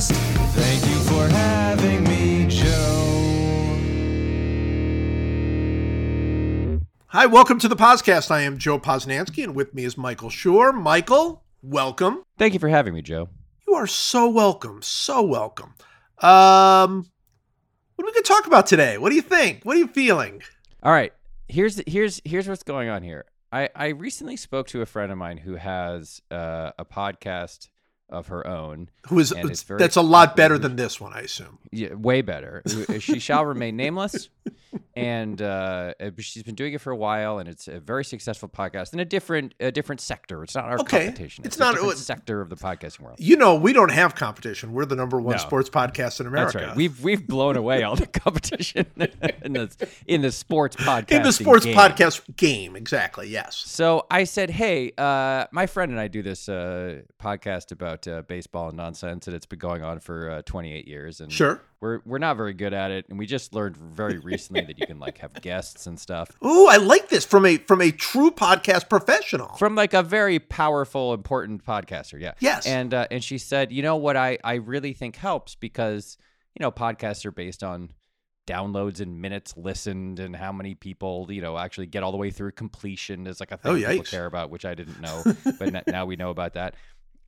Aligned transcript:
Poscast. 0.00 0.12
Thank 0.54 0.86
you 0.86 0.98
for 1.00 1.28
having 1.28 2.04
me, 2.04 2.46
Joe. 2.48 2.66
Hi, 7.08 7.26
welcome 7.26 7.58
to 7.58 7.68
the 7.68 7.76
podcast. 7.76 8.30
I 8.30 8.42
am 8.42 8.56
Joe 8.58 8.78
Posnanski, 8.78 9.42
and 9.44 9.54
with 9.54 9.74
me 9.74 9.84
is 9.84 9.98
Michael 9.98 10.30
Schur. 10.30 10.72
Michael, 10.72 11.42
welcome. 11.62 12.22
Thank 12.38 12.54
you 12.54 12.60
for 12.60 12.68
having 12.68 12.94
me, 12.94 13.02
Joe. 13.02 13.28
You 13.66 13.74
are 13.74 13.86
so 13.86 14.28
welcome, 14.28 14.80
so 14.82 15.22
welcome. 15.22 15.74
Um, 16.18 17.06
what 17.96 18.04
are 18.04 18.06
we 18.06 18.12
going 18.12 18.22
to 18.22 18.22
talk 18.22 18.46
about 18.46 18.66
today? 18.66 18.98
What 18.98 19.10
do 19.10 19.16
you 19.16 19.22
think? 19.22 19.64
What 19.64 19.76
are 19.76 19.80
you 19.80 19.88
feeling? 19.88 20.42
All 20.82 20.92
right, 20.92 21.12
here's 21.48 21.82
here's 21.86 22.20
here's 22.24 22.48
what's 22.48 22.62
going 22.62 22.88
on 22.88 23.02
here. 23.02 23.26
I 23.52 23.68
I 23.74 23.88
recently 23.88 24.36
spoke 24.36 24.66
to 24.68 24.82
a 24.82 24.86
friend 24.86 25.10
of 25.10 25.18
mine 25.18 25.38
who 25.38 25.56
has 25.56 26.22
uh, 26.30 26.72
a 26.78 26.84
podcast 26.84 27.68
of 28.10 28.26
her 28.28 28.46
own. 28.46 28.90
Who 29.08 29.18
is 29.18 29.32
it's 29.36 29.62
very 29.62 29.78
that's 29.78 29.96
a 29.96 30.02
lot 30.02 30.36
better 30.36 30.58
than 30.58 30.76
this 30.76 31.00
one, 31.00 31.12
I 31.14 31.20
assume. 31.20 31.58
Yeah, 31.72 31.94
way 31.94 32.20
better. 32.22 32.62
She 32.98 33.18
shall 33.18 33.44
remain 33.46 33.76
nameless, 33.76 34.28
and 34.94 35.40
uh, 35.40 35.94
uh, 36.00 36.10
she's 36.18 36.42
been 36.42 36.54
doing 36.54 36.74
it 36.74 36.80
for 36.80 36.90
a 36.90 36.96
while, 36.96 37.38
and 37.38 37.48
it's 37.48 37.66
a 37.68 37.80
very 37.80 38.04
successful 38.04 38.48
podcast 38.48 38.92
in 38.92 39.00
a 39.00 39.04
different 39.04 39.54
a 39.60 39.70
different 39.72 40.00
sector. 40.00 40.42
It's 40.42 40.54
not 40.54 40.64
our 40.64 40.78
Okay. 40.80 41.06
competition. 41.06 41.44
It's 41.46 41.56
a 41.56 41.60
not- 41.60 41.74
different 41.76 41.98
sector 41.98 42.40
of 42.40 42.50
the 42.50 42.56
podcasting 42.56 43.00
world. 43.00 43.16
You 43.20 43.36
know, 43.36 43.54
we 43.54 43.72
don't 43.72 43.90
have 43.92 44.14
competition. 44.14 44.72
We're 44.72 44.84
the 44.84 44.96
number 44.96 45.20
one 45.20 45.36
No. 45.36 45.42
sports 45.42 45.70
podcast 45.70 46.20
in 46.20 46.26
America. 46.26 46.58
That's 46.58 46.66
right. 46.68 46.76
We've 46.76 47.02
we've 47.02 47.26
blown 47.26 47.56
away 47.56 47.82
all 47.84 47.96
the 47.96 48.06
competition 48.24 48.86
in 49.42 49.52
the 49.54 49.88
in 50.06 50.20
the 50.22 50.32
sports 50.32 50.76
podcast. 50.76 51.10
in 51.12 51.22
the 51.22 51.32
sports 51.32 51.64
podcast 51.66 52.36
game, 52.36 52.76
exactly. 52.76 53.28
Yes. 53.28 53.56
So 53.56 54.06
I 54.10 54.24
said, 54.24 54.50
"Hey, 54.50 54.92
uh, 54.98 55.46
my 55.52 55.66
friend 55.66 55.90
and 55.90 56.00
I 56.00 56.08
do 56.08 56.22
this 56.22 56.48
uh, 56.48 57.02
podcast 57.22 57.72
about 57.72 57.99
uh, 58.08 58.22
baseball 58.22 58.68
and 58.68 58.76
nonsense, 58.76 59.26
and 59.26 59.34
it's 59.36 59.46
been 59.46 59.58
going 59.58 59.82
on 59.82 60.00
for 60.00 60.30
uh, 60.30 60.42
28 60.42 60.86
years, 60.88 61.20
and 61.20 61.32
Sure. 61.32 61.60
we're 61.80 62.00
we're 62.04 62.18
not 62.18 62.36
very 62.36 62.52
good 62.54 62.72
at 62.72 62.90
it, 62.90 63.06
and 63.08 63.18
we 63.18 63.26
just 63.26 63.54
learned 63.54 63.76
very 63.76 64.18
recently 64.32 64.62
that 64.64 64.78
you 64.78 64.86
can 64.86 64.98
like 64.98 65.18
have 65.18 65.32
guests 65.42 65.86
and 65.86 65.98
stuff 65.98 66.30
Ooh, 66.44 66.66
I 66.68 66.76
like 66.76 67.08
this 67.08 67.24
from 67.24 67.46
a 67.46 67.56
from 67.58 67.80
a 67.80 67.90
true 67.90 68.30
podcast 68.30 68.88
professional. 68.88 69.48
from 69.56 69.74
like 69.74 69.94
a 69.94 70.02
very 70.02 70.38
powerful, 70.38 71.14
important 71.14 71.64
podcaster. 71.64 72.20
Yeah, 72.20 72.32
Yes. 72.40 72.66
And 72.66 72.92
uh, 72.94 73.06
and 73.10 73.22
she 73.22 73.38
said, 73.38 73.72
you 73.72 73.82
know 73.82 73.96
what, 73.96 74.16
I 74.16 74.38
I 74.44 74.54
really 74.54 74.92
think 74.92 75.16
helps 75.16 75.54
because 75.54 76.16
you 76.58 76.62
know 76.64 76.70
podcasts 76.70 77.24
are 77.24 77.32
based 77.32 77.62
on 77.62 77.90
downloads 78.46 79.00
and 79.00 79.20
minutes 79.20 79.54
listened 79.56 80.18
and 80.18 80.34
how 80.34 80.50
many 80.50 80.74
people 80.74 81.28
you 81.30 81.40
know 81.40 81.56
actually 81.56 81.86
get 81.86 82.02
all 82.02 82.10
the 82.10 82.18
way 82.18 82.30
through 82.32 82.50
completion 82.50 83.28
is 83.28 83.38
like 83.38 83.52
a 83.52 83.56
thing 83.56 83.70
Oh, 83.84 83.88
people 83.88 84.02
care 84.04 84.26
about 84.26 84.50
which 84.50 84.64
i 84.64 84.74
didn't 84.74 85.00
know 85.00 85.22
but 85.58 85.72
n- 85.72 85.82
now 85.86 86.04
we 86.06 86.16
know 86.16 86.30
about 86.30 86.54
that 86.54 86.74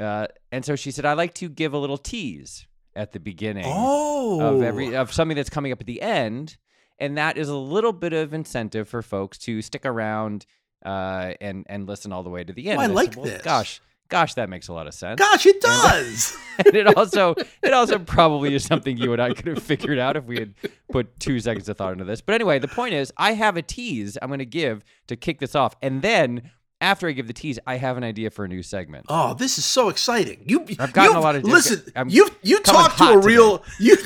uh, 0.02 0.26
and 0.50 0.64
so 0.64 0.76
she 0.76 0.90
said 0.90 1.04
i 1.04 1.12
like 1.12 1.32
to 1.34 1.48
give 1.48 1.72
a 1.72 1.78
little 1.78 1.98
tease 1.98 2.66
at 2.94 3.12
the 3.12 3.20
beginning 3.20 3.64
oh, 3.66 4.40
of 4.40 4.62
every 4.62 4.94
of 4.94 5.12
something 5.12 5.36
that's 5.36 5.48
coming 5.50 5.72
up 5.72 5.80
at 5.80 5.86
the 5.86 6.02
end 6.02 6.56
and 6.98 7.16
that 7.16 7.38
is 7.38 7.48
a 7.48 7.56
little 7.56 7.92
bit 7.92 8.12
of 8.12 8.34
incentive 8.34 8.88
for 8.88 9.00
folks 9.02 9.38
to 9.38 9.62
stick 9.62 9.86
around 9.86 10.44
uh, 10.84 11.32
and 11.40 11.64
and 11.68 11.86
listen 11.86 12.12
all 12.12 12.22
the 12.22 12.28
way 12.30 12.44
to 12.44 12.52
the 12.52 12.68
end 12.68 12.78
Oh, 12.78 12.82
I 12.82 12.84
And 12.86 12.94
like 12.94 13.14
said, 13.14 13.16
well, 13.16 13.26
this. 13.26 13.42
gosh 13.42 13.80
gosh 14.08 14.34
that 14.34 14.50
makes 14.50 14.68
a 14.68 14.74
lot 14.74 14.86
of 14.86 14.92
sense 14.92 15.18
Gosh, 15.18 15.46
it 15.46 15.58
does. 15.62 16.36
and 16.66 16.74
it 16.74 16.96
also 16.98 17.34
it 17.62 17.72
also 17.72 17.98
probably 17.98 18.54
is 18.54 18.62
something 18.64 18.98
you 18.98 19.12
and 19.14 19.22
I 19.22 19.32
could 19.32 19.46
have 19.46 19.62
figured 19.62 19.98
out 19.98 20.19
if 20.19 20.24
we 20.26 20.38
had 20.38 20.54
put 20.90 21.19
two 21.19 21.40
seconds 21.40 21.66
of 21.70 21.78
thought 21.78 21.92
into 21.94 22.04
this. 22.04 22.20
But 22.20 22.34
anyway, 22.34 22.58
the 22.58 22.69
point 22.69 22.92
is, 22.92 23.10
I 23.16 23.32
have 23.32 23.56
a 23.56 23.62
tease 23.62 24.19
I'm 24.20 24.28
going 24.28 24.40
to 24.40 24.44
give 24.44 24.84
to 25.06 25.16
kick 25.16 25.38
this 25.40 25.54
off, 25.54 25.76
and 25.80 26.02
then 26.02 26.50
after 26.82 27.09
I 27.09 27.12
give 27.12 27.28
the 27.28 27.32
tease, 27.32 27.59
I 27.66 27.76
have 27.76 27.97
an 27.97 28.04
idea 28.04 28.31
for 28.31 28.44
a 28.44 28.48
new 28.48 28.62
segment. 28.62 29.06
Oh, 29.09 29.34
this 29.34 29.56
is 29.56 29.65
so 29.65 29.88
exciting! 29.88 30.43
You, 30.47 30.66
I've 30.78 30.93
gotten 30.93 31.16
a 31.16 31.20
lot 31.20 31.37
of- 31.37 31.44
listen. 31.44 31.82
I'm 31.97 32.10
you 32.10 32.28
you 32.43 32.59
talked 32.60 32.98
to 32.98 33.04
a 33.04 33.19
real 33.19 33.62
you 33.78 33.97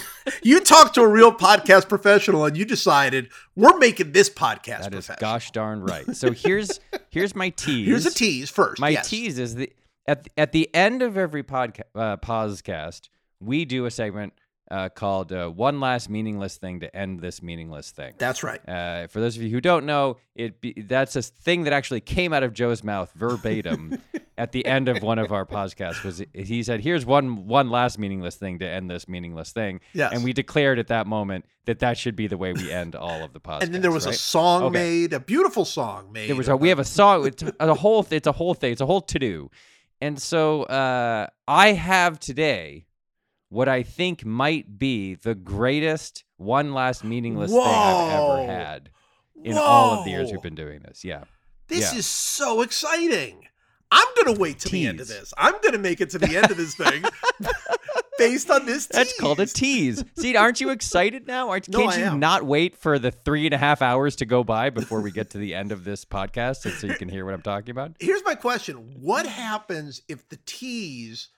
you 0.42 0.60
talked 0.60 0.94
to 0.96 1.00
a 1.00 1.08
real 1.08 1.32
podcast 1.32 1.88
professional, 1.88 2.44
and 2.44 2.56
you 2.56 2.64
decided 2.64 3.30
we're 3.56 3.78
making 3.78 4.12
this 4.12 4.28
podcast. 4.30 4.82
That 4.82 4.94
is 4.94 5.10
gosh 5.18 5.50
darn 5.50 5.82
right. 5.82 6.14
So 6.14 6.32
here's 6.32 6.78
here's 7.10 7.34
my 7.34 7.48
tease. 7.48 7.88
Here's 7.88 8.06
a 8.06 8.12
tease 8.12 8.50
first. 8.50 8.80
My 8.80 8.90
yes. 8.90 9.08
tease 9.08 9.38
is 9.38 9.54
the 9.54 9.72
at 10.06 10.28
at 10.36 10.52
the 10.52 10.72
end 10.74 11.02
of 11.02 11.16
every 11.16 11.42
podcast 11.42 11.80
uh, 11.94 12.18
podcast, 12.18 13.08
we 13.40 13.64
do 13.64 13.86
a 13.86 13.90
segment 13.90 14.34
uh, 14.70 14.88
called 14.88 15.32
uh, 15.32 15.48
"One 15.48 15.80
Last 15.80 16.08
Meaningless 16.10 16.56
Thing 16.56 16.80
to 16.80 16.94
End 16.96 17.20
This 17.20 17.42
Meaningless 17.42 17.90
Thing." 17.90 18.14
That's 18.18 18.42
right. 18.42 18.60
Uh, 18.68 19.06
for 19.06 19.20
those 19.20 19.36
of 19.36 19.42
you 19.42 19.50
who 19.50 19.60
don't 19.60 19.86
know, 19.86 20.16
it 20.34 20.60
be, 20.60 20.72
that's 20.72 21.16
a 21.16 21.22
thing 21.22 21.64
that 21.64 21.72
actually 21.72 22.00
came 22.00 22.32
out 22.32 22.42
of 22.42 22.52
Joe's 22.52 22.82
mouth 22.82 23.12
verbatim 23.14 24.02
at 24.38 24.52
the 24.52 24.66
end 24.66 24.88
of 24.88 25.02
one 25.02 25.18
of 25.18 25.32
our 25.32 25.46
podcasts. 25.46 26.02
Was 26.04 26.22
he 26.34 26.62
said, 26.62 26.80
"Here's 26.80 27.06
one 27.06 27.46
one 27.46 27.70
last 27.70 27.98
meaningless 27.98 28.36
thing 28.36 28.58
to 28.58 28.68
end 28.68 28.90
this 28.90 29.08
meaningless 29.08 29.52
thing," 29.52 29.80
Yes. 29.92 30.12
and 30.12 30.24
we 30.24 30.32
declared 30.32 30.78
at 30.78 30.88
that 30.88 31.06
moment 31.06 31.44
that 31.66 31.78
that 31.80 31.98
should 31.98 32.16
be 32.16 32.26
the 32.26 32.36
way 32.36 32.52
we 32.52 32.70
end 32.72 32.94
all 32.94 33.22
of 33.22 33.32
the 33.32 33.40
podcasts. 33.40 33.62
And 33.62 33.74
then 33.74 33.82
there 33.82 33.92
was 33.92 34.06
a 34.06 34.12
song 34.12 34.64
Okay. 34.64 34.72
made, 34.72 35.12
a 35.12 35.20
beautiful 35.20 35.64
song 35.64 36.12
made. 36.12 36.28
There 36.28 36.36
was 36.36 36.48
a, 36.48 36.56
we 36.56 36.68
have 36.70 36.78
a 36.78 36.84
song. 36.84 37.26
It's 37.26 37.42
a 37.60 37.74
whole. 37.74 38.06
It's 38.10 38.26
a 38.26 38.32
whole 38.32 38.54
thing. 38.54 38.72
It's 38.72 38.80
a 38.80 38.86
whole 38.86 39.00
to 39.02 39.18
do. 39.18 39.50
And 40.00 40.20
so 40.20 40.64
uh, 40.64 41.28
I 41.48 41.72
have 41.72 42.20
today 42.20 42.85
what 43.56 43.70
I 43.70 43.84
think 43.84 44.22
might 44.22 44.78
be 44.78 45.14
the 45.14 45.34
greatest 45.34 46.24
one 46.36 46.74
last 46.74 47.02
meaningless 47.02 47.50
thing 47.50 47.58
I've 47.58 48.12
ever 48.12 48.52
had 48.52 48.90
in 49.42 49.56
all 49.56 49.94
of 49.94 50.04
the 50.04 50.10
years 50.10 50.30
we've 50.30 50.42
been 50.42 50.54
doing 50.54 50.80
this. 50.80 51.06
Yeah. 51.06 51.24
This 51.66 51.90
yeah. 51.90 51.98
is 52.00 52.04
so 52.04 52.60
exciting. 52.60 53.48
I'm 53.90 54.06
gonna 54.14 54.38
wait 54.38 54.58
to 54.58 54.68
the 54.68 54.86
end 54.86 55.00
of 55.00 55.08
this. 55.08 55.32
I'm 55.38 55.54
gonna 55.62 55.78
make 55.78 56.02
it 56.02 56.10
to 56.10 56.18
the 56.18 56.36
end 56.36 56.50
of 56.50 56.58
this 56.58 56.74
thing 56.74 57.02
based 58.18 58.50
on 58.50 58.66
this. 58.66 58.88
That's 58.88 59.18
called 59.18 59.40
a 59.40 59.46
tease. 59.46 60.02
tease. 60.02 60.04
See, 60.18 60.36
aren't 60.36 60.60
you 60.60 60.68
excited 60.68 61.26
now? 61.26 61.48
Aren't, 61.48 61.70
No, 61.70 61.78
can't 61.88 62.12
you 62.12 62.18
not 62.18 62.42
wait 62.42 62.76
for 62.76 62.98
the 62.98 63.10
three 63.10 63.46
and 63.46 63.54
a 63.54 63.58
half 63.58 63.80
hours 63.80 64.16
to 64.16 64.26
go 64.26 64.44
by 64.44 64.68
before 64.68 65.00
we 65.00 65.10
get 65.10 65.30
to 65.30 65.38
the 65.38 65.54
end 65.54 65.72
of 65.72 65.82
this 65.84 66.04
podcast 66.04 66.56
so, 66.56 66.70
so 66.70 66.88
you 66.88 66.94
can 66.94 67.08
hear 67.08 67.24
what 67.24 67.32
I'm 67.32 67.40
talking 67.40 67.70
about? 67.70 67.92
Here's 68.00 68.22
my 68.22 68.34
question: 68.34 68.96
What 69.00 69.24
happens 69.24 70.02
if 70.08 70.28
the 70.28 70.38
tease 70.44 71.30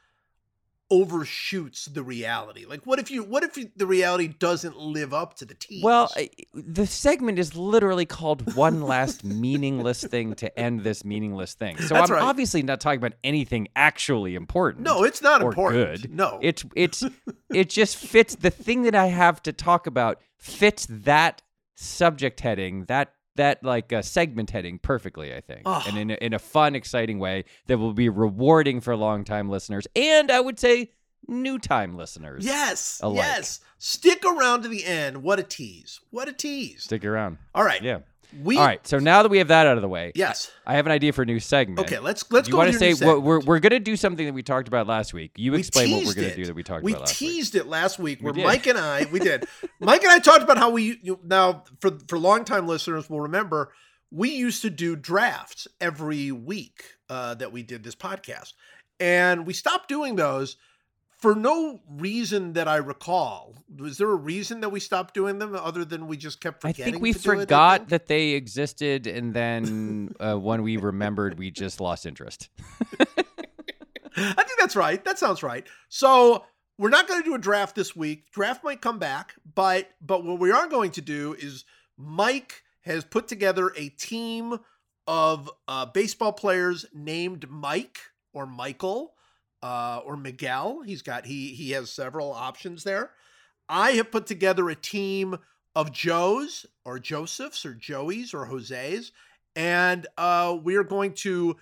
overshoots 0.91 1.87
the 1.87 2.03
reality? 2.03 2.65
Like, 2.67 2.87
what 2.87 2.99
if 2.99 3.11
you? 3.11 3.23
What 3.25 3.43
if 3.45 3.59
the 3.77 3.87
reality 3.87 4.29
doesn't 4.29 4.77
live 4.79 5.13
up 5.13 5.35
to 5.37 5.45
the 5.45 5.55
tease? 5.55 5.83
Well, 5.83 6.13
the 6.55 6.87
segment 6.87 7.39
is 7.39 7.57
literally 7.57 8.07
called 8.07 8.55
"One 8.55 8.83
Last 8.83 9.25
Meaningless 9.25 10.05
Thing 10.05 10.35
to 10.37 10.59
End 10.59 10.83
This 10.85 11.05
Meaningless 11.05 11.55
Thing." 11.55 11.77
So 11.79 11.95
That's 11.95 12.11
I'm 12.11 12.17
right. 12.17 12.23
obviously 12.23 12.63
not 12.63 12.81
talking 12.81 12.99
about 12.99 13.15
anything 13.23 13.69
actually 13.77 14.35
important. 14.35 14.85
no, 14.85 15.05
it's 15.05 15.23
not 15.23 15.43
or 15.43 15.51
important. 15.51 16.03
good. 16.03 16.15
No, 16.15 16.39
it's 16.43 16.65
it's 16.75 17.05
it 17.53 17.69
just 17.71 17.97
fits 17.97 18.35
the 18.37 18.51
thing 18.51 18.83
that 18.83 18.95
I 18.95 19.07
have 19.07 19.43
to 19.45 19.53
talk 19.53 19.87
about 19.87 20.21
fits 20.39 20.87
that 20.91 21.43
subject 21.75 22.41
heading 22.41 22.85
that 22.87 23.13
that 23.39 23.65
like 23.65 23.93
uh, 23.93 24.03
segment 24.03 24.51
heading 24.51 24.79
perfectly. 24.79 25.35
I 25.35 25.41
think, 25.41 25.63
Ugh. 25.67 25.83
and 25.89 25.99
in 25.99 26.11
a, 26.11 26.15
in 26.15 26.33
a 26.35 26.39
fun, 26.39 26.75
exciting 26.77 27.19
way 27.19 27.45
that 27.67 27.79
will 27.79 27.95
be 27.95 28.09
rewarding 28.09 28.81
for 28.81 28.95
longtime 28.95 29.49
listeners, 29.49 29.87
and 29.97 30.31
I 30.31 30.39
would 30.41 30.61
say 30.61 30.91
new 31.27 31.59
time 31.59 31.97
listeners. 31.97 32.45
yes, 32.45 33.01
alike. 33.03 33.17
yes. 33.25 33.61
Stick 33.79 34.25
around 34.25 34.63
to 34.63 34.69
the 34.69 34.85
end. 34.85 35.23
What 35.23 35.39
a 35.39 35.43
tease! 35.43 36.01
What 36.11 36.29
a 36.29 36.33
tease! 36.33 36.85
stick 36.85 37.05
around. 37.05 37.39
All 37.55 37.65
right. 37.65 37.83
Yeah. 37.83 37.99
We. 38.43 38.59
All 38.59 38.65
right. 38.65 38.87
So 38.87 38.99
now 38.99 39.23
that 39.23 39.31
we 39.31 39.39
have 39.39 39.49
that 39.49 39.67
out 39.67 39.77
of 39.77 39.83
the 39.83 39.89
way, 39.89 40.13
Yes. 40.15 40.51
I 40.67 40.75
have 40.77 40.87
an 40.87 40.93
idea 40.93 41.13
for 41.13 41.23
a 41.23 41.27
new 41.27 41.41
segment. 41.41 41.81
Okay. 41.81 41.99
Let's 41.99 42.31
let's 42.31 42.49
you 42.49 42.53
go. 42.53 42.59
want 42.59 42.73
to 42.73 42.79
say 42.79 42.93
what 42.95 43.23
we're 43.23 43.41
we're 43.41 43.59
going 43.59 43.71
to 43.71 43.81
do 43.81 43.97
something 43.97 44.27
that 44.27 44.35
we 44.35 44.43
talked 44.43 44.69
about 44.69 44.87
last 44.87 45.15
week. 45.15 45.33
You 45.37 45.53
We 45.53 45.59
explain 45.61 45.91
what 45.93 46.07
we're 46.07 46.15
going 46.15 46.31
to 46.31 46.37
do 46.37 46.45
that 46.47 46.55
we 46.55 46.63
talked 46.63 46.85
we 46.85 46.93
about 46.93 47.03
last 47.03 47.21
week. 47.21 47.31
teased 47.31 47.55
it 47.55 47.67
last 47.67 47.99
week 47.99 48.21
where 48.21 48.33
did. 48.33 48.45
Mike 48.45 48.67
and 48.67 48.79
I 48.79 49.07
we 49.11 49.19
did. 49.19 49.45
Mike 49.81 50.03
and 50.03 50.13
I 50.13 50.19
talked 50.19 50.43
about 50.43 50.59
how 50.59 50.71
we 50.71 50.99
you, 51.03 51.19
now 51.25 51.65
for 51.81 51.99
for 52.09 52.19
longtime 52.19 52.67
listeners 52.67 53.09
will 53.09 53.21
remember 53.23 53.73
we 54.11 54.31
used 54.31 54.63
to 54.63 54.71
do 54.71 54.97
drafts 54.97 55.69
every 55.81 56.33
week 56.33 56.83
uh, 57.11 57.35
that 57.35 57.53
we 57.53 57.63
did 57.63 57.83
this 57.85 57.95
podcast, 57.95 58.53
and 59.01 59.47
we 59.47 59.53
stopped 59.53 59.89
doing 59.89 60.17
those 60.17 60.57
for 61.19 61.35
no 61.35 61.81
reason 61.91 62.53
that 62.55 62.69
I 62.69 62.77
recall. 62.77 63.55
Was 63.77 63.99
there 63.99 64.11
a 64.11 64.17
reason 64.17 64.61
that 64.61 64.71
we 64.71 64.81
stopped 64.81 65.15
doing 65.15 65.39
them 65.39 65.55
other 65.55 65.85
than 65.85 66.07
we 66.07 66.17
just 66.17 66.41
kept 66.41 66.63
forgetting? 66.63 66.85
I 66.85 66.91
think 66.93 67.03
we 67.03 67.11
it, 67.11 67.21
forgot 67.21 67.81
think? 67.81 67.91
that 67.91 68.07
they 68.07 68.31
existed, 68.31 69.07
and 69.07 69.35
then 69.35 70.15
uh, 70.21 70.37
when 70.37 70.63
we 70.63 70.77
remembered, 70.77 71.39
we 71.39 71.51
just 71.51 71.81
lost 71.81 72.07
interest. 72.07 72.49
I 74.17 74.43
think 74.43 74.59
that's 74.59 74.77
right. 74.77 75.05
That 75.05 75.19
sounds 75.19 75.43
right. 75.43 75.67
So 75.89 76.45
we're 76.79 76.89
not 76.89 77.09
going 77.09 77.21
to 77.21 77.29
do 77.29 77.35
a 77.35 77.39
draft 77.39 77.75
this 77.75 77.95
week. 77.95 78.31
Draft 78.31 78.65
might 78.65 78.81
come 78.81 78.99
back, 78.99 79.35
but 79.55 79.91
but 80.01 80.25
what 80.25 80.39
we 80.39 80.51
are 80.51 80.69
going 80.69 80.93
to 80.93 81.01
do 81.01 81.35
is 81.39 81.65
Mike 81.97 82.63
has 82.83 83.05
put 83.05 83.29
together 83.29 83.73
a 83.77 83.89
team 83.91 84.59
of 85.07 85.51
uh, 85.67 85.87
baseball 85.87 86.33
players 86.33 86.87
named 86.95 87.49
Mike 87.51 87.99
or 88.33 88.47
Michael 88.47 89.15
uh, 89.63 90.01
or 90.05 90.17
Miguel. 90.17 90.83
He's 90.83 91.03
got 91.03 91.27
he 91.27 91.49
he 91.49 91.73
has 91.73 91.91
several 91.91 92.33
options 92.33 92.85
there. 92.85 93.11
I 93.69 93.93
have 93.93 94.11
put 94.11 94.27
together 94.27 94.69
a 94.69 94.75
team 94.75 95.39
of 95.75 95.93
Joes 95.93 96.67
or 96.85 96.99
Josephs 96.99 97.67
or 97.67 97.75
Joeys 97.75 98.35
or 98.35 98.47
Jose's, 98.47 99.13
and 99.55 100.07
uh, 100.17 100.57
we 100.63 100.77
are 100.77 100.85
going 100.85 101.13
to 101.15 101.57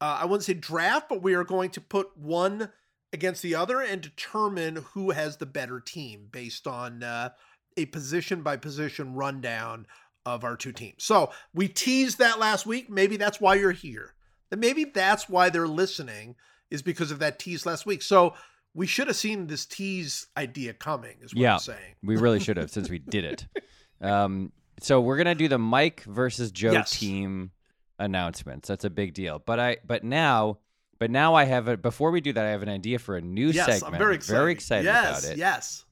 uh, 0.00 0.18
I 0.20 0.24
wouldn't 0.24 0.44
say 0.44 0.54
draft, 0.54 1.08
but 1.08 1.22
we 1.22 1.34
are 1.34 1.44
going 1.44 1.70
to 1.70 1.80
put 1.80 2.16
one 2.16 2.70
against 3.12 3.42
the 3.42 3.54
other 3.54 3.80
and 3.80 4.00
determine 4.00 4.76
who 4.92 5.10
has 5.10 5.36
the 5.36 5.46
better 5.46 5.80
team 5.80 6.28
based 6.30 6.66
on 6.66 7.02
uh, 7.02 7.30
a 7.76 7.86
position 7.86 8.42
by 8.42 8.56
position 8.56 9.14
rundown 9.14 9.86
of 10.26 10.44
our 10.44 10.56
two 10.56 10.72
teams. 10.72 11.04
So 11.04 11.30
we 11.54 11.68
teased 11.68 12.18
that 12.18 12.38
last 12.38 12.66
week. 12.66 12.90
Maybe 12.90 13.16
that's 13.16 13.40
why 13.40 13.54
you're 13.54 13.72
here. 13.72 14.14
And 14.50 14.60
maybe 14.60 14.84
that's 14.84 15.28
why 15.28 15.48
they're 15.50 15.68
listening 15.68 16.36
is 16.70 16.82
because 16.82 17.10
of 17.10 17.18
that 17.20 17.38
tease 17.38 17.66
last 17.66 17.86
week. 17.86 18.02
So 18.02 18.34
we 18.74 18.86
should 18.86 19.06
have 19.06 19.16
seen 19.16 19.46
this 19.46 19.64
tease 19.66 20.26
idea 20.36 20.72
coming, 20.74 21.16
is 21.22 21.34
what 21.34 21.40
Yeah. 21.40 21.54
I'm 21.54 21.60
saying. 21.60 21.94
We 22.02 22.16
really 22.16 22.40
should 22.40 22.56
have 22.56 22.70
since 22.70 22.90
we 22.90 22.98
did 22.98 23.24
it. 23.24 23.46
Um, 23.98 24.52
so 24.78 25.00
we're 25.00 25.16
gonna 25.16 25.34
do 25.34 25.48
the 25.48 25.56
Mike 25.56 26.02
versus 26.04 26.50
Joe 26.50 26.72
Yes. 26.72 26.90
team 26.90 27.52
announcements. 27.98 28.68
That's 28.68 28.84
a 28.84 28.90
big 28.90 29.14
deal. 29.14 29.38
But 29.44 29.58
I 29.58 29.78
but 29.86 30.04
now 30.04 30.58
but 30.98 31.10
now 31.10 31.34
I 31.34 31.44
have 31.44 31.68
a 31.68 31.76
before 31.78 32.10
we 32.10 32.20
do 32.20 32.32
that 32.34 32.44
I 32.44 32.50
have 32.50 32.62
an 32.62 32.68
idea 32.68 32.98
for 32.98 33.16
a 33.16 33.22
new 33.22 33.48
yes, 33.48 33.66
segment. 33.66 33.94
I'm 33.94 33.98
very 33.98 34.14
excited. 34.16 34.38
Very 34.38 34.52
excited 34.52 34.84
yes, 34.84 35.24
about 35.24 35.32
it. 35.32 35.38
Yes. 35.38 35.84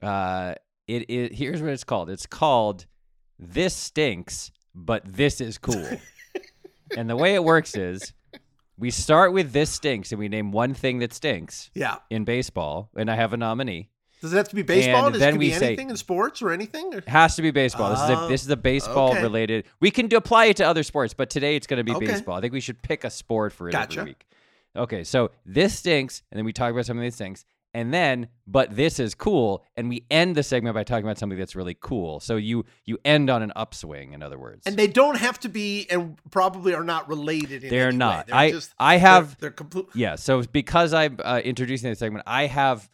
Uh, 0.00 0.54
it 0.86 1.10
is 1.10 1.36
here's 1.36 1.60
what 1.60 1.72
it's 1.72 1.82
called. 1.82 2.10
It's 2.10 2.26
called 2.26 2.86
"This 3.40 3.74
Stinks, 3.74 4.52
but 4.74 5.02
This 5.04 5.40
Is 5.40 5.58
Cool." 5.58 5.98
and 6.96 7.10
the 7.10 7.16
way 7.16 7.34
it 7.34 7.42
works 7.42 7.76
is, 7.76 8.12
we 8.78 8.90
start 8.90 9.32
with 9.32 9.52
"This 9.52 9.70
Stinks" 9.70 10.12
and 10.12 10.18
we 10.18 10.28
name 10.28 10.52
one 10.52 10.72
thing 10.74 11.00
that 11.00 11.12
stinks 11.12 11.70
Yeah. 11.74 11.96
in 12.10 12.24
baseball, 12.24 12.90
and 12.96 13.10
I 13.10 13.16
have 13.16 13.32
a 13.32 13.36
nominee. 13.36 13.90
Does 14.20 14.32
it 14.32 14.36
have 14.36 14.48
to 14.48 14.56
be 14.56 14.62
baseball? 14.62 15.06
And 15.06 15.12
Does 15.12 15.20
then 15.20 15.34
it 15.34 15.38
we 15.38 15.50
be 15.50 15.54
say- 15.54 15.66
anything 15.68 15.90
in 15.90 15.96
sports 15.96 16.42
or 16.42 16.50
anything? 16.50 16.92
Or- 16.92 16.98
It 16.98 17.08
has 17.08 17.36
to 17.36 17.42
be 17.42 17.50
baseball. 17.52 17.90
This 17.90 18.00
is 18.02 18.10
a 18.10 18.18
Oh, 18.20 18.28
this 18.28 18.42
is 18.42 18.50
a 18.50 18.56
baseball 18.56 19.10
okay. 19.12 19.22
related. 19.22 19.64
We 19.80 19.90
can 19.92 20.06
do, 20.08 20.16
apply 20.16 20.46
it 20.46 20.56
to 20.56 20.64
other 20.64 20.82
sports, 20.82 21.14
but 21.14 21.30
today 21.30 21.54
it's 21.54 21.66
going 21.68 21.78
to 21.78 21.84
be 21.84 21.92
Okay. 21.94 22.06
baseball. 22.06 22.36
I 22.36 22.40
think 22.40 22.52
we 22.52 22.60
should 22.60 22.82
pick 22.82 23.04
a 23.04 23.10
sport 23.10 23.52
for 23.52 23.68
it 23.68 23.72
Gotcha. 23.72 24.00
every 24.00 24.10
week. 24.12 24.26
Okay, 24.76 25.04
so 25.04 25.30
this 25.46 25.78
stinks, 25.78 26.22
and 26.32 26.38
then 26.38 26.44
we 26.44 26.52
talk 26.52 26.72
about 26.72 26.84
something 26.86 27.04
that 27.04 27.14
stinks, 27.14 27.44
and 27.74 27.92
then 27.92 28.28
but 28.46 28.74
this 28.74 28.98
is 28.98 29.14
cool, 29.14 29.64
and 29.76 29.88
we 29.88 30.04
end 30.10 30.36
the 30.36 30.42
segment 30.42 30.74
by 30.74 30.84
talking 30.84 31.04
about 31.04 31.18
something 31.18 31.38
that's 31.38 31.54
really 31.54 31.76
cool. 31.78 32.20
So 32.20 32.36
you 32.36 32.64
you 32.84 32.98
end 33.04 33.28
on 33.30 33.42
an 33.42 33.52
upswing, 33.56 34.12
in 34.14 34.22
other 34.22 34.38
words. 34.38 34.66
And 34.66 34.76
they 34.76 34.86
don't 34.86 35.16
have 35.18 35.38
to 35.40 35.48
be, 35.48 35.86
and 35.90 36.16
probably 36.30 36.74
are 36.74 36.84
not 36.84 37.08
related. 37.08 37.64
In 37.64 37.70
They're 37.70 37.92
not. 37.92 38.26
They're 38.28 38.36
I- 38.36 38.50
just, 38.50 38.74
I 38.78 38.94
they're- 38.94 39.00
have- 39.00 39.38
They're, 39.38 39.50
complete. 39.50 39.86
Yeah, 39.94 40.14
so 40.16 40.42
because 40.42 40.92
I'm 40.94 41.18
uh, 41.22 41.40
introducing 41.44 41.90
the 41.90 41.96
segment, 41.96 42.24
I 42.26 42.46
have 42.46 42.88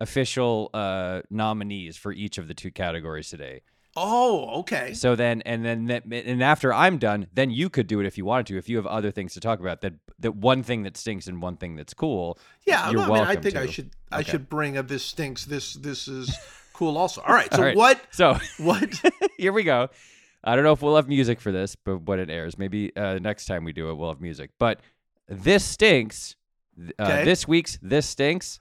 official 0.00 0.70
uh, 0.72 1.20
nominees 1.30 1.96
for 1.96 2.12
each 2.12 2.38
of 2.38 2.48
the 2.48 2.54
two 2.54 2.70
categories 2.70 3.28
today. 3.28 3.62
Oh, 3.96 4.60
okay. 4.60 4.94
So 4.94 5.16
then, 5.16 5.42
and 5.42 5.64
then, 5.64 5.86
that, 5.86 6.04
and 6.06 6.42
after 6.42 6.72
I'm 6.72 6.98
done, 6.98 7.26
then 7.34 7.50
you 7.50 7.68
could 7.68 7.86
do 7.88 7.98
it 8.00 8.06
if 8.06 8.16
you 8.16 8.24
wanted 8.24 8.46
to. 8.46 8.56
If 8.56 8.68
you 8.68 8.76
have 8.76 8.86
other 8.86 9.10
things 9.10 9.34
to 9.34 9.40
talk 9.40 9.58
about, 9.60 9.80
that 9.80 9.94
that 10.20 10.36
one 10.36 10.62
thing 10.62 10.84
that 10.84 10.96
stinks 10.96 11.26
and 11.26 11.42
one 11.42 11.56
thing 11.56 11.74
that's 11.76 11.92
cool. 11.94 12.38
Yeah, 12.66 12.90
you're 12.90 13.06
no, 13.06 13.14
I 13.14 13.18
mean, 13.18 13.26
I 13.26 13.36
think 13.36 13.56
I 13.56 13.66
to. 13.66 13.72
should. 13.72 13.90
I 14.12 14.20
Okay. 14.20 14.30
should 14.32 14.48
bring 14.48 14.76
a 14.76 14.82
this 14.82 15.04
stinks. 15.04 15.44
This 15.44 15.74
this 15.74 16.06
is 16.06 16.36
cool. 16.72 16.96
Also, 16.96 17.20
all 17.22 17.34
right. 17.34 17.48
So 17.52 17.58
All 17.58 17.64
right. 17.64 17.76
what 17.76 18.00
So 18.10 18.38
what? 18.58 19.02
here 19.38 19.52
we 19.52 19.64
go. 19.64 19.88
I 20.44 20.54
don't 20.54 20.64
know 20.64 20.72
if 20.72 20.80
we'll 20.82 20.96
have 20.96 21.08
music 21.08 21.40
for 21.40 21.52
this, 21.52 21.74
but 21.76 22.02
when 22.02 22.18
it 22.20 22.30
airs, 22.30 22.56
maybe 22.56 22.94
uh, 22.96 23.18
next 23.20 23.46
time 23.46 23.64
we 23.64 23.72
do 23.72 23.90
it, 23.90 23.94
we'll 23.94 24.08
have 24.10 24.20
music. 24.20 24.50
But 24.58 24.80
this 25.28 25.64
stinks. 25.64 26.36
Uh, 26.98 27.02
Okay. 27.02 27.24
This 27.24 27.46
week's 27.46 27.78
this 27.82 28.06
stinks 28.06 28.58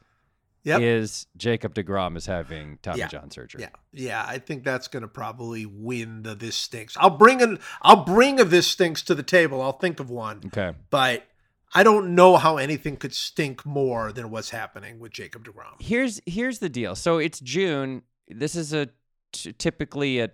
Yep. 0.63 0.81
is 0.81 1.25
Jacob 1.37 1.73
Degrom 1.73 2.17
is 2.17 2.25
having 2.25 2.79
Tommy 2.81 2.99
Yeah. 2.99 3.07
John 3.07 3.31
surgery. 3.31 3.61
Yeah, 3.61 3.69
yeah. 3.93 4.25
I 4.27 4.39
think 4.39 4.63
that's 4.63 4.87
going 4.87 5.01
to 5.01 5.07
probably 5.07 5.65
win 5.65 6.23
the 6.23 6.35
this 6.35 6.55
stinks. 6.55 6.95
I'll 6.97 7.09
bring 7.17 7.41
an. 7.41 7.59
I'll 7.81 8.03
bring 8.03 8.39
a 8.39 8.43
this 8.43 8.67
stinks 8.67 9.01
to 9.03 9.15
the 9.15 9.23
table. 9.23 9.61
I'll 9.61 9.71
think 9.77 9.99
of 9.99 10.09
one, 10.09 10.41
Okay. 10.47 10.73
but 10.89 11.25
I 11.73 11.83
don't 11.83 12.13
know 12.15 12.37
how 12.37 12.57
anything 12.57 12.97
could 12.97 13.13
stink 13.13 13.65
more 13.65 14.11
than 14.11 14.31
what's 14.31 14.49
happening 14.49 14.99
with 14.99 15.11
Jacob 15.11 15.45
Degrom. 15.45 15.79
here's 15.81 16.19
here's 16.25 16.59
the 16.59 16.69
deal. 16.69 16.95
So 16.95 17.17
it's 17.19 17.39
June. 17.39 18.01
This 18.27 18.55
is 18.55 18.73
a 18.73 18.89
t- 19.31 19.53
typically 19.53 20.19
a 20.19 20.29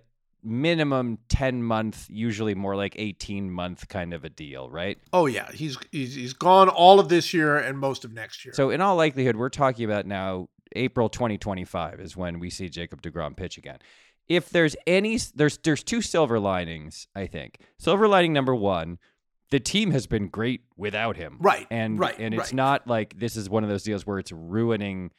minimum 0.46 1.18
10 1.28 1.62
month, 1.62 2.06
usually 2.08 2.54
more 2.54 2.76
like 2.76 2.94
18 2.96 3.50
month 3.50 3.88
kind 3.88 4.14
of 4.14 4.24
a 4.24 4.30
deal, 4.30 4.70
right? 4.70 4.98
Oh 5.12 5.26
yeah, 5.26 5.50
he's 5.52 5.76
he's 5.92 6.14
he's 6.14 6.32
gone 6.32 6.68
all 6.68 7.00
of 7.00 7.08
this 7.08 7.34
year 7.34 7.56
and 7.58 7.78
most 7.78 8.04
of 8.04 8.12
next 8.12 8.44
year. 8.44 8.54
So 8.54 8.70
in 8.70 8.80
all 8.80 8.96
likelihood, 8.96 9.36
we're 9.36 9.48
talking 9.48 9.84
about 9.84 10.06
now 10.06 10.48
April 10.74 11.08
2025 11.08 12.00
is 12.00 12.16
when 12.16 12.38
we 12.38 12.50
see 12.50 12.68
Jacob 12.68 13.02
DeGrom 13.02 13.36
pitch 13.36 13.58
again. 13.58 13.78
If 14.28 14.50
there's 14.50 14.74
any 14.86 15.18
there's 15.34 15.58
there's 15.58 15.82
two 15.82 16.00
silver 16.02 16.38
linings, 16.40 17.08
I 17.14 17.26
think. 17.26 17.58
Silver 17.78 18.08
lining 18.08 18.32
number 18.32 18.54
1, 18.54 18.98
the 19.50 19.60
team 19.60 19.92
has 19.92 20.06
been 20.06 20.28
great 20.28 20.62
without 20.76 21.16
him. 21.16 21.36
Right, 21.40 21.66
And 21.70 21.98
right, 21.98 22.18
and 22.18 22.34
it's 22.34 22.44
right. 22.44 22.54
not 22.54 22.86
like 22.88 23.18
this 23.18 23.36
is 23.36 23.48
one 23.48 23.62
of 23.62 23.70
those 23.70 23.84
deals 23.84 24.06
where 24.06 24.18
it's 24.18 24.32
ruining 24.32 25.12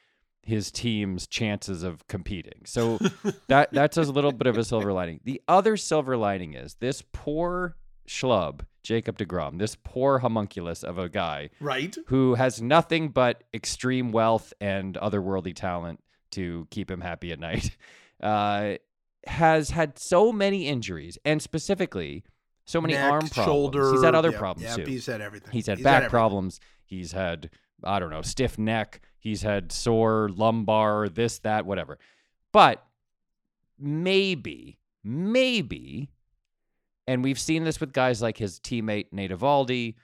his 0.47 0.71
team's 0.71 1.27
chances 1.27 1.83
of 1.83 2.07
competing. 2.07 2.61
So 2.65 2.99
that 3.47 3.71
that's 3.73 3.97
a 3.97 4.03
little 4.03 4.31
bit 4.31 4.47
of 4.47 4.57
a 4.57 4.63
silver 4.63 4.93
lining. 4.93 5.19
The 5.25 5.41
other 5.45 5.75
silver 5.75 6.15
lining 6.15 6.53
is 6.53 6.75
this 6.75 7.03
poor 7.11 7.75
schlub, 8.07 8.61
Jacob 8.81 9.17
DeGrom, 9.17 9.59
this 9.59 9.75
poor 9.83 10.19
homunculus 10.19 10.83
of 10.83 10.97
a 10.97 11.09
guy 11.09 11.49
right. 11.59 11.93
who 12.07 12.35
has 12.35 12.61
nothing 12.61 13.09
but 13.09 13.43
extreme 13.53 14.13
wealth 14.13 14.53
and 14.61 14.95
otherworldly 14.95 15.53
talent 15.53 16.01
to 16.31 16.65
keep 16.71 16.89
him 16.89 17.01
happy 17.01 17.33
at 17.33 17.41
night, 17.41 17.75
uh, 18.23 18.75
has 19.25 19.71
had 19.71 19.99
so 19.99 20.31
many 20.31 20.65
injuries 20.67 21.17
and 21.25 21.41
specifically 21.41 22.23
so 22.63 22.79
many 22.79 22.93
Neck, 22.93 23.03
arm 23.03 23.27
problems. 23.27 23.45
shoulder. 23.45 23.91
He's 23.91 24.03
had 24.03 24.15
other 24.15 24.31
problems 24.31 24.69
yeah, 24.69 24.85
too. 24.85 24.89
He's 24.89 25.05
had 25.07 25.19
everything. 25.19 25.51
He's 25.51 25.67
had 25.67 25.79
He's 25.79 25.83
back 25.83 25.95
everything. 25.95 26.09
problems. 26.11 26.59
He's 26.85 27.11
had, 27.11 27.49
I 27.83 27.99
don't 27.99 28.09
know, 28.09 28.21
stiff 28.21 28.57
neck. 28.57 29.01
He's 29.19 29.41
had 29.41 29.71
sore 29.71 30.29
lumbar, 30.29 31.09
this, 31.09 31.39
that, 31.39 31.65
whatever. 31.65 31.97
But 32.51 32.85
maybe, 33.79 34.79
maybe, 35.03 36.09
and 37.07 37.23
we've 37.23 37.39
seen 37.39 37.63
this 37.63 37.79
with 37.79 37.93
guys 37.93 38.21
like 38.21 38.37
his 38.37 38.59
teammate 38.59 39.07
Nate 39.11 39.31
Eovaldi, 39.31 39.95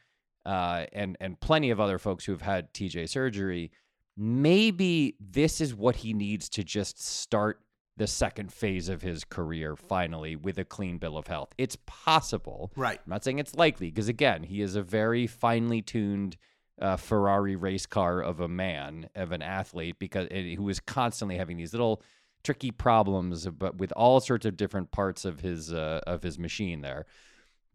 uh, 0.45 0.85
and 0.91 1.17
and 1.19 1.39
plenty 1.39 1.69
of 1.69 1.79
other 1.79 1.97
folks 1.97 2.25
who've 2.25 2.41
had 2.41 2.73
TJ 2.73 3.09
surgery. 3.09 3.71
Maybe 4.15 5.15
this 5.19 5.59
is 5.61 5.73
what 5.73 5.97
he 5.97 6.13
needs 6.13 6.49
to 6.49 6.63
just 6.63 7.03
start 7.03 7.59
the 7.97 8.07
second 8.07 8.51
phase 8.51 8.89
of 8.89 9.01
his 9.01 9.23
career 9.23 9.75
finally 9.75 10.35
with 10.35 10.57
a 10.57 10.65
clean 10.65 10.97
bill 10.97 11.17
of 11.17 11.27
health. 11.27 11.49
It's 11.57 11.77
possible. 11.85 12.71
Right. 12.75 12.99
I'm 13.05 13.09
not 13.09 13.23
saying 13.23 13.39
it's 13.39 13.55
likely 13.55 13.89
because 13.89 14.07
again, 14.07 14.43
he 14.43 14.61
is 14.61 14.75
a 14.75 14.81
very 14.81 15.27
finely 15.27 15.81
tuned 15.81 16.37
uh, 16.81 16.97
Ferrari 16.97 17.55
race 17.55 17.85
car 17.85 18.21
of 18.21 18.39
a 18.39 18.47
man, 18.47 19.09
of 19.15 19.31
an 19.31 19.41
athlete, 19.41 19.97
because 19.99 20.27
and 20.31 20.53
who 20.55 20.67
is 20.69 20.79
constantly 20.79 21.37
having 21.37 21.57
these 21.57 21.73
little 21.73 22.01
tricky 22.43 22.71
problems, 22.71 23.47
but 23.47 23.77
with 23.77 23.91
all 23.93 24.19
sorts 24.19 24.45
of 24.45 24.57
different 24.57 24.91
parts 24.91 25.25
of 25.25 25.39
his 25.39 25.71
uh, 25.73 26.01
of 26.07 26.23
his 26.23 26.39
machine 26.39 26.81
there. 26.81 27.05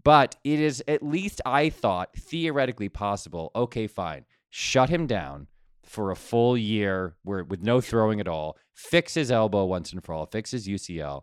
But 0.05 0.37
it 0.45 0.61
is 0.61 0.83
at 0.87 1.02
least 1.02 1.40
I 1.45 1.71
thought 1.71 2.14
theoretically 2.17 2.88
possible. 2.88 3.50
Okay, 3.55 3.87
fine, 3.87 4.25
shut 4.50 4.88
him 4.88 5.07
down 5.07 5.49
for 5.85 6.11
a 6.11 6.17
full 6.17 6.57
year 6.57 7.17
where 7.23 7.45
with 7.45 7.62
no 7.62 7.81
throwing 7.81 8.21
at 8.21 8.28
all. 8.28 8.59
Fix 8.75 9.14
his 9.14 9.31
elbow 9.31 9.64
once 9.64 9.93
and 9.93 10.05
for 10.05 10.12
all. 10.14 10.26
Fix 10.26 10.50
his 10.52 10.69
UCL 10.69 11.23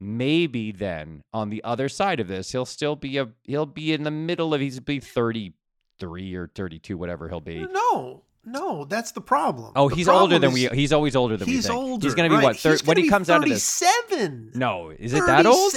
maybe 0.00 0.72
then 0.72 1.22
on 1.34 1.50
the 1.50 1.62
other 1.62 1.86
side 1.86 2.20
of 2.20 2.26
this 2.26 2.52
he'll 2.52 2.64
still 2.64 2.96
be 2.96 3.18
a 3.18 3.28
he'll 3.44 3.66
be 3.66 3.92
in 3.92 4.02
the 4.02 4.10
middle 4.10 4.54
of 4.54 4.60
he's 4.60 4.80
be 4.80 4.98
33 6.00 6.34
or 6.34 6.46
32 6.54 6.96
whatever 6.98 7.28
he'll 7.28 7.40
be 7.40 7.66
No, 7.70 8.22
no, 8.44 8.84
that's 8.86 9.12
the 9.12 9.20
problem. 9.20 9.72
oh 9.76 9.88
The 9.88 9.94
he's 9.96 10.08
older 10.08 10.38
than 10.38 10.52
we 10.52 10.66
he's 10.68 10.92
always 10.92 11.14
older 11.14 11.36
than 11.36 11.46
He's 11.46 11.64
we 11.64 11.68
think 11.68 11.74
older. 11.74 12.06
he's 12.06 12.14
gonna 12.14 12.28
be 12.30 12.34
right. 12.36 12.44
what 12.44 12.56
thir- 12.56 12.70
He's 12.72 12.84
when 12.84 12.96
he 12.96 13.08
comes 13.08 13.28
out 13.30 13.42
of 13.42 13.48
this 13.48 13.78
thirty-seven. 13.78 14.52
no 14.54 14.90
is 14.90 15.12
it 15.14 15.24
that 15.26 15.46
old 15.46 15.74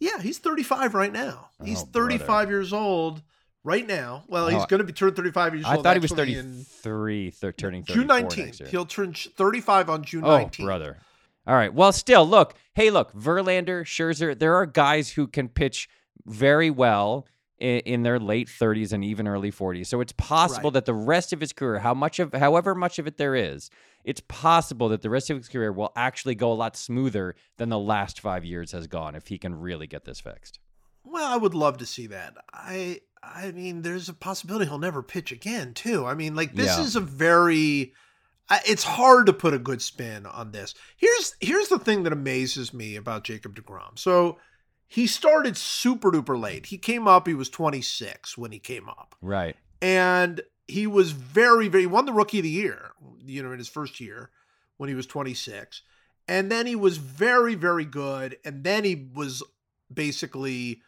Yeah, 0.00 0.20
he's 0.20 0.38
35 0.38 0.94
right 0.94 1.12
now. 1.12 1.50
He's 1.64 1.82
Oh, 1.82 1.86
brother. 1.86 2.10
35 2.18 2.48
years 2.50 2.72
old 2.72 3.22
right 3.64 3.86
now. 3.86 4.24
Well, 4.28 4.48
he's 4.48 4.62
Oh, 4.62 4.66
going 4.66 4.78
to 4.78 4.84
be 4.84 4.94
turned 4.94 5.14
35 5.14 5.54
years 5.54 5.66
I 5.66 5.76
old. 5.76 5.86
I 5.86 5.90
thought 5.90 5.96
he 5.96 6.00
was 6.00 6.12
actually 6.12 6.34
33, 6.36 7.30
thir- 7.30 7.52
turning 7.52 7.82
34 7.84 7.94
June 7.94 8.08
19th. 8.08 8.68
He'll 8.68 8.86
turn 8.86 9.12
35 9.12 9.90
on 9.90 10.02
June 10.02 10.24
Oh, 10.24 10.28
19th. 10.38 10.64
brother. 10.64 10.96
All 11.46 11.54
right. 11.54 11.72
Well, 11.74 11.92
still, 11.92 12.26
look. 12.26 12.54
Hey, 12.74 12.88
look. 12.90 13.12
Verlander, 13.12 13.82
Scherzer. 13.82 14.38
There 14.38 14.54
are 14.54 14.64
guys 14.64 15.10
who 15.10 15.26
can 15.26 15.48
pitch 15.50 15.86
very 16.26 16.70
well 16.70 17.26
in, 17.60 17.80
in 17.80 18.02
their 18.02 18.18
late 18.18 18.48
30s 18.48 18.92
and 18.92 19.04
even 19.04 19.28
early 19.28 19.52
40s. 19.52 19.86
So 19.86 20.00
it's 20.00 20.12
possible 20.12 20.70
Right. 20.70 20.74
that 20.74 20.86
the 20.86 20.94
rest 20.94 21.32
of 21.32 21.40
his 21.40 21.52
career, 21.52 21.78
how 21.78 21.94
much 21.94 22.18
of, 22.18 22.32
however 22.32 22.74
much 22.74 22.98
of 22.98 23.06
it 23.06 23.16
there 23.18 23.34
is, 23.34 23.70
it's 24.04 24.22
possible 24.28 24.88
that 24.88 25.02
the 25.02 25.10
rest 25.10 25.30
of 25.30 25.36
his 25.36 25.48
career 25.48 25.70
will 25.72 25.92
actually 25.94 26.34
go 26.34 26.50
a 26.50 26.54
lot 26.54 26.76
smoother 26.76 27.34
than 27.58 27.68
the 27.68 27.78
last 27.78 28.20
five 28.20 28.44
years 28.44 28.72
has 28.72 28.86
gone 28.86 29.14
if 29.14 29.28
he 29.28 29.38
can 29.38 29.54
really 29.54 29.86
get 29.86 30.04
this 30.04 30.20
fixed. 30.20 30.58
Well, 31.04 31.30
I 31.32 31.36
would 31.36 31.54
love 31.54 31.78
to 31.78 31.86
see 31.86 32.06
that. 32.08 32.34
I 32.52 33.00
I 33.22 33.52
mean, 33.52 33.82
there's 33.82 34.08
a 34.08 34.14
possibility 34.14 34.64
he'll 34.66 34.78
never 34.78 35.02
pitch 35.02 35.30
again, 35.30 35.74
too. 35.74 36.06
I 36.06 36.14
mean, 36.14 36.34
like 36.34 36.54
this 36.54 36.78
Yeah. 36.78 36.82
is 36.84 36.96
a 36.96 37.00
very 37.00 37.92
it's 38.66 38.82
hard 38.82 39.26
to 39.26 39.32
put 39.32 39.54
a 39.54 39.58
good 39.60 39.80
spin 39.80 40.26
on 40.26 40.50
this. 40.52 40.74
Here's 40.96 41.36
here's 41.40 41.68
the 41.68 41.78
thing 41.78 42.02
that 42.02 42.12
amazes 42.12 42.74
me 42.74 42.96
about 42.96 43.22
Jacob 43.24 43.54
DeGrom. 43.54 43.98
So 43.98 44.38
he 44.90 45.06
started 45.06 45.56
super 45.56 46.10
duper 46.10 46.38
late. 46.38 46.66
He 46.66 46.76
came 46.76 47.06
up, 47.06 47.28
he 47.28 47.34
was 47.34 47.48
26 47.48 48.36
when 48.36 48.50
he 48.50 48.58
came 48.58 48.88
up. 48.88 49.14
Right. 49.22 49.54
And 49.80 50.40
he 50.66 50.88
was 50.88 51.12
very, 51.12 51.68
very 51.68 51.84
he 51.84 51.86
won 51.86 52.06
the 52.06 52.12
rookie 52.12 52.40
of 52.40 52.42
the 52.42 52.50
year, 52.50 52.90
you 53.24 53.40
know, 53.40 53.52
in 53.52 53.58
his 53.58 53.68
first 53.68 54.00
year 54.00 54.30
when 54.78 54.88
he 54.88 54.96
was 54.96 55.06
26. 55.06 55.82
And 56.26 56.50
then 56.50 56.66
he 56.66 56.74
was 56.74 56.96
very, 56.96 57.54
very 57.54 57.84
good. 57.84 58.38
And 58.44 58.64
then 58.64 58.82
he 58.82 59.08
was 59.14 59.44
basically 59.94 60.82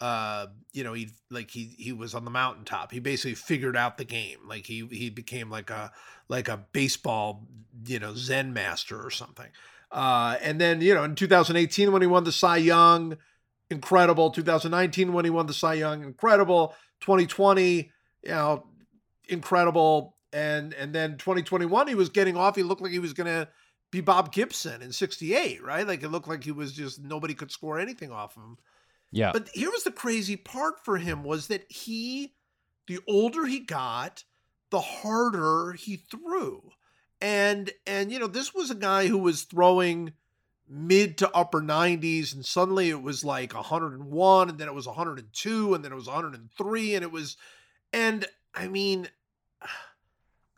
uh, 0.00 0.46
you 0.72 0.82
know, 0.82 0.92
he 0.94 1.10
like 1.28 1.50
he 1.50 1.74
he 1.76 1.92
was 1.92 2.14
on 2.14 2.24
the 2.24 2.30
mountaintop. 2.30 2.90
He 2.90 3.00
basically 3.00 3.34
figured 3.34 3.76
out 3.76 3.98
the 3.98 4.04
game. 4.04 4.38
Like 4.46 4.64
he 4.64 4.86
he 4.86 5.10
became 5.10 5.50
like 5.50 5.70
a 5.70 5.92
like 6.28 6.48
a 6.48 6.56
baseball, 6.72 7.46
you 7.84 7.98
know, 7.98 8.14
Zen 8.14 8.54
master 8.54 9.04
or 9.04 9.10
something. 9.10 9.48
Uh, 9.90 10.38
and 10.40 10.58
then 10.60 10.80
you 10.80 10.94
know, 10.94 11.04
in 11.04 11.16
2018 11.16 11.92
when 11.92 12.00
he 12.00 12.08
won 12.08 12.24
the 12.24 12.32
Cy 12.32 12.56
Young, 12.58 13.18
incredible. 13.70 14.30
2019 14.30 15.12
when 15.12 15.24
he 15.24 15.30
won 15.30 15.46
the 15.46 15.54
Cy 15.54 15.74
Young, 15.74 16.02
incredible. 16.02 16.74
2020, 17.00 17.90
you 18.22 18.30
know, 18.30 18.66
incredible. 19.28 20.16
And 20.32 20.74
and 20.74 20.94
then 20.94 21.16
2021 21.16 21.88
he 21.88 21.94
was 21.94 22.08
getting 22.08 22.36
off. 22.36 22.56
He 22.56 22.62
looked 22.62 22.82
like 22.82 22.92
he 22.92 22.98
was 22.98 23.12
gonna 23.12 23.48
be 23.90 24.00
Bob 24.00 24.32
Gibson 24.32 24.82
in 24.82 24.92
68, 24.92 25.62
right? 25.62 25.86
Like 25.86 26.02
it 26.02 26.08
looked 26.08 26.28
like 26.28 26.44
he 26.44 26.52
was 26.52 26.72
just 26.72 27.00
nobody 27.00 27.34
could 27.34 27.50
score 27.50 27.78
anything 27.78 28.12
off 28.12 28.36
him. 28.36 28.56
Yeah. 29.12 29.32
But 29.32 29.48
here 29.52 29.70
was 29.70 29.84
the 29.84 29.90
crazy 29.90 30.36
part 30.36 30.84
for 30.84 30.96
him 30.96 31.24
was 31.24 31.48
that 31.48 31.70
he, 31.70 32.34
the 32.86 33.00
older 33.08 33.44
he 33.46 33.60
got, 33.60 34.24
the 34.70 34.80
harder 34.80 35.72
he 35.72 35.96
threw. 35.96 36.70
And 37.20 37.70
and 37.86 38.12
you 38.12 38.18
know, 38.18 38.28
this 38.28 38.54
was 38.54 38.70
a 38.70 38.76
guy 38.76 39.06
who 39.06 39.18
was 39.18 39.42
throwing 39.42 40.12
mid 40.70 41.18
to 41.18 41.30
upper 41.34 41.60
90s 41.60 42.32
and 42.32 42.46
suddenly 42.46 42.90
it 42.90 43.02
was 43.02 43.24
like 43.24 43.52
101 43.52 44.48
and 44.48 44.58
then 44.58 44.68
it 44.68 44.74
was 44.74 44.86
102 44.86 45.74
and 45.74 45.84
then 45.84 45.90
it 45.90 45.96
was 45.96 46.06
103 46.06 46.94
and 46.94 47.02
it 47.02 47.10
was 47.10 47.36
and 47.92 48.24
I 48.54 48.68
mean 48.68 49.08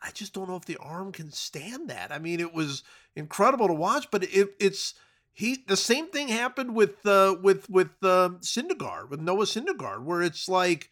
I 0.03 0.11
just 0.11 0.33
don't 0.33 0.49
know 0.49 0.57
if 0.57 0.65
the 0.65 0.77
arm 0.77 1.13
can 1.13 1.31
stand 1.31 1.89
that. 1.89 2.11
I 2.11 2.19
mean, 2.19 2.41
it 2.41 2.53
was 2.53 2.83
incredible 3.15 3.67
to 3.67 3.73
watch, 3.73 4.07
but 4.11 4.23
it, 4.23 4.49
it's 4.59 4.95
he. 5.31 5.63
The 5.65 5.77
same 5.77 6.09
thing 6.09 6.27
happened 6.27 6.75
with 6.75 7.05
uh, 7.05 7.37
with 7.41 7.69
with 7.69 7.91
uh, 8.03 8.31
Syndergaard, 8.41 9.09
with 9.09 9.21
Noah 9.21 9.45
Syndergaard, 9.45 10.03
where 10.03 10.21
it's 10.21 10.49
like 10.49 10.89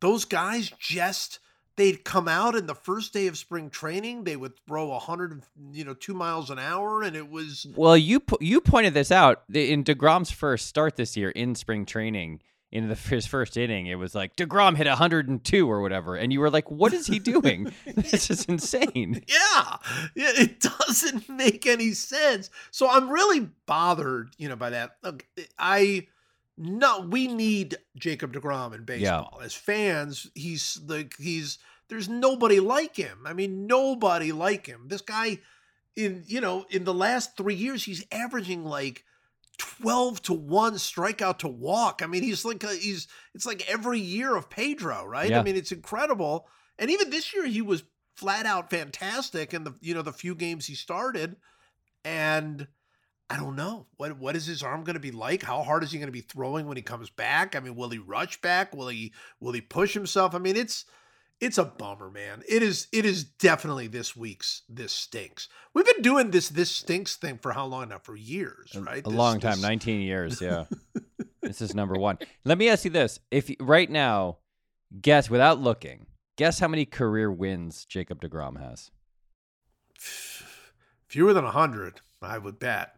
those 0.00 0.24
guys 0.24 0.72
just 0.78 1.38
they'd 1.78 2.04
come 2.04 2.28
out 2.28 2.54
in 2.54 2.66
the 2.66 2.74
first 2.74 3.14
day 3.14 3.28
of 3.28 3.38
spring 3.38 3.70
training, 3.70 4.24
they 4.24 4.36
would 4.36 4.58
throw 4.66 4.92
a 4.92 4.98
hundred, 4.98 5.42
you 5.72 5.84
know, 5.84 5.94
two 5.94 6.12
miles 6.12 6.50
an 6.50 6.58
hour, 6.58 7.02
and 7.02 7.16
it 7.16 7.30
was 7.30 7.66
Well, 7.74 7.96
you 7.96 8.22
you 8.40 8.60
pointed 8.60 8.92
this 8.92 9.10
out 9.10 9.44
in 9.54 9.84
Degrom's 9.84 10.30
first 10.30 10.66
start 10.66 10.96
this 10.96 11.16
year 11.16 11.30
in 11.30 11.54
spring 11.54 11.86
training. 11.86 12.42
In 12.70 12.90
the 12.90 12.94
his 12.94 13.26
first 13.26 13.56
inning, 13.56 13.86
it 13.86 13.94
was 13.94 14.14
like 14.14 14.36
Degrom 14.36 14.76
hit 14.76 14.86
102 14.86 15.70
or 15.70 15.80
whatever, 15.80 16.16
and 16.16 16.30
you 16.30 16.40
were 16.40 16.50
like, 16.50 16.70
"What 16.70 16.92
is 16.92 17.06
he 17.06 17.18
doing? 17.18 17.72
this 17.94 18.28
is 18.28 18.44
insane." 18.44 19.24
Yeah, 19.26 19.76
yeah, 20.14 20.32
it 20.36 20.60
doesn't 20.60 21.28
make 21.30 21.66
any 21.66 21.92
sense. 21.92 22.50
So 22.70 22.86
I'm 22.86 23.08
really 23.08 23.48
bothered, 23.64 24.34
you 24.36 24.50
know, 24.50 24.56
by 24.56 24.68
that. 24.68 24.96
Look, 25.02 25.24
I 25.58 26.08
no, 26.58 27.00
we 27.00 27.28
need 27.28 27.76
Jacob 27.96 28.32
Degrom 28.32 28.74
in 28.74 28.84
baseball 28.84 29.40
as 29.42 29.54
fans. 29.54 30.30
He's 30.34 30.80
like 30.86 31.14
he's 31.18 31.58
there's 31.88 32.08
nobody 32.08 32.60
like 32.60 32.96
him. 32.96 33.20
I 33.24 33.32
mean, 33.32 33.66
nobody 33.66 34.32
like 34.32 34.66
him. 34.66 34.86
This 34.88 35.00
guy, 35.00 35.38
in 35.96 36.24
you 36.26 36.40
know, 36.40 36.66
in 36.70 36.84
the 36.84 36.94
last 36.94 37.36
three 37.36 37.54
years, 37.54 37.84
he's 37.84 38.04
averaging 38.12 38.64
like. 38.64 39.04
12 39.80 40.22
to 40.22 40.32
1 40.34 40.74
strikeout 40.74 41.38
to 41.38 41.48
walk. 41.48 42.00
I 42.00 42.06
mean, 42.06 42.22
he's 42.22 42.44
like 42.44 42.62
a, 42.62 42.72
he's 42.72 43.08
it's 43.34 43.44
like 43.44 43.68
every 43.68 43.98
year 43.98 44.36
of 44.36 44.48
Pedro, 44.48 45.04
right? 45.04 45.30
Yeah. 45.30 45.40
I 45.40 45.42
mean, 45.42 45.56
it's 45.56 45.72
incredible. 45.72 46.46
And 46.78 46.92
even 46.92 47.10
this 47.10 47.34
year 47.34 47.44
he 47.44 47.60
was 47.60 47.82
flat 48.14 48.46
out 48.46 48.70
fantastic 48.70 49.52
in 49.52 49.64
the 49.64 49.74
you 49.80 49.94
know 49.94 50.02
the 50.02 50.12
few 50.12 50.34
games 50.34 50.66
he 50.66 50.76
started 50.76 51.34
and 52.04 52.66
I 53.30 53.36
don't 53.36 53.56
know 53.56 53.86
what 53.96 54.16
what 54.18 54.36
is 54.36 54.46
his 54.46 54.62
arm 54.62 54.84
going 54.84 54.94
to 54.94 55.00
be 55.00 55.10
like 55.10 55.42
how 55.42 55.62
hard 55.62 55.82
is 55.84 55.92
he 55.92 55.98
going 55.98 56.08
to 56.08 56.12
be 56.12 56.20
throwing 56.22 56.66
when 56.66 56.76
he 56.76 56.82
comes 56.82 57.10
back 57.10 57.54
I 57.54 57.60
mean 57.60 57.76
will 57.76 57.90
he 57.90 57.98
rush 57.98 58.40
back 58.40 58.74
will 58.74 58.88
he 58.88 59.12
will 59.40 59.52
he 59.52 59.60
push 59.60 59.92
himself 59.94 60.34
I 60.34 60.38
mean 60.38 60.56
it's 60.56 60.86
it's 61.40 61.58
a 61.58 61.64
bummer 61.64 62.10
man 62.10 62.42
it 62.48 62.62
is 62.62 62.88
it 62.92 63.04
is 63.04 63.24
definitely 63.24 63.86
this 63.86 64.16
week's 64.16 64.62
this 64.68 64.92
stinks 64.92 65.48
we've 65.74 65.84
been 65.84 66.00
doing 66.02 66.30
this 66.30 66.48
this 66.48 66.70
stinks 66.70 67.16
thing 67.16 67.38
for 67.38 67.52
how 67.52 67.66
long 67.66 67.90
now 67.90 67.98
for 67.98 68.16
years 68.16 68.74
right 68.80 69.00
A 69.06 69.10
This- 69.10 69.12
long 69.18 69.40
time, 69.40 69.52
this- 69.52 69.62
19 69.62 70.00
years. 70.00 70.40
Yeah. 70.40 70.64
this 71.42 71.60
is 71.60 71.74
number 71.74 71.94
one. 71.94 72.18
Let 72.44 72.58
me 72.58 72.68
ask 72.68 72.84
you 72.84 72.90
this: 72.90 73.20
If 73.30 73.50
right 73.60 73.88
now, 73.90 74.38
guess 75.00 75.30
without 75.30 75.60
looking, 75.60 76.06
guess 76.36 76.58
how 76.58 76.68
many 76.68 76.84
career 76.84 77.30
wins 77.30 77.84
Jacob 77.84 78.20
Degrom 78.20 78.58
has? 78.60 78.90
fewer 81.06 81.32
than 81.32 81.44
100 81.44 82.00
I 82.20 82.38
would 82.38 82.58
bet 82.58 82.94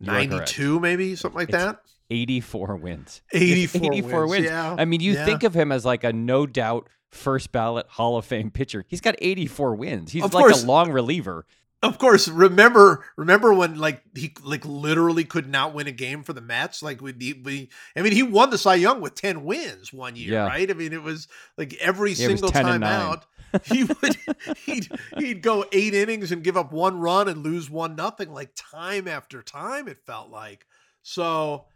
92 0.00 0.80
maybe 0.80 1.16
something 1.16 1.38
like 1.38 1.48
It's 1.48 1.58
that 1.58 1.78
84 2.10 2.76
wins. 2.76 3.22
84, 3.32 3.92
84 3.92 4.20
wins, 4.20 4.30
wins. 4.30 4.44
Yeah. 4.46 4.76
I 4.78 4.84
mean, 4.84 5.00
you 5.00 5.12
yeah. 5.14 5.24
think 5.24 5.42
of 5.42 5.54
him 5.54 5.72
as 5.72 5.84
like 5.84 6.04
a 6.04 6.12
no 6.12 6.46
doubt 6.46 6.88
first 7.10 7.52
ballot 7.52 7.86
Hall 7.88 8.16
of 8.16 8.24
Fame 8.24 8.50
pitcher. 8.50 8.84
He's 8.88 9.00
got 9.00 9.14
84 9.18 9.74
wins. 9.76 10.12
He's 10.12 10.24
Of 10.24 10.34
like 10.34 10.42
course. 10.44 10.62
a 10.64 10.66
long 10.66 10.90
reliever. 10.90 11.46
Of 11.84 11.98
course, 11.98 12.28
remember 12.28 13.04
remember 13.16 13.52
when 13.52 13.76
like 13.78 14.02
he 14.16 14.34
like 14.42 14.64
literally 14.64 15.24
could 15.24 15.46
not 15.48 15.74
win 15.74 15.86
a 15.86 15.92
game 15.92 16.22
for 16.22 16.32
the 16.32 16.40
Mets? 16.40 16.82
Like 16.82 17.02
we 17.02 17.12
we 17.44 17.68
I 17.94 18.00
mean 18.00 18.12
he 18.12 18.22
won 18.22 18.48
the 18.50 18.56
Cy 18.58 18.76
Young 18.76 19.00
with 19.02 19.14
10 19.14 19.44
wins 19.44 19.92
one 19.92 20.16
year, 20.16 20.32
Yeah. 20.32 20.46
right? 20.46 20.70
I 20.70 20.74
mean 20.74 20.92
it 20.94 21.02
was 21.02 21.28
like 21.58 21.74
every 21.74 22.14
Yeah, 22.14 22.28
single 22.28 22.48
time 22.50 22.82
out 22.82 23.26
he 23.64 23.84
would 23.84 24.16
he'd 24.64 24.88
he'd 25.18 25.42
go 25.42 25.64
8 25.72 25.94
innings 25.94 26.32
and 26.32 26.42
give 26.42 26.56
up 26.56 26.72
one 26.72 26.98
run 27.00 27.28
and 27.28 27.42
lose 27.44 27.68
one 27.68 27.94
nothing 27.94 28.32
like 28.32 28.50
time 28.56 29.06
after 29.06 29.42
time 29.42 29.86
it 29.86 29.98
felt 30.06 30.30
like. 30.30 30.66
So 31.02 31.66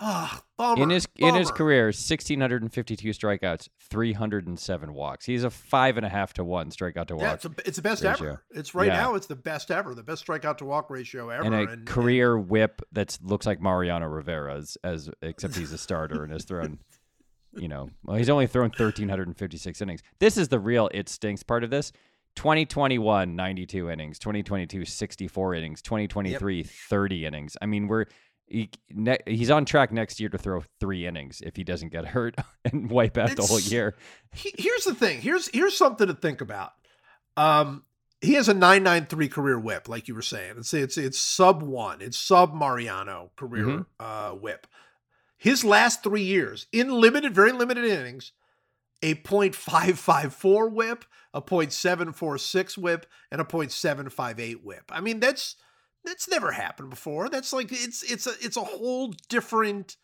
ah 0.00 0.42
bummer. 0.56 0.82
in 0.82 0.90
his 0.90 1.06
in 1.16 1.34
his 1.34 1.50
career, 1.50 1.86
1,652 1.86 3.10
strikeouts, 3.10 3.68
307 3.90 4.94
walks. 4.94 5.26
He's 5.26 5.44
a 5.44 5.50
five 5.50 5.96
and 5.96 6.06
a 6.06 6.08
half 6.08 6.32
to 6.34 6.44
one 6.44 6.70
strikeout 6.70 7.06
to 7.08 7.14
walk. 7.16 7.22
yeah, 7.22 7.32
it's, 7.34 7.44
a, 7.44 7.50
it's 7.66 7.76
the 7.76 7.82
best 7.82 8.02
ratio. 8.02 8.28
ever. 8.28 8.44
It's 8.50 8.74
right 8.74 8.88
Yeah. 8.88 9.00
now. 9.02 9.14
It's 9.14 9.26
the 9.26 9.36
best 9.36 9.70
ever. 9.70 9.94
The 9.94 10.02
best 10.02 10.26
strikeout 10.26 10.58
to 10.58 10.64
walk 10.64 10.90
ratio 10.90 11.28
ever. 11.28 11.44
and 11.44 11.54
a 11.54 11.76
career 11.84 12.38
whip 12.38 12.82
that 12.92 13.18
looks 13.22 13.46
like 13.46 13.60
Mariano 13.60 14.06
Rivera's, 14.06 14.76
as 14.82 15.10
except 15.22 15.56
he's 15.56 15.72
a 15.72 15.78
starter 15.78 16.24
and 16.24 16.32
has 16.32 16.44
thrown, 16.44 16.78
you 17.56 17.68
know, 17.68 17.90
well, 18.04 18.16
he's 18.16 18.30
only 18.30 18.46
thrown 18.46 18.70
1,356 18.70 19.80
innings. 19.82 20.02
This 20.18 20.36
is 20.36 20.48
the 20.48 20.58
real 20.60 20.88
it 20.94 21.08
stinks 21.08 21.42
part 21.42 21.62
of 21.64 21.70
this. 21.70 21.92
2021, 22.36 23.34
92 23.34 23.90
innings. 23.90 24.18
2022, 24.18 24.84
64 24.84 25.54
innings. 25.56 25.82
2023, 25.82 26.62
30 26.62 27.26
innings. 27.26 27.56
I 27.60 27.66
mean, 27.66 27.88
we're 27.88 28.06
he, 28.50 28.70
ne- 28.90 29.18
he's 29.26 29.50
on 29.50 29.64
track 29.64 29.92
next 29.92 30.20
year 30.20 30.28
to 30.28 30.36
throw 30.38 30.62
three 30.80 31.06
innings 31.06 31.40
if 31.40 31.56
he 31.56 31.64
doesn't 31.64 31.90
get 31.90 32.04
hurt 32.08 32.34
and 32.64 32.90
wipe 32.90 33.16
out 33.16 33.34
the 33.36 33.42
whole 33.42 33.60
year. 33.60 33.94
he, 34.34 34.52
here's 34.58 34.84
the 34.84 34.94
thing. 34.94 35.20
Here's 35.20 35.48
here's 35.48 35.76
something 35.76 36.06
to 36.08 36.14
think 36.14 36.40
about. 36.40 36.72
Um, 37.36 37.84
he 38.20 38.34
has 38.34 38.48
a 38.50 38.54
993 38.54 39.28
career 39.28 39.58
whip, 39.58 39.88
like 39.88 40.06
you 40.08 40.14
were 40.14 40.20
saying. 40.22 40.54
It's 40.58 40.74
it's 40.74 40.98
it's 40.98 41.18
sub 41.18 41.62
one. 41.62 42.02
It's 42.02 42.18
sub 42.18 42.52
Mariano 42.52 43.30
career 43.36 43.64
Mhm. 43.64 43.86
uh, 43.98 44.30
whip. 44.32 44.66
His 45.38 45.64
last 45.64 46.02
three 46.02 46.22
years 46.24 46.66
in 46.70 46.90
limited, 46.90 47.34
very 47.34 47.52
limited 47.52 47.84
innings, 47.86 48.32
a 49.02 49.14
.554 49.14 50.70
whip, 50.70 51.04
a 51.32 51.40
.746 51.40 52.76
whip, 52.76 53.06
and 53.30 53.40
a 53.40 53.44
.758 53.44 54.62
whip. 54.62 54.84
I 54.90 55.00
mean, 55.00 55.20
that's 55.20 55.56
that's 56.04 56.28
never 56.28 56.52
happened 56.52 56.90
before. 56.90 57.28
That's 57.28 57.52
like 57.52 57.70
it's 57.72 58.02
it's 58.02 58.26
a 58.26 58.32
it's 58.40 58.56
a 58.56 58.62
whole 58.64 59.12
different 59.28 59.96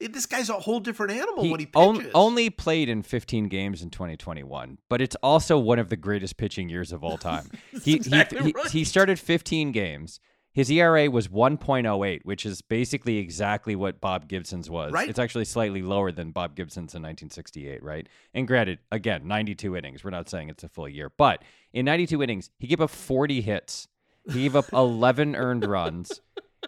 This 0.00 0.26
guy's 0.26 0.48
a 0.48 0.54
whole 0.54 0.80
different 0.80 1.12
animal 1.12 1.42
He 1.44 1.50
when 1.50 1.60
he 1.60 1.68
on- 1.74 2.10
only 2.14 2.50
played 2.50 2.88
in 2.88 3.02
15 3.02 3.48
games 3.48 3.82
in 3.82 3.90
2021, 3.90 4.78
but 4.88 5.00
it's 5.00 5.16
also 5.22 5.58
one 5.58 5.78
of 5.78 5.88
the 5.88 5.96
greatest 5.96 6.36
pitching 6.36 6.68
years 6.68 6.92
of 6.92 7.02
all 7.02 7.18
time. 7.18 7.50
he, 7.82 7.94
exactly 7.94 8.38
he, 8.42 8.54
he 8.70 8.78
he 8.80 8.84
started 8.84 9.18
15 9.18 9.72
games. 9.72 10.20
His 10.50 10.70
ERA 10.72 11.08
was 11.08 11.28
1.08, 11.28 12.20
which 12.24 12.44
is 12.44 12.62
basically 12.62 13.18
exactly 13.18 13.76
what 13.76 14.00
Bob 14.00 14.26
Gibson's 14.28 14.68
was. 14.68 14.92
Right. 14.92 15.08
It's 15.08 15.18
actually 15.18 15.44
slightly 15.44 15.82
lower 15.82 16.10
than 16.10 16.32
Bob 16.32 16.56
Gibson's 16.56 16.94
in 16.94 17.02
1968, 17.02 17.80
right? 17.80 18.08
And 18.34 18.48
granted, 18.48 18.80
again, 18.90 19.28
92 19.28 19.76
innings. 19.76 20.02
We're 20.02 20.10
not 20.10 20.28
saying 20.28 20.48
it's 20.48 20.64
a 20.64 20.68
full 20.68 20.88
year, 20.88 21.12
but 21.16 21.44
in 21.72 21.84
92 21.84 22.22
innings, 22.24 22.50
he 22.58 22.66
gave 22.66 22.80
up 22.80 22.90
40 22.90 23.40
hits. 23.40 23.86
He 24.32 24.42
gave 24.42 24.56
up 24.56 24.72
11 24.72 25.34
earned 25.36 25.64
runs. 25.66 26.20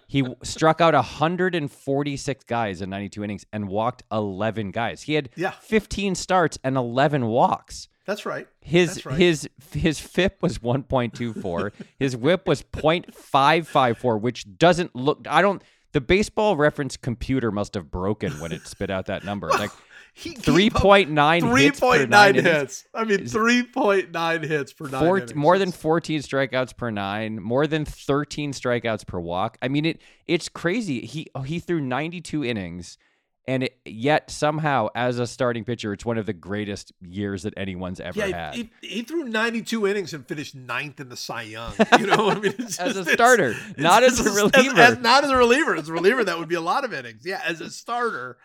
He 0.06 0.24
struck 0.42 0.80
out 0.80 0.94
146 0.94 2.44
guys 2.44 2.80
in 2.80 2.90
92 2.90 3.24
innings 3.24 3.46
and 3.52 3.68
walked 3.68 4.02
11 4.10 4.70
guys. 4.70 5.02
He 5.02 5.14
had 5.14 5.28
Yeah. 5.36 5.50
15 5.50 6.14
starts 6.14 6.58
and 6.64 6.76
11 6.76 7.26
walks. 7.26 7.88
That's 8.06 8.26
right. 8.26 8.48
His 8.60 8.94
That's 8.94 9.06
right. 9.06 9.18
his 9.18 9.48
his 9.72 10.00
FIP 10.00 10.42
was 10.42 10.58
1.24. 10.58 11.70
his 11.98 12.16
WHIP 12.16 12.46
was 12.48 12.62
0.554, 12.62 14.20
which 14.20 14.46
doesn't 14.58 14.94
look. 14.96 15.26
I 15.28 15.42
don't. 15.42 15.62
The 15.92 16.00
baseball 16.00 16.56
reference 16.56 16.96
computer 16.96 17.50
must 17.50 17.74
have 17.74 17.90
broken 17.90 18.38
when 18.40 18.52
it 18.52 18.66
spit 18.66 18.90
out 18.90 19.06
that 19.06 19.24
number. 19.24 19.48
Like 19.48 19.70
He 20.14 20.30
three 20.30 20.70
point 20.70 21.10
nine 21.10 21.40
Three 21.42 21.70
point 21.70 22.10
nine 22.10 22.34
hits. 22.34 22.84
I 22.94 23.04
mean, 23.04 23.26
three 23.26 23.62
point 23.62 24.10
nine 24.12 24.42
hits 24.42 24.72
per 24.72 24.88
nine. 24.88 25.00
Four, 25.04 25.26
more 25.34 25.58
than 25.58 25.70
14 25.72 26.20
strikeouts 26.20 26.76
per 26.76 26.90
nine, 26.90 27.40
more 27.42 27.66
than 27.66 27.84
13 27.84 28.52
strikeouts 28.52 29.06
per 29.06 29.18
walk. 29.18 29.56
I 29.62 29.68
mean, 29.68 29.84
it 29.86 30.00
it's 30.26 30.48
crazy. 30.48 31.00
He 31.06 31.26
oh, 31.34 31.42
he 31.42 31.58
threw 31.60 31.80
92 31.80 32.44
innings, 32.44 32.98
and 33.46 33.62
it, 33.64 33.78
yet 33.84 34.30
somehow, 34.30 34.88
as 34.94 35.18
a 35.18 35.26
starting 35.26 35.64
pitcher, 35.64 35.92
it's 35.92 36.04
one 36.04 36.18
of 36.18 36.26
the 36.26 36.32
greatest 36.32 36.92
years 37.00 37.44
that 37.44 37.54
anyone's 37.56 38.00
ever 38.00 38.18
Yeah, 38.18 38.46
had. 38.46 38.54
he, 38.54 38.70
he 38.82 39.02
threw 39.02 39.24
92 39.24 39.86
innings 39.86 40.12
and 40.12 40.26
finished 40.26 40.54
ninth 40.54 41.00
in 41.00 41.08
the 41.08 41.16
Cy 41.16 41.42
Young. 41.42 41.72
You 41.98 42.06
know, 42.06 42.30
I 42.30 42.34
mean, 42.34 42.54
it's 42.58 42.78
As 42.78 42.96
a 42.96 43.00
just- 43.00 43.10
it's- 43.10 43.14
starter, 43.14 43.54
not 43.78 44.02
as 44.02 44.20
a 44.20 44.28
as- 44.28 44.36
reliever. 44.36 44.80
as- 44.80 44.98
not 44.98 45.24
as 45.24 45.30
a 45.30 45.36
reliever. 45.36 45.74
As 45.76 45.88
a 45.88 45.92
reliever, 45.92 46.24
that 46.24 46.38
would 46.38 46.48
be 46.48 46.54
a 46.56 46.60
lot 46.60 46.84
of 46.84 46.92
innings. 46.92 47.22
Yeah, 47.24 47.40
as 47.46 47.60
a 47.60 47.70
starter, 47.70 48.36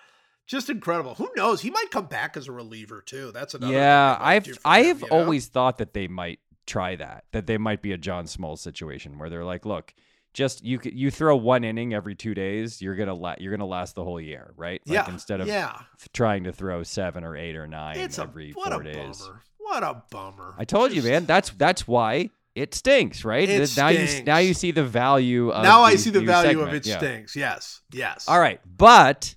just 0.47 0.69
incredible. 0.69 1.15
Who 1.15 1.29
knows? 1.35 1.61
He 1.61 1.69
might 1.71 1.91
come 1.91 2.05
back 2.05 2.37
as 2.37 2.47
a 2.47 2.51
reliever 2.51 3.01
too. 3.01 3.31
That's 3.31 3.53
another. 3.53 3.73
yeah, 3.73 4.17
I've 4.19 4.47
I 4.63 4.83
him, 4.83 4.99
you 4.99 5.07
know? 5.07 5.17
always 5.17 5.47
thought 5.47 5.77
that 5.79 5.93
they 5.93 6.07
might 6.07 6.39
try 6.67 6.95
that. 6.95 7.25
That 7.31 7.47
they 7.47 7.57
might 7.57 7.81
be 7.81 7.91
a 7.93 7.97
John 7.97 8.25
Smoltz 8.25 8.59
situation 8.59 9.17
where 9.19 9.29
they're 9.29 9.45
like, 9.45 9.65
look. 9.65 9.93
Just 10.33 10.65
you, 10.65 10.81
you 10.83 11.11
throw 11.11 11.37
one 11.37 11.63
inning 11.63 11.93
every 11.93 12.13
two 12.13 12.33
days, 12.33 12.81
you're 12.81 12.97
gonna 12.97 13.13
la- 13.13 13.35
you're 13.39 13.51
gonna 13.55 13.65
last 13.65 13.95
the 13.95 14.03
whole 14.03 14.19
year, 14.19 14.51
right? 14.57 14.81
Like 14.85 14.93
yeah, 14.93 15.09
instead 15.09 15.39
of 15.39 15.47
yeah, 15.47 15.79
trying 16.11 16.43
to 16.43 16.51
throw 16.51 16.83
seven 16.83 17.23
or 17.23 17.37
eight 17.37 17.55
or 17.55 17.67
nine 17.67 17.97
it's 17.97 18.17
a 18.17 18.23
every 18.23 18.51
what 18.51 18.73
four 18.73 18.81
a 18.81 18.83
days. 18.83 19.21
bummer. 19.21 19.41
What 19.59 19.83
a 19.83 20.03
bummer. 20.11 20.53
I 20.57 20.65
told 20.65 20.91
you, 20.91 21.03
man. 21.03 21.25
That's 21.25 21.51
that's 21.51 21.87
why 21.87 22.31
it 22.53 22.73
stinks, 22.73 23.23
right? 23.23 23.47
It 23.47 23.77
now 23.77 23.87
you 23.87 24.23
now 24.25 24.39
you 24.39 24.53
see 24.53 24.71
the 24.71 24.83
value 24.83 25.51
of 25.51 25.63
Now 25.63 25.83
I 25.83 25.95
see 25.95 26.09
the 26.09 26.19
value 26.19 26.59
of 26.59 26.65
segment. 26.65 26.85
it 26.85 26.89
Yeah. 26.89 26.97
stinks. 26.97 27.35
Yes, 27.37 27.79
yes. 27.93 28.27
All 28.27 28.37
right, 28.37 28.59
but 28.65 29.35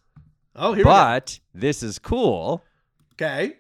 Oh, 0.59 0.73
here 0.73 0.85
we 0.85 0.91
but 0.91 1.39
this 1.55 1.83
is 1.83 1.99
cool. 1.99 2.65
Okay. 3.15 3.59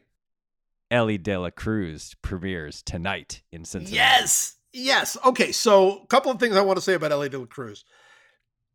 Elly 0.90 1.16
De 1.18 1.36
La 1.36 1.50
Cruz 1.50 2.16
premieres 2.22 2.82
tonight 2.82 3.42
in 3.52 3.64
Cincinnati. 3.64 3.94
Yes. 3.94 4.56
Yes. 4.72 5.16
Okay. 5.24 5.52
So, 5.52 6.02
a 6.02 6.06
couple 6.06 6.32
of 6.32 6.40
things 6.40 6.56
I 6.56 6.62
want 6.62 6.76
to 6.76 6.82
say 6.82 6.94
about 6.94 7.12
Elly 7.12 7.28
De 7.28 7.38
La 7.38 7.46
Cruz. 7.46 7.84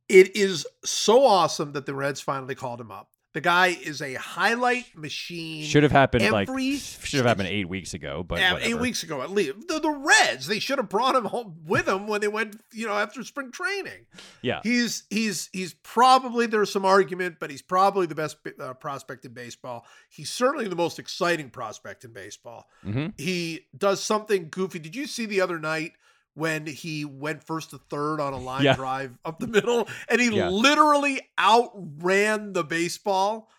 It 0.08 0.36
is 0.36 0.66
so 0.86 1.26
awesome 1.26 1.74
that 1.74 1.86
the 1.86 1.94
Reds 1.94 2.22
finally 2.22 2.56
called 2.56 2.80
him 2.80 2.92
up. 2.92 3.10
The 3.34 3.42
guy 3.42 3.68
is 3.68 4.02
a 4.02 4.14
highlight 4.14 4.96
machine. 4.96 5.64
Should 5.64 5.82
have 5.84 5.92
happened 5.92 6.30
like 6.32 6.48
should 6.48 7.18
have 7.18 7.26
happened 7.26 7.48
eight 7.50 7.68
weeks 7.68 7.96
ago, 7.96 8.24
but 8.24 8.36
whatever. 8.36 8.60
eight 8.62 8.80
weeks 8.80 9.02
ago 9.02 9.22
at 9.24 9.32
least. 9.32 9.68
The, 9.68 9.80
the 9.80 9.90
Reds, 9.90 10.46
they 10.46 10.60
should 10.60 10.78
have 10.78 10.88
brought 10.88 11.16
him 11.16 11.26
home 11.26 11.56
with 11.66 11.88
them 11.88 12.06
when 12.06 12.22
they 12.22 12.28
went, 12.28 12.62
you 12.72 12.86
know, 12.86 12.94
after 12.94 13.24
spring 13.24 13.52
training. 13.52 14.06
Yeah, 14.44 14.60
He's 14.62 15.04
he's 15.10 15.50
he's 15.52 15.74
probably 15.82 16.46
there's 16.46 16.72
some 16.72 16.86
argument, 16.86 17.38
but 17.40 17.50
he's 17.50 17.64
probably 17.64 18.06
the 18.06 18.16
best 18.16 18.38
uh, 18.60 18.76
prospect 18.76 19.26
in 19.26 19.34
baseball. 19.34 19.86
He's 20.10 20.30
certainly 20.30 20.68
the 20.68 20.76
most 20.76 21.00
exciting 21.00 21.50
prospect 21.50 22.06
in 22.06 22.14
baseball. 22.14 22.70
hmm 22.84 23.08
He 23.18 23.66
does 23.76 24.04
something 24.04 24.50
goofy. 24.52 24.78
Did 24.78 24.96
you 24.96 25.08
see 25.08 25.26
the 25.26 25.42
other 25.42 25.60
night 25.60 25.94
when 26.36 26.66
he 26.66 27.06
went 27.06 27.44
first 27.44 27.70
to 27.72 27.78
third 27.90 28.20
on 28.20 28.34
a 28.34 28.40
line 28.40 28.64
Yeah. 28.64 28.76
drive 28.76 29.18
up 29.24 29.40
the 29.40 29.48
middle 29.48 29.88
and 30.10 30.20
he 30.20 30.36
Yeah. 30.36 30.50
literally 30.50 31.22
outran 31.40 32.54
the 32.54 32.64
baseball 32.64 33.50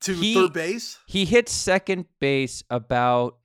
to 0.00 0.14
He- 0.14 0.34
third 0.34 0.52
base? 0.52 0.98
he 1.06 1.24
hits 1.24 1.52
second 1.52 2.06
base 2.20 2.62
about 2.70 3.38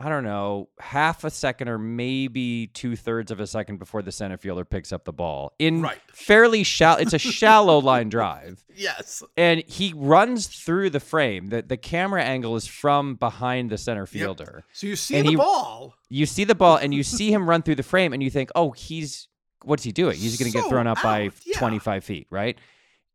I 0.00 0.08
don't 0.08 0.24
know 0.24 0.68
half 0.80 1.22
a 1.22 1.30
second 1.30 1.68
or 1.68 1.78
maybe 1.78 2.66
two 2.66 2.96
thirds 2.96 3.30
of 3.30 3.38
a 3.38 3.46
second 3.46 3.78
before 3.78 4.02
the 4.02 4.10
center 4.10 4.36
fielder 4.36 4.64
picks 4.64 4.92
up 4.92 5.04
the 5.04 5.12
ball 5.12 5.52
in 5.60 5.82
Right. 5.82 5.98
fairly 6.12 6.64
shallow. 6.64 7.00
It's 7.00 7.12
a 7.12 7.18
shallow 7.40 7.78
line 7.78 8.08
drive. 8.08 8.64
Yes. 8.74 9.22
and 9.36 9.62
he 9.68 9.92
runs 9.96 10.48
through 10.48 10.90
the 10.90 10.98
frame. 11.00 11.48
The 11.48 11.62
the 11.62 11.76
camera 11.76 12.22
angle 12.24 12.56
is 12.56 12.66
from 12.66 13.14
behind 13.14 13.70
the 13.70 13.78
center 13.78 14.04
fielder. 14.06 14.64
So 14.72 14.86
you 14.88 14.96
see 14.96 15.16
And 15.16 15.26
the 15.26 15.30
he- 15.30 15.36
ball. 15.36 15.94
You 16.08 16.26
see 16.26 16.42
the 16.44 16.54
ball 16.56 16.76
and 16.76 16.92
you 16.92 17.02
see 17.04 17.32
him 17.32 17.48
run 17.48 17.62
through 17.62 17.76
the 17.76 17.82
frame 17.84 18.12
and 18.12 18.22
you 18.22 18.30
think, 18.30 18.50
"Oh, 18.56 18.72
he's 18.72 19.28
what's 19.62 19.84
he 19.84 19.92
doing? 19.92 20.16
He's 20.18 20.36
going 20.38 20.50
to 20.50 20.58
get 20.58 20.68
thrown 20.68 20.86
up 20.88 21.02
by 21.02 21.30
yeah. 21.46 21.56
25 21.58 22.04
feet, 22.04 22.26
right?" 22.30 22.58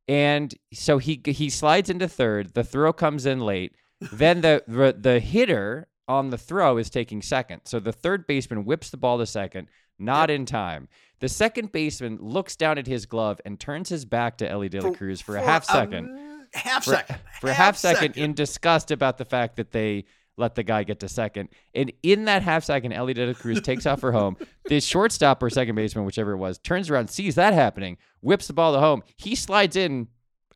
And 0.07 0.53
so 0.73 0.97
he 0.97 1.21
he 1.25 1.49
slides 1.49 1.89
into 1.89 2.07
third. 2.07 2.53
The 2.53 2.63
throw 2.63 2.93
comes 2.93 3.25
in 3.25 3.41
late. 3.41 3.73
Then 4.13 4.41
the 4.41 4.63
the, 4.67 4.95
the 4.97 5.19
hitter 5.19 5.87
on 6.09 6.29
the 6.29 6.37
throw 6.37 6.77
is 6.77 6.89
taking 6.89 7.21
second. 7.21 7.61
So 7.63 7.79
the 7.79 7.93
third 7.93 8.27
baseman 8.27 8.65
whips 8.65 8.89
the 8.89 8.97
ball 8.97 9.17
to 9.19 9.25
second, 9.25 9.69
not 9.97 10.29
in 10.29 10.45
time. 10.45 10.89
The 11.19 11.29
second 11.29 11.71
baseman 11.71 12.17
looks 12.19 12.57
down 12.57 12.77
at 12.77 12.87
his 12.87 13.05
glove 13.05 13.39
and 13.45 13.57
turns 13.59 13.87
his 13.89 14.03
back 14.03 14.37
to 14.39 14.49
Elly 14.49 14.69
De 14.69 14.81
La 14.81 14.91
Cruz 14.91 15.21
for, 15.21 15.37
a 15.37 15.41
half 15.41 15.63
second 15.63 16.29
half 16.53 16.85
for, 16.85 16.91
second. 16.91 17.17
for 17.39 17.49
a 17.49 17.53
half 17.53 17.77
second, 17.77 18.17
in 18.17 18.33
disgust 18.33 18.91
about 18.91 19.17
the 19.17 19.25
fact 19.25 19.55
that 19.57 19.71
they 19.71 20.05
let 20.37 20.55
the 20.55 20.63
guy 20.63 20.83
get 20.83 21.01
to 21.01 21.09
second. 21.09 21.49
And 21.75 21.91
in 22.01 22.25
that 22.25 22.43
half 22.43 22.63
second, 22.63 22.93
Elly 22.93 23.13
De 23.13 23.25
La 23.25 23.33
Cruz 23.33 23.61
takes 23.61 23.85
off 23.85 23.99
for 23.99 24.11
home. 24.11 24.37
The 24.69 24.79
shortstop 24.79 25.41
or 25.41 25.49
second 25.49 25.73
baseman, 25.73 26.05
whichever 26.05 26.33
it 26.33 26.37
was, 26.37 26.59
turns 26.59 26.91
around, 26.91 27.09
sees 27.09 27.33
that 27.35 27.55
happening, 27.55 27.97
whips 28.21 28.45
the 28.45 28.53
ball 28.53 28.71
to 28.73 28.79
home. 28.79 29.01
He 29.17 29.33
slides 29.33 29.75
in 29.75 30.09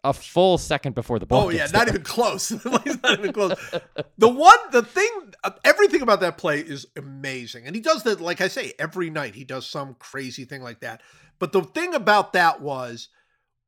a 0.04 0.14
full 0.14 0.58
second 0.58 0.96
before 0.96 1.20
the 1.20 1.26
ball. 1.26 1.46
Oh 1.46 1.50
yeah, 1.50 1.64
not 1.66 1.86
there. 1.86 1.90
even 1.90 2.04
close. 2.04 2.52
Not 2.66 2.86
even 3.20 3.34
close. 3.34 3.56
The 4.18 4.28
one, 4.28 4.58
the 4.72 4.84
thing, 4.84 5.10
everything 5.64 6.02
about 6.02 6.20
that 6.20 6.38
play 6.38 6.60
is 6.60 6.86
amazing, 6.96 7.66
and 7.66 7.76
he 7.76 7.82
does 7.82 8.04
that. 8.04 8.20
Like 8.20 8.42
I 8.42 8.48
say, 8.48 8.74
every 8.78 9.10
night 9.10 9.36
he 9.36 9.44
does 9.44 9.66
some 9.66 9.96
crazy 10.00 10.46
thing 10.46 10.62
like 10.62 10.82
that. 10.82 11.02
But 11.40 11.52
the 11.52 11.62
thing 11.62 11.96
about 11.96 12.34
that 12.34 12.62
was 12.62 13.10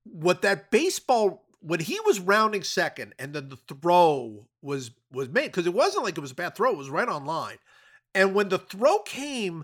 what 0.03 0.41
that 0.41 0.71
baseball 0.71 1.45
when 1.61 1.79
he 1.79 1.99
was 2.01 2.19
rounding 2.19 2.63
second, 2.63 3.13
and 3.17 3.33
then 3.33 3.49
the 3.49 3.57
throw 3.57 4.47
was 4.61 4.91
was 5.11 5.29
made 5.29 5.47
because 5.47 5.65
it 5.65 5.73
wasn't 5.73 6.03
like 6.03 6.17
it 6.17 6.21
was 6.21 6.31
a 6.31 6.35
bad 6.35 6.55
throw; 6.55 6.71
it 6.71 6.77
was 6.77 6.89
right 6.89 7.07
on 7.07 7.25
line. 7.25 7.57
And 8.13 8.35
when 8.35 8.49
the 8.49 8.59
throw 8.59 8.99
came, 8.99 9.63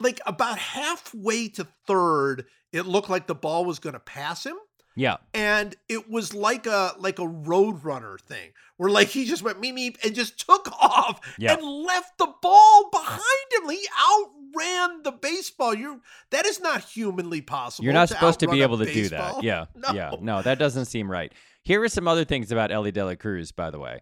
like 0.00 0.20
about 0.26 0.58
halfway 0.58 1.48
to 1.50 1.66
third, 1.86 2.46
it 2.72 2.86
looked 2.86 3.10
like 3.10 3.26
the 3.26 3.34
ball 3.34 3.64
was 3.64 3.78
going 3.78 3.94
to 3.94 4.00
pass 4.00 4.44
him 4.44 4.56
Yeah. 4.96 5.16
and 5.34 5.74
it 5.88 6.10
was 6.10 6.34
like 6.34 6.66
a 6.66 6.92
like 6.98 7.18
a 7.18 7.26
road 7.26 7.84
runner 7.84 8.18
thing 8.18 8.50
where 8.76 8.90
like 8.90 9.08
he 9.08 9.24
just 9.24 9.42
went 9.42 9.60
meep 9.60 9.74
meep 9.74 10.04
and 10.04 10.14
just 10.14 10.38
took 10.46 10.70
off 10.82 11.20
Yeah. 11.38 11.54
and 11.54 11.62
left 11.62 12.18
the 12.18 12.32
ball 12.42 12.90
behind 12.90 13.20
him. 13.62 13.70
He 13.70 13.86
outran 14.10 15.02
the 15.02 15.12
baseball. 15.12 15.74
You're 15.74 16.00
that 16.30 16.46
is 16.46 16.60
not 16.60 16.84
humanly 16.84 17.40
possible. 17.40 17.84
You're 17.84 17.94
not 17.94 18.08
supposed 18.08 18.40
to 18.40 18.48
be 18.48 18.62
able 18.62 18.78
to 18.78 18.92
do 18.92 19.08
that. 19.10 19.42
Yeah. 19.42 19.66
No. 19.76 19.92
Yeah. 19.92 20.12
No, 20.20 20.42
that 20.42 20.58
doesn't 20.58 20.84
seem 20.86 21.10
right. 21.10 21.32
Here 21.64 21.82
are 21.82 21.88
some 21.88 22.06
other 22.08 22.24
things 22.24 22.50
about 22.52 22.70
Elly 22.72 22.90
De 22.92 23.04
La 23.04 23.14
Cruz, 23.14 23.52
by 23.52 23.70
the 23.70 23.78
way. 23.78 24.00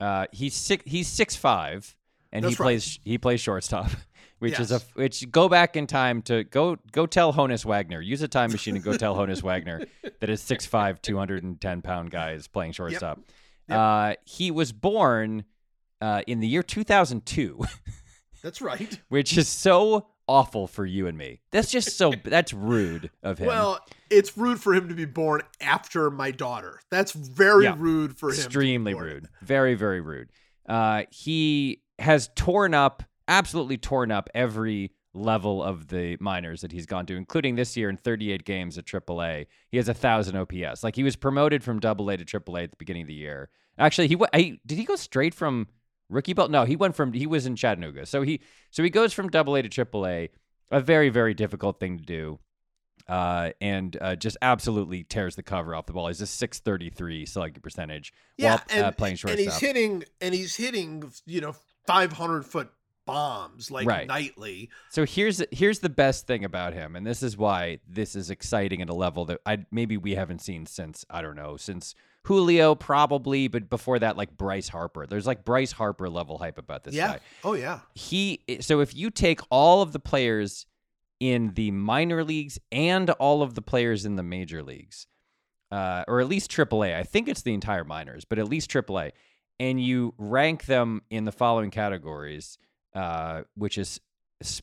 Uh, 0.00 0.26
he's 0.32 0.54
six 0.54 0.82
he's 0.86 1.06
six 1.08 1.36
five 1.36 1.94
and 2.34 2.44
he 2.44 2.50
That's 2.50 2.60
right. 2.60 2.66
plays 2.66 2.98
he 3.04 3.16
plays 3.18 3.40
shortstop. 3.40 3.90
Which 4.40 4.60
is 4.60 4.72
a 4.72 4.80
which 4.94 5.30
go 5.30 5.48
back 5.48 5.74
in 5.74 5.86
time 5.86 6.20
to 6.22 6.44
go 6.44 6.76
go 6.92 7.06
tell 7.06 7.32
Honus 7.32 7.64
Wagner 7.64 8.00
use 8.02 8.20
a 8.20 8.28
time 8.28 8.50
machine 8.50 8.74
and 8.74 8.84
go 8.84 8.94
tell 8.94 9.14
Honus 9.16 9.42
Wagner 9.42 9.86
that 10.20 10.28
his 10.28 10.42
6'5", 10.42 11.00
210 11.00 11.80
pound 11.82 12.10
guy 12.10 12.32
is 12.32 12.46
playing 12.46 12.72
shortstop. 12.72 13.20
Yep. 13.68 13.78
Uh, 13.78 14.14
he 14.26 14.50
was 14.50 14.70
born 14.72 15.44
uh, 16.02 16.20
in 16.26 16.40
the 16.40 16.46
year 16.48 16.62
two 16.62 16.84
thousand 16.84 17.24
two. 17.24 17.64
That's 18.42 18.60
right. 18.60 18.98
which 19.08 19.38
is 19.38 19.48
so 19.48 20.08
awful 20.26 20.66
for 20.66 20.84
you 20.84 21.06
and 21.06 21.16
me. 21.16 21.40
That's 21.50 21.70
just 21.70 21.96
so 21.96 22.12
that's 22.24 22.52
rude 22.52 23.10
of 23.22 23.38
him. 23.38 23.46
Well, 23.46 23.78
it's 24.10 24.36
rude 24.36 24.60
for 24.60 24.74
him 24.74 24.88
to 24.88 24.94
be 24.94 25.06
born 25.06 25.40
after 25.62 26.10
my 26.10 26.32
daughter. 26.32 26.80
That's 26.90 27.12
very 27.12 27.64
Yeah. 27.64 27.76
rude 27.78 28.18
for 28.18 28.28
him. 28.28 28.34
extremely 28.34 28.92
rude. 28.92 29.28
Very 29.40 29.74
very 29.74 30.02
rude. 30.02 30.28
Uh, 30.68 31.04
he 31.10 31.80
has 31.98 32.30
torn 32.34 32.74
up, 32.74 33.02
absolutely 33.28 33.78
torn 33.78 34.10
up 34.10 34.28
every 34.34 34.92
level 35.14 35.62
of 35.62 35.88
the 35.88 36.16
minors 36.20 36.60
that 36.62 36.72
he's 36.72 36.86
gone 36.86 37.06
to, 37.06 37.16
including 37.16 37.54
this 37.54 37.76
year 37.76 37.88
in 37.88 37.96
38 37.96 38.44
games 38.44 38.76
at 38.76 38.84
AAA. 38.84 39.46
He 39.70 39.76
has 39.76 39.88
a 39.88 39.94
thousand 39.94 40.36
OPS. 40.36 40.82
Like 40.82 40.96
he 40.96 41.04
was 41.04 41.16
promoted 41.16 41.62
from 41.62 41.80
Double 41.80 42.10
A 42.10 42.16
to 42.16 42.24
AAA 42.24 42.64
at 42.64 42.70
the 42.72 42.76
beginning 42.76 43.02
of 43.02 43.08
the 43.08 43.14
year. 43.14 43.48
Actually, 43.78 44.08
he. 44.08 44.16
He, 44.34 44.60
did 44.66 44.78
he 44.78 44.84
go 44.84 44.96
straight 44.96 45.34
from 45.34 45.68
rookie 46.08 46.32
belt? 46.32 46.50
No, 46.50 46.64
he 46.64 46.76
went 46.76 46.94
from. 46.94 47.12
He 47.12 47.26
was 47.26 47.46
in 47.46 47.56
Chattanooga, 47.56 48.06
so 48.06 48.22
he 48.22 48.40
so 48.70 48.82
he 48.82 48.90
goes 48.90 49.12
from 49.12 49.28
Double 49.28 49.56
A 49.56 49.62
to 49.62 49.68
AAA. 49.68 50.30
A 50.70 50.80
very 50.80 51.08
very 51.08 51.34
difficult 51.34 51.80
thing 51.80 51.98
to 51.98 52.04
do. 52.04 52.38
Uh, 53.08 53.50
and 53.60 53.98
uh, 54.00 54.16
just 54.16 54.36
absolutely 54.40 55.04
tears 55.04 55.36
the 55.36 55.42
cover 55.42 55.74
off 55.74 55.84
the 55.84 55.92
ball. 55.92 56.08
He's 56.08 56.22
a 56.22 56.26
633 56.26 57.26
slugging 57.26 57.60
percentage 57.60 58.14
Yeah, 58.38 58.60
while 58.68 58.82
uh, 58.82 58.86
and, 58.86 58.96
playing 58.96 59.18
and 59.28 59.38
he's 59.38 59.58
hitting 59.58 60.04
and 60.22 60.34
he's 60.34 60.56
hitting 60.56 61.12
you 61.26 61.42
know 61.42 61.54
500 61.86 62.44
foot 62.44 62.70
bombs 63.06 63.70
like 63.70 63.86
Right. 63.86 64.06
nightly. 64.06 64.70
So 64.90 65.04
here's 65.04 65.42
here's 65.50 65.80
the 65.80 65.88
best 65.88 66.26
thing 66.26 66.44
about 66.44 66.72
him, 66.72 66.96
and 66.96 67.06
this 67.06 67.22
is 67.22 67.36
why 67.36 67.80
this 67.86 68.16
is 68.16 68.30
exciting 68.30 68.80
at 68.82 68.88
a 68.88 68.94
level 68.94 69.24
that 69.26 69.40
I 69.44 69.66
maybe 69.70 69.96
we 69.96 70.14
haven't 70.14 70.40
seen 70.40 70.66
since 70.66 71.04
I 71.10 71.22
don't 71.22 71.36
know 71.36 71.56
since 71.56 71.94
Julio 72.24 72.74
probably, 72.74 73.48
but 73.48 73.68
before 73.68 73.98
that 73.98 74.16
like 74.16 74.36
Bryce 74.36 74.68
Harper. 74.68 75.06
There's 75.06 75.26
like 75.26 75.44
Bryce 75.44 75.72
Harper 75.72 76.08
level 76.08 76.38
hype 76.38 76.56
about 76.58 76.84
this 76.84 76.94
yeah. 76.94 77.08
guy. 77.14 77.20
Oh 77.42 77.52
yeah. 77.54 77.80
He 77.94 78.42
so 78.60 78.80
if 78.80 78.94
you 78.94 79.10
take 79.10 79.40
all 79.50 79.82
of 79.82 79.92
the 79.92 80.00
players 80.00 80.66
in 81.20 81.52
the 81.54 81.70
minor 81.70 82.24
leagues 82.24 82.58
and 82.72 83.10
all 83.10 83.42
of 83.42 83.54
the 83.54 83.62
players 83.62 84.04
in 84.06 84.16
the 84.16 84.22
major 84.22 84.62
leagues, 84.62 85.06
uh, 85.70 86.04
or 86.08 86.20
at 86.20 86.28
least 86.28 86.50
AAA, 86.50 86.94
I 86.96 87.02
think 87.02 87.28
it's 87.28 87.42
the 87.42 87.54
entire 87.54 87.84
minors, 87.84 88.24
but 88.24 88.38
at 88.38 88.48
least 88.48 88.70
AAA, 88.70 89.12
and 89.60 89.82
you 89.82 90.14
rank 90.18 90.66
them 90.66 91.02
in 91.10 91.24
the 91.24 91.32
following 91.32 91.70
categories, 91.70 92.58
uh, 92.94 93.42
which 93.56 93.78
is 93.78 94.00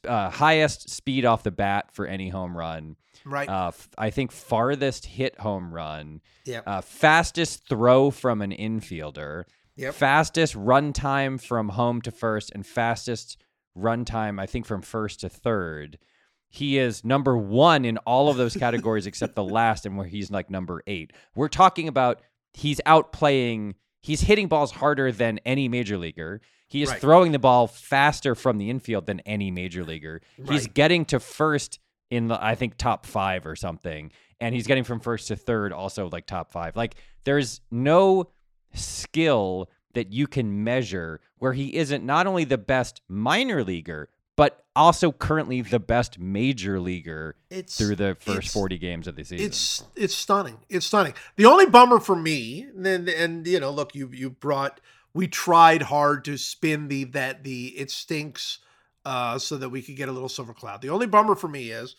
uh, 0.07 0.29
highest 0.29 0.89
speed 0.89 1.25
off 1.25 1.43
the 1.43 1.51
bat 1.51 1.89
for 1.93 2.05
any 2.05 2.29
home 2.29 2.55
run. 2.55 2.95
Right. 3.25 3.47
Uh, 3.49 3.67
f- 3.69 3.89
I 3.97 4.09
think 4.09 4.31
farthest 4.31 5.05
hit 5.05 5.39
home 5.39 5.73
run, 5.73 6.21
Yep. 6.45 6.63
uh, 6.67 6.81
fastest 6.81 7.67
throw 7.67 8.11
from 8.11 8.41
an 8.41 8.51
infielder, 8.51 9.45
Yep. 9.75 9.93
fastest 9.95 10.55
run 10.55 10.93
time 10.93 11.37
from 11.37 11.69
home 11.69 12.01
to 12.01 12.11
first, 12.11 12.51
and 12.53 12.65
fastest 12.65 13.37
run 13.73 14.05
time, 14.05 14.39
I 14.39 14.45
think, 14.45 14.65
from 14.65 14.81
first 14.81 15.21
to 15.21 15.29
third. 15.29 15.97
He 16.49 16.77
is 16.77 17.05
number 17.05 17.37
one 17.37 17.85
in 17.85 17.97
all 17.99 18.29
of 18.29 18.35
those 18.37 18.55
categories 18.57 19.07
except 19.07 19.35
the 19.35 19.43
last, 19.43 19.85
and 19.85 19.97
where 19.97 20.07
he's 20.07 20.29
like 20.29 20.49
number 20.49 20.83
eight. 20.85 21.11
We're 21.33 21.47
talking 21.47 21.87
about 21.87 22.21
he's 22.53 22.81
outplaying, 22.85 23.75
he's 24.01 24.21
hitting 24.21 24.47
balls 24.47 24.71
harder 24.71 25.11
than 25.11 25.39
any 25.45 25.67
major 25.69 25.97
leaguer. 25.97 26.41
He 26.67 26.81
is 26.81 26.89
Right. 26.89 26.99
throwing 27.01 27.31
the 27.33 27.39
ball 27.39 27.67
faster 27.67 28.33
from 28.35 28.57
the 28.57 28.69
infield 28.69 29.05
than 29.05 29.19
any 29.21 29.51
major 29.51 29.83
leaguer. 29.83 30.21
He's 30.47 30.67
getting 30.67 31.05
to 31.05 31.19
first 31.19 31.79
in 32.09 32.27
the 32.27 32.43
I 32.43 32.55
think 32.55 32.77
top 32.77 33.05
five 33.05 33.45
or 33.45 33.55
something, 33.55 34.11
and 34.39 34.53
he's 34.55 34.67
getting 34.67 34.83
from 34.83 34.99
first 34.99 35.27
to 35.29 35.35
third 35.35 35.71
also 35.73 36.09
like 36.09 36.25
top 36.25 36.51
five. 36.51 36.75
Like 36.75 36.95
there's 37.23 37.61
no 37.71 38.31
skill 38.73 39.69
that 39.93 40.11
you 40.13 40.27
can 40.27 40.63
measure 40.63 41.19
where 41.37 41.53
he 41.53 41.75
isn't 41.75 42.03
not 42.05 42.27
only 42.27 42.43
the 42.45 42.57
best 42.57 43.01
minor 43.09 43.63
leaguer 43.63 44.09
but 44.41 44.65
also 44.75 45.11
currently 45.11 45.61
the 45.61 45.79
best 45.79 46.17
major 46.17 46.79
leaguer 46.79 47.35
It's 47.51 47.77
through 47.77 47.97
the 47.97 48.17
first 48.19 48.37
it's- 48.37 48.53
40 48.53 48.79
games 48.79 49.07
of 49.07 49.15
the 49.15 49.23
season. 49.23 49.45
It's 49.45 49.83
it's 49.95 50.15
stunning. 50.15 50.57
It's 50.67 50.87
stunning. 50.87 51.13
The 51.35 51.45
only 51.45 51.67
bummer 51.67 51.99
for 51.99 52.15
me, 52.15 52.65
and 52.75 53.07
and 53.07 53.45
you 53.45 53.59
know, 53.59 53.69
look, 53.69 53.93
you 53.93 54.09
you 54.11 54.31
brought 54.31 54.81
we 55.13 55.27
tried 55.27 55.83
hard 55.83 56.25
to 56.25 56.37
spin 56.37 56.87
the 56.87 57.03
that 57.03 57.43
the 57.43 57.67
it 57.77 57.91
stinks 57.91 58.57
uh 59.05 59.37
so 59.37 59.57
that 59.57 59.69
we 59.69 59.83
could 59.83 59.95
get 59.95 60.09
a 60.09 60.11
little 60.11 60.27
silver 60.27 60.55
cloud. 60.55 60.81
The 60.81 60.89
only 60.89 61.05
bummer 61.05 61.35
for 61.35 61.47
me 61.47 61.69
is 61.69 61.95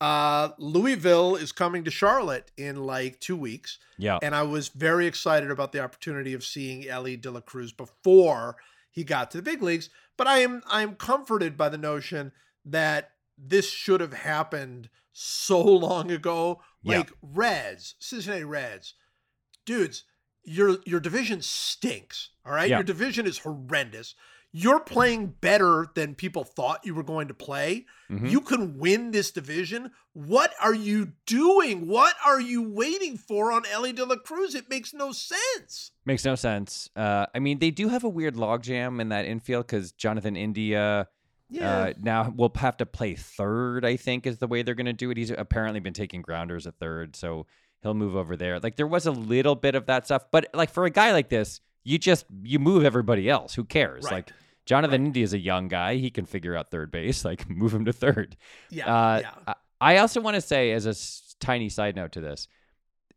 uh 0.00 0.52
Louisville 0.56 1.36
is 1.36 1.52
coming 1.52 1.84
to 1.84 1.90
Charlotte 1.90 2.50
in 2.56 2.86
like 2.86 3.20
2 3.20 3.36
weeks 3.36 3.78
yeah. 3.98 4.18
and 4.22 4.34
I 4.34 4.42
was 4.44 4.68
very 4.68 5.06
excited 5.06 5.50
about 5.50 5.72
the 5.72 5.80
opportunity 5.80 6.32
of 6.32 6.44
seeing 6.44 6.88
Elly 6.88 7.18
De 7.18 7.30
La 7.30 7.40
Cruz 7.40 7.72
before 7.72 8.56
he 8.90 9.02
got 9.02 9.30
to 9.32 9.38
the 9.38 9.42
big 9.42 9.60
leagues. 9.60 9.90
But 10.16 10.26
I 10.26 10.38
am 10.38 10.62
I 10.68 10.82
am 10.82 10.94
comforted 10.96 11.56
by 11.56 11.68
the 11.68 11.78
notion 11.78 12.32
that 12.64 13.10
this 13.36 13.68
should 13.70 14.00
have 14.00 14.12
happened 14.12 14.88
so 15.12 15.60
long 15.62 16.10
ago. 16.10 16.60
Yeah. 16.82 16.98
Like 16.98 17.12
Reds, 17.22 17.94
Cincinnati 17.98 18.44
Reds, 18.44 18.94
dudes, 19.64 20.04
your 20.44 20.76
your 20.84 21.00
division 21.00 21.40
stinks. 21.42 22.30
All 22.44 22.52
right, 22.52 22.68
Yeah. 22.68 22.76
your 22.76 22.84
division 22.84 23.26
is 23.26 23.38
horrendous. 23.38 24.14
You're 24.56 24.78
playing 24.78 25.34
better 25.40 25.88
than 25.96 26.14
people 26.14 26.44
thought 26.44 26.86
you 26.86 26.94
were 26.94 27.02
going 27.02 27.26
to 27.26 27.34
play. 27.34 27.86
Mhm. 28.08 28.30
You 28.30 28.40
can 28.40 28.78
win 28.78 29.10
this 29.10 29.32
division. 29.32 29.90
What 30.12 30.52
are 30.62 30.72
you 30.72 31.12
doing? 31.26 31.88
What 31.88 32.14
are 32.24 32.40
you 32.40 32.62
waiting 32.62 33.16
for 33.16 33.50
on 33.50 33.64
Elly 33.66 33.92
De 33.92 34.04
La 34.04 34.14
Cruz? 34.14 34.54
It 34.54 34.70
makes 34.70 34.94
no 34.94 35.10
sense. 35.10 35.90
Makes 36.06 36.24
no 36.24 36.36
sense. 36.36 36.88
Uh, 36.94 37.26
I 37.34 37.40
mean, 37.40 37.58
they 37.58 37.72
do 37.72 37.88
have 37.88 38.04
a 38.04 38.08
weird 38.08 38.36
logjam 38.36 39.00
in 39.00 39.08
that 39.08 39.24
infield 39.24 39.66
because 39.66 39.90
Jonathan 39.90 40.36
India 40.36 41.08
uh, 41.60 41.92
now 42.00 42.32
will 42.36 42.52
have 42.54 42.76
to 42.76 42.86
play 42.86 43.16
third. 43.16 43.84
I 43.84 43.96
think 43.96 44.24
is 44.24 44.38
the 44.38 44.46
way 44.46 44.62
they're 44.62 44.76
going 44.76 44.86
to 44.86 44.92
do 44.92 45.10
it. 45.10 45.16
He's 45.16 45.30
apparently 45.30 45.80
been 45.80 45.92
taking 45.94 46.22
grounders 46.22 46.66
at 46.68 46.78
third, 46.78 47.16
so 47.16 47.46
he'll 47.82 47.94
move 47.94 48.14
over 48.14 48.36
there. 48.36 48.60
Like 48.60 48.76
there 48.76 48.86
was 48.86 49.04
a 49.06 49.10
little 49.12 49.56
bit 49.56 49.74
of 49.74 49.86
that 49.86 50.04
stuff, 50.04 50.26
but 50.30 50.46
like 50.54 50.70
for 50.70 50.84
a 50.84 50.90
guy 50.90 51.10
like 51.10 51.28
this, 51.28 51.60
you 51.82 51.98
just 51.98 52.24
you 52.44 52.60
move 52.60 52.84
everybody 52.84 53.28
else. 53.28 53.54
Who 53.54 53.64
cares? 53.64 54.04
Right. 54.04 54.12
Like 54.12 54.32
Jonathan 54.66 55.06
India 55.06 55.22
is 55.24 55.32
a 55.34 55.38
young 55.38 55.68
guy; 55.68 55.96
he 55.96 56.10
can 56.10 56.24
figure 56.26 56.56
out 56.56 56.70
third 56.70 56.90
base. 56.90 57.24
Like 57.24 57.48
move 57.50 57.74
him 57.74 57.84
to 57.84 57.92
third. 57.92 58.36
yeah, 58.70 58.86
Uh, 58.94 59.20
yeah. 59.46 59.54
I- 59.80 59.96
also 59.98 60.20
want 60.20 60.34
to 60.36 60.40
say, 60.40 60.72
as 60.72 60.86
a 60.86 60.90
s- 60.90 61.36
tiny 61.40 61.68
side 61.68 61.94
note 61.96 62.12
to 62.12 62.20
this, 62.20 62.48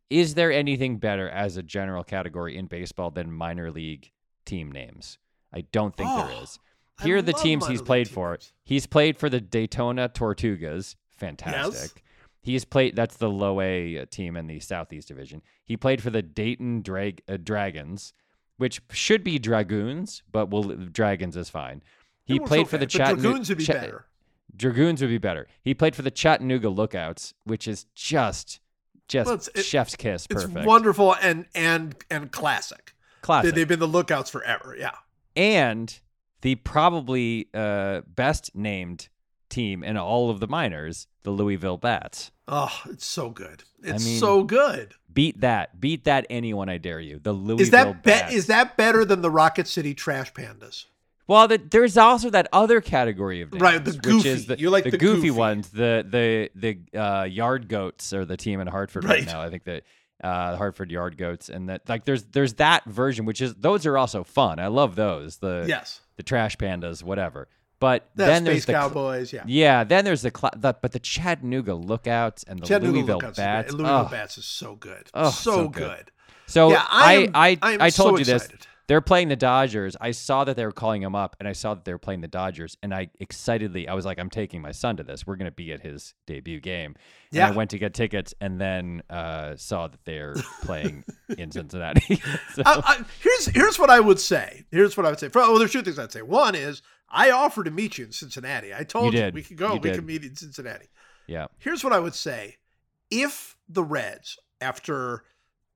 is 0.10 0.34
there 0.36 0.52
anything 0.52 0.98
better 0.98 1.30
as 1.30 1.58
a 1.58 1.64
general 1.64 2.04
category 2.04 2.58
in 2.58 2.66
baseball 2.66 3.12
than 3.12 3.32
minor 3.32 3.72
league 3.72 4.12
team 4.46 4.72
names? 4.72 5.18
I 5.54 5.62
don't 5.72 5.96
think 5.96 6.10
there 6.10 6.30
Oh, 6.38 6.44
is. 6.44 6.60
I 7.00 7.04
Here 7.04 7.18
are 7.18 7.22
the 7.22 7.34
teams 7.34 7.68
he's 7.68 7.82
played 7.82 8.08
team 8.08 8.14
for. 8.16 8.40
He's 8.64 8.86
played 8.88 9.18
for 9.18 9.30
the 9.30 9.40
Daytona 9.40 10.10
Tortugas. 10.10 10.96
Fantastic. 11.18 11.92
Yes. 11.96 12.04
He's 12.42 12.66
played. 12.66 12.96
That's 12.96 13.18
the 13.18 13.30
low 13.30 13.60
A 13.62 14.00
uh, 14.00 14.06
team 14.10 14.36
in 14.38 14.48
the 14.48 14.60
Southeast 14.60 15.08
Division. 15.08 15.42
He 15.66 15.78
played 15.78 16.02
for 16.02 16.10
the 16.10 16.22
Dayton 16.22 16.82
Drag, 16.82 17.22
uh, 17.28 17.38
Dragons, 17.42 18.14
which 18.58 18.82
should 18.92 19.24
be 19.24 19.40
Dragoons, 19.40 20.24
but 20.32 20.50
will 20.50 20.64
Dragons 20.64 21.36
is 21.38 21.50
fine. 21.50 21.82
He 22.24 22.40
played 22.40 22.68
for 22.68 22.78
the 22.78 22.86
Chattanooga. 22.86 23.22
Dragoons 23.22 23.50
would 23.50 23.58
be 23.58 23.64
Cha- 23.66 23.74
better. 23.74 24.06
Dragoons 24.56 25.02
would 25.02 25.10
be 25.10 25.18
better. 25.18 25.48
He 25.62 25.74
played 25.74 25.96
for 25.96 26.02
the 26.02 26.12
Chattanooga 26.12 26.70
Lookouts, 26.70 27.34
which 27.46 27.68
is 27.68 27.86
just 27.96 28.60
just 29.08 29.28
Well, 29.28 29.40
it- 29.56 29.64
chef's 29.64 29.96
kiss. 29.96 30.28
It's 30.30 30.46
wonderful 30.48 31.16
and 31.22 31.46
and 31.56 31.96
and 32.12 32.32
classic. 32.32 32.94
Classic. 33.22 33.54
They, 33.54 33.62
have 33.62 33.70
been 33.70 33.80
the 33.80 33.88
lookouts 33.88 34.30
forever. 34.30 34.76
Yeah. 34.78 34.92
and 35.36 36.00
the 36.42 36.56
probably 36.56 37.50
uh, 37.54 38.02
best 38.08 38.56
named 38.56 39.10
team 39.50 39.84
in 39.84 39.98
all 39.98 40.30
of 40.30 40.40
the 40.40 40.48
minors, 40.48 41.08
the 41.24 41.32
Louisville 41.32 41.78
Bats. 41.78 42.32
Oh, 42.48 42.72
it's 42.90 43.06
so 43.06 43.30
good. 43.30 43.64
It's 43.84 44.06
mean, 44.06 44.20
so 44.20 44.44
good. 44.44 44.94
Beat 45.14 45.42
that. 45.42 45.80
Beat 45.80 46.06
that 46.06 46.26
anyone 46.30 46.70
I 46.70 46.78
dare 46.78 47.00
you. 47.00 47.20
The 47.22 47.34
Louisville 47.34 47.62
Is 47.62 47.70
that 47.72 48.04
be- 48.04 48.12
Bats. 48.12 48.34
is 48.34 48.48
that 48.48 48.78
better 48.78 49.04
than 49.04 49.22
the 49.22 49.32
Rocket 49.32 49.68
City 49.68 49.94
Trash 49.94 50.32
Pandas? 50.34 50.86
Well, 51.28 51.48
the, 51.50 51.58
there's 51.58 51.98
also 51.98 52.30
that 52.30 52.48
other 52.54 52.80
category 52.80 53.42
of 53.42 53.52
names, 53.52 53.62
Right, 53.62 53.84
the 53.84 53.92
which 53.92 54.02
goofy. 54.02 54.30
is 54.30 54.46
the, 54.46 54.58
You 54.58 54.70
like 54.70 54.86
the, 54.86 54.92
the 54.92 54.98
goofy, 54.98 55.28
goofy. 55.28 55.32
ones. 55.32 55.70
The 55.70 56.06
the 56.10 56.50
the 56.56 56.98
uh, 56.98 57.24
Yard 57.26 57.68
Goats 57.68 58.14
are 58.14 58.24
the 58.24 58.38
team 58.38 58.62
in 58.62 58.68
Hartford 58.68 59.04
right, 59.04 59.20
Right. 59.20 59.26
now. 59.26 59.42
I 59.42 59.50
think 59.50 59.66
that 59.66 59.84
uh, 60.24 60.56
Hartford 60.56 60.90
Yard 60.90 61.18
Goats, 61.18 61.50
and 61.50 61.68
that 61.68 61.90
like 61.90 62.06
there's 62.06 62.24
there's 62.24 62.54
that 62.56 62.86
version, 62.86 63.26
which 63.26 63.42
is 63.42 63.54
those 63.56 63.86
are 63.86 63.98
also 63.98 64.24
fun. 64.24 64.60
I 64.60 64.68
love 64.68 64.96
those. 64.96 65.38
The 65.38 65.66
Yes. 65.68 66.00
the 66.16 66.24
Trash 66.24 66.56
Pandas, 66.56 67.04
whatever. 67.04 67.50
But 67.80 68.10
The 68.16 68.26
then 68.26 68.44
there's 68.44 68.64
Space 68.64 68.66
the 68.66 68.74
Cowboys. 68.74 69.32
Yeah. 69.34 69.44
yeah, 69.46 69.84
then 69.84 70.04
there's 70.04 70.24
the, 70.24 70.32
cl- 70.36 70.54
the 70.56 70.74
but 70.82 70.92
the 70.94 71.00
Chattanooga 71.00 71.76
Lookouts 71.76 72.44
and 72.44 72.60
the 72.60 72.66
Chattanooga 72.66 72.98
Louisville 72.98 73.16
Lookouts. 73.18 73.38
Bats. 73.38 73.70
Is. 73.70 73.76
Louisville 73.76 74.06
oh, 74.08 74.12
Bats 74.12 74.38
is 74.38 74.46
so 74.46 74.76
good. 74.76 75.10
Oh, 75.14 75.30
so, 75.30 75.52
so 75.52 75.68
good. 75.70 75.84
good. 75.88 76.12
So 76.48 76.72
Yeah, 76.72 76.86
I 76.90 77.30
I 77.36 77.48
am- 77.50 77.60
I 77.62 77.74
I 77.74 77.78
I, 77.82 77.90
told 77.90 78.16
so 78.16 78.18
you 78.20 78.26
this. 78.26 78.44
excited. 78.46 78.68
They're 78.88 79.02
playing 79.02 79.28
the 79.28 79.36
Dodgers. 79.36 79.98
I 80.00 80.12
saw 80.12 80.46
that 80.46 80.56
they 80.56 80.64
were 80.66 80.72
calling 80.72 81.02
him 81.04 81.14
up, 81.14 81.36
and 81.42 81.48
I 81.48 81.52
saw 81.52 81.74
that 81.74 81.84
they 81.84 81.92
were 81.92 81.98
playing 81.98 82.22
the 82.22 82.30
Dodgers, 82.30 82.78
and 82.82 82.94
I 82.94 83.10
excitedly 83.20 83.86
I 83.90 83.94
was 83.94 84.06
like, 84.06 84.18
I'm 84.18 84.30
taking 84.30 84.62
my 84.62 84.72
son 84.72 84.96
to 84.96 85.04
this. 85.04 85.28
We're 85.28 85.36
gonna 85.36 85.52
be 85.52 85.74
at 85.74 85.82
his 85.82 86.14
debut 86.26 86.62
game. 86.62 86.96
And 87.32 87.38
Yeah. 87.38 87.50
I 87.50 87.52
went 87.52 87.70
to 87.72 87.80
get 87.80 87.94
tickets, 87.94 88.34
and 88.40 88.62
then 88.62 89.04
uh, 89.10 89.58
saw 89.58 89.88
that 89.90 90.00
they're 90.06 90.36
playing 90.64 91.04
in 91.38 91.52
Cincinnati. 91.52 92.16
so, 92.54 92.62
I, 92.66 92.82
I, 92.86 93.04
here's 93.22 93.48
here's 93.48 93.78
what 93.78 93.90
I 93.90 94.00
would 94.00 94.22
say. 94.22 94.64
Here's 94.72 94.96
what 94.96 95.06
I 95.06 95.10
would 95.10 95.20
say. 95.20 95.30
Well, 95.36 95.60
there's 95.60 95.74
two 95.74 95.82
things 95.82 96.00
I'd 96.00 96.14
say. 96.14 96.22
One 96.22 96.56
is 96.56 96.82
I 97.10 97.32
offered 97.32 97.66
to 97.66 97.72
meet 97.72 97.98
you 97.98 98.06
in 98.06 98.12
Cincinnati. 98.12 98.74
I 98.74 98.84
told 98.84 99.14
you, 99.14 99.20
did. 99.20 99.34
we 99.34 99.44
could 99.44 99.58
go. 99.58 99.74
You 99.74 99.80
we 99.80 99.92
could 99.92 100.06
meet 100.06 100.24
in 100.24 100.36
Cincinnati. 100.36 100.88
yeah, 101.28 101.48
Here's 101.60 101.84
what 101.84 101.94
I 101.94 102.00
would 102.00 102.16
say. 102.16 102.58
If 103.10 103.56
the 103.70 103.84
Reds, 103.84 104.38
after 104.60 105.24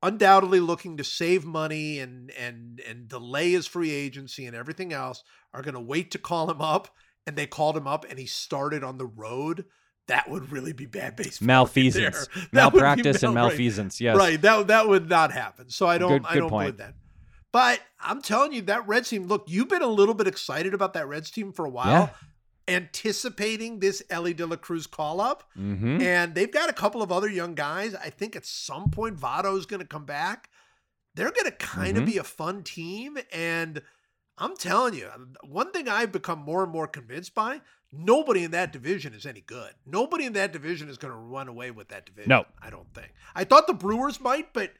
undoubtedly 0.02 0.60
looking 0.60 0.96
to 0.96 1.04
save 1.04 1.44
money 1.44 1.98
and 1.98 2.30
and 2.32 2.80
and 2.86 3.08
delay 3.08 3.52
his 3.52 3.66
free 3.66 3.90
agency 3.90 4.46
and 4.46 4.54
everything 4.56 4.92
else, 4.92 5.22
are 5.54 5.62
going 5.62 5.74
to 5.74 5.80
wait 5.80 6.10
to 6.10 6.18
call 6.18 6.50
him 6.50 6.60
up 6.60 6.94
and 7.26 7.36
they 7.36 7.46
called 7.46 7.76
him 7.76 7.86
up 7.86 8.04
and 8.08 8.18
he 8.18 8.26
started 8.26 8.82
on 8.82 8.98
the 8.98 9.06
road, 9.06 9.64
that 10.08 10.28
would 10.28 10.50
really 10.50 10.72
be 10.72 10.86
bad 10.86 11.16
baseball. 11.16 11.46
Malfeasance, 11.46 12.28
there. 12.34 12.44
That 12.52 12.72
would 12.72 12.82
malpractice, 12.82 13.22
and 13.22 13.34
mal- 13.34 13.44
right. 13.44 13.50
malfeasance. 13.50 14.00
Yes. 14.00 14.16
Right. 14.16 14.40
That 14.40 14.66
that 14.66 14.88
would 14.88 15.08
not 15.08 15.32
happen. 15.32 15.70
So 15.70 15.86
I 15.86 15.98
don't 15.98 16.22
Good- 16.22 16.26
I 16.26 16.36
don't 16.36 16.50
point. 16.50 16.76
believe 16.76 16.88
that. 16.88 16.94
But 17.52 17.80
I'm 18.00 18.22
telling 18.22 18.52
you, 18.52 18.62
that 18.62 18.86
Reds 18.88 19.10
team, 19.10 19.26
look, 19.26 19.44
you've 19.46 19.68
been 19.68 19.82
a 19.82 19.86
little 19.86 20.14
bit 20.14 20.26
excited 20.26 20.72
about 20.74 20.94
that 20.94 21.06
Reds 21.06 21.30
team 21.30 21.52
for 21.52 21.64
a 21.66 21.70
while, 21.70 22.10
Yeah. 22.68 22.74
anticipating 22.76 23.80
this 23.80 24.02
Elly 24.10 24.34
De 24.34 24.46
La 24.46 24.56
Cruz 24.56 24.86
call 24.86 25.20
up. 25.20 25.44
Mm-hmm. 25.56 26.00
And 26.00 26.34
they've 26.34 26.50
got 26.50 26.68
a 26.70 26.72
couple 26.72 27.02
of 27.02 27.12
other 27.12 27.28
young 27.28 27.54
guys. 27.54 27.94
I 27.94 28.10
think 28.10 28.36
at 28.36 28.46
some 28.46 28.90
point 28.90 29.18
Votto's 29.18 29.66
going 29.66 29.80
to 29.80 29.86
come 29.86 30.04
back. 30.04 30.48
They're 31.14 31.30
going 31.30 31.44
to 31.44 31.52
kind 31.52 31.98
of 31.98 32.04
Mhm. 32.04 32.06
be 32.06 32.18
a 32.18 32.24
fun 32.24 32.62
team. 32.62 33.18
And 33.32 33.82
I'm 34.38 34.56
telling 34.56 34.94
you, 34.94 35.10
one 35.42 35.72
thing 35.72 35.88
I've 35.88 36.10
become 36.12 36.38
more 36.38 36.62
and 36.62 36.72
more 36.72 36.86
convinced 36.88 37.34
by 37.34 37.60
nobody 37.92 38.44
in 38.44 38.50
that 38.52 38.72
division 38.72 39.12
is 39.12 39.26
any 39.26 39.42
good. 39.42 39.74
Nobody 39.84 40.24
in 40.24 40.32
that 40.32 40.52
division 40.52 40.88
is 40.88 40.96
going 40.96 41.12
to 41.12 41.18
run 41.18 41.48
away 41.48 41.70
with 41.70 41.88
that 41.88 42.06
division. 42.06 42.30
No. 42.30 42.46
I 42.62 42.70
don't 42.70 42.92
think. 42.94 43.12
I 43.34 43.44
thought 43.44 43.66
the 43.66 43.74
Brewers 43.74 44.20
might, 44.20 44.54
but 44.54 44.72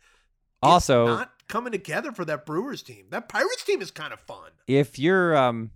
Also- 0.63 1.05
not 1.07 1.33
coming 1.53 1.71
together 1.73 2.11
for 2.13 2.25
that 2.25 2.47
Brewers 2.47 2.83
team. 2.83 3.07
That 3.11 3.29
Pirates 3.29 3.63
team 3.65 3.83
is 3.83 3.91
kind 3.91 4.13
of 4.13 4.21
fun. 4.21 4.51
if 4.67 4.99
you're 4.99 5.37
um 5.37 5.71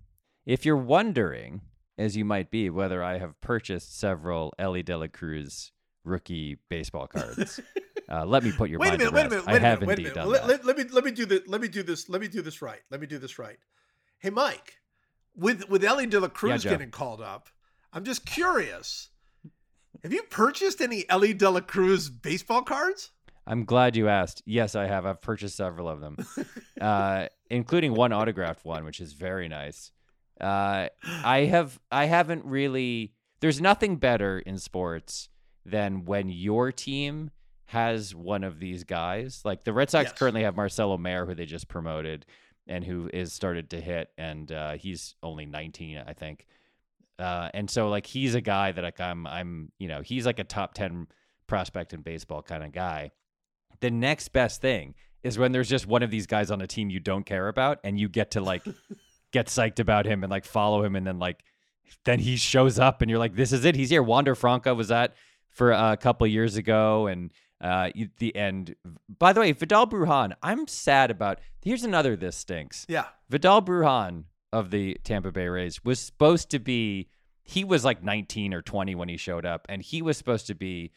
if 0.47 0.65
you're 0.65 0.77
wondering 0.77 1.61
as 1.99 2.17
you 2.17 2.25
might 2.25 2.51
be 2.51 2.69
whether 2.71 3.03
i 3.03 3.19
have 3.19 3.41
purchased 3.41 3.99
several 3.99 4.53
elly 4.59 4.83
de 4.83 4.97
la 4.97 5.07
cruz 5.07 5.73
rookie 6.05 6.59
baseball 6.69 7.07
cards 7.07 7.59
uh, 8.11 8.25
let 8.25 8.45
me 8.45 8.53
put 8.53 8.69
your 8.71 8.79
wait 8.79 8.89
a 8.89 8.91
mind 8.91 8.99
minute, 8.99 9.11
to 9.11 9.15
wait 9.17 9.27
a 9.27 9.31
minute, 9.31 9.45
i 9.49 9.53
wait 9.55 9.63
a 9.63 9.67
have 9.67 9.81
minute, 9.81 9.89
wait 9.89 9.99
a 9.99 10.01
indeed 10.01 10.03
minute. 10.03 10.15
done 10.15 10.29
Let, 10.29 10.47
that 10.47 10.65
let- 10.67 10.77
me 10.79 10.85
let 10.93 11.05
me 11.05 11.11
do 11.11 11.27
the 11.27 11.43
let 11.47 11.61
me 11.61 11.69
do 11.69 11.83
this 11.83 12.09
let 12.09 12.21
me 12.21 12.29
do 12.29 12.43
this 12.43 12.61
right. 12.63 12.81
Let 12.91 13.01
me 13.01 13.07
do 13.07 13.19
this 13.19 13.39
right. 13.39 13.59
Hey 14.19 14.31
Mike, 14.31 14.79
with 15.35 15.69
with 15.69 15.83
Elly 15.85 16.07
De 16.07 16.21
La 16.21 16.29
Cruz 16.29 16.63
Joe. 16.63 16.71
getting 16.71 16.91
called 16.91 17.21
up, 17.21 17.49
I'm 17.93 18.05
just 18.05 18.25
curious. 18.27 19.09
Have 20.03 20.13
you 20.13 20.23
purchased 20.31 20.81
any 20.81 21.09
Elly 21.09 21.33
De 21.35 21.49
La 21.51 21.61
Cruz 21.61 22.09
baseball 22.11 22.63
cards? 22.63 23.11
I'm 23.47 23.65
glad 23.65 23.97
you 23.97 24.09
asked 24.09 24.43
yes 24.47 24.75
i 24.75 24.87
have 24.87 25.07
i've 25.07 25.21
purchased 25.21 25.57
several 25.57 25.89
of 25.89 26.01
them 26.01 26.17
uh, 26.81 27.27
including 27.51 27.95
one 27.95 28.13
autographed 28.13 28.65
one 28.65 28.85
which 28.85 29.01
is 29.01 29.13
very 29.13 29.49
nice 29.49 29.93
uh, 30.41 30.89
i 31.25 31.41
have 31.41 31.79
i 31.91 32.05
haven't 32.07 32.45
really 32.45 33.13
there's 33.41 33.61
nothing 33.61 33.97
better 33.97 34.39
in 34.39 34.59
sports 34.59 35.29
than 35.65 36.05
when 36.05 36.29
your 36.29 36.73
team 36.73 37.31
has 37.71 38.15
one 38.15 38.45
of 38.45 38.61
these 38.61 38.85
guys. 38.85 39.41
Like 39.45 39.65
the 39.65 39.73
Red 39.73 39.91
Sox 39.91 40.11
Yes. 40.11 40.19
currently 40.19 40.45
have 40.45 40.55
Marcelo 40.55 40.97
Mayer, 40.97 41.27
who 41.27 41.35
they 41.35 41.47
just 41.47 41.67
promoted 41.67 42.25
and 42.69 42.85
who 42.85 43.11
is 43.13 43.33
started 43.33 43.71
to 43.71 43.81
hit, 43.81 44.11
and 44.17 44.51
uh, 44.53 44.73
he's 44.75 45.17
only 45.23 45.47
19, 45.47 46.03
I 46.07 46.13
think. 46.13 46.47
Uh, 47.19 47.51
and 47.55 47.69
so 47.69 47.89
like 47.89 48.07
he's 48.07 48.35
a 48.37 48.41
guy 48.41 48.71
that 48.73 48.85
like 48.85 49.01
I'm 49.01 49.27
I'm 49.27 49.73
you 49.79 49.89
know 49.89 50.01
he's 50.03 50.27
like 50.27 50.39
a 50.39 50.45
top 50.45 50.75
10 50.75 51.09
prospect 51.47 51.93
in 51.93 52.03
baseball 52.03 52.43
kind 52.43 52.63
of 52.63 52.73
guy. 52.73 53.11
The 53.81 53.91
next 53.91 54.29
best 54.29 54.61
thing 54.61 54.95
is 55.23 55.39
when 55.39 55.53
there's 55.53 55.69
just 55.69 55.87
one 55.87 56.03
of 56.03 56.11
these 56.11 56.27
guys 56.27 56.51
on 56.51 56.61
a 56.61 56.67
team 56.67 56.91
you 56.91 57.01
don't 57.01 57.25
care 57.25 57.49
about, 57.49 57.79
and 57.85 57.99
you 57.99 58.09
get 58.09 58.33
to 58.33 58.41
like 58.41 58.65
get 59.33 59.47
psyched 59.47 59.81
about 59.81 60.07
him 60.07 60.23
and 60.23 60.31
like 60.31 60.45
follow 60.45 60.85
him, 60.85 60.97
and 60.97 61.07
then 61.07 61.19
like 61.19 61.43
then 62.05 62.19
he 62.19 62.37
shows 62.37 62.79
up, 62.79 63.03
and 63.03 63.11
you're 63.11 63.19
like, 63.19 63.35
this 63.35 63.53
is 63.53 63.65
it, 63.65 63.75
he's 63.75 63.91
here. 63.91 64.03
Wander 64.03 64.35
Franco 64.35 64.75
was 64.75 64.89
that 64.89 65.15
for 65.51 65.73
a 65.73 65.97
couple 65.97 66.27
years 66.27 66.57
ago, 66.57 67.07
and 67.07 67.31
uh, 67.61 67.91
the 68.19 68.35
end. 68.37 68.77
By 69.19 69.33
the 69.33 69.41
way, 69.41 69.53
Vidal 69.53 69.87
Brujan, 69.87 70.35
I'm 70.43 70.67
sad 70.67 71.11
about. 71.11 71.41
Here's 71.63 71.85
another. 71.85 72.17
This 72.17 72.37
stinks. 72.37 72.87
Yeah. 72.89 73.07
Vidal 73.29 73.63
Brujan 73.63 74.25
of 74.53 74.71
the 74.71 74.97
Tampa 75.05 75.33
Bay 75.33 75.49
Rays 75.49 75.85
was 75.85 75.99
supposed 76.01 76.51
to 76.51 76.59
be 76.59 77.09
he 77.43 77.63
was 77.63 77.85
like 77.85 78.03
19 78.03 78.53
or 78.53 78.61
20 78.63 78.95
when 78.95 79.09
he 79.09 79.17
showed 79.17 79.47
up 79.47 79.67
and 79.69 79.81
he 79.81 80.03
was 80.03 80.17
supposed 80.17 80.47
to 80.49 80.55
be 80.55 80.91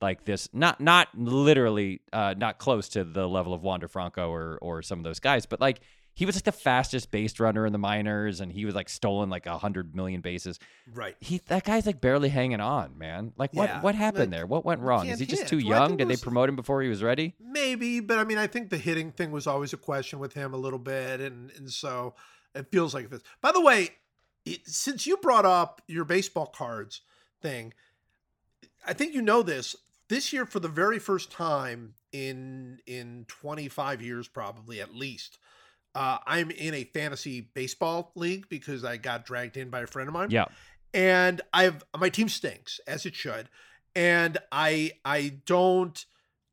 like 0.00 0.24
this 0.24 0.48
not 0.52 0.80
not 0.80 1.08
literally 1.16 2.00
uh 2.12 2.34
not 2.36 2.58
close 2.58 2.88
to 2.90 3.04
the 3.04 3.28
level 3.28 3.52
of 3.54 3.62
Wander 3.62 3.88
Franco 3.88 4.30
or 4.30 4.58
or 4.62 4.82
some 4.82 4.98
of 4.98 5.04
those 5.04 5.20
guys 5.20 5.46
but 5.46 5.60
like 5.60 5.80
he 6.12 6.26
was 6.26 6.34
like 6.34 6.44
the 6.44 6.52
fastest 6.52 7.10
base 7.12 7.38
runner 7.38 7.64
in 7.64 7.72
the 7.72 7.78
minors 7.78 8.40
and 8.40 8.50
he 8.52 8.64
was 8.64 8.74
like 8.74 8.88
stolen 8.88 9.30
like 9.30 9.46
a 9.46 9.50
100 9.52 9.94
million 9.94 10.20
bases 10.20 10.58
Right. 10.92 11.16
he 11.20 11.40
that 11.46 11.64
guy's 11.64 11.86
like 11.86 12.00
barely 12.00 12.28
hanging 12.28 12.60
on 12.60 12.98
man 12.98 13.32
like 13.36 13.52
what 13.54 13.68
Yeah, 13.68 13.80
what 13.80 13.94
happened 13.94 14.30
like, 14.32 14.38
there 14.38 14.46
what 14.46 14.64
went 14.64 14.80
wrong 14.80 15.06
is 15.06 15.18
he 15.20 15.26
just 15.26 15.42
hit. 15.42 15.48
too 15.48 15.58
young 15.58 15.88
think 15.90 15.98
did 16.00 16.08
they 16.08 16.16
promote 16.16 16.48
him 16.48 16.56
before 16.56 16.82
he 16.82 16.88
was 16.88 17.02
ready 17.02 17.34
Maybe, 17.40 18.00
but 18.00 18.18
I 18.18 18.24
mean, 18.24 18.38
I 18.38 18.46
think 18.46 18.70
the 18.70 18.78
hitting 18.78 19.12
thing 19.12 19.30
was 19.32 19.46
always 19.46 19.72
a 19.72 19.76
question 19.76 20.18
with 20.18 20.32
him 20.34 20.52
a 20.54 20.56
little 20.56 20.78
bit, 20.78 21.20
and 21.20 21.50
and 21.56 21.70
so 21.70 22.14
it 22.54 22.70
feels 22.70 22.94
like 22.94 23.10
this. 23.10 23.22
By 23.40 23.52
the 23.52 23.60
way, 23.60 23.90
it, 24.44 24.66
since 24.66 25.06
you 25.06 25.16
brought 25.18 25.44
up 25.44 25.82
your 25.86 26.04
baseball 26.04 26.46
cards 26.46 27.00
thing, 27.42 27.72
I 28.86 28.92
think 28.92 29.14
you 29.14 29.22
know 29.22 29.42
this. 29.42 29.76
This 30.10 30.32
year, 30.32 30.44
for 30.44 30.60
the 30.60 30.68
very 30.68 30.98
first 30.98 31.30
time 31.32 31.94
in 32.12 32.80
in 32.86 33.24
25 33.28 34.02
years, 34.02 34.28
probably 34.28 34.82
at 34.82 34.94
least, 34.94 35.38
uh, 35.94 36.18
I'm 36.26 36.50
in 36.50 36.74
a 36.74 36.84
fantasy 36.84 37.40
baseball 37.40 38.12
league 38.14 38.48
because 38.50 38.84
I 38.84 38.98
got 38.98 39.24
dragged 39.24 39.56
in 39.56 39.70
by 39.70 39.80
a 39.80 39.86
friend 39.86 40.08
of 40.08 40.12
mine 40.12 40.30
yeah 40.30 40.46
and 40.92 41.40
I've 41.52 41.84
my 41.96 42.08
team 42.08 42.28
stinks 42.28 42.80
as 42.86 43.06
it 43.06 43.14
should, 43.14 43.48
and 43.94 44.38
I 44.50 44.92
I 45.04 45.40
don't 45.46 46.04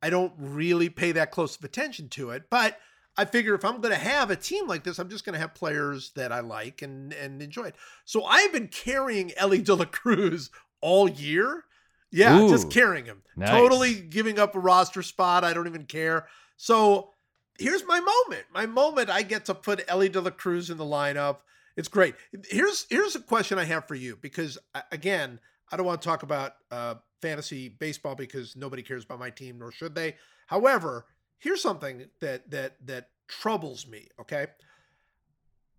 I 0.01 0.09
don't 0.09 0.33
really 0.37 0.89
pay 0.89 1.11
that 1.13 1.31
close 1.31 1.57
of 1.57 1.63
attention 1.63 2.09
to 2.09 2.31
it, 2.31 2.49
but 2.49 2.79
I 3.17 3.25
figure 3.25 3.55
if 3.55 3.65
I'm 3.65 3.81
going 3.81 3.93
to 3.93 3.99
have 3.99 4.29
a 4.29 4.35
team 4.35 4.67
like 4.67 4.83
this, 4.83 4.99
I'm 4.99 5.09
just 5.09 5.25
going 5.25 5.33
to 5.33 5.39
have 5.39 5.55
players 5.55 6.11
that 6.11 6.31
I 6.31 6.41
like 6.41 6.81
and 6.81 7.13
and 7.13 7.41
enjoy 7.41 7.63
it. 7.63 7.75
So 8.05 8.23
I've 8.23 8.53
been 8.53 8.67
carrying 8.67 9.31
Elly 9.37 9.61
De 9.61 9.73
La 9.73 9.85
Cruz 9.85 10.51
all 10.81 11.09
year. 11.09 11.65
Yeah, 12.11 12.41
Ooh, 12.41 12.49
just 12.49 12.71
carrying 12.71 13.05
him. 13.05 13.23
nice. 13.35 13.49
Totally 13.49 13.95
giving 13.95 14.39
up 14.39 14.55
a 14.55 14.59
roster 14.59 15.01
spot. 15.03 15.43
I 15.43 15.53
don't 15.53 15.67
even 15.67 15.85
care. 15.85 16.27
So 16.55 17.11
here's 17.59 17.85
my 17.85 17.99
moment. 17.99 18.45
My 18.53 18.65
moment. 18.65 19.09
I 19.09 19.23
get 19.23 19.45
to 19.45 19.53
put 19.55 19.83
Elly 19.87 20.09
De 20.09 20.21
La 20.21 20.29
Cruz 20.31 20.69
in 20.69 20.77
the 20.77 20.85
lineup. 20.85 21.37
It's 21.75 21.87
great. 21.89 22.15
Here's 22.49 22.85
here's 22.89 23.15
a 23.15 23.19
question 23.19 23.59
I 23.59 23.65
have 23.65 23.87
for 23.87 23.95
you 23.95 24.15
because 24.21 24.57
again, 24.91 25.39
I 25.71 25.77
don't 25.77 25.85
want 25.85 26.01
to 26.01 26.07
talk 26.07 26.23
about 26.23 26.53
uh, 26.71 26.95
fantasy 27.21 27.67
baseball 27.69 28.15
because 28.15 28.55
nobody 28.55 28.81
cares 28.81 29.03
about 29.03 29.19
my 29.19 29.29
team, 29.29 29.59
nor 29.59 29.71
should 29.71 29.93
they. 29.93 30.15
However, 30.47 31.05
here's 31.39 31.61
something 31.61 32.05
that 32.21 32.49
that 32.51 32.87
that 32.87 33.09
troubles 33.27 33.85
me. 33.85 34.07
Okay, 34.21 34.47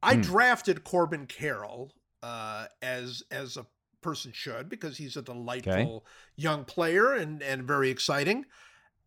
I 0.02 0.16
Hmm. 0.16 0.20
drafted 0.20 0.84
Corbin 0.84 1.26
Carroll 1.26 1.92
uh, 2.22 2.66
as 2.82 3.22
as 3.30 3.56
a 3.56 3.66
person 4.08 4.32
should 4.32 4.68
because 4.68 4.96
he's 4.96 5.16
a 5.16 5.22
delightful 5.22 6.06
young 6.36 6.64
player 6.64 7.12
and 7.12 7.42
and 7.42 7.64
very 7.64 7.90
exciting. 7.90 8.46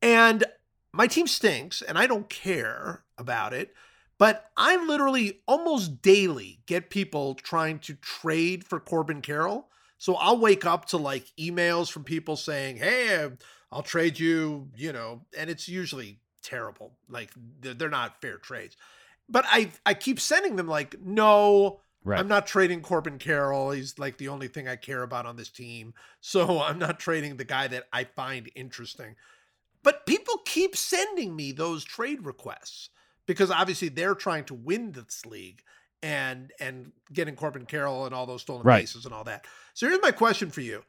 And 0.02 0.46
my 0.92 1.08
team 1.08 1.28
stinks, 1.28 1.82
and 1.82 1.98
I 1.98 2.06
don't 2.06 2.30
care 2.30 3.04
about 3.18 3.54
it. 3.54 3.74
But 4.18 4.52
I 4.56 4.76
literally 4.86 5.42
almost 5.48 6.04
daily 6.04 6.60
get 6.68 6.92
people 6.92 7.34
trying 7.34 7.80
to 7.80 7.96
trade 7.96 8.64
for 8.64 8.80
Corbin 8.80 9.22
Carroll. 9.22 9.70
So 9.98 10.14
I'll 10.16 10.40
wake 10.40 10.66
up 10.66 10.86
to 10.90 10.98
like 10.98 11.26
emails 11.40 11.92
from 11.92 12.04
people 12.04 12.36
saying, 12.36 12.78
"Hey, 12.78 13.28
I'll 13.72 13.82
trade 13.82 14.20
you," 14.20 14.70
you 14.76 14.94
know, 14.94 15.26
and 15.36 15.50
it's 15.50 15.68
usually 15.68 16.20
terrible. 16.44 16.94
Like 17.10 17.32
they're 17.60 17.74
they're 17.74 17.90
not 17.90 18.22
fair 18.22 18.38
trades. 18.38 18.78
But 19.28 19.46
I 19.48 19.72
I 19.86 19.96
keep 19.96 20.20
sending 20.20 20.56
them 20.56 20.68
like, 20.68 21.02
"No, 21.02 21.82
right 22.04 22.20
I'm 22.20 22.28
not 22.28 22.48
trading 22.48 22.82
Corbin 22.82 23.18
Carroll. 23.20 23.72
He's 23.72 23.98
like 24.00 24.18
the 24.18 24.28
only 24.30 24.48
thing 24.48 24.68
I 24.68 24.76
care 24.76 25.04
about 25.04 25.26
on 25.26 25.36
this 25.36 25.50
team. 25.50 25.94
So 26.24 26.62
I'm 26.62 26.78
not 26.78 27.00
trading 27.00 27.38
the 27.38 27.44
guy 27.46 27.68
that 27.68 27.86
I 27.92 28.04
find 28.04 28.50
interesting. 28.56 29.16
But 29.84 30.06
people 30.06 30.36
keep 30.46 30.76
sending 30.76 31.36
me 31.36 31.52
those 31.52 31.84
trade 31.84 32.24
requests 32.26 32.90
because 33.26 33.50
obviously 33.50 33.90
they're 33.90 34.14
trying 34.14 34.44
to 34.46 34.54
win 34.54 34.92
this 34.92 35.26
league 35.26 35.64
and 36.04 36.52
and 36.60 36.92
getting 37.12 37.36
Corbin 37.36 37.66
Carroll 37.66 38.06
and 38.06 38.14
all 38.14 38.26
those 38.26 38.42
stolen 38.42 38.64
Right. 38.64 38.82
bases 38.82 39.06
and 39.06 39.14
all 39.14 39.24
that. 39.24 39.46
So 39.74 39.88
here's 39.88 40.02
my 40.02 40.12
question 40.12 40.52
for 40.52 40.62
you. 40.62 40.84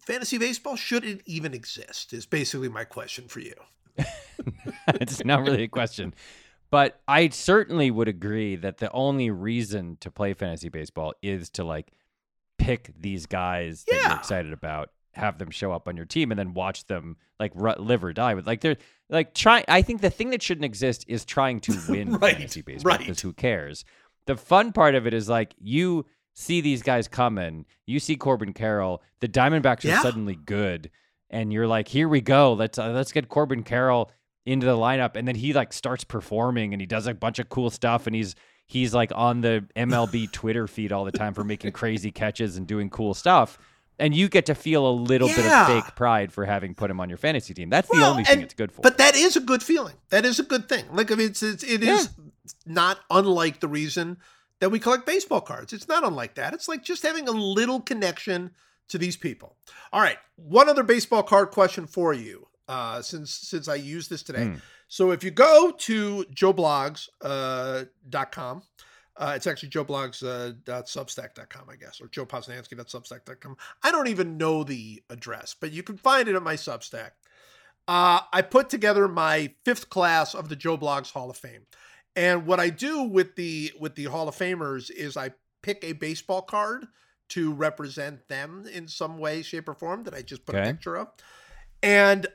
Fantasy 0.00 0.38
baseball 0.38 0.76
should 0.76 1.04
it 1.04 1.22
even 1.26 1.54
exist? 1.54 2.12
Is 2.12 2.26
basically 2.26 2.68
my 2.68 2.84
question 2.84 3.28
for 3.28 3.40
you. 3.40 3.54
it's 4.88 5.24
not 5.24 5.42
really 5.42 5.64
a 5.64 5.68
question. 5.68 6.14
But 6.72 7.00
I 7.06 7.28
certainly 7.28 7.90
would 7.92 8.08
agree 8.08 8.56
that 8.56 8.78
the 8.78 8.90
only 8.90 9.30
reason 9.30 9.98
to 10.00 10.10
play 10.10 10.32
fantasy 10.34 10.68
baseball 10.70 11.12
is 11.22 11.50
to 11.50 11.62
like 11.64 11.92
pick 12.58 12.90
these 12.98 13.26
guys 13.26 13.84
that 13.88 13.94
you're 14.02 14.16
excited 14.16 14.52
about, 14.52 14.90
have 15.12 15.38
them 15.38 15.50
show 15.50 15.70
up 15.70 15.86
on 15.86 15.96
your 15.96 16.06
team, 16.06 16.32
and 16.32 16.38
then 16.38 16.54
watch 16.54 16.86
them 16.86 17.16
like 17.38 17.52
ru- 17.54 17.74
live 17.78 18.02
or 18.02 18.12
die 18.14 18.34
with. 18.34 18.46
Like 18.46 18.62
they're 18.62 18.78
like 19.10 19.34
try. 19.34 19.62
I 19.68 19.82
think 19.82 20.00
the 20.00 20.10
thing 20.10 20.30
that 20.30 20.42
shouldn't 20.42 20.64
exist 20.64 21.04
is 21.06 21.24
trying 21.26 21.60
to 21.60 21.78
win 21.90 22.12
Right, 22.14 22.34
fantasy 22.36 22.62
baseball 22.62 22.90
right. 22.90 22.98
because 23.00 23.20
who 23.20 23.32
cares? 23.34 23.84
The 24.26 24.36
fun 24.36 24.72
part 24.72 24.94
of 24.94 25.06
it 25.06 25.12
is 25.12 25.28
like 25.28 25.54
you 25.58 26.06
see 26.32 26.62
these 26.62 26.82
guys 26.82 27.06
coming, 27.06 27.66
you 27.84 28.00
see 28.00 28.16
Corbin 28.16 28.54
Carroll, 28.54 29.02
the 29.20 29.28
Diamondbacks 29.28 29.84
Yeah. 29.84 29.98
are 29.98 30.02
suddenly 30.02 30.36
good, 30.36 30.90
and 31.28 31.52
you're 31.52 31.66
like, 31.66 31.88
here 31.88 32.08
we 32.08 32.22
go, 32.22 32.54
let's 32.54 32.78
uh, 32.78 32.92
let's 32.92 33.12
get 33.12 33.28
Corbin 33.28 33.62
Carroll 33.62 34.10
into 34.44 34.66
the 34.66 34.76
lineup, 34.76 35.16
and 35.16 35.26
then 35.26 35.34
he 35.36 35.52
like 35.52 35.72
starts 35.72 36.04
performing 36.04 36.72
and 36.74 36.80
he 36.80 36.86
does 36.86 37.06
a 37.06 37.14
bunch 37.14 37.38
of 37.38 37.48
cool 37.48 37.70
stuff, 37.70 38.06
and 38.06 38.14
he's 38.16 38.34
he's 38.66 38.94
like 38.94 39.12
on 39.14 39.40
the 39.40 39.64
MLB 39.76 40.30
Twitter 40.32 40.66
feed 40.66 40.92
all 40.92 41.04
the 41.04 41.12
time 41.12 41.34
for 41.34 41.44
making 41.44 41.72
crazy 41.72 42.10
catches 42.10 42.56
and 42.56 42.66
doing 42.66 42.90
cool 42.90 43.14
stuff. 43.14 43.58
And 43.98 44.16
you 44.16 44.28
get 44.28 44.46
to 44.46 44.54
feel 44.54 44.88
a 44.88 44.90
little 44.90 45.28
bit 45.28 45.44
of 45.46 45.66
fake 45.66 45.94
pride 45.94 46.32
for 46.32 46.44
having 46.44 46.74
put 46.74 46.90
him 46.90 46.98
on 46.98 47.08
your 47.08 47.18
fantasy 47.18 47.54
team. 47.54 47.68
That's 47.70 47.88
the 47.88 47.98
Well, 47.98 48.10
only 48.12 48.24
thing 48.24 48.34
and- 48.36 48.42
it's 48.44 48.54
good 48.54 48.72
for. 48.72 48.80
But 48.80 48.98
that 48.98 49.14
is 49.14 49.36
a 49.36 49.40
good 49.40 49.62
feeling. 49.62 49.94
That 50.08 50.24
is 50.24 50.40
a 50.40 50.42
good 50.42 50.68
thing. 50.68 50.86
Like 50.92 51.12
I 51.12 51.14
mean, 51.14 51.28
it's, 51.28 51.42
it's 51.42 51.62
it 51.62 51.82
is 51.84 52.08
not 52.66 52.98
unlike 53.10 53.60
the 53.60 53.68
reason 53.68 54.16
that 54.60 54.70
we 54.70 54.78
collect 54.80 55.06
baseball 55.06 55.40
cards. 55.42 55.72
It's 55.72 55.86
not 55.88 56.04
unlike 56.04 56.34
that. 56.34 56.54
It's 56.54 56.68
like 56.68 56.82
just 56.82 57.02
having 57.02 57.28
a 57.28 57.32
little 57.32 57.80
connection 57.80 58.52
to 58.88 58.98
these 58.98 59.16
people. 59.16 59.56
All 59.92 60.00
right, 60.00 60.18
one 60.36 60.68
other 60.68 60.82
baseball 60.82 61.22
card 61.22 61.50
question 61.50 61.86
for 61.86 62.12
you. 62.12 62.48
Uh, 62.72 63.02
since 63.02 63.30
since 63.52 63.66
I 63.68 63.74
used 63.94 64.08
this 64.08 64.22
today, 64.22 64.46
Hmm. 64.46 64.56
so 64.88 65.10
if 65.16 65.22
you 65.24 65.30
go 65.30 65.72
to 65.88 66.24
joeblogs 66.40 67.08
uh, 67.20 67.84
dot 68.08 68.32
com, 68.32 68.62
uh, 69.16 69.32
it's 69.36 69.46
actually 69.46 69.68
joeblogs 69.76 70.22
uh, 70.22 70.54
I 71.72 71.76
guess, 71.76 72.00
or 72.00 72.08
joeposnanski.substack.com. 72.08 73.56
I 73.82 73.90
don't 73.92 74.08
even 74.08 74.38
know 74.38 74.64
the 74.64 75.02
address, 75.10 75.54
but 75.60 75.72
you 75.72 75.82
can 75.82 75.96
find 75.98 76.28
it 76.28 76.34
at 76.34 76.42
my 76.42 76.54
Substack. 76.56 77.10
Uh, 77.86 78.20
I 78.32 78.42
put 78.42 78.70
together 78.70 79.06
my 79.08 79.54
fifth 79.66 79.90
class 79.90 80.34
of 80.34 80.48
the 80.48 80.56
Joe 80.56 80.78
Blogs 80.78 81.10
Hall 81.12 81.28
of 81.30 81.36
Fame, 81.36 81.66
and 82.16 82.46
what 82.46 82.58
I 82.60 82.70
do 82.70 83.02
with 83.02 83.36
the 83.36 83.72
with 83.78 83.96
the 83.96 84.04
Hall 84.04 84.28
of 84.28 84.36
Famers 84.36 84.90
is 84.90 85.16
I 85.16 85.32
pick 85.62 85.84
a 85.84 85.92
baseball 85.92 86.42
card 86.42 86.86
to 87.30 87.52
represent 87.52 88.28
them 88.28 88.66
in 88.72 88.88
some 88.88 89.18
way, 89.18 89.42
shape, 89.42 89.68
or 89.68 89.74
form 89.74 90.04
that 90.04 90.14
I 90.14 90.22
just 90.22 90.46
put 90.46 90.54
a 90.54 90.62
picture 90.72 90.96
of, 90.96 91.08
and 91.82 92.26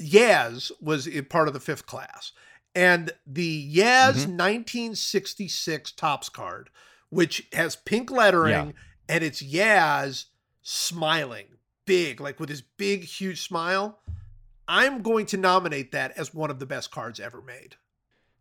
Yaz 0.00 0.70
was 0.80 1.08
part 1.28 1.48
of 1.48 1.54
the 1.54 1.60
fifth 1.60 1.86
class, 1.86 2.32
and 2.74 3.12
the 3.26 3.74
Yaz 3.76 4.26
Mhm. 4.26 4.36
1966 4.36 5.92
Topps 5.92 6.28
card, 6.28 6.70
which 7.10 7.46
has 7.52 7.76
pink 7.76 8.10
lettering 8.10 8.50
Yeah. 8.68 8.72
and 9.08 9.24
it's 9.24 9.42
Yaz 9.42 10.26
smiling 10.62 11.46
big, 11.86 12.20
like 12.20 12.38
with 12.38 12.48
his 12.48 12.62
big, 12.62 13.04
huge 13.04 13.42
smile. 13.42 14.00
I'm 14.68 15.02
going 15.02 15.26
to 15.26 15.36
nominate 15.36 15.90
that 15.92 16.12
as 16.16 16.32
one 16.32 16.50
of 16.50 16.60
the 16.60 16.66
best 16.66 16.90
cards 16.92 17.18
ever 17.18 17.42
made. 17.42 17.74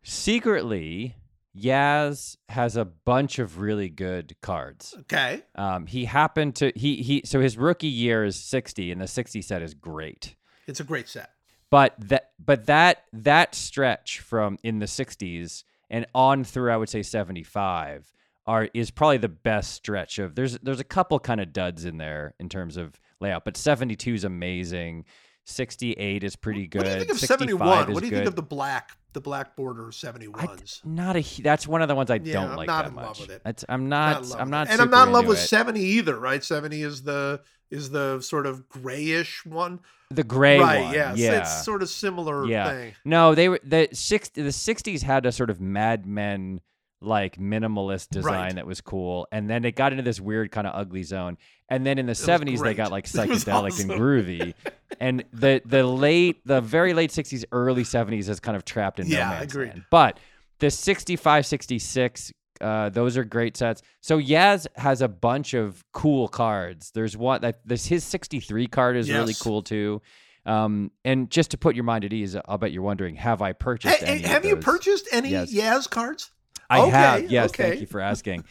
Secretly, 0.03 1.15
Yaz 1.57 2.37
has 2.49 2.75
a 2.77 2.85
bunch 2.85 3.39
of 3.39 3.59
really 3.59 3.89
good 3.89 4.35
cards. 4.41 4.95
Okay. 5.01 5.43
Um, 5.55 5.87
he 5.87 6.05
happened 6.05 6.55
to 6.57 6.71
he 6.75 7.01
he 7.01 7.23
so 7.25 7.39
his 7.39 7.57
rookie 7.57 7.87
year 7.87 8.23
is 8.23 8.39
60 8.43 8.91
and 8.91 9.01
the 9.01 9.07
60 9.07 9.41
set 9.41 9.61
is 9.63 9.73
great. 9.73 10.35
It's 10.67 10.79
a 10.79 10.83
great 10.83 11.09
set. 11.09 11.31
But 11.71 11.93
that 11.99 12.31
but 12.43 12.65
that 12.65 13.03
that 13.13 13.53
stretch 13.55 14.19
from 14.19 14.57
in 14.63 14.79
the 14.79 14.85
60s 14.87 15.63
and 15.89 16.05
on 16.15 16.43
through 16.43 16.71
I 16.71 16.77
would 16.77 16.89
say 16.89 17.03
75 17.03 18.11
are 18.47 18.69
is 18.73 18.89
probably 18.89 19.17
the 19.17 19.29
best 19.29 19.73
stretch 19.73 20.17
of 20.17 20.33
there's 20.35 20.57
there's 20.59 20.79
a 20.79 20.83
couple 20.85 21.19
kind 21.19 21.39
of 21.39 21.53
duds 21.53 21.85
in 21.85 21.97
there 21.97 22.33
in 22.39 22.49
terms 22.49 22.77
of 22.77 22.99
layout, 23.19 23.45
but 23.45 23.55
72 23.57 24.13
is 24.15 24.23
amazing. 24.23 25.05
68 25.45 26.23
is 26.23 26.35
pretty 26.35 26.67
good. 26.67 26.79
What 26.79 26.85
do 26.85 26.91
you 26.91 26.97
think 26.99 27.11
of 27.11 27.19
65 27.19 27.39
71? 27.39 27.93
What 27.93 27.99
do 28.01 28.05
you 28.05 28.11
good. 28.11 28.17
think 28.17 28.27
of 28.27 28.35
the 28.35 28.41
black, 28.43 28.91
the 29.13 29.21
black 29.21 29.55
border 29.55 29.87
I, 29.87 29.89
71s? 29.91 30.85
not 30.85 31.15
a 31.15 31.41
that's 31.41 31.67
one 31.67 31.81
of 31.81 31.87
the 31.87 31.95
ones 31.95 32.11
I 32.11 32.15
Yeah, 32.23 32.33
don't 32.33 32.51
I'm 32.51 32.55
like 32.57 32.67
not 32.67 32.83
that 32.83 32.89
in 32.91 32.95
love 32.95 33.05
much. 33.19 33.19
with 33.21 33.29
it. 33.31 33.63
I'm 33.67 33.89
Not 33.89 34.23
not 34.29 34.39
I'm 34.41 34.49
not 34.49 34.69
and 34.69 34.81
I'm 34.81 34.89
not 34.89 35.07
in 35.07 35.13
love 35.13 35.25
with 35.27 35.37
it. 35.39 35.41
70 35.47 35.79
either, 35.81 36.19
right? 36.19 36.43
70 36.43 36.81
is 36.83 37.03
the 37.03 37.41
is 37.71 37.89
the 37.91 38.21
sort 38.21 38.45
of 38.45 38.67
grayish 38.69 39.45
one. 39.45 39.79
The 40.11 40.23
gray 40.23 40.59
right, 40.59 40.81
one. 40.85 40.93
yes. 40.93 41.17
yeah. 41.17 41.39
It's 41.41 41.63
sort 41.63 41.81
of 41.83 41.89
similar 41.89 42.45
Yeah. 42.47 42.69
thing. 42.71 42.93
No, 43.05 43.35
they 43.35 43.49
were 43.49 43.59
the 43.63 43.89
six 43.93 44.29
the 44.29 44.51
sixties 44.51 45.01
had 45.03 45.25
a 45.25 45.31
sort 45.31 45.49
of 45.49 45.61
Mad 45.61 46.05
Men 46.05 46.61
like 47.01 47.37
minimalist 47.37 48.09
design 48.09 48.33
Right. 48.33 48.55
that 48.55 48.65
was 48.67 48.81
cool, 48.81 49.27
and 49.31 49.49
then 49.49 49.63
it 49.65 49.75
got 49.75 49.93
into 49.93 50.03
this 50.03 50.19
weird 50.19 50.51
kind 50.51 50.67
of 50.67 50.73
ugly 50.75 51.03
zone. 51.03 51.37
And 51.69 51.85
then 51.85 51.97
in 51.99 52.07
the 52.07 52.15
seventies, 52.15 52.61
they 52.61 52.73
got 52.73 52.91
like 52.91 53.05
psychedelic 53.07 53.79
and 53.79 53.89
groovy. 53.91 54.53
and 54.99 55.23
the 55.31 55.61
the 55.65 55.83
late, 55.85 56.41
the 56.45 56.59
very 56.59 56.93
late 56.93 57.11
sixties, 57.11 57.45
early 57.51 57.83
seventies 57.83 58.27
is 58.27 58.39
kind 58.39 58.57
of 58.57 58.65
trapped 58.65 58.99
in 58.99 59.07
Yeah, 59.07 59.19
no 59.25 59.29
man's 59.35 59.53
agreed. 59.53 59.67
land. 59.69 59.83
But 59.91 60.19
the 60.57 60.69
65, 60.69 61.45
66, 61.45 62.33
uh, 62.61 62.89
those 62.89 63.17
are 63.17 63.23
great 63.23 63.55
sets. 63.57 63.81
So 64.01 64.19
Yaz 64.19 64.67
has 64.75 65.01
a 65.01 65.07
bunch 65.07 65.53
of 65.53 65.83
cool 65.93 66.27
cards. 66.27 66.91
There's 66.91 67.15
one 67.17 67.41
that 67.41 67.59
this 67.65 67.85
his 67.85 68.03
sixty 68.03 68.39
three 68.39 68.67
card 68.67 68.97
is 68.97 69.09
really 69.09 69.35
cool 69.39 69.61
too. 69.61 70.01
Um, 70.45 70.91
and 71.05 71.29
just 71.29 71.51
to 71.51 71.57
put 71.57 71.75
your 71.75 71.83
mind 71.83 72.05
at 72.05 72.13
ease, 72.13 72.35
I'll 72.47 72.57
bet 72.57 72.71
you're 72.71 72.81
wondering, 72.81 73.15
have 73.17 73.41
I 73.41 73.53
purchased 73.53 73.97
Hey, 73.99 74.05
any? 74.19 74.21
have 74.23 74.45
you 74.45 74.55
purchased 74.55 75.07
any 75.11 75.29
Yes. 75.29 75.53
Yaz 75.53 75.89
cards? 75.89 76.31
I 76.69 76.81
Okay, 76.81 76.89
have. 76.91 77.31
Yes, 77.31 77.49
okay. 77.51 77.69
thank 77.69 77.81
you 77.81 77.87
for 77.87 77.99
asking. 77.99 78.45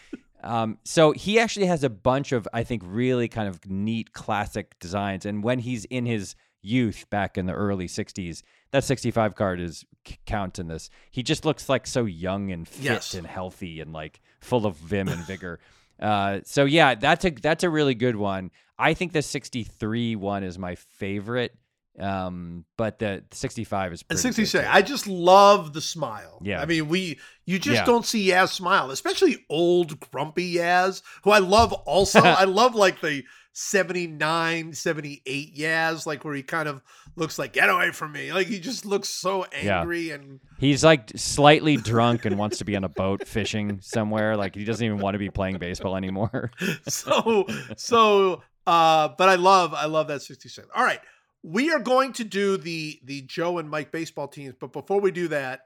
um, 0.44 0.78
so 0.84 1.12
he 1.12 1.38
actually 1.40 1.66
has 1.66 1.82
a 1.84 1.90
bunch 1.90 2.32
of, 2.32 2.46
I 2.52 2.62
think, 2.62 2.82
really 2.84 3.26
kind 3.28 3.48
of 3.48 3.64
neat 3.68 4.12
classic 4.12 4.78
designs. 4.78 5.24
And 5.26 5.42
when 5.42 5.58
he's 5.60 5.84
in 5.86 6.04
his 6.06 6.34
youth, 6.68 7.08
back 7.10 7.38
in 7.38 7.46
the 7.46 7.52
early 7.54 7.86
'60s, 7.86 8.42
that 8.70 8.84
65 8.84 9.34
card 9.34 9.60
is 9.60 9.84
c- 10.06 10.18
count 10.26 10.58
in 10.58 10.68
this. 10.68 10.90
He 11.10 11.22
just 11.22 11.44
looks 11.44 11.68
like 11.68 11.86
so 11.86 12.04
young 12.04 12.50
and 12.52 12.68
fit 12.68 12.84
Yes. 12.84 13.14
and 13.14 13.26
healthy 13.26 13.80
and 13.80 13.92
like 13.92 14.20
full 14.40 14.66
of 14.66 14.76
vim 14.76 15.08
and 15.08 15.24
vigor. 15.24 15.58
Uh, 16.00 16.38
so 16.44 16.64
yeah, 16.64 16.94
that's 16.94 17.24
a 17.24 17.30
that's 17.30 17.64
a 17.64 17.68
really 17.68 17.96
good 17.96 18.14
one. 18.14 18.52
I 18.78 18.94
think 18.94 19.12
the 19.12 19.20
63 19.20 20.14
one 20.14 20.44
is 20.44 20.56
my 20.56 20.76
favorite. 20.76 21.52
Um, 21.98 22.64
but 22.76 22.98
the 23.00 23.24
65 23.32 23.92
is 23.92 24.00
And 24.02 24.08
pretty 24.18 24.22
66. 24.44 24.64
too. 24.64 24.70
I 24.70 24.82
just 24.82 25.06
love 25.06 25.72
the 25.72 25.80
smile. 25.80 26.40
Yeah. 26.44 26.60
I 26.62 26.66
mean, 26.66 26.88
we 26.88 27.18
you 27.44 27.58
just 27.58 27.76
Yeah. 27.80 27.84
don't 27.84 28.06
see 28.06 28.28
Yaz 28.28 28.50
smile, 28.50 28.90
especially 28.90 29.44
old 29.50 29.98
grumpy 29.98 30.54
Yaz, 30.54 31.02
who 31.24 31.30
I 31.32 31.38
love 31.38 31.72
also. 31.72 32.20
I 32.24 32.44
love 32.44 32.74
like 32.74 33.00
the 33.00 33.24
79, 33.52 34.72
78 34.72 35.56
Yaz, 35.56 36.06
like 36.06 36.24
where 36.24 36.34
he 36.34 36.42
kind 36.42 36.68
of 36.68 36.80
looks 37.16 37.38
like, 37.38 37.52
get 37.52 37.68
away 37.68 37.90
from 37.90 38.12
me. 38.12 38.32
Like 38.32 38.46
he 38.46 38.60
just 38.60 38.84
looks 38.86 39.08
so 39.08 39.46
Yeah. 39.62 39.80
angry 39.80 40.10
and 40.10 40.40
He's 40.58 40.84
like 40.84 41.10
slightly 41.16 41.76
drunk 41.76 42.24
and 42.24 42.38
wants 42.38 42.58
to 42.58 42.64
be 42.64 42.76
on 42.76 42.84
a 42.84 42.88
boat 42.88 43.26
fishing 43.26 43.80
somewhere. 43.80 44.36
Like 44.36 44.54
he 44.54 44.64
doesn't 44.64 44.84
even 44.84 44.98
want 44.98 45.14
to 45.14 45.18
be 45.18 45.30
playing 45.30 45.58
baseball 45.58 45.96
anymore. 45.96 46.50
so 46.88 47.46
so 47.76 48.42
uh 48.66 49.08
but 49.16 49.28
I 49.28 49.34
love 49.36 49.74
I 49.74 49.86
love 49.86 50.08
that 50.08 50.22
66. 50.22 50.68
All 50.74 50.84
right. 50.84 51.00
We 51.42 51.70
are 51.70 51.78
going 51.78 52.12
to 52.14 52.24
do 52.24 52.56
the 52.56 53.00
the 53.04 53.22
Joe 53.22 53.58
and 53.58 53.70
Mike 53.70 53.92
baseball 53.92 54.28
teams, 54.28 54.54
but 54.58 54.72
before 54.72 55.00
we 55.00 55.10
do 55.10 55.28
that, 55.28 55.60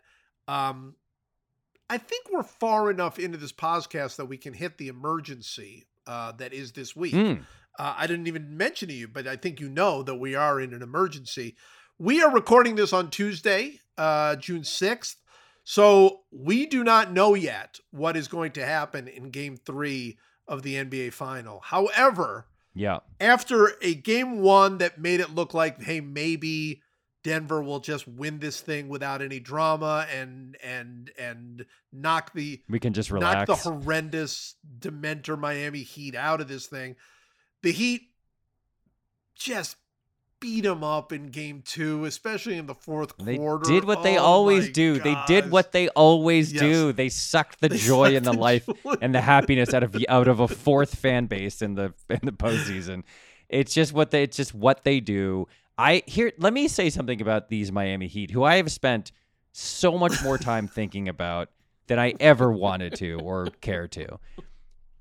um 0.49 0.95
I 1.91 1.99
think 1.99 2.27
we're 2.33 2.43
far 2.43 2.91
enough 2.91 3.19
into 3.19 3.37
this 3.39 3.53
podcast 3.53 4.17
that 4.17 4.27
we 4.27 4.39
can 4.39 4.55
hit 4.55 4.79
the 4.79 4.89
emergency 4.89 5.87
uh 6.07 6.33
that 6.33 6.53
is 6.53 6.73
this 6.73 6.95
week. 6.97 7.15
Mm, 7.15 7.43
Uh, 7.79 7.95
I 7.97 8.07
didn't 8.07 8.27
even 8.27 8.57
mention 8.57 8.89
to 8.89 8.95
you, 8.95 9.09
but 9.09 9.27
I 9.27 9.37
think 9.37 9.59
you 9.61 9.69
know 9.71 10.03
that 10.03 10.17
we 10.17 10.35
are 10.35 10.61
in 10.61 10.75
an 10.75 10.83
emergency. 10.83 11.57
We 11.99 12.23
are 12.23 12.31
recording 12.31 12.75
this 12.75 12.93
on 12.93 13.09
Tuesday, 13.09 13.81
uh, 13.97 14.37
June 14.37 14.63
6th. 14.63 15.17
So 15.65 16.21
we 16.31 16.67
do 16.67 16.85
not 16.85 17.13
know 17.13 17.33
yet 17.35 17.79
what 17.91 18.17
is 18.17 18.29
going 18.29 18.53
to 18.53 18.67
happen 18.67 19.09
in 19.09 19.31
game 19.31 19.57
three 19.57 20.19
of 20.47 20.63
the 20.63 20.75
NBA 20.75 21.13
final. 21.15 21.61
However, 21.61 22.47
yeah. 22.75 23.01
after 23.21 23.73
a 23.83 23.95
game 23.95 24.41
one 24.41 24.79
that 24.79 24.99
made 24.99 25.21
it 25.21 25.35
look 25.35 25.55
like, 25.55 25.83
hey, 25.83 26.01
maybe 26.01 26.83
Denver 27.23 27.63
will 27.63 27.81
just 27.81 28.09
win 28.09 28.41
this 28.41 28.61
thing 28.61 28.89
without 28.89 29.23
any 29.23 29.39
drama 29.39 30.07
and 30.13 30.57
and 30.63 31.11
and 31.19 31.67
knock 31.93 32.33
the 32.33 32.63
We 32.69 32.81
can 32.81 32.93
just 32.93 33.11
relax. 33.11 33.49
knock 33.49 33.63
the 33.63 33.71
horrendous 33.71 34.57
Dementor 34.79 35.39
Miami 35.39 35.83
Heat 35.83 36.15
out 36.17 36.41
of 36.41 36.49
this 36.49 36.67
thing. 36.67 36.97
The 37.63 37.73
Heat 37.73 38.11
just 39.37 39.77
beat 40.43 40.65
them 40.65 40.85
up 40.85 41.13
in 41.13 41.29
game 41.31 41.63
two, 41.65 42.05
especially 42.05 42.59
in 42.59 42.67
the 42.67 42.75
fourth 42.75 43.17
they 43.17 43.39
quarter. 43.39 43.65
did 43.65 43.85
what 43.85 44.03
they 44.03 44.19
Oh 44.19 44.23
always 44.25 44.69
do. 44.69 44.99
They 44.99 45.17
did 45.27 45.51
what 45.51 45.73
they 45.73 45.89
always 45.89 46.53
Yes. 46.53 46.61
do. 46.61 46.93
They 46.93 47.09
sucked 47.09 47.61
the 47.61 47.71
They 47.71 47.79
joy 47.79 48.09
sucked 48.09 48.17
and 48.19 48.27
the, 48.27 48.33
the 48.33 48.39
life 48.39 48.67
joy. 48.67 48.95
and 49.01 49.15
the 49.15 49.21
happiness 49.23 49.73
out 49.73 49.83
of 49.83 49.97
out 50.09 50.29
of 50.29 50.41
a 50.41 50.49
fourth 50.49 50.97
fan 50.97 51.27
base 51.27 51.63
in 51.63 51.75
the 51.77 51.95
in 52.11 52.21
the 52.25 52.33
postseason. 52.33 53.05
It's 53.49 53.73
just 53.73 53.93
what 53.95 54.11
they 54.11 54.25
it's 54.25 54.37
just 54.37 54.55
what 54.55 54.85
they 54.85 55.01
do. 55.01 55.47
I 55.79 56.03
here 56.07 56.33
let 56.39 56.53
me 56.53 56.69
say 56.69 56.91
something 56.91 57.23
about 57.23 57.49
these 57.49 57.73
Miami 57.73 58.09
Heat, 58.09 58.33
who 58.33 58.43
I 58.45 58.57
have 58.57 58.71
spent 58.71 59.13
so 59.53 59.97
much 59.97 60.23
more 60.23 60.37
time 60.39 60.69
thinking 60.69 61.09
about 61.09 61.49
than 61.87 61.99
I 61.99 62.15
ever 62.21 62.51
wanted 62.53 62.95
to 62.97 63.21
or 63.21 63.47
care 63.61 63.89
to. 63.89 64.19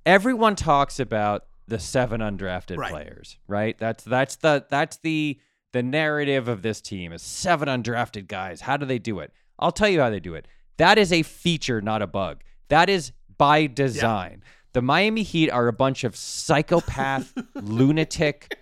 Everyone 0.06 0.56
talks 0.56 1.00
about 1.00 1.46
the 1.72 1.80
seven 1.80 2.20
undrafted 2.22 2.78
Right. 2.78 2.92
players, 2.92 3.38
right? 3.48 3.78
That's 3.80 4.04
that's 4.04 4.36
the 4.36 4.66
that's 4.70 4.98
the 4.98 5.40
the 5.72 5.82
narrative 5.82 6.48
of 6.50 6.62
this 6.62 6.82
team 6.82 7.14
is 7.14 7.22
seven 7.22 7.70
undrafted 7.70 8.28
guys. 8.28 8.62
How 8.62 8.76
do 8.78 8.86
they 8.86 9.00
do 9.00 9.20
it? 9.20 9.32
I'll 9.58 9.72
tell 9.72 9.88
you 9.88 10.02
how 10.02 10.10
they 10.10 10.20
do 10.20 10.36
it. 10.36 10.48
That 10.78 10.98
is 10.98 11.14
a 11.14 11.24
feature, 11.24 11.80
not 11.82 12.02
a 12.02 12.08
bug. 12.08 12.44
That 12.68 12.90
is 12.90 13.14
by 13.38 13.68
design. 13.68 14.44
The 14.74 14.82
Miami 14.82 15.24
Heat 15.24 15.50
are 15.50 15.68
a 15.70 15.74
bunch 15.74 16.04
of 16.04 16.16
psychopath, 16.16 17.34
lunatic, 17.56 18.58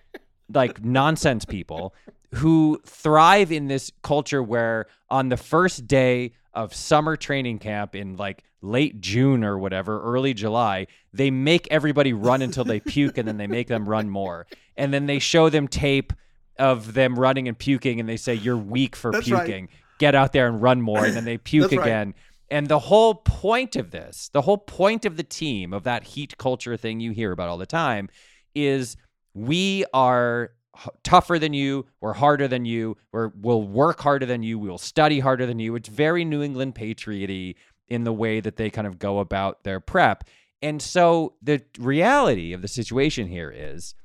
like 0.54 0.84
nonsense 0.84 1.46
people 1.46 1.94
who 2.36 2.80
thrive 2.86 3.52
in 3.52 3.68
this 3.68 3.92
culture 4.04 4.42
where 4.44 4.86
on 5.10 5.30
the 5.30 5.38
first 5.38 5.88
day 5.88 6.34
of 6.54 6.74
summer 6.74 7.16
training 7.16 7.60
camp 7.60 7.96
in 7.96 8.16
like 8.18 8.44
late 8.62 9.00
June 9.02 9.44
or 9.44 9.58
whatever, 9.58 10.02
early 10.02 10.34
July, 10.34 10.88
they 11.14 11.32
make 11.32 11.68
everybody 11.72 12.14
run 12.14 12.42
until 12.42 12.64
they 12.64 12.80
puke 12.86 13.18
and 13.18 13.28
then 13.28 13.38
they 13.38 13.48
make 13.48 13.68
them 13.68 13.88
run 13.88 14.10
more. 14.10 14.48
And 14.78 14.94
then 14.94 15.06
they 15.06 15.20
show 15.20 15.50
them 15.50 15.68
tape 15.68 16.14
of 16.58 16.94
them 16.94 17.18
running 17.18 17.48
and 17.48 17.58
puking 17.58 18.00
and 18.00 18.08
they 18.08 18.18
say, 18.18 18.34
You're 18.34 18.58
weak 18.58 18.96
for 18.96 19.12
That's 19.12 19.30
right. 19.32 19.46
puking. 19.46 19.70
Get 19.98 20.16
out 20.16 20.34
there 20.34 20.48
and 20.48 20.62
run 20.62 20.82
more. 20.82 21.04
And 21.06 21.16
then 21.16 21.26
they 21.26 21.38
puke 21.38 21.72
That's 21.72 21.78
right. 21.78 21.88
again. 21.88 22.14
And 22.52 22.68
the 22.68 22.80
whole 22.80 23.16
point 23.16 23.76
of 23.76 23.92
this, 23.92 24.30
the 24.34 24.42
whole 24.42 24.58
point 24.58 25.06
of 25.06 25.18
the 25.18 25.24
team, 25.24 25.72
of 25.74 25.84
that 25.84 26.04
heat 26.04 26.38
culture 26.38 26.76
thing 26.78 27.00
you 27.00 27.12
hear 27.12 27.32
about 27.32 27.48
all 27.48 27.58
the 27.60 27.68
time, 27.68 28.10
is 28.56 28.98
we 29.34 29.86
are 29.94 30.52
tougher 31.04 31.40
than 31.40 31.54
you, 31.54 31.86
we're 32.02 32.14
harder 32.14 32.48
than 32.48 32.66
you, 32.66 32.98
we're, 33.12 33.32
we'll 33.40 33.64
work 33.64 34.00
harder 34.02 34.26
than 34.26 34.44
you, 34.44 34.58
we'll 34.60 34.78
study 34.78 35.20
harder 35.20 35.46
than 35.46 35.60
you. 35.60 35.76
It's 35.76 35.90
very 35.90 36.26
New 36.26 36.42
England 36.42 36.76
patrioty 36.76 37.56
in 37.88 38.04
the 38.04 38.14
way 38.14 38.40
that 38.40 38.56
they 38.56 38.70
kind 38.70 38.88
of 38.88 39.00
go 39.00 39.20
about 39.20 39.64
their 39.64 39.80
prep. 39.80 40.24
And 40.62 40.82
so 40.82 41.34
the 41.42 41.62
reality 41.78 42.54
of 42.54 42.62
the 42.62 42.68
situation 42.68 43.28
here 43.28 43.54
is 43.56 43.96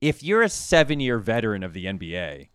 if 0.00 0.22
you're 0.22 0.42
a 0.42 0.48
seven 0.48 1.00
year 1.00 1.18
veteran 1.18 1.62
of 1.62 1.72
the 1.72 1.86
NBA, 1.86 2.48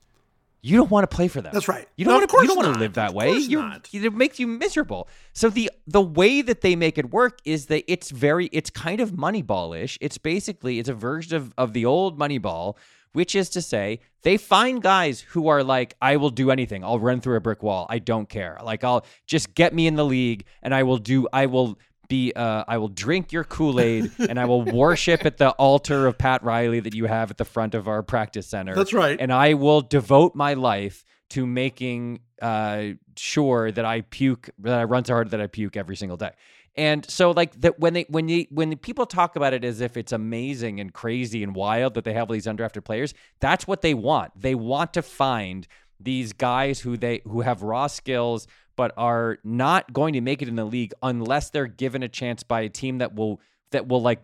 you 0.63 0.77
don't 0.77 0.91
want 0.91 1.09
to 1.09 1.15
play 1.15 1.27
for 1.27 1.41
them. 1.41 1.51
That's 1.53 1.67
right. 1.67 1.87
You 1.95 2.05
don't 2.05 2.13
No, 2.13 2.19
want 2.19 2.29
to. 2.29 2.37
You 2.41 2.47
don't 2.47 2.57
want 2.57 2.73
to 2.75 2.79
live 2.79 2.93
that 2.93 3.13
way. 3.15 3.31
It 3.31 4.13
makes 4.13 4.39
you 4.39 4.45
miserable. 4.45 5.07
So 5.33 5.49
the 5.49 5.71
the 5.87 6.01
way 6.01 6.43
that 6.43 6.61
they 6.61 6.75
make 6.75 6.99
it 6.99 7.09
work 7.11 7.39
is 7.45 7.65
that 7.67 7.91
it's 7.91 8.11
very. 8.11 8.45
It's 8.51 8.69
kind 8.69 9.01
of 9.01 9.11
Moneyball-ish. 9.13 9.97
It's 10.01 10.19
basically 10.19 10.77
it's 10.77 10.89
a 10.89 10.93
version 10.93 11.35
of 11.35 11.53
of 11.57 11.73
the 11.73 11.85
old 11.85 12.19
Moneyball, 12.19 12.75
which 13.13 13.35
is 13.35 13.49
to 13.49 13.61
say 13.61 13.99
they 14.23 14.37
find 14.37 14.81
guys 14.81 15.21
who 15.21 15.47
are 15.47 15.63
like, 15.63 15.95
I 16.01 16.17
will 16.17 16.29
do 16.29 16.51
anything. 16.51 16.83
I'll 16.83 16.99
run 16.99 17.21
through 17.21 17.37
a 17.37 17.41
brick 17.41 17.63
wall. 17.63 17.87
I 17.89 17.99
don't 17.99 18.29
care. 18.29 18.57
Like 18.63 18.83
I'll 18.83 19.05
just 19.25 19.53
get 19.55 19.73
me 19.73 19.87
in 19.87 19.95
the 19.95 20.05
league, 20.05 20.45
and 20.61 20.73
I 20.73 20.83
will 20.83 20.97
do. 20.97 21.27
I 21.31 21.45
will. 21.47 21.77
Be, 22.09 22.33
uh, 22.33 22.65
I 22.67 22.77
will 22.77 22.89
drink 22.89 23.31
your 23.31 23.45
Kool 23.45 23.79
Aid 23.79 24.11
and 24.19 24.37
I 24.37 24.43
will 24.43 24.63
worship 24.63 25.25
at 25.25 25.37
the 25.37 25.51
altar 25.51 26.07
of 26.07 26.17
Pat 26.17 26.43
Riley 26.43 26.81
that 26.81 26.93
you 26.93 27.05
have 27.05 27.31
at 27.31 27.37
the 27.37 27.45
front 27.45 27.73
of 27.73 27.87
our 27.87 28.03
practice 28.03 28.47
center 28.47 28.75
That's 28.75 28.91
right. 28.91 29.15
and 29.17 29.31
I 29.31 29.53
will 29.53 29.79
devote 29.79 30.35
my 30.35 30.55
life 30.55 31.05
to 31.29 31.47
making 31.47 32.19
uh, 32.41 32.87
sure 33.15 33.71
that 33.71 33.85
I 33.85 34.01
puke, 34.01 34.49
that 34.59 34.77
I 34.77 34.83
run 34.83 35.05
so 35.05 35.13
hard 35.13 35.29
that 35.29 35.39
I 35.39 35.47
puke 35.47 35.77
every 35.77 35.95
single 35.95 36.17
day. 36.17 36.31
And 36.77 37.09
so, 37.09 37.31
like 37.31 37.59
that, 37.61 37.79
when 37.79 37.93
they 37.93 38.05
when 38.07 38.27
they 38.27 38.47
when 38.49 38.69
the 38.69 38.75
people 38.77 39.05
talk 39.05 39.35
about 39.35 39.53
it 39.53 39.63
as 39.65 39.81
if 39.81 39.97
it's 39.97 40.11
amazing 40.13 40.79
and 40.79 40.93
crazy 40.93 41.43
and 41.43 41.53
wild 41.55 41.95
that 41.95 42.05
they 42.05 42.13
have 42.13 42.29
all 42.29 42.33
these 42.33 42.45
undrafted 42.45 42.85
players, 42.85 43.13
that's 43.41 43.67
what 43.67 43.81
they 43.81 43.93
want. 43.93 44.31
They 44.39 44.55
want 44.55 44.93
to 44.93 45.01
find 45.01 45.67
these 45.99 46.31
guys 46.33 46.79
who 46.79 46.95
they 46.97 47.21
who 47.25 47.41
have 47.41 47.61
raw 47.61 47.87
skills 47.87 48.47
but 48.77 48.93
are 48.95 49.37
not 49.43 49.91
going 49.91 50.13
to 50.13 50.21
make 50.21 50.41
it 50.41 50.47
in 50.47 50.55
the 50.55 50.63
league 50.65 50.93
unless 51.03 51.49
they're 51.49 51.67
given 51.67 52.03
a 52.03 52.07
chance 52.07 52.41
by 52.41 52.61
a 52.61 52.69
team 52.69 52.99
that 52.99 53.13
will 53.15 53.41
that 53.71 53.87
will 53.87 54.01
like 54.01 54.21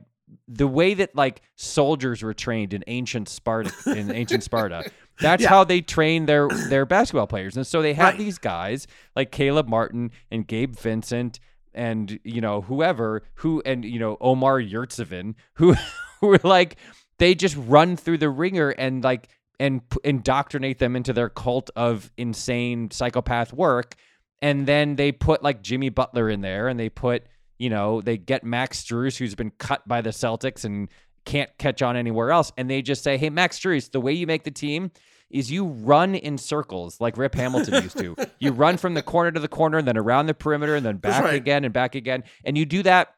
the 0.48 0.68
way 0.68 0.94
that 0.94 1.16
like 1.16 1.42
soldiers 1.58 2.24
were 2.24 2.34
trained 2.34 2.74
in 2.74 2.84
ancient 2.88 3.28
Sparta 3.30 3.72
in 3.94 4.10
ancient 4.16 4.44
Sparta. 4.44 4.86
That's 5.20 5.44
Yeah. 5.44 5.50
how 5.50 5.64
they 5.66 5.82
train 5.82 6.26
their 6.28 6.50
their 6.70 6.86
basketball 6.86 7.28
players. 7.28 7.58
And 7.58 7.68
so 7.68 7.82
they 7.82 7.94
have 7.94 8.14
Right. 8.14 8.18
these 8.18 8.38
guys 8.38 8.88
like 9.18 9.32
Caleb 9.32 9.68
Martin 9.68 10.12
and 10.32 10.48
Gabe 10.48 10.76
Vincent 10.76 11.40
and 11.78 12.20
you 12.24 12.42
know 12.42 12.62
whoever 12.62 13.24
who 13.36 13.62
and 13.66 13.86
you 13.86 14.00
know 14.00 14.18
Omer 14.20 14.62
Yurtseven 14.62 15.36
who 15.54 15.76
who 16.20 16.34
are 16.34 16.40
like 16.44 16.78
they 17.20 17.36
just 17.36 17.56
run 17.58 17.96
through 17.96 18.18
the 18.18 18.30
ringer 18.30 18.70
and 18.72 19.04
like 19.04 19.30
and 19.60 19.82
indoctrinate 20.04 20.80
them 20.80 20.96
into 20.96 21.14
their 21.14 21.30
cult 21.30 21.70
of 21.76 22.12
insane 22.18 22.92
psychopath 22.92 23.54
work. 23.54 23.96
And 24.42 24.68
then 24.68 24.96
they 24.96 25.12
put 25.12 25.42
like 25.42 25.64
Jimmy 25.64 25.90
Butler 25.90 26.30
in 26.30 26.42
there 26.42 26.68
and 26.68 26.80
they 26.80 26.90
put 26.90 27.24
you 27.58 27.70
know 27.70 28.02
they 28.02 28.18
get 28.18 28.44
Max 28.44 28.84
Strus 28.84 29.18
who's 29.18 29.36
been 29.36 29.52
cut 29.58 29.88
by 29.88 30.02
the 30.02 30.12
Celtics 30.12 30.64
and 30.64 30.90
can't 31.26 31.50
catch 31.58 31.82
on 31.82 31.96
anywhere 31.96 32.32
else. 32.32 32.52
And 32.58 32.70
they 32.70 32.82
just 32.82 33.04
say 33.04 33.18
hey 33.18 33.30
Max 33.30 33.60
Strus 33.60 33.92
the 33.92 34.02
way 34.02 34.14
you 34.14 34.28
make 34.28 34.44
the 34.44 34.52
team 34.52 34.92
is 35.30 35.52
you 35.52 35.66
run 35.66 36.16
in 36.16 36.38
circles 36.38 37.02
like 37.02 37.18
Rip 37.18 37.36
Hamilton 37.36 37.84
used 37.84 37.98
to 37.98 38.16
you 38.40 38.52
run 38.52 38.78
from 38.78 38.94
the 38.94 39.02
corner 39.02 39.32
to 39.32 39.40
the 39.40 39.48
corner 39.48 39.78
and 39.78 39.88
then 39.88 39.98
around 39.98 40.28
the 40.28 40.34
perimeter 40.34 40.76
and 40.76 40.86
then 40.86 40.98
back 40.98 41.24
right. 41.24 41.34
again 41.34 41.66
and 41.66 41.74
back 41.74 41.96
again 41.96 42.24
and 42.44 42.58
you 42.58 42.66
do 42.66 42.84
that 42.84 43.14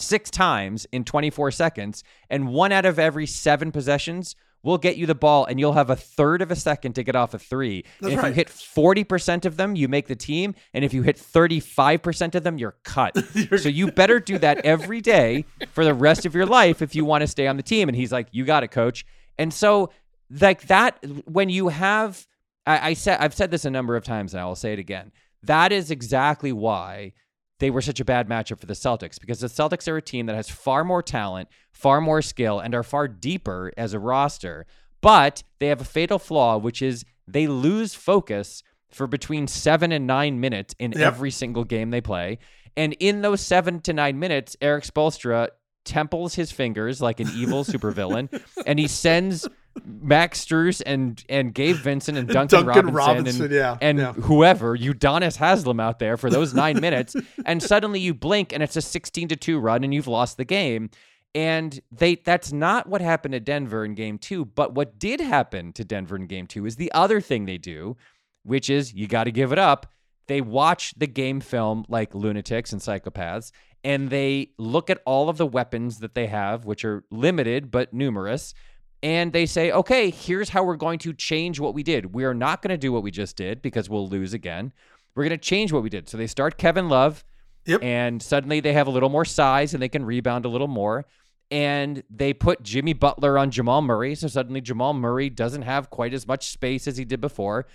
six 0.00 0.30
times 0.30 0.86
in 0.92 1.04
24 1.04 1.50
seconds, 1.50 2.02
and 2.28 2.48
one 2.48 2.72
out 2.72 2.86
of 2.86 2.98
every 2.98 3.26
seven 3.26 3.72
possessions 3.72 4.34
will 4.62 4.78
get 4.78 4.96
you 4.96 5.06
the 5.06 5.14
ball, 5.14 5.46
and 5.46 5.58
you'll 5.58 5.72
have 5.72 5.88
a 5.88 5.96
third 5.96 6.42
of 6.42 6.50
a 6.50 6.56
second 6.56 6.92
to 6.92 7.02
get 7.02 7.16
off 7.16 7.32
a 7.32 7.38
three. 7.38 7.82
And 8.02 8.12
if 8.12 8.22
right. 8.22 8.28
you 8.28 8.34
hit 8.34 8.48
40% 8.48 9.46
of 9.46 9.56
them, 9.56 9.74
you 9.74 9.88
make 9.88 10.06
the 10.06 10.16
team, 10.16 10.54
and 10.74 10.84
if 10.84 10.92
you 10.92 11.02
hit 11.02 11.16
35% 11.16 12.34
of 12.34 12.42
them, 12.42 12.58
you're 12.58 12.76
cut. 12.84 13.16
so 13.58 13.70
you 13.70 13.90
better 13.90 14.20
do 14.20 14.36
that 14.38 14.58
every 14.64 15.00
day 15.00 15.46
for 15.72 15.84
the 15.84 15.94
rest 15.94 16.26
of 16.26 16.34
your 16.34 16.46
life 16.46 16.82
if 16.82 16.94
you 16.94 17.06
want 17.06 17.22
to 17.22 17.26
stay 17.26 17.46
on 17.46 17.56
the 17.56 17.62
team. 17.62 17.88
And 17.88 17.96
he's 17.96 18.12
like, 18.12 18.28
You 18.32 18.44
got 18.44 18.62
it, 18.62 18.68
coach. 18.68 19.06
And 19.38 19.52
so, 19.52 19.90
like 20.30 20.62
that, 20.68 21.04
when 21.26 21.48
you 21.48 21.68
have, 21.68 22.26
I, 22.66 22.90
I 22.90 22.94
said, 22.94 23.18
I've 23.20 23.34
said 23.34 23.50
this 23.50 23.64
a 23.64 23.70
number 23.70 23.96
of 23.96 24.04
times, 24.04 24.34
and 24.34 24.40
I 24.40 24.44
will 24.46 24.54
say 24.56 24.72
it 24.72 24.78
again. 24.78 25.12
That 25.42 25.72
is 25.72 25.90
exactly 25.90 26.52
why 26.52 27.12
they 27.58 27.70
were 27.70 27.82
such 27.82 28.00
a 28.00 28.04
bad 28.04 28.28
matchup 28.28 28.58
for 28.60 28.66
the 28.66 28.74
Celtics 28.74 29.18
because 29.20 29.40
the 29.40 29.46
Celtics 29.48 29.88
are 29.88 29.96
a 29.96 30.02
team 30.02 30.26
that 30.26 30.36
has 30.36 30.48
far 30.48 30.84
more 30.84 31.02
talent, 31.02 31.48
far 31.72 32.00
more 32.00 32.22
skill, 32.22 32.60
and 32.60 32.74
are 32.74 32.82
far 32.82 33.08
deeper 33.08 33.72
as 33.76 33.92
a 33.94 33.98
roster. 33.98 34.66
But 35.00 35.42
they 35.58 35.68
have 35.68 35.80
a 35.80 35.84
fatal 35.84 36.18
flaw, 36.18 36.58
which 36.58 36.82
is 36.82 37.04
they 37.26 37.46
lose 37.46 37.94
focus 37.94 38.62
for 38.90 39.06
between 39.06 39.46
seven 39.46 39.92
and 39.92 40.06
nine 40.06 40.40
minutes 40.40 40.74
in 40.78 40.92
Yep. 40.92 41.00
every 41.00 41.30
single 41.30 41.64
game 41.64 41.90
they 41.90 42.00
play. 42.00 42.38
And 42.76 42.94
in 43.00 43.22
those 43.22 43.40
seven 43.40 43.80
to 43.82 43.92
nine 43.92 44.18
minutes, 44.18 44.56
Erik 44.60 44.84
Spoelstra 44.84 45.48
temples 45.84 46.34
his 46.34 46.52
fingers 46.52 47.00
like 47.00 47.20
an 47.20 47.28
evil 47.34 47.64
supervillain, 47.64 48.28
and 48.66 48.78
he 48.78 48.86
sends 48.88 49.46
Max 49.84 50.44
Strus 50.44 50.82
and 50.84 51.22
and 51.28 51.54
Gabe 51.54 51.76
Vincent 51.76 52.18
and 52.18 52.28
Duncan, 52.32 52.66
Duncan 52.66 52.92
Robinson, 52.92 52.94
Robinson, 52.94 53.44
and, 53.44 53.54
yeah, 53.54 53.78
and 53.80 53.98
yeah. 53.98 54.12
whoever, 54.12 54.76
Udonis 54.76 55.36
Haslam 55.36 55.80
out 55.80 55.98
there 55.98 56.16
for 56.16 56.30
those 56.30 56.54
nine 56.54 56.80
minutes, 56.80 57.16
and 57.44 57.62
suddenly 57.62 58.00
you 58.00 58.14
blink 58.14 58.52
and 58.52 58.62
it's 58.62 58.76
a 58.76 58.82
16 58.82 59.28
to 59.28 59.36
2 59.36 59.58
run 59.58 59.84
and 59.84 59.94
you've 59.94 60.08
lost 60.08 60.36
the 60.36 60.44
game. 60.44 60.90
And 61.32 61.80
they 61.92 62.16
that's 62.16 62.52
not 62.52 62.88
what 62.88 63.00
happened 63.00 63.32
to 63.32 63.40
Denver 63.40 63.84
in 63.84 63.94
game 63.94 64.18
two. 64.18 64.44
But 64.44 64.74
what 64.74 64.98
did 64.98 65.20
happen 65.20 65.72
to 65.74 65.84
Denver 65.84 66.16
in 66.16 66.26
game 66.26 66.48
two 66.48 66.66
is 66.66 66.74
the 66.74 66.90
other 66.92 67.20
thing 67.20 67.46
they 67.46 67.58
do, 67.58 67.96
which 68.42 68.68
is 68.68 68.92
you 68.92 69.06
got 69.06 69.24
to 69.24 69.32
give 69.32 69.52
it 69.52 69.58
up. 69.58 69.86
They 70.26 70.40
watch 70.40 70.94
the 70.96 71.06
game 71.06 71.40
film 71.40 71.84
like 71.88 72.14
lunatics 72.14 72.72
and 72.72 72.82
psychopaths, 72.82 73.52
and 73.84 74.10
they 74.10 74.50
look 74.58 74.90
at 74.90 75.02
all 75.06 75.28
of 75.28 75.38
the 75.38 75.46
weapons 75.46 75.98
that 75.98 76.14
they 76.14 76.26
have, 76.26 76.64
which 76.64 76.84
are 76.84 77.04
limited 77.10 77.70
but 77.70 77.92
numerous, 77.92 78.54
and 79.02 79.32
they 79.32 79.46
say, 79.46 79.70
okay, 79.72 80.10
here's 80.10 80.50
how 80.50 80.62
we're 80.62 80.76
going 80.76 80.98
to 81.00 81.12
change 81.12 81.58
what 81.58 81.74
we 81.74 81.82
did. 81.82 82.14
We 82.14 82.24
are 82.24 82.34
not 82.34 82.60
going 82.62 82.70
to 82.70 82.76
do 82.78 82.92
what 82.92 83.02
we 83.02 83.10
just 83.10 83.36
did 83.36 83.62
because 83.62 83.88
we'll 83.88 84.08
lose 84.08 84.34
again. 84.34 84.72
We're 85.14 85.24
going 85.24 85.38
to 85.38 85.44
change 85.44 85.72
what 85.72 85.82
we 85.82 85.88
did. 85.90 86.08
So 86.08 86.16
they 86.16 86.26
start 86.26 86.58
Kevin 86.58 86.88
Love, 86.88 87.24
Yep. 87.66 87.82
and 87.82 88.22
suddenly 88.22 88.60
they 88.60 88.72
have 88.72 88.86
a 88.86 88.90
little 88.90 89.08
more 89.08 89.24
size 89.24 89.74
and 89.74 89.82
they 89.82 89.88
can 89.88 90.04
rebound 90.04 90.44
a 90.44 90.48
little 90.48 90.68
more. 90.68 91.04
And 91.50 92.02
they 92.08 92.32
put 92.32 92.62
Jimmy 92.62 92.92
Butler 92.92 93.36
on 93.36 93.50
Jamal 93.50 93.82
Murray. 93.82 94.14
So 94.14 94.28
suddenly 94.28 94.60
Jamal 94.60 94.94
Murray 94.94 95.28
doesn't 95.30 95.62
have 95.62 95.90
quite 95.90 96.14
as 96.14 96.26
much 96.26 96.48
space 96.48 96.86
as 96.86 96.96
he 96.96 97.04
did 97.04 97.20
before. 97.20 97.66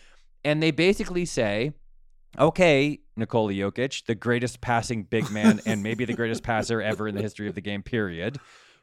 And 0.44 0.62
they 0.64 0.72
basically 0.72 1.26
say, 1.26 1.74
okay, 2.40 3.00
Nikola 3.18 3.52
Jokic, 3.54 4.06
the 4.06 4.16
greatest 4.16 4.62
passing 4.62 5.04
big 5.04 5.30
man 5.32 5.60
and 5.66 5.84
maybe 5.84 6.06
the 6.06 6.14
greatest 6.14 6.44
passer 6.44 6.82
ever 6.82 7.08
in 7.08 7.16
the 7.16 7.22
history 7.22 7.48
of 7.48 7.56
the 7.56 7.62
game, 7.62 7.82
period. 7.84 8.38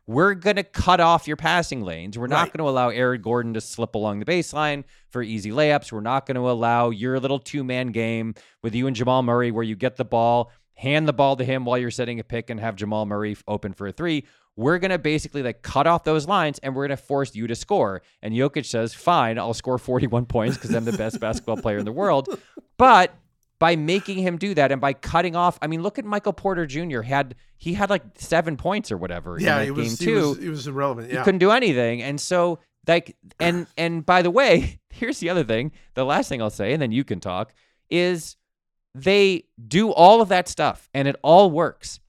We're 0.07 0.34
going 0.34 0.57
to 0.57 0.64
cut 0.64 0.98
off 1.00 1.28
your 1.28 1.36
passing 1.36 1.82
lanes. 1.82 2.18
We're 2.18 2.26
not 2.26 2.42
Right. 2.42 2.53
going 2.53 2.64
to 2.66 2.70
allow 2.70 2.88
Aaron 2.88 3.22
Gordon 3.22 3.55
to 3.55 3.61
slip 3.61 3.94
along 3.94 4.18
the 4.18 4.24
baseline 4.24 4.84
for 5.11 5.22
easy 5.22 5.50
layups. 5.50 5.92
We're 5.92 6.00
not 6.00 6.26
going 6.26 6.34
to 6.34 6.50
allow 6.50 6.90
your 6.90 7.20
little 7.20 7.38
two 7.38 7.62
man 7.62 7.88
game 7.88 8.34
with 8.62 8.74
you 8.74 8.86
and 8.86 8.96
Jamal 8.96 9.22
Murray 9.22 9.50
where 9.53 9.62
you 9.62 9.76
get 9.76 9.96
the 9.96 10.05
ball, 10.05 10.50
hand 10.74 11.07
the 11.07 11.12
ball 11.12 11.36
to 11.36 11.44
him 11.44 11.64
while 11.64 11.78
you're 11.78 11.90
setting 11.92 12.18
a 12.18 12.24
pick 12.24 12.50
and 12.50 12.59
have 12.59 12.74
Jamal 12.76 13.07
Murray 13.07 13.36
open 13.46 13.72
for 13.74 13.86
a 13.86 13.92
three. 13.92 14.24
We're 14.57 14.78
going 14.78 14.90
to 14.90 14.98
basically 14.98 15.42
like 15.42 15.62
cut 15.62 15.86
off 15.86 16.05
those 16.05 16.26
lines 16.26 16.59
and 16.59 16.74
we're 16.74 16.86
going 16.88 16.98
to 16.98 17.03
force 17.03 17.34
you 17.34 17.46
to 17.46 17.55
score. 17.55 18.03
And 18.22 18.34
Jokic 18.34 18.66
says, 18.66 18.92
fine, 18.92 19.38
I'll 19.38 19.55
score 19.55 19.78
41 19.78 20.26
points 20.26 20.57
because 20.59 20.74
I'm 20.74 20.84
the 20.84 20.92
best 20.92 21.20
basketball 21.20 21.57
player 21.59 21.78
in 21.78 21.84
the 21.84 21.92
world. 21.92 22.28
But 22.78 23.14
by 23.63 23.77
making 23.77 24.19
him 24.19 24.39
do 24.39 24.55
that 24.55 24.73
and 24.73 24.81
by 24.81 24.93
cutting 24.93 25.37
off, 25.37 25.57
I 25.63 25.69
mean, 25.69 25.83
look 25.85 25.97
at 25.97 26.05
Michael 26.05 26.33
Porter 26.33 26.67
Jr. 26.67 27.03
had 27.03 27.37
he 27.59 27.75
had 27.75 27.91
like 27.91 28.03
seven 28.17 28.57
points 28.57 28.91
or 28.91 28.97
whatever 28.97 29.39
Yeah, 29.39 29.61
in 29.61 29.69
it 29.69 29.71
was, 29.71 29.95
game 29.95 29.97
he 30.09 30.13
too. 30.13 30.29
was 30.31 30.39
it 30.39 30.49
was 30.49 30.67
irrelevant. 30.67 31.13
He 31.13 31.17
couldn't 31.19 31.39
do 31.39 31.53
anything, 31.53 32.03
and 32.03 32.21
so 32.21 32.59
like 32.89 33.17
and 33.39 33.69
and 33.79 34.05
by 34.05 34.23
the 34.23 34.33
way, 34.33 34.81
here's 34.91 35.21
the 35.21 35.31
other 35.31 35.45
thing. 35.45 35.71
The 35.95 36.05
last 36.05 36.29
thing 36.29 36.43
I'll 36.43 36.51
say, 36.51 36.73
and 36.73 36.83
then 36.83 36.91
you 36.91 37.05
can 37.05 37.21
talk, 37.21 37.55
is 37.89 38.35
they 38.97 39.45
do 39.69 39.93
all 39.93 40.21
of 40.21 40.29
that 40.31 40.49
stuff 40.49 40.89
and 40.93 41.07
it 41.07 41.15
all 41.23 41.49
works. 41.49 42.01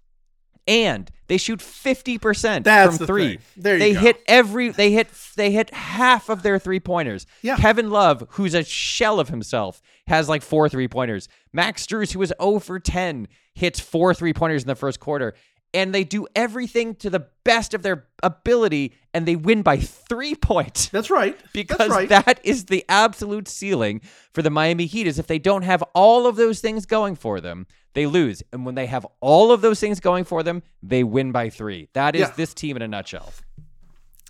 And 0.68 1.12
they 1.34 1.38
shoot 1.40 1.62
50% 1.62 2.64
That's 2.64 2.90
from 2.96 2.98
the 3.00 3.08
3. 3.08 3.28
thing. 3.28 3.38
There 3.58 3.74
you 3.74 3.80
they 3.80 3.94
go. 3.94 4.00
hit 4.02 4.22
every 4.28 4.70
they 4.70 4.92
hit 4.92 5.08
they 5.36 5.52
hit 5.52 5.72
half 5.74 6.30
of 6.30 6.44
their 6.44 6.60
three-pointers. 6.60 7.26
Yeah. 7.42 7.58
Kevin 7.58 7.90
Love, 7.90 8.28
who's 8.34 8.54
a 8.54 8.64
shell 8.64 9.20
of 9.20 9.30
himself, 9.30 9.82
has 10.06 10.30
like 10.30 10.44
four 10.44 10.70
three-pointers. 10.70 11.28
Max 11.52 11.86
Strus, 11.88 12.12
who 12.14 12.20
was 12.20 12.32
0 12.40 12.60
for 12.60 12.80
10, 12.80 13.28
hits 13.56 13.80
four 13.80 14.14
three-pointers 14.14 14.62
in 14.62 14.68
the 14.68 14.76
first 14.76 15.00
quarter. 15.00 15.34
And 15.74 15.94
they 15.94 16.04
do 16.04 16.28
everything 16.36 16.96
to 16.96 17.10
the 17.10 17.26
best 17.44 17.74
of 17.74 17.82
their 17.82 18.06
ability 18.22 18.94
and 19.14 19.26
they 19.28 19.36
win 19.36 19.64
by 19.64 19.78
3 19.78 20.36
points 20.36 20.90
That's 20.92 21.10
right. 21.10 21.38
because 21.54 21.78
That's 21.78 21.90
right. 21.92 22.10
that 22.10 22.40
is 22.44 22.66
the 22.66 22.86
absolute 22.88 23.48
ceiling 23.48 24.02
for 24.34 24.42
the 24.42 24.50
Miami 24.50 24.86
Heat 24.86 25.08
is 25.08 25.18
if 25.20 25.28
they 25.28 25.40
don't 25.40 25.64
have 25.64 25.84
all 25.94 26.28
of 26.28 26.36
those 26.36 26.60
things 26.62 26.86
going 26.86 27.16
for 27.16 27.42
them, 27.42 27.66
they 27.94 28.06
lose. 28.06 28.42
And 28.52 28.66
when 28.66 28.76
they 28.76 28.86
have 28.88 29.06
all 29.20 29.52
of 29.52 29.62
those 29.62 29.80
things 29.80 30.00
going 30.00 30.24
for 30.26 30.44
them, 30.44 30.62
they 30.82 31.04
win 31.04 31.32
by 31.32 31.50
3. 31.50 31.90
That 31.94 32.16
is 32.16 32.22
Yeah. 32.22 32.34
this 32.36 32.54
team 32.54 32.76
in 32.76 32.82
a 32.82 32.88
nutshell. 32.88 33.34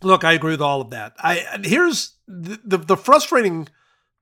Look, 0.02 0.24
I 0.24 0.34
agree 0.34 0.52
with 0.52 0.62
all 0.62 0.82
of 0.82 0.90
that. 0.90 1.14
I 1.20 1.46
here's 1.64 2.18
the, 2.28 2.60
the 2.66 2.78
the 2.78 2.98
frustrating 2.98 3.68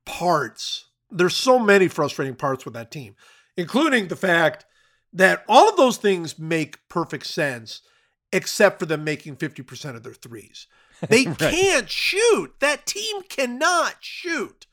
parts. 0.04 0.86
There's 1.10 1.34
so 1.36 1.58
many 1.58 1.88
frustrating 1.88 2.34
parts 2.36 2.64
with 2.64 2.74
that 2.74 2.90
team, 2.90 3.16
including 3.56 4.08
the 4.08 4.16
fact 4.16 4.64
that 5.12 5.44
all 5.48 5.68
of 5.68 5.76
those 5.76 5.96
things 5.96 6.38
make 6.38 6.88
perfect 6.88 7.26
sense, 7.26 7.82
except 8.32 8.78
for 8.78 8.86
them 8.86 9.04
making 9.04 9.36
50% 9.36 9.96
of 9.96 10.02
their 10.02 10.14
threes. 10.14 10.66
They 11.08 11.24
can't 11.24 11.90
shoot. 11.90 12.54
That 12.60 12.86
team 12.86 13.22
cannot 13.28 13.96
shoot. 13.98 14.66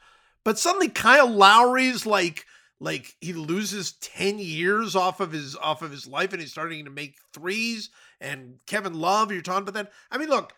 But 0.43 0.59
suddenly 0.59 0.87
Kyle 0.87 1.27
Lowry's 1.27 2.05
like 2.05 2.45
like 2.79 3.15
he 3.19 3.33
loses 3.33 3.93
10 3.93 4.37
years 4.37 4.95
off 4.95 5.19
of 5.19 5.31
his 5.31 5.55
off 5.55 5.81
of 5.81 5.89
his 5.89 6.07
life 6.07 6.31
and 6.31 6.39
he's 6.41 6.51
starting 6.51 6.85
to 6.85 6.91
make 6.91 7.15
threes 7.33 7.89
and 8.21 8.59
Kevin 8.67 8.93
Love 8.93 9.31
you're 9.31 9.41
talking 9.41 9.67
about 9.67 9.73
that. 9.73 9.91
I 10.11 10.19
mean 10.19 10.29
look, 10.29 10.53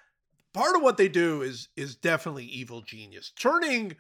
part 0.54 0.76
of 0.76 0.82
what 0.82 0.98
they 0.98 1.08
do 1.08 1.42
is 1.42 1.70
is 1.76 1.96
definitely 1.96 2.46
evil 2.46 2.82
genius. 2.82 3.32
Turning 3.40 3.96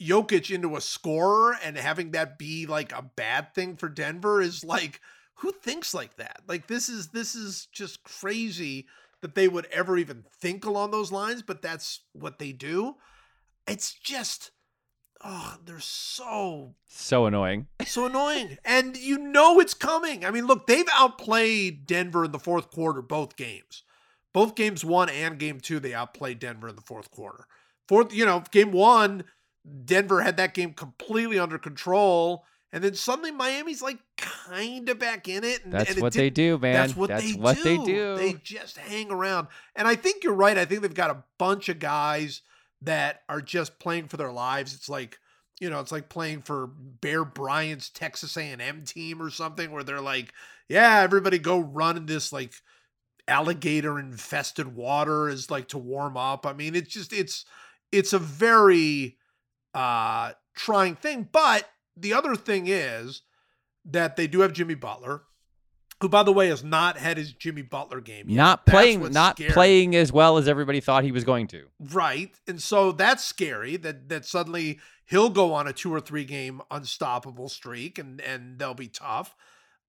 Jokic 0.00 0.54
into 0.54 0.76
a 0.76 0.80
scorer 0.80 1.56
and 1.62 1.76
having 1.76 2.12
that 2.12 2.38
be 2.38 2.66
like 2.66 2.92
a 2.92 3.10
bad 3.16 3.54
thing 3.54 3.76
for 3.76 3.88
Denver 3.88 4.40
is 4.40 4.64
like 4.64 5.00
who 5.38 5.52
thinks 5.52 5.94
like 5.94 6.16
that? 6.16 6.40
Like 6.46 6.66
this 6.66 6.88
is 6.88 7.08
this 7.08 7.34
is 7.34 7.66
just 7.72 8.02
crazy 8.02 8.86
that 9.20 9.34
they 9.34 9.48
would 9.48 9.66
ever 9.66 9.96
even 9.96 10.24
think 10.40 10.64
along 10.64 10.90
those 10.90 11.12
lines, 11.12 11.42
but 11.42 11.62
that's 11.62 12.00
what 12.12 12.38
they 12.38 12.52
do. 12.52 12.96
It's 13.66 13.92
just 13.92 14.50
oh, 15.24 15.56
they're 15.64 15.80
so 15.80 16.74
So 16.86 17.26
annoying. 17.26 17.66
so 17.86 18.06
annoying. 18.06 18.58
And 18.64 18.96
you 18.96 19.18
know 19.18 19.60
it's 19.60 19.74
coming. 19.74 20.24
I 20.24 20.30
mean, 20.30 20.46
look, 20.46 20.66
they've 20.66 20.88
outplayed 20.92 21.86
Denver 21.86 22.24
in 22.24 22.32
the 22.32 22.38
fourth 22.38 22.70
quarter, 22.70 23.02
both 23.02 23.36
games. 23.36 23.82
Both 24.32 24.54
games 24.54 24.84
one 24.84 25.08
and 25.08 25.38
game 25.38 25.60
two, 25.60 25.80
they 25.80 25.94
outplayed 25.94 26.38
Denver 26.38 26.68
in 26.68 26.76
the 26.76 26.82
fourth 26.82 27.10
quarter. 27.10 27.46
Fourth, 27.88 28.12
you 28.12 28.26
know, 28.26 28.44
game 28.50 28.72
one, 28.72 29.24
Denver 29.84 30.20
had 30.20 30.36
that 30.36 30.54
game 30.54 30.72
completely 30.72 31.38
under 31.38 31.58
control. 31.58 32.44
And 32.72 32.84
then 32.84 32.94
suddenly 32.94 33.30
Miami's 33.30 33.80
like 33.80 33.98
kind 34.16 34.88
of 34.88 34.98
back 34.98 35.26
in 35.26 35.42
it. 35.42 35.64
And, 35.64 35.72
That's 35.72 35.90
and 35.90 35.98
it 35.98 36.02
what 36.02 36.12
they 36.12 36.28
do, 36.28 36.58
man. 36.58 36.74
That's 36.74 36.94
what, 36.94 37.08
That's 37.08 37.32
they, 37.32 37.38
what 37.38 37.56
do. 37.56 37.62
they 37.64 37.76
do. 37.78 38.16
They 38.16 38.32
just 38.34 38.76
hang 38.76 39.10
around. 39.10 39.48
And 39.74 39.88
I 39.88 39.94
think 39.94 40.22
you're 40.22 40.34
right. 40.34 40.58
I 40.58 40.66
think 40.66 40.82
they've 40.82 40.92
got 40.92 41.10
a 41.10 41.24
bunch 41.38 41.68
of 41.68 41.78
guys 41.78 42.42
that 42.82 43.22
are 43.28 43.40
just 43.40 43.78
playing 43.78 44.08
for 44.08 44.18
their 44.18 44.32
lives. 44.32 44.74
It's 44.74 44.88
like, 44.88 45.18
you 45.60 45.70
know, 45.70 45.80
it's 45.80 45.92
like 45.92 46.10
playing 46.10 46.42
for 46.42 46.66
Bear 46.66 47.24
Bryant's 47.24 47.88
Texas 47.88 48.36
A&M 48.36 48.84
team 48.84 49.20
or 49.20 49.30
something 49.30 49.70
where 49.70 49.82
they're 49.82 50.00
like, 50.00 50.32
yeah, 50.68 51.00
everybody 51.00 51.38
go 51.38 51.58
run 51.58 51.96
in 51.96 52.06
this 52.06 52.32
like 52.32 52.52
alligator 53.26 53.98
infested 53.98 54.74
water 54.74 55.28
is 55.28 55.50
like 55.50 55.68
to 55.68 55.78
warm 55.78 56.16
up. 56.16 56.46
I 56.46 56.52
mean, 56.52 56.74
it's 56.74 56.92
just 56.92 57.12
it's 57.12 57.44
it's 57.92 58.12
a 58.12 58.18
very 58.18 59.16
uh 59.74 60.32
trying 60.54 60.96
thing, 60.96 61.28
but 61.30 61.68
the 61.96 62.12
other 62.12 62.34
thing 62.36 62.66
is 62.66 63.22
that 63.84 64.16
they 64.16 64.26
do 64.26 64.40
have 64.40 64.52
Jimmy 64.52 64.74
Butler, 64.74 65.22
who 66.00 66.08
by 66.08 66.22
the 66.22 66.32
way 66.32 66.48
has 66.48 66.62
not 66.64 66.96
had 66.96 67.16
his 67.16 67.32
Jimmy 67.32 67.62
Butler 67.62 68.00
game 68.00 68.28
yet. 68.28 68.36
Not 68.36 68.66
That's 68.66 68.74
playing 68.74 69.12
not 69.12 69.36
scary. 69.36 69.52
playing 69.52 69.96
as 69.96 70.12
well 70.12 70.36
as 70.38 70.48
everybody 70.48 70.80
thought 70.80 71.04
he 71.04 71.12
was 71.12 71.24
going 71.24 71.46
to. 71.48 71.66
Right. 71.80 72.34
And 72.46 72.60
so 72.60 72.92
that's 72.92 73.24
scary 73.24 73.76
that 73.78 74.08
that 74.08 74.24
suddenly 74.24 74.78
he'll 75.06 75.30
go 75.30 75.54
on 75.54 75.66
a 75.66 75.72
two 75.72 75.92
or 75.92 76.00
three 76.00 76.24
game 76.24 76.60
unstoppable 76.70 77.48
streak 77.48 77.98
and 77.98 78.20
and 78.20 78.58
they'll 78.58 78.74
be 78.74 78.88
tough. 78.88 79.34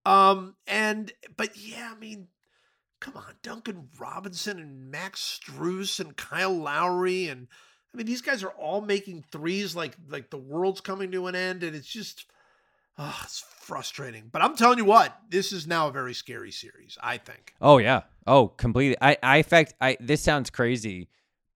Um 0.06 0.56
and 0.68 1.12
but 1.36 1.58
yeah, 1.58 1.92
I 1.96 2.00
mean, 2.00 2.28
come 3.02 3.18
on, 3.18 3.36
Duncan 3.44 3.90
Robinson 4.00 4.60
and 4.60 4.90
Max 4.90 5.40
Strus 5.42 6.00
and 6.00 6.16
Kyle 6.18 6.56
Lowry 6.56 7.28
and 7.28 7.48
I 7.94 7.98
mean 7.98 8.06
these 8.06 8.22
guys 8.22 8.44
are 8.44 8.52
all 8.52 8.82
making 8.82 9.24
threes 9.32 9.76
like 9.76 9.96
like 10.10 10.30
the 10.30 10.38
world's 10.38 10.82
coming 10.82 11.12
to 11.12 11.28
an 11.28 11.36
end 11.36 11.64
and 11.64 11.76
it's 11.76 11.88
just 11.88 12.26
oh, 12.98 13.20
it's 13.24 13.44
frustrating. 13.62 14.30
But 14.32 14.42
I'm 14.42 14.56
telling 14.56 14.78
you 14.78 14.86
what, 14.86 15.18
this 15.30 15.52
is 15.52 15.66
now 15.66 15.88
a 15.88 15.92
very 15.92 16.14
scary 16.14 16.52
series, 16.52 16.98
I 17.02 17.18
think. 17.18 17.54
Oh 17.62 17.78
yeah. 17.78 18.02
Oh, 18.28 18.48
completely. 18.48 18.98
I 19.02 19.18
I 19.24 19.38
in 19.38 19.44
fact 19.44 19.74
I 19.82 19.98
this 20.00 20.22
sounds 20.22 20.50
crazy, 20.50 21.10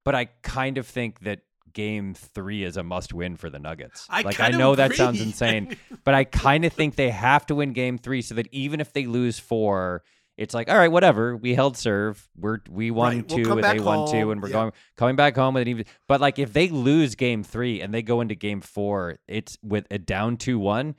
but 0.03 0.15
I 0.15 0.25
kind 0.25 0.77
of 0.77 0.88
think 0.88 1.19
that 1.21 1.41
game 1.73 2.13
3 2.13 2.63
is 2.63 2.77
a 2.77 2.84
must 2.84 3.13
win 3.13 3.36
for 3.36 3.49
the 3.49 3.59
Nuggets. 3.59 4.07
I 4.09 4.21
like 4.21 4.39
I 4.39 4.49
know 4.49 4.75
that 4.75 4.93
sounds 4.95 5.21
insane, 5.21 5.75
but 6.03 6.13
I 6.13 6.23
kind 6.23 6.65
of 6.65 6.73
think 6.73 6.95
they 6.95 7.09
have 7.09 7.45
to 7.47 7.55
win 7.55 7.73
game 7.73 7.97
3 7.97 8.21
so 8.21 8.36
that 8.36 8.47
even 8.51 8.79
if 8.79 8.93
they 8.93 9.05
lose 9.05 9.39
4, 9.39 10.03
it's 10.38 10.53
like, 10.53 10.69
all 10.69 10.77
right, 10.77 10.91
whatever. 10.91 11.36
We 11.38 11.53
held 11.53 11.77
serve. 11.77 12.27
We're 12.38 12.59
we 12.69 12.91
won 12.91 13.17
Right, 13.17 13.29
we'll 13.29 13.38
two, 13.45 13.51
and 13.51 13.61
back 13.61 13.73
they 13.75 13.79
won 13.79 14.07
two, 14.07 14.31
and 14.31 14.41
we're 14.41 14.49
Yeah. 14.49 14.53
going 14.53 14.71
coming 14.97 15.15
back 15.15 15.36
home 15.36 15.53
with 15.53 15.61
an 15.61 15.67
even. 15.67 15.86
But 16.07 16.21
like, 16.21 16.39
if 16.39 16.53
they 16.53 16.69
lose 16.69 17.15
game 17.15 17.43
three 17.43 17.81
and 17.81 17.93
they 17.93 18.01
go 18.01 18.21
into 18.21 18.36
game 18.36 18.61
four, 18.61 19.17
it's 19.27 19.57
with 19.61 19.86
a 19.91 19.97
down 19.99 20.38
two 20.38 20.57
one. 20.59 20.95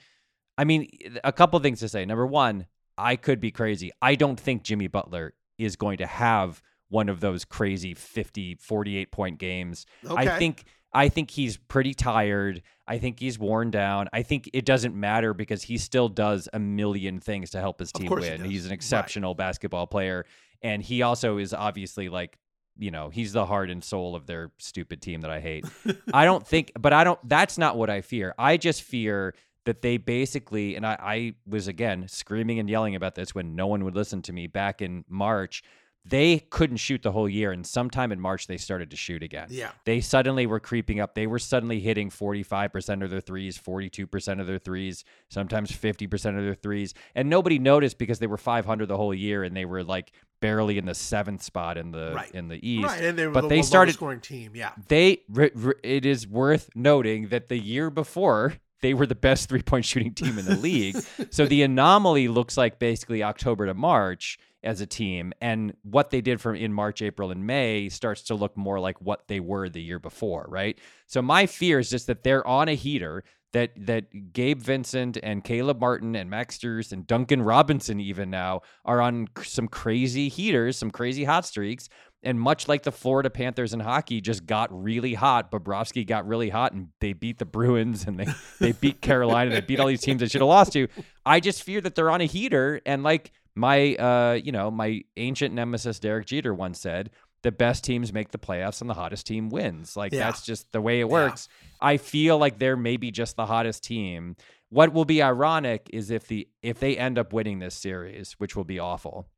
I 0.57 0.65
mean, 0.65 0.89
a 1.25 1.33
couple 1.33 1.59
things 1.59 1.81
to 1.81 1.89
say. 1.89 2.05
Number 2.05 2.27
one, 2.27 2.67
I 2.97 3.17
could 3.17 3.41
be 3.41 3.51
crazy. 3.51 3.91
I 4.01 4.15
don't 4.15 4.39
think 4.39 4.63
Jimmy 4.63 4.87
Butler 4.87 5.35
is 5.59 5.75
going 5.75 5.99
to 5.99 6.07
have 6.07 6.63
one 6.89 7.09
of 7.09 7.19
those 7.19 7.45
crazy 7.45 7.93
50, 7.93 8.55
48 8.57 9.11
point 9.11 9.39
games. 9.39 9.85
I 10.09 10.39
think 10.39 10.65
I 10.95 11.09
think 11.09 11.31
he's 11.31 11.57
pretty 11.57 11.93
tired. 11.93 12.63
I 12.87 12.99
think 12.99 13.19
he's 13.19 13.39
worn 13.39 13.71
down. 13.71 14.09
I 14.13 14.23
think 14.23 14.49
it 14.53 14.65
doesn't 14.65 14.95
matter 14.95 15.35
because 15.35 15.63
he 15.65 15.77
still 15.79 16.09
does 16.09 16.49
a 16.53 16.59
million 16.59 17.19
things 17.21 17.51
to 17.51 17.61
help 17.61 17.81
his 17.81 17.91
team 17.93 18.09
course 18.09 18.25
he 18.27 18.31
win. 18.31 18.45
He's 18.45 18.65
an 18.65 18.71
Right. 18.71 18.75
exceptional 18.75 19.35
basketball 19.35 19.87
player 19.87 20.25
and 20.63 20.83
he 20.83 21.03
also 21.03 21.39
is 21.39 21.53
obviously 21.53 22.09
like 22.09 22.39
you 22.79 22.91
know 22.91 23.09
he's 23.11 23.33
the 23.33 23.45
heart 23.47 23.71
and 23.71 23.85
soul 23.85 24.17
of 24.17 24.27
their 24.27 24.51
stupid 24.59 25.01
team 25.01 25.21
that 25.21 25.31
i 25.31 25.39
hate 25.39 25.65
i 26.13 26.25
don't 26.25 26.45
think 26.53 26.73
but 26.81 26.93
i 26.93 27.05
don't 27.05 27.21
that's 27.29 27.57
not 27.59 27.77
what 27.77 27.89
i 27.89 28.01
fear 28.01 28.35
i 28.39 28.57
just 28.57 28.83
fear 28.83 29.33
that 29.65 29.81
they 29.83 29.97
basically 29.97 30.75
and 30.75 30.85
I, 30.85 30.97
I 31.01 31.35
was 31.47 31.69
again 31.69 32.09
screaming 32.09 32.59
and 32.59 32.69
yelling 32.69 32.97
about 32.97 33.15
this 33.15 33.33
when 33.35 33.55
no 33.55 33.67
one 33.69 33.85
would 33.85 33.95
listen 33.95 34.23
to 34.23 34.33
me 34.33 34.47
back 34.49 34.83
in 34.83 35.05
march 35.09 35.63
they 36.07 36.39
couldn't 36.51 36.77
shoot 36.77 37.03
the 37.03 37.13
whole 37.13 37.29
year 37.29 37.51
and 37.51 37.67
sometime 37.67 38.13
in 38.13 38.21
march 38.21 38.47
they 38.47 38.57
started 38.59 38.91
to 38.91 38.97
shoot 38.97 39.23
again 39.23 39.47
Yeah. 39.51 39.71
they 39.85 40.01
suddenly 40.01 40.47
were 40.47 40.61
creeping 40.61 41.01
up. 41.01 41.15
They 41.15 41.27
were 41.27 41.39
suddenly 41.39 41.81
hitting 41.81 42.11
45% 42.11 43.03
of 43.03 43.11
their 43.11 43.21
threes, 43.21 43.59
42% 43.59 44.41
of 44.41 44.47
their 44.47 44.59
threes, 44.59 45.05
sometimes 45.29 45.71
50% 45.73 46.37
of 46.39 46.45
their 46.45 46.55
threes. 46.55 46.95
And 47.15 47.29
nobody 47.31 47.59
noticed 47.59 47.99
because 47.99 48.19
they 48.19 48.27
were 48.27 48.37
500 48.37 48.87
the 48.87 48.97
whole 48.97 49.15
year 49.15 49.45
and 49.45 49.57
they 49.57 49.65
were 49.65 49.83
like 49.83 50.13
barely 50.41 50.77
in 50.79 50.85
the 50.85 50.95
seventh 50.95 51.43
spot 51.43 51.79
in 51.79 51.91
the 51.91 52.13
Right. 52.15 52.31
in 52.33 52.49
the 52.49 52.61
East. 52.69 52.85
Right. 52.87 53.03
And 53.05 53.19
they 53.19 53.27
were 53.27 53.33
but 53.33 53.43
the 53.43 53.49
they 53.49 53.63
started 53.63 53.93
scoring 53.95 54.21
team. 54.21 54.53
Yeah. 54.55 54.73
they 54.89 55.21
r- 55.35 55.51
r- 55.65 55.77
it 55.83 56.05
is 56.05 56.27
worth 56.29 56.69
noting 56.75 57.29
that 57.29 57.49
the 57.49 57.59
year 57.59 57.89
before 57.91 58.55
they 58.83 58.93
were 58.93 59.07
the 59.07 59.15
best 59.15 59.49
three-point 59.49 59.85
shooting 59.87 60.13
team 60.13 60.39
in 60.39 60.45
the 60.45 60.57
league. 60.57 60.97
so 61.31 61.47
the 61.47 61.63
anomaly 61.63 62.29
looks 62.29 62.57
like 62.59 62.79
basically 62.79 63.23
October 63.23 63.65
to 63.67 63.73
March 63.75 64.39
as 64.65 64.81
a 64.81 64.87
team 64.87 65.33
and 65.41 65.75
what 65.83 66.11
they 66.11 66.21
did 66.21 66.41
from 66.41 66.57
in 66.57 66.73
March, 66.73 67.03
April 67.03 67.31
and 67.31 67.47
May 67.47 67.89
starts 67.89 68.23
to 68.23 68.35
look 68.35 68.57
more 68.57 68.81
like 68.81 69.01
what 69.01 69.29
they 69.29 69.41
were 69.41 69.69
the 69.69 69.83
year 69.83 69.99
before, 69.99 70.47
right? 70.49 70.79
So 71.07 71.23
my 71.23 71.47
fear 71.47 71.79
is 71.79 71.91
just 71.91 72.07
that 72.07 72.25
they're 72.25 72.47
on 72.47 72.69
a 72.69 72.75
heater 72.75 73.25
that 73.53 73.71
that 73.87 74.33
Gabe 74.33 74.61
Vincent 74.61 75.17
and 75.23 75.45
Caleb 75.45 75.81
Martin 75.81 76.17
and 76.17 76.29
Max 76.29 76.59
Strus 76.59 76.93
and 76.93 77.07
Duncan 77.07 77.41
Robinson 77.41 78.01
even 78.01 78.29
now 78.29 78.63
are 78.85 79.01
on 79.01 79.29
some 79.45 79.69
crazy 79.69 80.29
heaters, 80.29 80.77
some 80.77 80.91
crazy 80.91 81.25
hot 81.25 81.47
streaks. 81.47 81.89
And 82.25 82.41
much 82.41 82.69
like 82.69 82.85
the 82.85 82.91
Florida 82.91 83.29
Panthers 83.29 83.75
in 83.75 83.81
hockey 83.81 84.23
just 84.23 84.47
got 84.47 84.71
really 84.73 85.13
hot, 85.13 85.53
Bobrovsky 85.53 86.07
got 86.07 86.27
really 86.27 86.49
hot 86.49 86.73
and 86.73 86.89
they 87.01 87.13
beat 87.13 87.39
the 87.39 87.45
Bruins 87.45 88.07
and 88.07 88.19
they, 88.19 88.27
they 88.61 88.73
beat 88.73 89.03
Carolina, 89.03 89.51
and 89.51 89.57
they 89.57 89.61
beat 89.61 89.79
all 89.79 89.87
these 89.87 90.01
teams 90.01 90.21
they 90.21 90.29
should 90.29 90.41
have 90.41 90.49
lost 90.49 90.73
to. 90.73 90.89
I 91.27 91.39
just 91.39 91.63
fear 91.63 91.83
that 91.83 91.95
they're 91.95 92.11
on 92.11 92.23
a 92.23 92.27
heater. 92.27 92.81
And 92.87 93.03
like 93.03 93.31
my 93.55 93.95
uh, 93.97 94.33
you 94.35 94.53
know, 94.53 94.71
my 94.71 95.03
ancient 95.17 95.55
nemesis 95.55 95.99
Derek 95.99 96.27
Jeter 96.27 96.55
once 96.55 96.81
said, 96.81 97.11
the 97.43 97.53
best 97.53 97.85
teams 97.85 98.13
make 98.13 98.31
the 98.31 98.39
playoffs 98.39 98.81
and 98.81 98.89
the 98.89 98.95
hottest 98.95 99.27
team 99.27 99.49
wins. 99.51 99.97
Like 99.97 100.13
Yeah. 100.13 100.21
that's 100.21 100.43
just 100.43 100.73
the 100.73 100.81
way 100.81 101.01
it 101.01 101.09
works. 101.09 101.49
I 101.81 101.99
feel 101.99 102.39
like 102.39 102.59
they're 102.59 102.77
maybe 102.77 103.11
just 103.11 103.37
the 103.37 103.47
hottest 103.47 103.85
team. 103.85 104.37
What 104.71 104.93
will 104.93 105.05
be 105.05 105.23
ironic 105.23 105.89
is 105.93 106.11
if 106.11 106.27
the 106.27 106.49
if 106.63 106.81
they 106.81 106.97
end 106.97 107.19
up 107.19 107.33
winning 107.33 107.59
this 107.59 107.75
series, 107.75 108.33
which 108.39 108.57
will 108.57 108.65
be 108.65 108.79
awful. 108.79 109.29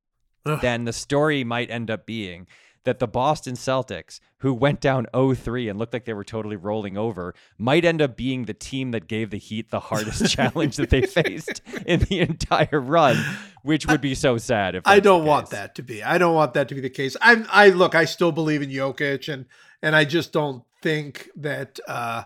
Ugh. 0.47 0.61
then 0.63 0.85
the 0.85 0.93
story 0.93 1.43
might 1.43 1.71
end 1.73 1.91
up 1.91 2.07
being 2.07 2.47
that 2.87 3.01
the 3.01 3.07
Boston 3.09 3.55
Celtics, 3.55 4.21
who 4.39 4.55
went 4.55 4.81
down 4.81 5.07
0-3 5.13 5.69
and 5.69 5.79
looked 5.79 5.93
like 5.93 6.05
they 6.05 6.15
were 6.15 6.25
totally 6.25 6.55
rolling 6.55 6.97
over, 6.97 7.35
might 7.59 7.85
end 7.85 8.01
up 8.01 8.17
being 8.17 8.45
the 8.45 8.55
team 8.55 8.93
that 8.93 9.09
gave 9.09 9.31
the 9.31 9.37
Heat 9.37 9.71
the 9.71 9.81
hardest 9.81 10.31
challenge 10.31 10.77
that 10.77 10.89
they 10.91 11.03
faced 11.03 11.61
in 11.85 12.01
the 12.01 12.21
entire 12.21 12.81
run, 12.81 13.17
which 13.63 13.87
would 13.87 14.01
be 14.01 14.15
so 14.15 14.39
sad 14.39 14.77
if 14.77 14.87
I 14.87 15.01
don't 15.01 15.25
want 15.25 15.51
that 15.51 15.75
to 15.75 15.83
be. 15.83 16.03
I 16.03 16.17
don't 16.17 16.35
want 16.35 16.55
that 16.55 16.69
to 16.69 16.75
be 16.75 16.81
the 16.81 16.89
case. 16.89 17.17
I 17.21 17.45
I 17.51 17.69
look, 17.71 17.95
I 17.95 18.05
still 18.05 18.33
believe 18.33 18.63
in 18.63 18.71
Jokic 18.71 19.33
and 19.33 19.47
and 19.83 19.95
I 19.95 20.05
just 20.05 20.33
don't 20.33 20.63
think 20.81 21.29
that 21.37 21.81
uh 21.89 22.23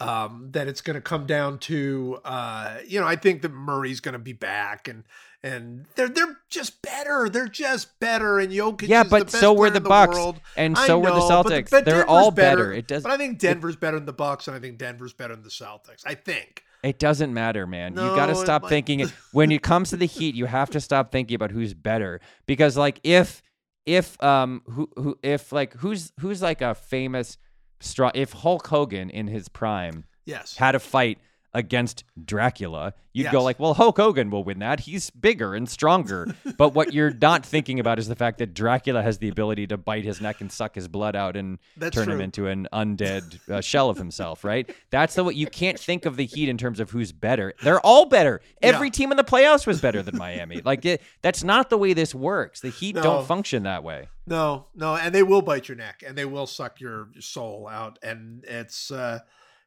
um 0.00 0.48
that 0.50 0.66
it's 0.66 0.80
going 0.80 0.94
to 0.94 1.00
come 1.00 1.26
down 1.26 1.58
to 1.60 2.18
uh 2.24 2.78
you 2.86 3.00
know, 3.00 3.06
I 3.06 3.16
think 3.16 3.42
that 3.42 3.52
Murray's 3.52 4.00
going 4.00 4.14
to 4.14 4.18
be 4.18 4.32
back 4.32 4.88
and 4.88 5.04
and 5.44 5.86
they're 5.96 6.08
they're 6.08 6.38
just 6.48 6.82
better. 6.82 7.28
They're 7.28 7.48
just 7.48 7.98
better 8.00 8.38
and 8.38 8.52
Jokic 8.52 8.88
Yeah, 8.88 9.02
is 9.04 9.10
but 9.10 9.18
the 9.20 9.24
best 9.26 9.40
so 9.40 9.52
were 9.52 9.70
the 9.70 9.80
Bucks, 9.80 10.14
world. 10.16 10.40
and 10.56 10.76
so 10.78 10.98
were 10.98 11.10
the 11.10 11.18
know, 11.18 11.42
but 11.42 11.46
Celtics. 11.46 11.70
but 11.70 11.84
They're 11.84 11.94
Denver's 11.96 12.08
all 12.08 12.30
better. 12.30 12.72
It 12.72 12.86
does- 12.86 13.02
But 13.02 13.12
I 13.12 13.16
think 13.16 13.38
Denver's 13.38 13.76
better 13.76 13.96
than 13.98 14.06
the 14.06 14.12
Bucks 14.12 14.46
and 14.48 14.56
I 14.56 14.60
think 14.60 14.78
Denver's 14.78 15.12
better 15.12 15.34
than 15.34 15.42
the 15.44 15.50
Celtics. 15.50 16.02
I 16.06 16.14
think. 16.14 16.62
It 16.82 16.98
doesn't 16.98 17.32
matter, 17.32 17.64
man. 17.66 17.92
you 17.92 17.98
got 18.00 18.26
to 18.26 18.32
No, 18.32 18.40
it 18.40 18.44
stop 18.44 18.62
might- 18.62 18.68
thinking 18.68 19.08
when 19.32 19.52
it 19.52 19.62
comes 19.62 19.90
to 19.90 19.96
the 19.96 20.06
Heat. 20.06 20.34
You 20.34 20.46
have 20.46 20.70
to 20.70 20.80
stop 20.80 21.12
thinking 21.12 21.34
about 21.36 21.50
who's 21.52 21.74
better 21.74 22.20
because, 22.46 22.76
like, 22.76 23.00
if 23.04 23.42
if 23.86 24.20
um 24.22 24.62
who 24.66 24.88
who 24.96 25.18
if 25.24 25.50
like 25.52 25.74
who's 25.74 26.12
who's 26.20 26.40
like 26.40 26.60
a 26.62 26.72
famous 26.74 27.36
strong 27.80 28.12
if 28.14 28.32
Hulk 28.32 28.66
Hogan 28.68 29.10
in 29.10 29.26
his 29.26 29.48
prime 29.48 30.04
Yes. 30.24 30.56
had 30.56 30.76
a 30.76 30.78
fight 30.78 31.18
against 31.54 32.04
Dracula, 32.24 32.94
you'd 33.12 33.30
go 33.30 33.42
like, 33.42 33.60
well, 33.60 33.74
Hulk 33.74 33.98
Hogan 33.98 34.30
will 34.30 34.42
win 34.42 34.58
that. 34.60 34.80
He's 34.80 35.10
bigger 35.10 35.54
and 35.54 35.68
stronger. 35.68 36.34
but 36.56 36.70
what 36.74 36.94
you're 36.94 37.12
not 37.12 37.44
thinking 37.44 37.78
about 37.78 37.98
is 37.98 38.08
the 38.08 38.16
fact 38.16 38.38
that 38.38 38.54
Dracula 38.54 39.02
has 39.02 39.18
the 39.18 39.28
ability 39.28 39.66
to 39.66 39.76
bite 39.76 40.04
his 40.04 40.20
neck 40.20 40.40
and 40.40 40.50
suck 40.50 40.74
his 40.74 40.88
blood 40.88 41.14
out 41.14 41.36
and 41.36 41.58
That's 41.76 41.94
turn 41.94 42.10
him 42.10 42.20
into 42.20 42.46
an 42.46 42.68
undead 42.72 43.38
uh, 43.50 43.60
shell 43.60 43.90
of 43.90 43.98
himself, 43.98 44.44
right? 44.44 44.74
That's 44.90 45.14
the 45.14 45.24
way 45.24 45.34
you 45.34 45.46
can't 45.46 45.78
think 45.78 46.06
of 46.06 46.16
the 46.16 46.24
Heat 46.26 46.48
in 46.48 46.56
terms 46.56 46.80
of 46.80 46.90
who's 46.90 47.12
better. 47.12 47.52
They're 47.62 47.80
all 47.80 48.06
better. 48.06 48.40
Every 48.62 48.88
Yeah. 48.88 48.92
team 48.92 49.10
in 49.10 49.16
the 49.16 49.24
playoffs 49.24 49.66
was 49.66 49.80
better 49.80 50.02
than 50.02 50.16
Miami. 50.16 50.62
Like 50.64 50.84
it, 50.86 51.02
that's 51.20 51.44
not 51.44 51.68
the 51.68 51.76
way 51.78 51.92
this 51.92 52.14
works. 52.14 52.60
The 52.60 52.70
Heat 52.70 52.94
No. 52.96 53.02
don't 53.02 53.26
function 53.26 53.64
that 53.64 53.84
way. 53.84 54.08
No, 54.26 54.66
no, 54.74 54.94
and 54.96 55.14
they 55.14 55.22
will 55.24 55.42
bite 55.42 55.68
your 55.68 55.76
neck 55.76 56.02
and 56.06 56.16
they 56.16 56.24
will 56.24 56.46
suck 56.46 56.80
your 56.80 57.08
soul 57.18 57.68
out, 57.68 57.98
and 58.04 58.44
it's 58.44 58.90
uh, 58.92 59.18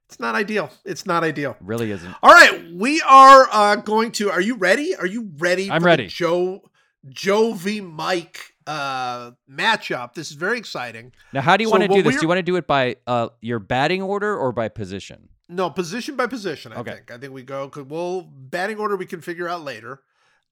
it's 0.07 0.19
not 0.19 0.35
ideal. 0.35 0.69
It's 0.85 1.05
not 1.05 1.23
ideal. 1.23 1.51
It 1.51 1.57
really 1.61 1.91
isn't. 1.91 2.13
All 2.21 2.31
right, 2.33 2.71
we 2.73 3.01
are 3.01 3.47
uh, 3.51 3.75
going 3.77 4.11
to. 4.13 4.29
Are 4.31 4.41
you 4.41 4.55
ready? 4.55 4.95
Are 4.95 5.05
you 5.07 5.31
ready? 5.37 5.69
I'm 5.71 5.81
for 5.81 5.85
the 5.85 5.85
ready. 5.87 6.07
Joe 6.07 6.61
Joe 7.09 7.53
v 7.53 7.81
Mike 7.81 8.53
uh, 8.67 9.31
matchup. 9.49 10.13
This 10.13 10.29
is 10.31 10.35
very 10.37 10.57
exciting. 10.57 11.11
Now, 11.33 11.41
how 11.41 11.57
do 11.57 11.63
you 11.63 11.69
So 11.69 11.77
want 11.77 11.83
to 11.83 11.87
do 11.89 12.01
this? 12.01 12.15
Do 12.15 12.21
you 12.21 12.27
want 12.27 12.39
to 12.39 12.43
do 12.43 12.55
it 12.55 12.67
by 12.67 12.97
uh, 13.07 13.29
your 13.41 13.59
batting 13.59 14.01
order 14.01 14.35
or 14.35 14.51
by 14.51 14.69
position? 14.69 15.29
No, 15.47 15.69
position 15.69 16.15
by 16.15 16.25
position. 16.27 16.73
I 16.73 16.77
Okay. 16.77 16.93
think. 16.93 17.11
I 17.11 17.17
think 17.17 17.31
we 17.33 17.43
go. 17.43 17.69
Cause 17.69 17.85
we'll 17.85 18.21
batting 18.23 18.77
order. 18.77 18.95
We 18.95 19.05
can 19.05 19.21
figure 19.21 19.47
out 19.47 19.63
later. 19.63 20.01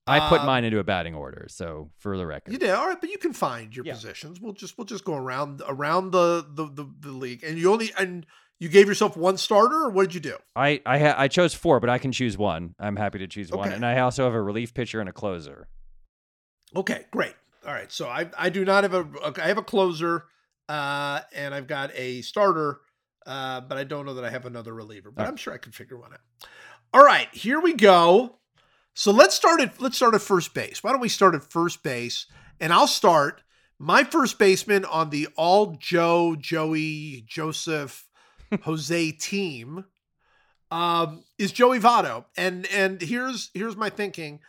I 0.05 0.27
put 0.29 0.41
Um, 0.41 0.47
mine 0.47 0.65
into 0.65 0.79
a 0.79 0.83
batting 0.83 1.15
order, 1.15 1.47
so 1.49 1.89
for 1.97 2.17
the 2.17 2.27
record. 2.27 2.51
You 2.51 2.57
did 2.59 2.71
all 2.71 2.87
right, 2.87 2.99
but 2.99 3.09
you 3.09 3.17
can 3.17 3.31
find 3.31 3.73
your 3.73 3.85
Yeah. 3.85 3.93
positions. 3.93 4.41
We'll 4.41 4.51
just 4.53 4.77
we'll 4.77 4.85
just 4.85 5.05
go 5.05 5.15
around 5.15 5.61
around 5.67 6.11
the, 6.11 6.45
the 6.53 6.65
the 6.65 6.85
the 6.99 7.11
league, 7.11 7.41
and 7.43 7.57
you 7.57 7.71
only 7.71 7.93
and 7.97 8.25
you 8.63 8.69
gave 8.69 8.87
yourself 8.87 9.17
one 9.17 9.35
starter, 9.35 9.75
or 9.75 9.89
what 9.89 10.03
did 10.03 10.15
you 10.15 10.21
do? 10.21 10.37
I 10.55 10.81
I, 10.85 10.97
ha- 10.97 11.15
I 11.17 11.27
chose 11.27 11.53
four, 11.53 11.81
but 11.81 11.89
I 11.89 11.97
can 11.97 12.13
choose 12.13 12.37
one. 12.37 12.75
I'm 12.79 12.95
happy 12.95 13.19
to 13.19 13.27
choose 13.27 13.51
one, 13.51 13.73
and 13.73 13.85
I 13.85 13.99
also 13.99 14.23
have 14.23 14.33
a 14.33 14.41
relief 14.41 14.73
pitcher 14.73 15.01
and 15.01 15.09
a 15.09 15.11
closer. 15.11 15.67
Okay, 16.73 17.05
great. 17.11 17.35
All 17.67 17.73
right, 17.73 17.91
so 17.91 18.07
I 18.07 18.29
I 18.37 18.49
do 18.49 18.63
not 18.63 18.83
have 18.83 18.93
a 18.93 19.05
I 19.43 19.47
have 19.47 19.57
a 19.57 19.63
closer, 19.63 20.23
uh, 20.69 21.19
and 21.35 21.53
I've 21.53 21.67
got 21.67 21.91
a 21.93 22.21
starter, 22.21 22.79
uh, 23.27 23.59
but 23.59 23.77
I 23.77 23.83
don't 23.83 24.05
know 24.05 24.13
that 24.13 24.23
I 24.23 24.29
have 24.29 24.45
another 24.45 24.73
reliever. 24.73 25.11
But 25.11 25.23
right. 25.23 25.27
I'm 25.27 25.35
sure 25.35 25.53
I 25.53 25.57
can 25.57 25.73
figure 25.73 25.97
one 25.97 26.13
out. 26.13 26.21
All 26.93 27.03
right, 27.03 27.27
here 27.33 27.59
we 27.59 27.73
go. 27.73 28.39
So 28.93 29.11
let's 29.11 29.35
start 29.35 29.59
at 29.59 29.81
let's 29.81 29.97
start 29.97 30.15
at 30.15 30.21
first 30.21 30.53
base. 30.53 30.81
Why 30.81 30.91
don't 30.91 31.01
we 31.01 31.09
start 31.09 31.35
at 31.35 31.43
first 31.43 31.83
base? 31.83 32.27
And 32.61 32.71
I'll 32.71 32.87
start 32.87 33.43
my 33.77 34.05
first 34.05 34.39
baseman 34.39 34.85
on 34.85 35.09
the 35.09 35.27
all 35.35 35.75
Joe, 35.77 36.37
Joey, 36.39 37.25
Joseph, 37.27 38.07
Jose 38.61 39.11
team 39.11 39.85
um, 40.71 41.23
is 41.37 41.51
Joey 41.51 41.79
Votto. 41.79 42.25
And 42.37 42.67
and 42.73 43.01
here's 43.01 43.49
here's 43.53 43.75
my 43.75 43.89
thinking. 43.89 44.39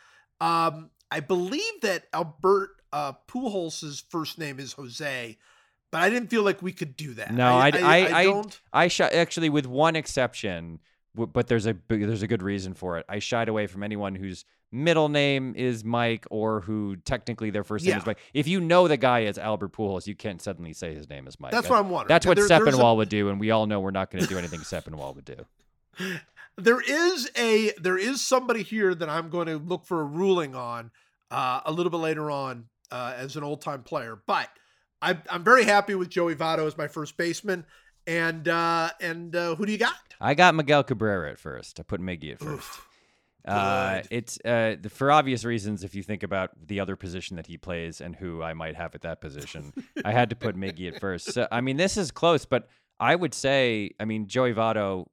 Um, 0.40 0.90
I 1.10 1.20
believe 1.20 1.80
that 1.82 2.04
Albert 2.12 2.70
uh, 2.92 3.12
Pujols' 3.28 4.02
first 4.08 4.38
name 4.38 4.58
is 4.58 4.72
Jose, 4.74 5.36
but 5.90 6.00
I 6.00 6.10
didn't 6.10 6.28
feel 6.28 6.42
like 6.42 6.62
we 6.62 6.72
could 6.72 6.96
do 6.96 7.14
that. 7.14 7.32
No, 7.32 7.54
I- 7.54 7.70
I- 7.74 8.18
I- 8.20 8.24
don't. 8.24 8.60
I 8.72 8.88
sh- 8.88 9.00
actually, 9.00 9.48
with 9.48 9.66
one 9.66 9.96
exception, 9.96 10.80
but 11.14 11.46
there's 11.46 11.66
a 11.66 11.76
there's 11.88 12.22
a 12.22 12.26
good 12.26 12.42
reason 12.42 12.74
for 12.74 12.98
it. 12.98 13.06
I 13.08 13.18
shied 13.18 13.48
away 13.48 13.66
from 13.66 13.82
anyone 13.82 14.14
whose 14.14 14.44
middle 14.74 15.08
name 15.08 15.54
is 15.56 15.84
Mike 15.84 16.26
or 16.30 16.60
who 16.60 16.96
technically 16.96 17.50
their 17.50 17.64
first 17.64 17.84
name 17.84 17.92
Yeah. 17.92 17.98
is 18.00 18.06
Mike. 18.06 18.18
If 18.34 18.48
you 18.48 18.60
know 18.60 18.88
the 18.88 18.96
guy 18.96 19.20
is 19.20 19.38
Albert 19.38 19.72
Pujols, 19.72 20.06
you 20.06 20.14
can't 20.14 20.42
suddenly 20.42 20.72
say 20.72 20.94
his 20.94 21.08
name 21.08 21.26
is 21.26 21.38
Mike. 21.38 21.52
That's 21.52 21.66
I- 21.68 21.70
what 21.70 21.78
I'm 21.78 21.90
wondering. 21.90 22.08
That's 22.08 22.26
what 22.26 22.36
There- 22.36 22.48
there's 22.48 22.78
a- 22.78 22.94
would 22.94 23.08
do, 23.08 23.28
and 23.28 23.38
we 23.40 23.50
all 23.50 23.66
know 23.66 23.80
we're 23.80 23.90
not 23.92 24.10
going 24.10 24.22
to 24.24 24.28
do 24.28 24.36
anything 24.36 24.60
Sepinwall 24.60 25.14
would 25.14 25.24
do. 25.24 25.46
there 26.56 26.80
is 26.80 27.30
a 27.38 27.72
there 27.80 27.96
is 27.98 28.20
somebody 28.26 28.62
here 28.62 28.94
that 28.94 29.08
I'm 29.08 29.30
going 29.30 29.46
to 29.46 29.58
look 29.58 29.84
for 29.86 30.00
a 30.00 30.04
ruling 30.04 30.54
on 30.54 30.90
uh, 31.30 31.60
a 31.64 31.72
little 31.72 31.90
bit 31.90 31.98
later 31.98 32.30
on 32.30 32.66
uh, 32.90 33.14
as 33.16 33.36
an 33.36 33.44
old 33.44 33.60
time 33.60 33.82
player. 33.82 34.18
But 34.26 34.48
I, 35.02 35.18
I'm 35.30 35.44
very 35.44 35.64
happy 35.64 35.94
with 35.94 36.08
Joey 36.10 36.34
Votto 36.34 36.66
as 36.66 36.76
my 36.76 36.88
first 36.88 37.16
baseman. 37.16 37.64
And 38.06 38.46
uh, 38.48 38.90
and 39.00 39.34
uh, 39.34 39.54
who 39.54 39.64
do 39.66 39.72
you 39.72 39.78
got? 39.78 39.94
I 40.20 40.34
got 40.34 40.54
Miguel 40.54 40.84
Cabrera 40.84 41.30
at 41.30 41.38
first. 41.38 41.80
I 41.80 41.84
put 41.84 42.00
Miggy 42.00 42.32
at 42.32 42.38
first. 42.38 42.52
Oof. 42.52 42.88
Uh, 43.46 44.02
it's 44.10 44.38
uh, 44.44 44.76
the- 44.80 44.88
for 44.90 45.10
obvious 45.12 45.44
reasons. 45.44 45.84
If 45.84 45.94
you 45.94 46.02
think 46.02 46.22
about 46.22 46.50
the 46.66 46.80
other 46.80 46.96
position 46.96 47.36
that 47.36 47.46
he 47.46 47.58
plays 47.58 48.00
and 48.00 48.16
who 48.16 48.42
I 48.42 48.54
might 48.54 48.74
have 48.76 48.94
at 48.94 49.02
that 49.02 49.20
position, 49.20 49.72
I 50.04 50.12
had 50.12 50.30
to 50.30 50.36
put 50.36 50.56
Miggy 50.56 50.92
at 50.92 51.00
first. 51.00 51.32
So, 51.32 51.46
I 51.52 51.60
mean, 51.60 51.76
this 51.76 51.96
is 51.96 52.10
close, 52.10 52.44
but 52.46 52.68
I 53.00 53.14
would 53.14 53.34
say, 53.34 53.90
I 54.00 54.04
mean, 54.06 54.28
Joey 54.28 54.54
Votto, 54.54 55.06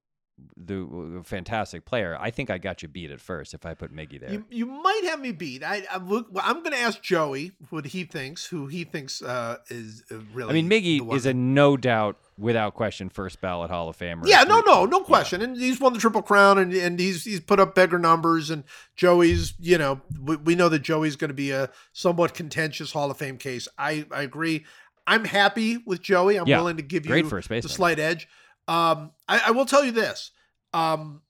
the 0.58 1.22
fantastic 1.24 1.86
player. 1.86 2.18
I 2.20 2.32
think 2.32 2.50
I 2.50 2.58
got 2.58 2.82
you 2.82 2.88
beat 2.88 3.12
at 3.12 3.20
first 3.20 3.54
if 3.54 3.66
I 3.66 3.74
put 3.74 3.96
Miggy 3.96 4.20
there. 4.20 4.32
You, 4.32 4.46
you 4.50 4.66
might 4.66 5.02
have 5.06 5.20
me 5.20 5.32
beat. 5.32 5.64
I, 5.64 5.84
I 5.92 5.98
look, 5.98 6.28
I'm 6.42 6.60
going 6.60 6.72
to 6.72 6.80
ask 6.80 7.02
Joey 7.02 7.52
what 7.70 7.86
he 7.86 8.04
thinks, 8.04 8.46
who 8.46 8.68
he 8.68 8.84
thinks 8.84 9.22
uh, 9.22 9.58
is 9.70 10.04
uh, 10.12 10.18
really. 10.34 10.50
I 10.50 10.54
mean, 10.54 10.70
Miggy 10.70 11.14
is 11.14 11.26
a 11.26 11.34
no 11.34 11.78
doubt, 11.78 12.18
without 12.38 12.74
question, 12.74 13.10
first 13.10 13.42
ballot 13.42 13.70
Hall 13.70 13.90
of 13.90 13.98
Famer. 13.98 14.26
Yeah, 14.26 14.44
no, 14.44 14.62
no, 14.62 14.86
no 14.86 15.00
yeah. 15.00 15.06
question. 15.06 15.42
And 15.42 15.58
he's 15.58 15.80
won 15.80 15.94
the 15.94 16.00
Triple 16.00 16.22
Crown, 16.22 16.58
and, 16.58 16.74
and 16.74 17.00
he's 17.00 17.24
he's 17.24 17.40
put 17.40 17.60
up 17.60 17.76
bigger 17.76 18.00
numbers. 18.00 18.50
And 18.50 18.64
Joey's, 18.96 19.54
you 19.60 19.78
know, 19.78 20.02
we, 20.22 20.36
we 20.38 20.56
know 20.56 20.70
that 20.70 20.80
Joey's 20.80 21.16
going 21.16 21.30
to 21.30 21.36
be 21.36 21.52
a 21.52 21.70
somewhat 21.94 22.34
contentious 22.34 22.92
Hall 22.92 23.12
of 23.12 23.18
Fame 23.18 23.38
case. 23.38 23.68
I 23.78 24.06
I 24.12 24.24
agree. 24.24 24.66
I'm 25.08 25.26
happy 25.26 25.78
with 25.86 26.02
Joey. 26.02 26.38
I'm 26.38 26.48
Yeah, 26.48 26.58
willing 26.58 26.78
to 26.78 26.84
give 26.84 27.06
you 27.06 27.24
the 27.24 27.62
slight 27.64 28.00
edge. 28.00 28.28
Um, 28.72 29.12
I, 29.28 29.42
I 29.48 29.52
will 29.52 29.66
tell 29.66 29.84
you 29.84 29.92
this, 29.92 30.32
um, 30.74 31.22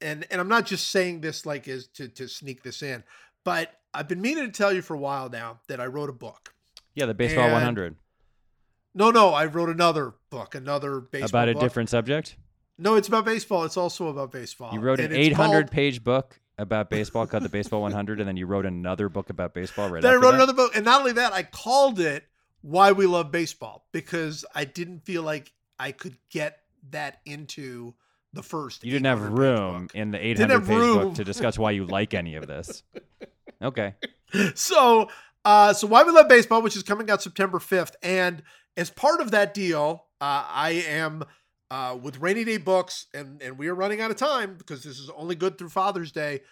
and 0.00 0.26
and 0.30 0.40
I'm 0.40 0.48
not 0.48 0.66
just 0.66 0.88
saying 0.88 1.20
this 1.22 1.46
like 1.46 1.66
is 1.66 1.86
to 1.94 2.08
to 2.08 2.28
sneak 2.28 2.62
this 2.62 2.82
in, 2.82 3.02
but 3.42 3.72
I've 3.94 4.08
been 4.08 4.20
meaning 4.20 4.44
to 4.44 4.52
tell 4.52 4.72
you 4.72 4.82
for 4.82 4.94
a 4.94 4.98
while 4.98 5.30
now 5.30 5.60
that 5.68 5.80
I 5.80 5.86
wrote 5.86 6.10
a 6.10 6.12
book. 6.12 6.54
Yeah, 6.94 7.06
the 7.06 7.14
baseball 7.14 7.44
And 7.44 7.52
100 7.54 7.96
No, 8.94 9.10
no, 9.10 9.30
I 9.30 9.46
wrote 9.46 9.70
another 9.70 10.14
book, 10.30 10.54
another 10.54 11.00
baseball 11.00 11.28
about 11.30 11.48
a 11.48 11.52
book. 11.54 11.62
different 11.62 11.88
subject. 11.90 12.36
No, 12.76 12.96
it's 12.96 13.08
about 13.08 13.24
baseball. 13.24 13.64
It's 13.64 13.76
also 13.76 14.08
about 14.08 14.30
baseball. 14.32 14.74
You 14.74 14.80
wrote 14.80 14.98
an 14.98 15.06
And 15.06 15.14
it's 15.14 15.28
800 15.28 15.62
called- 15.62 15.70
page 15.70 16.04
book 16.04 16.38
about 16.58 16.90
baseball 16.90 17.26
called 17.26 17.44
the 17.44 17.48
Baseball 17.48 17.80
100, 17.82 18.20
and 18.20 18.28
then 18.28 18.36
you 18.36 18.46
wrote 18.46 18.66
another 18.66 19.08
book 19.08 19.30
about 19.30 19.54
baseball 19.54 19.88
right 19.88 20.02
Then 20.02 20.12
I 20.12 20.16
wrote 20.16 20.32
that? 20.32 20.34
another 20.34 20.52
book, 20.52 20.72
and 20.76 20.84
not 20.84 21.00
only 21.00 21.12
that, 21.12 21.32
I 21.32 21.44
called 21.44 21.98
it 21.98 22.26
"Why 22.62 22.92
We 22.92 23.06
Love 23.06 23.30
Baseball" 23.32 23.86
because 23.92 24.44
I 24.54 24.64
didn't 24.64 25.00
feel 25.06 25.22
like 25.22 25.52
I 25.78 25.90
could 25.92 26.18
get 26.30 26.60
that 26.90 27.20
into 27.24 27.94
the 28.32 28.42
first. 28.42 28.84
You 28.84 28.92
didn't 28.92 29.06
have 29.06 29.22
room 29.22 29.88
in 29.94 30.10
the 30.10 30.18
Didn't 30.18 30.50
800 30.50 30.52
have 30.52 30.66
page 30.68 30.76
room. 30.76 30.98
book 30.98 31.14
to 31.14 31.24
discuss 31.24 31.58
why 31.58 31.70
you 31.70 31.86
like 31.86 32.14
any 32.14 32.34
of 32.36 32.46
this. 32.46 32.82
Okay. 33.62 33.94
So, 34.54 35.08
uh, 35.44 35.72
so 35.72 35.86
"Why 35.86 36.02
We 36.02 36.10
Love 36.12 36.28
Baseball," 36.28 36.60
which 36.60 36.76
is 36.76 36.82
coming 36.82 37.08
out 37.08 37.22
September 37.22 37.58
fifth, 37.58 37.96
and 38.02 38.42
as 38.76 38.90
part 38.90 39.20
of 39.22 39.30
that 39.30 39.54
deal, 39.54 40.06
uh, 40.20 40.44
I 40.48 40.84
am. 40.86 41.24
Uh, 41.70 41.96
with 42.00 42.18
rainy 42.20 42.44
day 42.44 42.58
books, 42.58 43.06
and 43.14 43.40
and 43.42 43.58
we 43.58 43.68
are 43.68 43.74
running 43.74 44.00
out 44.00 44.10
of 44.10 44.16
time 44.16 44.54
because 44.56 44.84
this 44.84 44.98
is 44.98 45.10
only 45.16 45.34
good 45.34 45.56
through 45.56 45.70
Father's 45.70 46.12
Day. 46.12 46.42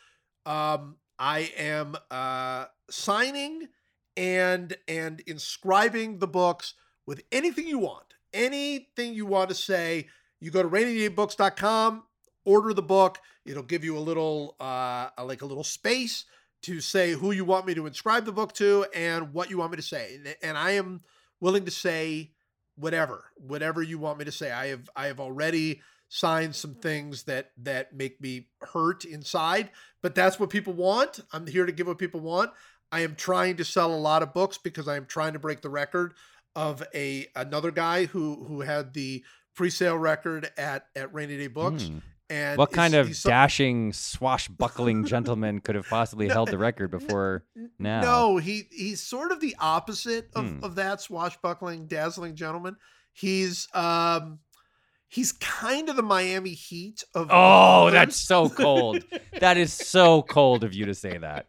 Um, 0.46 0.96
I 1.18 1.52
am 1.56 1.96
uh, 2.10 2.64
signing 2.90 3.68
and 4.16 4.74
and 4.88 5.20
inscribing 5.26 6.18
the 6.18 6.26
books 6.26 6.74
with 7.06 7.22
anything 7.30 7.66
you 7.68 7.78
want, 7.78 8.14
anything 8.32 9.12
you 9.14 9.26
want 9.26 9.50
to 9.50 9.54
say. 9.54 10.08
You 10.42 10.50
go 10.50 10.60
to 10.60 10.68
rainydaybooks.com, 10.68 12.02
order 12.44 12.74
the 12.74 12.82
book. 12.82 13.18
It'll 13.46 13.62
give 13.62 13.84
you 13.84 13.96
a 13.96 14.00
little 14.00 14.56
uh, 14.58 15.10
like 15.22 15.42
a 15.42 15.46
little 15.46 15.62
space 15.62 16.24
to 16.62 16.80
say 16.80 17.12
who 17.12 17.30
you 17.30 17.44
want 17.44 17.64
me 17.64 17.74
to 17.74 17.86
inscribe 17.86 18.24
the 18.24 18.32
book 18.32 18.52
to 18.54 18.84
and 18.92 19.32
what 19.32 19.50
you 19.50 19.58
want 19.58 19.70
me 19.70 19.76
to 19.76 19.82
say. 19.82 20.16
And, 20.16 20.36
and 20.42 20.58
I 20.58 20.72
am 20.72 21.02
willing 21.40 21.64
to 21.64 21.70
say 21.70 22.32
whatever, 22.74 23.26
whatever 23.36 23.82
you 23.82 23.98
want 23.98 24.18
me 24.18 24.24
to 24.24 24.32
say. 24.32 24.50
I 24.50 24.66
have 24.66 24.90
I 24.96 25.06
have 25.06 25.20
already 25.20 25.80
signed 26.08 26.56
some 26.56 26.74
things 26.74 27.22
that 27.24 27.52
that 27.58 27.94
make 27.94 28.20
me 28.20 28.48
hurt 28.72 29.04
inside, 29.04 29.70
but 30.02 30.16
that's 30.16 30.40
what 30.40 30.50
people 30.50 30.72
want. 30.72 31.20
I'm 31.32 31.46
here 31.46 31.66
to 31.66 31.72
give 31.72 31.86
what 31.86 31.98
people 31.98 32.20
want. 32.20 32.50
I 32.90 33.00
am 33.00 33.14
trying 33.14 33.58
to 33.58 33.64
sell 33.64 33.94
a 33.94 33.96
lot 33.96 34.24
of 34.24 34.34
books 34.34 34.58
because 34.58 34.88
I 34.88 34.96
am 34.96 35.06
trying 35.06 35.34
to 35.34 35.38
break 35.38 35.62
the 35.62 35.70
record 35.70 36.14
of 36.54 36.82
a 36.94 37.28
another 37.36 37.70
guy 37.70 38.06
who 38.06 38.44
who 38.44 38.60
had 38.62 38.92
the 38.92 39.24
pre-sale 39.54 39.96
record 39.98 40.50
at 40.56 40.86
at 40.96 41.12
Rainy 41.14 41.36
Day 41.36 41.48
Books. 41.48 41.84
Hmm. 41.88 41.98
And 42.30 42.56
What 42.56 42.72
kind 42.72 42.94
of 42.94 43.14
dashing, 43.22 43.92
swashbuckling 43.92 45.04
gentleman 45.06 45.60
could 45.60 45.74
have 45.74 45.86
possibly 45.86 46.28
held 46.28 46.48
the 46.50 46.56
record 46.56 46.90
before 46.90 47.44
now? 47.78 48.00
No, 48.00 48.36
he 48.38 48.68
he's 48.70 49.02
sort 49.02 49.32
of 49.32 49.40
the 49.40 49.54
opposite 49.60 50.30
of, 50.34 50.46
Hmm. 50.48 50.64
of 50.64 50.76
that 50.76 51.00
swashbuckling, 51.02 51.86
dazzling 51.88 52.34
gentleman. 52.34 52.76
He's 53.12 53.68
um 53.74 54.38
he's 55.08 55.32
kind 55.32 55.90
of 55.90 55.96
the 55.96 56.02
Miami 56.02 56.54
Heat 56.54 57.04
of 57.14 57.28
Oh, 57.30 57.90
that's 57.90 58.16
so 58.16 58.48
cold. 58.48 59.04
that 59.40 59.58
is 59.58 59.70
so 59.72 60.22
cold 60.28 60.64
of 60.64 60.72
you 60.72 60.86
to 60.86 60.94
say 60.94 61.18
that. 61.18 61.46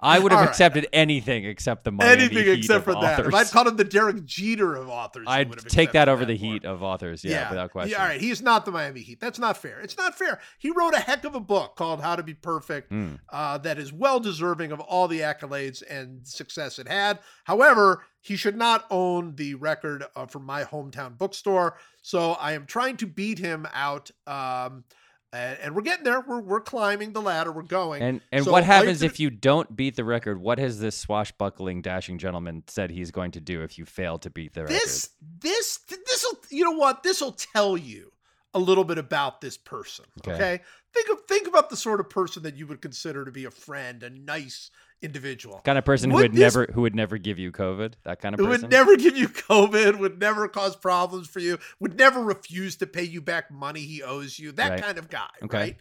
I 0.00 0.18
would 0.18 0.32
have 0.32 0.38
All 0.40 0.44
right. 0.44 0.50
accepted 0.50 0.88
anything 0.92 1.44
except 1.44 1.84
the 1.84 1.92
Miami 1.92 2.22
anything 2.24 2.44
Heat 2.44 2.58
except 2.58 2.78
of 2.78 2.84
for 2.84 3.00
that. 3.00 3.20
If 3.20 3.26
authors. 3.26 3.34
I'd 3.34 3.50
called 3.52 3.68
him 3.68 3.76
the 3.76 3.84
Derek 3.84 4.24
Jeter 4.24 4.74
of 4.74 4.88
authors, 4.88 5.24
I'd 5.28 5.48
would 5.48 5.60
have 5.60 5.68
take 5.68 5.92
that 5.92 6.08
over 6.08 6.24
the 6.24 6.36
more. 6.38 6.52
Heat 6.54 6.64
of 6.64 6.82
authors. 6.82 7.24
Yeah, 7.24 7.48
without 7.48 7.70
question. 7.70 7.92
Yeah, 7.92 8.02
all 8.02 8.08
right, 8.08 8.20
he's 8.20 8.42
not 8.42 8.64
the 8.64 8.72
Miami 8.72 9.00
Heat. 9.00 9.20
That's 9.20 9.38
not 9.38 9.56
fair. 9.56 9.80
It's 9.80 9.96
not 9.96 10.16
fair. 10.18 10.40
He 10.58 10.70
wrote 10.70 10.94
a 10.94 11.00
heck 11.00 11.24
of 11.24 11.34
a 11.34 11.40
book 11.40 11.76
called 11.76 12.00
How 12.00 12.16
to 12.16 12.22
Be 12.22 12.34
Perfect 12.34 12.90
Hmm. 12.90 13.14
uh, 13.30 13.58
that 13.58 13.78
is 13.78 13.92
well 13.92 14.18
deserving 14.20 14.72
of 14.72 14.80
all 14.80 15.08
the 15.08 15.20
accolades 15.20 15.82
and 15.88 16.26
success 16.26 16.78
it 16.78 16.88
had. 16.88 17.18
However, 17.44 18.02
he 18.20 18.34
should 18.36 18.56
not 18.56 18.86
own 18.90 19.36
the 19.36 19.54
record 19.54 20.04
uh, 20.16 20.26
from 20.26 20.44
my 20.44 20.64
hometown 20.64 21.16
bookstore. 21.16 21.76
So 22.02 22.32
I 22.32 22.52
am 22.52 22.66
trying 22.66 22.96
to 22.98 23.06
beat 23.06 23.38
him 23.38 23.66
out. 23.72 24.10
Um, 24.26 24.84
and, 25.32 25.58
and 25.60 25.74
we're 25.74 25.82
getting 25.82 26.04
there. 26.04 26.20
We're, 26.20 26.40
we're 26.40 26.60
climbing 26.60 27.12
the 27.12 27.20
ladder. 27.20 27.52
We're 27.52 27.62
going. 27.62 28.02
And 28.02 28.20
and 28.32 28.44
So 28.44 28.52
what 28.52 28.64
happens 28.64 29.02
if 29.02 29.20
you 29.20 29.30
don't 29.30 29.74
beat 29.74 29.96
the 29.96 30.04
record? 30.04 30.40
What 30.40 30.58
has 30.58 30.78
this 30.80 30.96
swashbuckling, 30.96 31.82
dashing 31.82 32.18
gentleman 32.18 32.62
said 32.68 32.90
he's 32.90 33.10
going 33.10 33.32
to 33.32 33.40
do 33.40 33.62
if 33.62 33.78
you 33.78 33.84
fail 33.84 34.18
to 34.18 34.30
beat 34.30 34.54
the 34.54 34.62
record? 34.62 34.74
this 34.74 35.10
this 35.40 35.78
this 36.06 36.24
will 36.24 36.38
you 36.50 36.64
know 36.64 36.72
what 36.72 37.02
this 37.02 37.20
will 37.20 37.32
tell 37.32 37.76
you 37.76 38.12
a 38.54 38.58
little 38.58 38.84
bit 38.84 38.96
about 38.98 39.40
this 39.40 39.56
person 39.58 40.06
Okay. 40.20 40.32
okay, 40.34 40.60
think 40.94 41.08
of 41.10 41.20
think 41.28 41.46
about 41.46 41.68
the 41.70 41.76
sort 41.76 42.00
of 42.00 42.08
person 42.08 42.42
that 42.44 42.56
you 42.56 42.66
would 42.66 42.80
consider 42.80 43.24
to 43.24 43.30
be 43.30 43.44
a 43.44 43.50
friend 43.50 44.02
a 44.02 44.10
nice 44.10 44.70
individual 45.02 45.60
kind 45.64 45.76
of 45.78 45.84
person 45.84 46.10
who 46.10 46.16
Would 46.16 46.22
would 46.22 46.32
this- 46.32 46.54
never 46.54 46.72
who 46.72 46.80
would 46.82 46.94
never 46.94 47.18
give 47.18 47.38
you 47.38 47.52
COVID. 47.52 47.94
That 48.04 48.20
kind 48.20 48.34
of 48.34 48.38
person. 48.40 48.62
would 48.62 48.70
never 48.70 48.96
give 48.96 49.16
you 49.16 49.28
covid 49.28 49.98
would 49.98 50.18
never 50.18 50.48
cause 50.48 50.74
problems 50.74 51.28
for 51.28 51.40
you 51.40 51.58
would 51.80 51.98
never 51.98 52.22
refuse 52.22 52.76
to 52.76 52.86
pay 52.86 53.02
you 53.02 53.20
back 53.20 53.50
money 53.50 53.80
he 53.80 54.02
owes 54.02 54.38
you 54.38 54.52
that 54.52 54.70
Right. 54.70 54.82
kind 54.82 54.98
of 54.98 55.08
guy 55.10 55.28
Okay. 55.44 55.58
right 55.58 55.76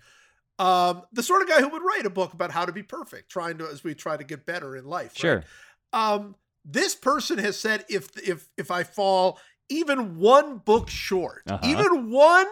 um 0.60 1.04
the 1.14 1.24
sort 1.24 1.42
of 1.42 1.48
guy 1.48 1.62
who 1.62 1.70
would 1.70 1.82
write 1.82 2.06
a 2.06 2.10
book 2.10 2.34
about 2.34 2.52
how 2.52 2.66
to 2.66 2.72
be 2.72 2.84
perfect 2.84 3.30
trying 3.30 3.58
to 3.58 3.68
as 3.68 3.84
we 3.84 3.94
try 3.96 4.16
to 4.18 4.24
get 4.24 4.46
better 4.46 4.76
in 4.76 4.86
life 4.86 5.12
right? 5.12 5.18
Sure. 5.20 5.44
um 5.94 6.36
this 6.66 6.94
person 6.96 7.38
has 7.38 7.58
said 7.58 7.86
if 7.90 8.10
if 8.18 8.50
if 8.58 8.70
i 8.72 8.84
fall 8.84 9.40
even 9.70 10.18
one 10.20 10.58
book 10.58 10.90
short 10.90 11.44
Uh-huh. 11.48 11.60
even 11.68 12.12
one 12.12 12.48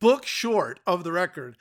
book 0.00 0.24
short 0.26 0.80
of 0.86 1.02
the 1.04 1.12
record 1.12 1.56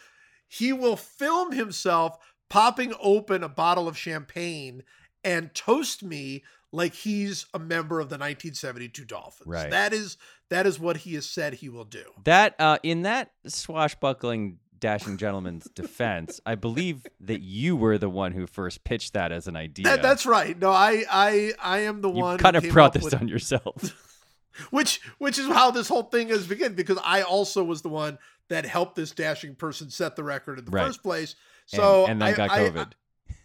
he 0.48 0.72
will 0.74 0.96
film 0.98 1.52
himself 1.54 2.18
popping 2.54 2.94
open 3.02 3.44
a 3.44 3.50
bottle 3.50 3.88
of 3.88 3.98
champagne 3.98 4.84
and 5.24 5.54
toast 5.56 6.04
me 6.04 6.44
like 6.72 6.94
he's 6.94 7.46
a 7.54 7.60
member 7.60 8.00
of 8.00 8.10
the 8.10 8.14
1972 8.16 9.06
dolphins 9.06 9.48
Right. 9.48 9.72
that 9.72 9.92
is 9.94 10.18
that 10.50 10.68
is 10.68 10.80
what 10.80 10.98
he 10.98 11.16
has 11.16 11.26
said 11.28 11.56
he 11.56 11.70
will 11.70 11.84
do 11.86 12.04
That 12.26 12.56
uh, 12.60 12.78
in 12.84 13.02
that 13.04 13.32
swashbuckling, 13.48 14.60
dashing 14.80 15.18
gentleman's 15.18 15.66
defense, 15.74 16.40
I 16.46 16.56
believe 16.56 17.08
that 17.22 17.42
you 17.42 17.76
were 17.76 17.98
the 17.98 18.10
one 18.10 18.34
who 18.34 18.46
first 18.46 18.84
pitched 18.84 19.14
that 19.14 19.32
as 19.32 19.48
an 19.48 19.56
idea. 19.56 19.86
that, 19.86 20.02
that's 20.04 20.26
right 20.26 20.58
no 20.60 20.70
i 20.70 21.04
i 21.10 21.54
i 21.62 21.80
am 21.80 22.02
the 22.02 22.10
you 22.12 22.22
one 22.22 22.38
kind 22.38 22.56
of 22.56 22.68
brought 22.70 22.94
this 22.94 23.04
with- 23.04 23.16
on 23.16 23.28
yourself. 23.28 23.96
which 24.70 25.02
which 25.18 25.40
is 25.40 25.48
how 25.48 25.72
this 25.72 25.88
whole 25.88 26.04
thing 26.04 26.30
has 26.30 26.46
begun 26.46 26.76
because 26.76 27.00
I 27.04 27.24
also 27.24 27.64
was 27.64 27.82
the 27.82 27.90
one 27.90 28.20
that 28.50 28.66
helped 28.68 28.96
this 28.96 29.10
dashing 29.12 29.56
person 29.56 29.90
set 29.90 30.16
the 30.16 30.24
record 30.24 30.60
in 30.60 30.66
the 30.66 30.72
Right. 30.72 30.86
first 30.86 31.02
place. 31.02 31.36
And- 31.72 31.82
So 31.82 32.06
and, 32.08 32.22
then 32.22 32.30
I- 32.30 32.36
got 32.36 32.52
I- 32.52 32.60
COVID. 32.60 32.92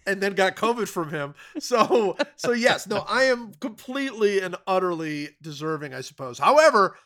and 0.07 0.21
then 0.23 0.35
got 0.35 0.57
COVID 0.57 0.89
from 0.89 1.11
him. 1.11 1.35
So 1.59 2.16
so 2.37 2.53
yes, 2.53 2.87
no, 2.87 3.05
I 3.09 3.25
am 3.25 3.53
completely 3.61 4.41
and 4.41 4.57
utterly 4.66 5.31
deserving, 5.43 5.95
I 5.95 6.01
suppose. 6.01 6.39
However, 6.39 6.97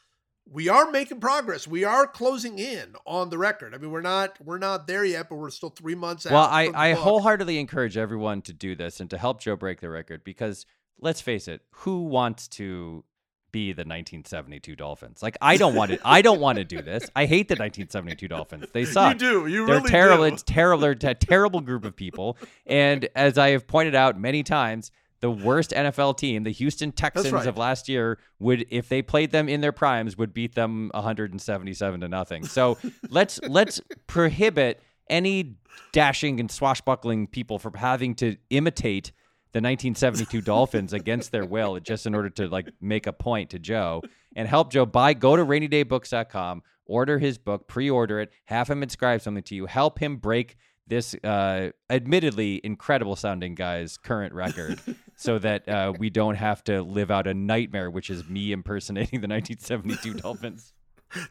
we 0.50 0.68
are 0.68 0.90
making 0.90 1.20
progress. 1.20 1.68
We 1.68 1.84
are 1.84 2.06
closing 2.06 2.58
in 2.58 2.94
on 3.06 3.30
the 3.30 3.38
record. 3.38 3.74
I 3.74 3.78
mean, 3.78 3.90
we're 3.90 4.00
not 4.00 4.36
we're 4.44 4.58
not 4.58 4.86
there 4.86 5.04
yet, 5.04 5.28
but 5.28 5.36
we're 5.36 5.50
still 5.50 5.70
three 5.70 5.94
months 5.94 6.26
out. 6.26 6.32
well, 6.32 6.48
I, 6.50 6.70
I 6.74 6.94
book. 6.94 7.02
wholeheartedly 7.04 7.58
encourage 7.58 7.96
everyone 7.96 8.42
to 8.42 8.52
do 8.52 8.74
this 8.74 8.98
and 9.00 9.08
to 9.10 9.18
help 9.18 9.40
Joe 9.40 9.54
break 9.56 9.80
the 9.80 9.88
record 9.88 10.24
because 10.24 10.66
let's 11.00 11.20
face 11.20 11.46
it, 11.48 11.62
who 11.70 12.04
wants 12.04 12.48
to 12.48 13.04
be 13.52 13.72
the 13.72 13.80
1972 13.82 14.74
Dolphins? 14.76 15.22
Like 15.22 15.36
I 15.40 15.56
don't 15.56 15.74
want 15.74 15.92
it. 15.92 16.00
I 16.04 16.22
don't 16.22 16.40
want 16.40 16.58
to 16.58 16.64
do 16.64 16.82
this. 16.82 17.08
I 17.14 17.26
hate 17.26 17.48
the 17.48 17.54
1972 17.54 18.28
Dolphins. 18.28 18.66
They 18.72 18.84
suck. 18.84 19.14
You 19.14 19.18
do. 19.18 19.46
You 19.46 19.66
They're 19.66 19.76
really 19.76 19.90
terrible. 19.90 20.24
do. 20.28 20.34
It's 20.34 20.42
terrible. 20.42 20.80
They're 20.80 21.10
a 21.10 21.14
terrible 21.14 21.60
group 21.60 21.84
of 21.84 21.94
people. 21.94 22.36
And 22.66 23.08
as 23.14 23.38
I 23.38 23.50
have 23.50 23.66
pointed 23.66 23.94
out 23.94 24.18
many 24.18 24.42
times, 24.42 24.90
the 25.20 25.30
worst 25.30 25.70
NFL 25.70 26.18
team, 26.18 26.42
the 26.42 26.50
Houston 26.50 26.90
Texans 26.90 27.30
right. 27.30 27.46
of 27.46 27.56
last 27.56 27.88
year, 27.88 28.18
would 28.40 28.66
if 28.70 28.88
they 28.88 29.02
played 29.02 29.30
them 29.30 29.48
in 29.48 29.60
their 29.60 29.72
primes, 29.72 30.18
would 30.18 30.34
beat 30.34 30.56
them 30.56 30.90
177 30.94 32.00
to 32.00 32.08
nothing. 32.08 32.44
So 32.44 32.76
let's 33.08 33.40
let's 33.42 33.80
prohibit 34.08 34.82
any 35.08 35.56
dashing 35.92 36.40
and 36.40 36.50
swashbuckling 36.50 37.28
people 37.28 37.58
from 37.58 37.74
having 37.74 38.14
to 38.16 38.36
imitate 38.50 39.12
the 39.52 39.58
1972 39.58 40.40
Dolphins 40.40 40.92
against 40.92 41.30
their 41.30 41.44
will 41.44 41.78
just 41.80 42.06
in 42.06 42.14
order 42.14 42.30
to 42.30 42.48
like 42.48 42.70
make 42.80 43.06
a 43.06 43.12
point 43.12 43.50
to 43.50 43.58
Joe 43.58 44.02
and 44.34 44.48
help 44.48 44.72
Joe 44.72 44.86
buy 44.86 45.14
go 45.14 45.36
to 45.36 45.44
rainydayBooks.com, 45.44 46.62
order 46.86 47.18
his 47.18 47.38
book, 47.38 47.68
pre-order 47.68 48.20
it, 48.20 48.32
have 48.46 48.68
him 48.68 48.82
inscribe 48.82 49.20
something 49.20 49.42
to 49.44 49.54
you, 49.54 49.66
help 49.66 49.98
him 49.98 50.16
break 50.16 50.56
this 50.88 51.14
uh 51.22 51.70
admittedly 51.90 52.60
incredible 52.64 53.14
sounding 53.14 53.54
guy's 53.54 53.96
current 53.96 54.34
record 54.34 54.80
so 55.16 55.38
that 55.38 55.68
uh, 55.68 55.92
we 55.96 56.10
don't 56.10 56.34
have 56.34 56.64
to 56.64 56.82
live 56.82 57.08
out 57.08 57.28
a 57.28 57.32
nightmare 57.32 57.88
which 57.88 58.10
is 58.10 58.28
me 58.28 58.50
impersonating 58.50 59.20
the 59.20 59.28
1972 59.28 60.14
Dolphins. 60.14 60.72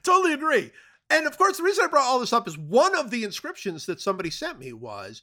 totally 0.04 0.34
agree. 0.34 0.72
And 1.10 1.28
of 1.28 1.38
course, 1.38 1.58
the 1.58 1.64
reason 1.64 1.84
I 1.84 1.88
brought 1.88 2.06
all 2.06 2.20
this 2.20 2.32
up 2.32 2.48
is 2.48 2.58
one 2.58 2.96
of 2.96 3.12
the 3.12 3.24
inscriptions 3.24 3.86
that 3.88 4.00
somebody 4.00 4.30
sent 4.30 4.58
me 4.58 4.72
was 4.72 5.22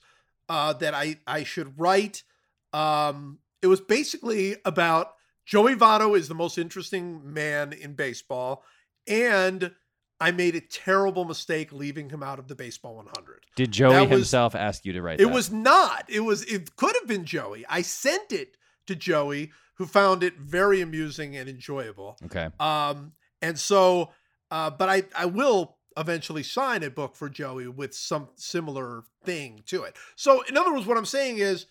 uh, 0.49 0.73
that 0.75 0.95
I 0.95 1.17
I 1.27 1.45
should 1.45 1.79
write. 1.79 2.23
Um, 2.73 3.39
it 3.63 3.67
was 3.67 3.81
basically 3.81 4.57
about 4.65 5.13
Joey 5.47 5.75
Votto 5.75 6.17
is 6.17 6.29
the 6.29 6.35
most 6.35 6.59
interesting 6.59 7.33
man 7.33 7.73
in 7.73 7.95
baseball, 7.95 8.65
and 9.07 9.73
I 10.21 10.31
made 10.33 10.55
a 10.57 10.61
terrible 10.61 11.25
mistake 11.25 11.73
leaving 11.73 12.11
him 12.11 12.23
out 12.23 12.39
of 12.39 12.49
the 12.49 12.55
baseball 12.55 12.97
100. 12.97 13.45
Did 13.57 13.71
Joey 13.73 13.93
That 13.95 14.01
was- 14.11 14.11
himself 14.19 14.55
ask 14.55 14.85
you 14.85 14.93
to 14.93 15.03
write 15.03 15.21
It 15.21 15.25
that? 15.27 15.33
was 15.33 15.51
not. 15.51 16.05
It 16.09 16.21
was. 16.21 16.43
It 16.45 16.77
could 16.77 16.95
have 16.97 17.07
been 17.07 17.25
Joey. 17.25 17.65
I 17.69 17.83
sent 17.83 18.33
it 18.33 18.57
to 18.87 18.95
Joey, 18.97 19.53
who 19.75 19.87
found 19.87 20.23
it 20.23 20.37
very 20.39 20.81
amusing 20.81 21.37
and 21.37 21.49
enjoyable. 21.49 22.17
Okay. 22.25 22.49
Um, 22.59 23.13
and 23.41 23.59
so, 23.59 24.11
uh, 24.51 24.71
but 24.71 24.89
I, 24.89 25.05
I 25.17 25.27
will 25.27 25.77
eventually 25.97 26.43
sign 26.43 26.83
a 26.83 26.91
book 26.91 27.15
for 27.17 27.29
Joey 27.29 27.69
with 27.69 27.95
some 27.95 28.29
similar 28.37 29.05
thing 29.25 29.63
to 29.67 29.83
it. 29.85 29.97
So, 30.17 30.43
in 30.43 30.57
other 30.57 30.73
words, 30.73 30.87
what 30.87 30.97
I'm 30.97 31.05
saying 31.07 31.39
is, 31.39 31.67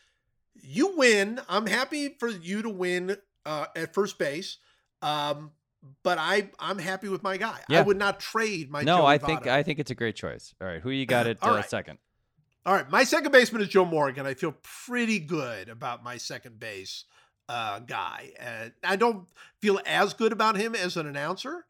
you 0.62 0.98
win. 0.98 1.40
I'm 1.50 1.66
happy 1.66 2.16
for 2.20 2.28
you 2.28 2.62
to 2.62 2.70
win 2.70 3.18
uh, 3.46 3.66
at 3.76 3.94
first 3.94 4.18
base. 4.18 4.58
Um, 5.02 5.52
but 6.04 6.18
I, 6.18 6.50
I'm 6.60 6.80
happy 6.80 7.08
with 7.08 7.24
my 7.24 7.38
guy. 7.38 7.60
I 7.70 7.82
would 7.82 7.98
not 7.98 8.20
trade 8.20 8.70
my. 8.70 8.84
No, 8.84 8.98
Joey 8.98 9.06
I 9.08 9.18
think 9.18 9.48
I 9.48 9.64
think 9.64 9.80
it's 9.80 9.92
a 9.92 9.96
great 9.96 10.16
choice. 10.16 10.54
All 10.60 10.68
right, 10.68 10.82
who 10.82 10.90
you 10.90 11.06
got 11.06 11.28
at 11.28 11.42
All 11.42 11.52
uh, 11.52 11.58
right. 11.58 11.70
second? 11.70 12.00
All 12.66 12.74
right, 12.74 12.90
my 12.90 13.06
second 13.06 13.32
baseman 13.32 13.62
is 13.62 13.70
Joe 13.70 13.86
Morgan. 13.86 14.26
I 14.26 14.34
feel 14.34 14.54
pretty 14.86 15.20
good 15.20 15.70
about 15.70 16.04
my 16.04 16.18
second 16.18 16.60
base 16.60 17.06
uh, 17.50 17.80
guy. 17.80 18.32
And 18.40 18.74
I 18.84 18.96
don't 18.96 19.28
feel 19.62 19.80
as 19.86 20.14
good 20.14 20.32
about 20.32 20.58
him 20.58 20.76
as 20.76 20.98
an 20.98 21.08
announcer, 21.08 21.66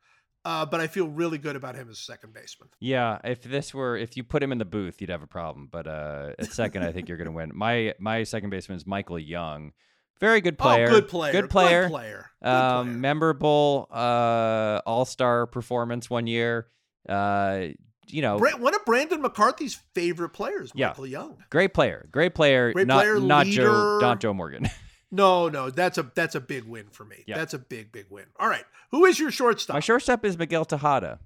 uh, 0.48 0.66
but 0.66 0.80
I 0.80 0.88
feel 0.88 1.08
really 1.08 1.38
good 1.38 1.56
about 1.56 1.76
him 1.76 1.90
as 1.90 1.98
a 1.98 2.02
second 2.02 2.34
baseman. 2.34 2.70
Yeah, 2.80 3.20
if 3.24 3.42
this 3.42 3.74
were 3.74 3.98
if 3.98 4.16
you 4.16 4.24
put 4.24 4.42
him 4.42 4.52
in 4.52 4.58
the 4.58 4.66
booth, 4.66 5.02
you'd 5.02 5.10
have 5.10 5.22
a 5.24 5.28
problem. 5.28 5.68
But 5.72 5.88
uh, 5.88 6.32
at 6.40 6.52
second, 6.54 6.84
I 6.84 6.92
think 6.92 7.10
you're 7.10 7.18
going 7.18 7.26
to 7.30 7.32
win. 7.36 7.52
My 7.54 7.94
my 8.00 8.24
second 8.24 8.50
baseman 8.50 8.78
is 8.78 8.88
Michael 8.88 9.20
Young, 9.20 9.74
very 10.20 10.42
good 10.42 10.58
player. 10.58 10.88
Oh, 10.90 10.92
good 10.92 11.08
player. 11.10 11.32
Good 11.34 11.50
player. 11.50 11.84
Good 11.84 11.92
player. 11.92 12.30
Good 12.42 12.50
Um, 12.50 12.86
player. 12.88 12.98
memorable 12.98 13.88
uh, 13.92 14.82
All 14.86 15.06
Star 15.06 15.46
performance 15.48 16.10
one 16.10 16.28
year. 16.28 16.68
Uh, 17.10 17.68
you 18.10 18.22
know, 18.22 18.38
one 18.38 18.74
of 18.74 18.86
Brandon 18.86 19.22
McCarthy's 19.22 19.78
favorite 19.94 20.30
players, 20.30 20.72
Yeah. 20.74 20.88
Michael 20.90 21.08
Young. 21.08 21.38
great 21.50 21.74
player, 21.74 22.08
great 22.10 22.34
player, 22.36 22.72
Great 22.72 22.88
not 22.88 23.02
player, 23.04 23.20
not 23.20 23.46
Joe, 23.48 23.64
leader. 23.64 23.98
not 24.02 24.20
Joe 24.22 24.34
Morgan. 24.34 24.70
No, 25.12 25.48
no, 25.50 25.70
that's 25.70 25.98
a 25.98 26.12
that's 26.16 26.36
a 26.36 26.42
big 26.42 26.66
win 26.66 26.88
for 26.92 27.06
me. 27.06 27.24
Yeah. 27.28 27.38
That's 27.38 27.54
a 27.54 27.60
big, 27.60 27.92
big 27.92 28.08
win. 28.10 28.26
All 28.40 28.50
right, 28.50 28.66
who 28.92 29.06
is 29.06 29.20
your 29.20 29.32
shortstop? 29.32 29.76
My 29.76 29.80
shortstop 29.80 30.26
is 30.26 30.38
Miguel 30.38 30.66
Tejada. 30.66 31.20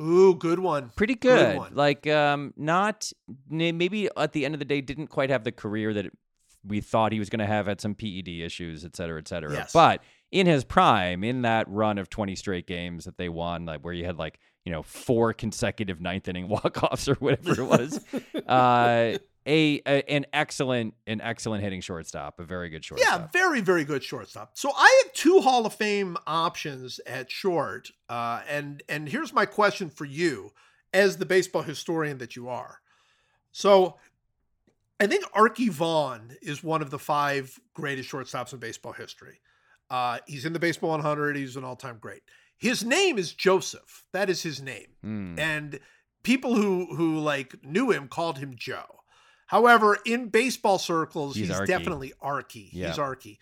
Ooh, 0.00 0.34
good 0.36 0.60
one. 0.60 0.90
Pretty 0.94 1.16
Good 1.16 1.38
good. 1.38 1.56
one. 1.56 1.74
like, 1.74 2.06
um, 2.06 2.54
not 2.56 3.10
maybe 3.50 4.08
at 4.16 4.32
the 4.32 4.44
end 4.44 4.54
of 4.54 4.60
the 4.60 4.64
day 4.64 4.80
didn't 4.80 5.08
quite 5.08 5.30
have 5.30 5.42
the 5.42 5.50
career 5.50 5.92
that 5.92 6.06
we 6.64 6.80
thought 6.80 7.10
he 7.10 7.18
was 7.18 7.30
going 7.30 7.40
to 7.40 7.46
have. 7.46 7.66
Had 7.66 7.80
some 7.80 7.96
PED 7.96 8.28
issues, 8.28 8.84
et 8.84 8.94
cetera, 8.94 9.18
et 9.18 9.26
cetera. 9.26 9.52
Yes. 9.52 9.72
But 9.72 10.04
in 10.30 10.46
his 10.46 10.62
prime, 10.62 11.24
in 11.24 11.42
that 11.42 11.68
run 11.68 11.98
of 11.98 12.08
20 12.10 12.36
straight 12.36 12.66
games 12.68 13.06
that 13.06 13.16
they 13.18 13.28
won, 13.28 13.66
like 13.66 13.80
where 13.80 13.92
you 13.94 14.04
had 14.04 14.18
like 14.18 14.38
you 14.64 14.70
know 14.70 14.84
four 14.84 15.32
consecutive 15.32 16.00
ninth 16.00 16.28
inning 16.28 16.46
walk 16.48 16.80
offs 16.84 17.08
or 17.08 17.14
whatever 17.16 17.60
it 17.60 17.66
was, 17.66 18.04
uh, 18.46 19.18
a, 19.48 19.80
a 19.86 20.10
an 20.10 20.26
excellent 20.32 20.94
an 21.06 21.20
excellent 21.20 21.64
hitting 21.64 21.80
shortstop, 21.80 22.38
a 22.38 22.44
very 22.44 22.68
good 22.68 22.84
shortstop. 22.84 23.20
Yeah, 23.20 23.26
very, 23.32 23.60
very 23.60 23.84
good 23.84 24.04
shortstop. 24.04 24.50
So 24.54 24.70
I 24.76 25.02
have 25.04 25.12
two 25.14 25.40
Hall 25.40 25.64
of 25.66 25.74
Fame 25.74 26.16
options 26.26 27.00
at 27.06 27.30
short, 27.30 27.90
uh, 28.08 28.42
and 28.48 28.82
and 28.88 29.08
here's 29.08 29.32
my 29.32 29.46
question 29.46 29.88
for 29.90 30.04
you, 30.04 30.52
as 30.92 31.16
the 31.16 31.26
baseball 31.26 31.62
historian 31.62 32.18
that 32.18 32.36
you 32.36 32.48
are. 32.48 32.80
So, 33.50 33.96
I 35.00 35.06
think 35.06 35.24
Arky 35.32 35.70
Vaughan 35.70 36.36
is 36.42 36.62
one 36.62 36.82
of 36.82 36.90
the 36.90 36.98
five 36.98 37.58
greatest 37.74 38.10
shortstops 38.10 38.52
in 38.52 38.58
baseball 38.58 38.92
history. 38.92 39.40
Uh, 39.90 40.18
he's 40.26 40.44
in 40.44 40.52
the 40.52 40.58
baseball 40.58 40.90
100. 40.90 41.34
He's 41.34 41.56
an 41.56 41.64
all-time 41.64 41.96
great. 41.98 42.20
His 42.58 42.84
name 42.84 43.16
is 43.16 43.32
Joseph. 43.32 44.04
That 44.12 44.28
is 44.28 44.42
his 44.42 44.60
name 44.60 44.88
Hmm. 45.02 45.38
and 45.38 45.80
people 46.22 46.54
who 46.54 46.94
who 46.94 47.18
like 47.18 47.54
knew 47.64 47.90
him 47.90 48.08
called 48.08 48.38
him 48.38 48.54
Joe. 48.54 48.97
However, 49.48 49.98
in 50.06 50.28
baseball 50.28 50.78
circles, 50.78 51.34
He's 51.34 51.48
he's, 51.48 51.56
Arky. 51.56 51.66
definitely 51.66 52.12
Arky. 52.22 52.68
Yeah. 52.72 52.88
He's 52.88 52.98
Arky. 52.98 53.38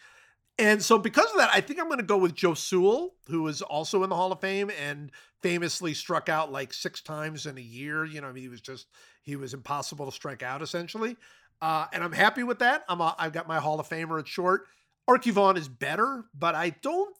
And 0.58 0.82
so 0.82 0.98
because 0.98 1.30
of 1.32 1.36
that, 1.36 1.50
I 1.52 1.60
think 1.60 1.78
I'm 1.78 1.86
going 1.88 1.98
to 1.98 2.06
go 2.06 2.16
with 2.16 2.34
Joe 2.34 2.54
Sewell, 2.54 3.14
who 3.28 3.46
is 3.48 3.60
also 3.60 4.02
in 4.04 4.08
the 4.08 4.16
Hall 4.16 4.32
of 4.32 4.40
Fame 4.40 4.70
and 4.80 5.10
famously 5.42 5.92
struck 5.92 6.28
out 6.28 6.50
like 6.50 6.72
six 6.72 7.02
times 7.02 7.44
in 7.44 7.58
a 7.58 7.62
year. 7.62 8.04
You 8.04 8.20
know, 8.20 8.28
I 8.28 8.32
mean, 8.32 8.42
he 8.42 8.48
was 8.48 8.60
just 8.60 8.86
he 9.22 9.36
was 9.36 9.52
impossible 9.52 10.06
to 10.06 10.12
strike 10.12 10.42
out 10.42 10.62
essentially. 10.62 11.16
Uh, 11.60 11.86
and 11.92 12.02
I'm 12.02 12.12
happy 12.12 12.42
with 12.42 12.60
that. 12.60 12.84
I'm 12.88 13.00
a, 13.00 13.14
I've 13.18 13.32
got 13.32 13.48
my 13.48 13.58
Hall 13.58 13.80
of 13.80 13.88
Famer 13.88 14.18
at 14.20 14.28
short. 14.28 14.66
Arky 15.08 15.32
Vaughan 15.32 15.56
is 15.56 15.68
better, 15.68 16.24
but 16.34 16.54
I 16.54 16.70
don't. 16.70 17.14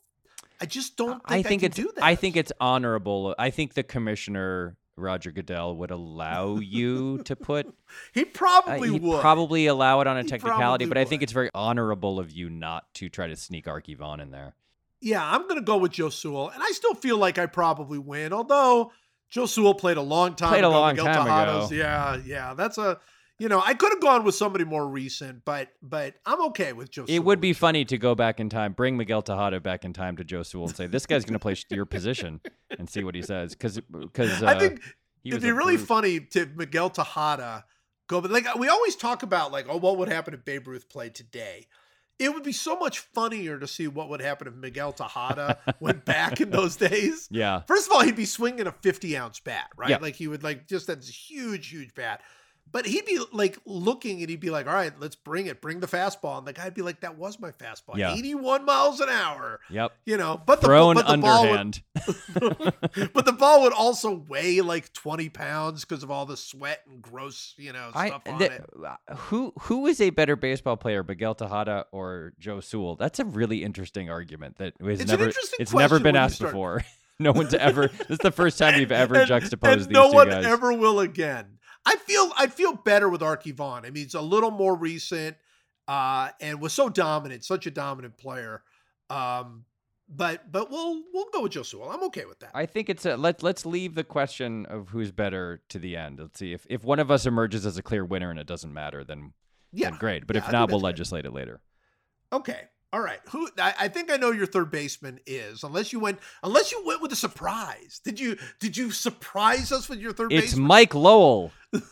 I 0.61 0.67
just 0.67 0.97
don't. 0.97 1.15
Think 1.15 1.23
I 1.27 1.43
think 1.43 1.61
can 1.61 1.67
it's 1.67 1.77
do 1.77 1.91
that. 1.97 2.05
I 2.05 2.15
think 2.15 2.37
it's 2.37 2.53
honorable. 2.61 3.35
I 3.39 3.51
think 3.51 3.75
the 3.75 3.83
commissioner 3.83 4.77
Roger 4.97 5.31
Goodell 5.31 5.77
would 5.77 5.91
allow 5.91 6.57
you 6.63 7.23
to 7.25 7.37
put 7.37 7.67
he 8.13 8.23
Uh, 8.23 8.27
probably 8.33 8.91
he'd 8.91 9.03
would. 9.03 9.21
probably 9.21 9.67
allow 9.67 10.01
it 10.01 10.07
on 10.07 10.17
a 10.17 10.23
He 10.23 10.29
technicality, 10.29 10.87
but 10.87 10.97
I 10.99 11.05
think 11.05 11.23
it's 11.23 11.33
very 11.33 11.51
honorable 11.55 12.19
of 12.19 12.31
you 12.31 12.49
not 12.51 12.93
to 12.95 13.09
try 13.09 13.27
to 13.29 13.37
sneak 13.37 13.67
Arky 13.67 13.97
Vaughan 13.97 14.21
in 14.21 14.31
there. 14.31 14.55
Yeah, 15.01 15.23
I'm 15.25 15.43
going 15.43 15.57
to 15.57 15.61
go 15.65 15.77
with 15.77 15.93
Joe 15.93 16.09
Sewell, 16.09 16.49
and 16.49 16.63
I 16.63 16.71
still 16.71 16.95
feel 16.95 17.19
like 17.19 17.39
I 17.39 17.45
probably 17.47 17.99
win. 17.99 18.33
Although 18.33 18.93
Joe 19.29 19.45
Sewell 19.47 19.75
played 19.75 19.99
a 19.99 20.03
long 20.03 20.35
time 20.35 20.49
Played 20.49 20.65
a 20.65 20.69
long 20.71 20.97
Miguel 20.97 21.05
time 21.13 21.27
Tejada's- 21.27 21.71
ago. 21.71 21.77
Yeah, 21.79 22.17
yeah, 22.25 22.55
that's 22.55 22.79
a. 22.79 22.99
You 23.39 23.51
know, 23.51 23.63
I 23.63 23.75
could 23.75 23.93
have 23.93 24.01
gone 24.01 24.25
with 24.25 24.35
somebody 24.35 24.65
more 24.65 24.89
recent, 24.89 25.45
but 25.45 25.69
but 25.83 26.15
I'm 26.25 26.41
okay 26.47 26.73
with 26.73 26.91
Joe. 26.91 27.05
It 27.07 27.23
would 27.23 27.41
be 27.41 27.53
funny 27.53 27.85
to 27.85 27.99
go 27.99 28.15
back 28.15 28.41
in 28.41 28.49
time, 28.49 28.73
bring 28.73 28.97
Miguel 28.97 29.21
Tejada 29.21 29.61
back 29.61 29.85
in 29.85 29.93
time 29.93 30.17
to 30.17 30.25
Joe 30.25 30.43
Sewell 30.43 30.69
and 30.69 30.77
say, 30.77 30.87
"This 30.87 31.05
guy's 31.05 31.25
going 31.25 31.35
to 31.35 31.39
play 31.39 31.55
your 31.71 31.85
position," 31.85 32.41
and 32.79 32.89
see 32.89 33.05
what 33.05 33.15
he 33.15 33.21
says. 33.21 33.53
Because 33.53 33.79
because 33.91 34.43
uh, 34.43 34.47
I 34.47 34.59
think 34.59 34.81
he 35.23 35.31
it'd 35.31 35.43
be 35.43 35.53
really 35.53 35.77
brute. 35.77 35.87
funny 35.87 36.21
to 36.21 36.47
Miguel 36.57 36.89
Tejada 36.89 37.67
go, 38.07 38.21
but 38.21 38.31
like 38.31 38.55
we 38.55 38.69
always 38.69 38.97
talk 38.97 39.23
about, 39.23 39.53
like, 39.53 39.67
oh, 39.69 39.77
what 39.77 39.99
would 39.99 40.09
happen 40.09 40.33
if 40.33 40.45
Babe 40.45 40.67
Ruth 40.67 40.89
played 40.89 41.15
today? 41.15 41.67
It 42.19 42.33
would 42.33 42.45
be 42.45 42.53
so 42.53 42.79
much 42.79 43.01
funnier 43.01 43.59
to 43.59 43.67
see 43.67 43.89
what 43.89 44.09
would 44.09 44.23
happen 44.23 44.49
if 44.49 44.55
Miguel 44.55 44.93
Tejada 44.93 45.59
went 45.81 46.07
back 46.07 46.41
in 46.41 46.49
those 46.49 46.77
days. 46.77 47.29
Yeah, 47.31 47.61
First 47.69 47.89
of 47.89 47.93
all, 47.93 48.01
he'd 48.01 48.17
be 48.17 48.25
swinging 48.25 48.67
a 48.67 48.73
50 48.73 49.15
ounce 49.19 49.41
bat, 49.41 49.69
right? 49.77 49.91
Yeah. 49.91 49.99
Like 50.01 50.17
he 50.17 50.27
would 50.27 50.43
like 50.43 50.67
just 50.67 50.87
that 50.87 51.05
huge, 51.05 51.69
huge 51.69 51.95
bat. 51.95 52.23
But 52.73 52.85
he'd 52.85 53.07
be 53.07 53.19
like 53.33 53.59
looking 53.65 54.21
and 54.21 54.29
he'd 54.29 54.41
be 54.41 54.51
like, 54.51 54.67
all 54.67 54.75
right, 54.75 54.93
let's 55.01 55.17
bring 55.17 55.47
it, 55.47 55.61
bring 55.63 55.81
the 55.81 55.87
fastball. 55.87 56.37
And 56.39 56.47
the 56.47 56.53
guy'd 56.53 56.75
be 56.75 56.83
like, 56.83 57.01
that 57.01 57.17
was 57.17 57.39
my 57.41 57.51
fastball. 57.53 57.97
Yeah. 57.97 58.13
81 58.13 58.65
miles 58.65 59.01
an 59.01 59.09
hour. 59.09 59.61
yep. 59.71 59.93
You 60.05 60.17
know, 60.17 60.41
but 60.45 60.61
the, 60.61 60.67
Thrown 60.67 60.95
but 60.97 61.07
the 61.07 61.17
ball 61.17 61.43
would, 61.49 61.59
underhand. 61.59 61.83
but 63.15 63.25
the 63.25 63.33
ball 63.33 63.63
would 63.63 63.73
also 63.73 64.15
weigh 64.29 64.61
like 64.61 64.93
20 64.93 65.29
pounds 65.31 65.85
because 65.85 66.03
of 66.03 66.11
all 66.11 66.27
the 66.27 66.37
sweat 66.37 66.83
and 66.91 67.01
gross, 67.01 67.55
you 67.57 67.73
know, 67.73 67.91
I, 67.95 68.09
stuff 68.09 68.23
on 68.27 68.39
th- 68.41 68.51
it. 68.51 68.65
who 69.17 69.53
who 69.61 69.87
is 69.87 70.01
a 70.01 70.11
better 70.11 70.37
baseball 70.37 70.77
player, 70.77 71.03
Miguel 71.03 71.35
Tejada 71.35 71.87
or 71.93 72.33
Joe 72.39 72.61
Sewell? 72.61 72.97
That's 72.97 73.19
a 73.21 73.25
really 73.25 73.63
interesting 73.63 74.11
argument 74.11 74.59
that 74.59 74.75
was 74.81 75.01
It's 75.01 75.11
never 75.11 75.31
it's 75.59 75.73
never 75.73 76.01
been 76.01 76.17
asked 76.17 76.41
before. 76.41 76.85
no 77.19 77.33
one's 77.33 77.55
ever. 77.55 77.89
this 77.89 78.11
is 78.11 78.19
the 78.19 78.31
first 78.33 78.59
time 78.59 78.75
you've 78.81 78.93
ever 78.93 79.15
And- 79.17 79.29
juxtaposed 79.29 79.73
and 79.73 79.81
these 79.83 79.89
no 79.95 80.11
two 80.11 80.15
one 80.17 80.29
guys. 80.29 80.45
ever 80.45 80.73
will 80.73 81.01
again. 81.01 81.56
I 81.87 81.97
feel 81.97 82.31
I'd 82.37 82.53
feel 82.53 82.75
better 82.75 83.09
with 83.09 83.21
Arky 83.21 83.55
Vaughan. 83.55 83.85
I 83.87 83.91
mean, 83.91 84.05
it's 84.05 84.15
a 84.15 84.21
little 84.21 84.51
more 84.51 84.75
recent, 84.75 85.37
uh, 85.89 86.31
and 86.41 86.61
was 86.61 86.73
so 86.73 86.89
dominant, 86.89 87.45
such 87.45 87.67
a 87.67 87.71
dominant 87.71 88.19
player. 88.19 88.63
Um, 89.09 89.65
but 90.09 90.51
but 90.53 90.71
we'll 90.71 91.03
we'll 91.15 91.27
go 91.33 91.43
with 91.43 91.53
Joe 91.53 91.63
Sewell. 91.63 91.91
I'm 91.91 92.03
okay 92.05 92.25
with 92.27 92.41
that. 92.41 92.51
I 92.55 92.67
think 92.67 92.89
it's 92.89 93.07
a 93.07 93.17
let 93.17 93.43
let's 93.43 93.65
leave 93.65 93.95
the 93.95 94.05
question 94.05 94.67
of 94.67 94.89
who's 94.91 95.13
better 95.13 95.63
to 95.69 95.79
the 95.79 95.97
end. 95.97 96.19
Let's 96.21 96.39
see 96.39 96.53
if 96.53 96.67
if 96.69 96.85
one 96.85 96.99
of 96.99 97.11
us 97.11 97.25
emerges 97.27 97.65
as 97.65 97.79
a 97.79 97.83
clear 97.83 98.05
winner 98.05 98.31
and 98.31 98.39
it 98.39 98.47
doesn't 98.47 98.73
matter, 98.73 99.03
then 99.05 99.33
yeah, 99.73 99.91
then 99.91 99.99
great. 99.99 100.27
But 100.27 100.37
Yeah, 100.37 100.45
if 100.47 100.53
not, 100.53 100.71
we'll 100.71 100.79
good. 100.81 100.87
legislate 100.87 101.25
it 101.25 101.33
later. 101.33 101.61
Okay. 102.33 102.63
All 102.97 103.03
right. 103.03 103.19
Who 103.29 103.47
I, 103.59 103.75
I 103.81 103.89
think 103.89 104.11
I 104.11 104.17
know 104.17 104.31
your 104.31 104.47
third 104.47 104.71
baseman 104.71 105.21
is, 105.27 105.63
unless 105.65 105.93
you 105.93 106.01
went 106.01 106.19
unless 106.43 106.73
you 106.73 106.83
went 106.87 107.03
with 107.03 107.13
a 107.13 107.17
surprise. 107.17 108.01
Did 108.03 108.19
you 108.19 108.39
did 108.59 108.75
you 108.75 108.91
surprise 108.91 109.71
us 109.71 109.87
with 109.87 109.99
your 110.01 110.15
third 110.15 110.33
It's 110.33 110.47
baseman? 110.47 110.65
It's 110.65 110.69
Mike 110.69 110.95
Lowell. 110.95 111.53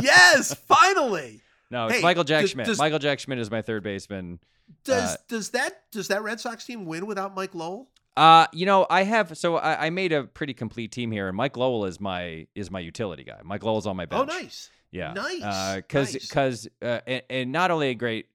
yes, 0.00 0.54
finally. 0.54 1.40
No, 1.68 1.86
it's 1.86 1.96
Hey, 1.96 2.02
Michael 2.02 2.22
Jack 2.22 2.42
does- 2.42 2.50
Schmidt. 2.50 2.66
does- 2.66 2.78
Michael 2.78 3.00
Jack 3.00 3.18
Schmidt 3.18 3.40
is 3.40 3.50
my 3.50 3.60
third 3.60 3.82
baseman. 3.82 4.38
Does 4.84 5.14
Uh, 5.14 5.16
does 5.26 5.50
that 5.50 5.90
does 5.90 6.06
that 6.08 6.22
Red 6.22 6.38
Sox 6.38 6.64
team 6.64 6.86
win 6.86 7.06
without 7.06 7.34
Mike 7.34 7.56
Lowell? 7.56 7.88
Uh, 8.16 8.46
you 8.52 8.66
know, 8.66 8.86
I 8.88 9.02
have 9.02 9.36
so 9.36 9.56
I, 9.56 9.86
I 9.86 9.90
made 9.90 10.12
a 10.12 10.22
pretty 10.22 10.54
complete 10.54 10.92
team 10.92 11.10
here, 11.10 11.26
and 11.26 11.36
Mike 11.36 11.56
Lowell 11.56 11.86
is 11.86 11.98
my 12.00 12.46
is 12.54 12.70
my 12.70 12.78
utility 12.78 13.24
guy. 13.24 13.40
Mike 13.42 13.64
Lowell's 13.64 13.88
on 13.88 13.96
my 13.96 14.06
bench. 14.06 14.28
Oh, 14.30 14.32
nice. 14.32 14.70
Yeah, 14.92 15.12
Nice, 15.12 15.76
Because 15.76 16.14
nice. 16.14 16.28
because 16.28 16.68
uh, 16.82 17.00
and, 17.06 17.22
and 17.30 17.52
not 17.52 17.70
only 17.72 17.90
a 17.90 17.94
great 17.94 18.26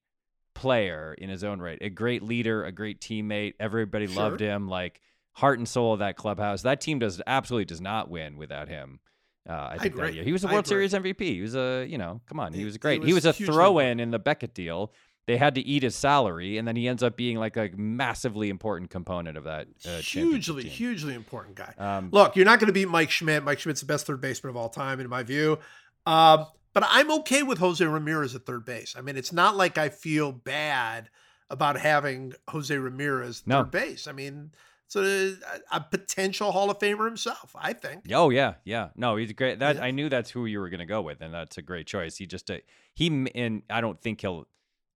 player 0.55 1.13
in 1.17 1.29
his 1.29 1.43
own 1.43 1.59
right, 1.61 1.77
a 1.81 1.89
great 1.89 2.23
leader, 2.23 2.65
a 2.65 2.71
great 2.71 2.99
teammate. 2.99 3.53
Everybody 3.59 4.07
loved 4.07 4.39
him, 4.39 4.67
like 4.67 4.99
heart 5.33 5.59
and 5.59 5.67
soul 5.69 5.93
of 5.93 5.99
that 5.99 6.15
clubhouse. 6.15 6.63
That 6.63 6.81
team 6.81 6.97
does 6.97 7.21
absolutely 7.27 7.65
does 7.65 7.81
not 7.81 8.09
win 8.09 8.37
without 8.37 8.67
him. 8.67 8.99
Uh, 9.47 9.53
I 9.73 9.77
think 9.77 9.95
that 9.95 10.01
agree. 10.01 10.15
year 10.15 10.23
he 10.23 10.31
was 10.31 10.43
a 10.43 10.47
World. 10.47 10.65
Series 10.65 10.93
MVP. 10.93 11.21
He 11.21 11.41
was 11.41 11.55
a 11.55 11.85
you 11.87 11.99
know, 11.99 12.21
come 12.27 12.39
on, 12.39 12.53
he 12.53 12.59
He- 12.59 12.65
was 12.65 12.73
he 12.73 12.79
great. 12.79 13.03
He 13.03 13.13
was 13.13 13.25
was, 13.25 13.39
a 13.39 13.45
throw-in 13.45 13.99
in 13.99 14.09
the 14.09 14.17
Beckett 14.17 14.55
deal. 14.55 14.91
They 15.27 15.37
had 15.37 15.55
to 15.55 15.61
eat 15.61 15.81
his 15.81 15.95
salary, 15.95 16.57
and 16.59 16.67
then 16.67 16.75
he 16.75 16.87
ends 16.87 17.01
up 17.01 17.17
being 17.17 17.37
like 17.37 17.57
a 17.57 17.69
massively 17.75 18.49
important 18.49 18.91
component 18.91 19.37
of 19.37 19.45
that. 19.45 19.67
Uh, 19.83 19.97
hugely, 19.97 20.63
hugely 20.63 21.15
important 21.15 21.55
guy. 21.55 21.73
Um, 21.79 22.09
Look, 22.11 22.35
you're 22.35 22.45
not 22.45 22.59
going 22.59 22.67
to 22.67 22.73
beat 22.73 22.87
Mike 22.87 23.09
Schmidt. 23.09 23.43
Mike 23.43 23.57
Schmidt's 23.59 23.81
the 23.81 23.87
best 23.87 24.05
third 24.05 24.21
baseman 24.21 24.51
of 24.51 24.55
all 24.57 24.69
time, 24.69 24.99
in 24.99 25.09
my 25.09 25.23
view. 25.23 25.57
Um, 26.05 26.45
but 26.75 26.83
I'm 26.87 27.09
okay 27.21 27.41
with 27.41 27.57
Jose 27.57 27.83
Ramirez 27.83 28.35
at 28.35 28.45
third 28.45 28.65
base. 28.65 28.93
I 28.95 29.01
mean, 29.01 29.17
it's 29.17 29.33
not 29.33 29.55
like 29.57 29.79
I 29.79 29.89
feel 29.89 30.31
bad 30.31 31.09
about 31.49 31.79
having 31.79 32.33
Jose 32.49 32.75
Ramirez 32.77 33.41
No. 33.47 33.63
third 33.63 33.71
base. 33.71 34.07
I 34.07 34.11
mean, 34.11 34.51
it's 34.85 34.95
a, 34.95 35.35
a 35.71 35.81
potential 35.81 36.51
Hall 36.51 36.69
of 36.69 36.77
Famer 36.77 37.05
himself, 37.05 37.55
I 37.59 37.73
think. 37.73 38.03
Oh 38.11 38.29
yeah, 38.29 38.55
yeah. 38.65 38.89
No, 38.95 39.15
he's 39.15 39.31
great. 39.33 39.57
That 39.57 39.77
Yeah. 39.77 39.83
I 39.85 39.89
knew 39.91 40.09
that's 40.09 40.29
who 40.29 40.45
you 40.45 40.59
were 40.59 40.69
going 40.69 40.79
to 40.79 40.85
go 40.85 41.01
with, 41.01 41.21
and 41.21 41.33
that's 41.33 41.57
a 41.57 41.63
great 41.63 41.87
choice. 41.87 42.17
He 42.17 42.27
just 42.27 42.51
uh, 42.51 42.57
he 42.93 43.07
and 43.33 43.63
I 43.69 43.81
don't 43.81 43.99
think 43.99 44.21
he'll 44.21 44.47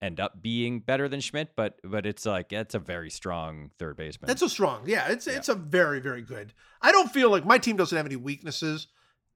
end 0.01 0.19
up 0.19 0.41
being 0.41 0.79
better 0.79 1.09
than 1.09 1.19
Schmidt, 1.21 1.49
but 1.55 1.79
but 1.83 2.05
it's 2.05 2.25
like 2.25 2.53
it's 2.53 2.75
a 2.75 2.79
very 2.79 3.09
strong 3.09 3.71
third 3.79 3.97
baseman. 3.97 4.27
That's 4.27 4.41
a 4.43 4.49
strong, 4.49 4.83
yeah. 4.85 5.07
It's 5.11 5.25
Yeah. 5.27 5.33
it's 5.37 5.49
a 5.49 5.55
very 5.55 5.99
very 5.99 6.21
good. 6.21 6.53
I 6.81 6.91
don't 6.91 7.11
feel 7.11 7.29
like 7.31 7.45
my 7.45 7.57
team 7.57 7.75
doesn't 7.75 7.95
have 7.95 8.05
any 8.05 8.15
weaknesses. 8.15 8.87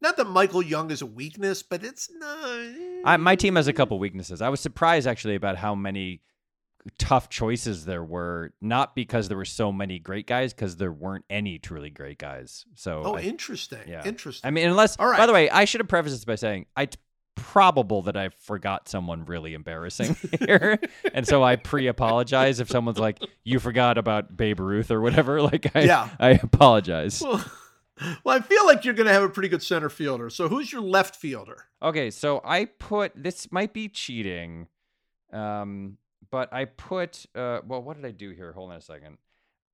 Not 0.04 0.18
that 0.18 0.26
Michael 0.26 0.62
Young 0.62 0.91
is 0.91 1.01
a 1.01 1.06
weakness, 1.06 1.64
but 1.64 1.84
it's 1.84 2.10
not. 2.14 2.70
I, 3.06 3.18
my 3.18 3.34
eh. 3.34 3.36
team 3.38 3.56
has 3.56 3.68
a 3.68 3.74
couple 3.74 3.97
weaknesses. 3.97 4.41
I 4.41 4.49
was 4.49 4.60
surprised 4.60 5.08
actually 5.08 5.36
about 5.36 5.56
how 5.58 5.74
many 5.76 6.22
tough 6.99 7.30
choices 7.30 7.86
there 7.86 8.04
were. 8.04 8.51
Not 8.62 8.95
because 8.95 9.30
there 9.30 9.38
were 9.38 9.45
so 9.45 9.72
many 9.72 9.99
great 9.99 10.28
guys, 10.28 10.54
because 10.54 10.76
there 10.76 10.91
weren't 10.91 11.24
any 11.30 11.58
truly 11.58 11.89
great 11.89 12.18
guys. 12.20 12.66
So 12.76 13.01
Oh, 13.06 13.16
I- 13.16 13.22
interesting. 13.22 13.80
yeah. 13.88 14.04
Interesting. 14.06 14.45
I 14.47 14.51
mean, 14.51 14.68
unless 14.70 14.97
All 14.99 15.08
right. 15.08 15.18
by 15.18 15.26
the 15.26 15.34
way, 15.34 15.49
I 15.49 15.64
should 15.66 15.80
have 15.80 15.88
prefaced 15.88 16.14
this 16.16 16.26
by 16.26 16.36
saying 16.36 16.66
I 16.76 16.88
t- 16.88 16.97
probable 17.36 18.01
that 18.04 18.16
I 18.18 18.30
forgot 18.30 18.88
someone 18.89 19.26
really 19.26 19.54
embarrassing 19.56 20.16
here, 20.39 20.80
and 21.16 21.26
so 21.28 21.41
I 21.43 21.56
pre-apologize 21.56 22.60
if 22.60 22.70
someone's 22.70 22.99
like, 22.99 23.20
"You 23.43 23.60
forgot 23.60 23.97
about 23.97 24.38
Babe 24.38 24.60
Ruth" 24.60 24.91
or 24.91 25.01
whatever. 25.01 25.41
Like, 25.51 25.76
I, 25.76 25.82
Yeah. 25.82 26.10
I 26.20 26.30
apologize. 26.32 27.22
Well, 27.22 27.43
Well, 28.24 28.38
I 28.38 28.41
feel 28.41 28.66
like 28.66 28.86
you're 28.86 28.94
going 28.94 29.08
to 29.08 29.14
have 29.14 29.24
a 29.24 29.30
pretty 29.30 29.50
good 29.50 29.62
center 29.64 29.89
fielder. 29.89 30.30
So 30.30 30.48
who's 30.50 30.72
your 30.72 30.82
left 30.82 31.16
fielder? 31.16 31.66
Okay, 31.82 32.10
so 32.10 32.41
I 32.44 32.66
put 32.66 33.12
this 33.16 33.52
might 33.52 33.74
be 33.74 33.88
cheating, 33.88 34.68
um, 35.32 35.98
but 36.32 36.52
I 36.52 36.66
put 36.66 37.26
uh, 37.36 37.60
well, 37.66 37.82
what 37.84 37.96
did 37.98 38.06
I 38.06 38.12
do 38.12 38.32
here? 38.32 38.52
Hold 38.54 38.72
on 38.72 38.78
a 38.78 38.82
second. 38.82 39.18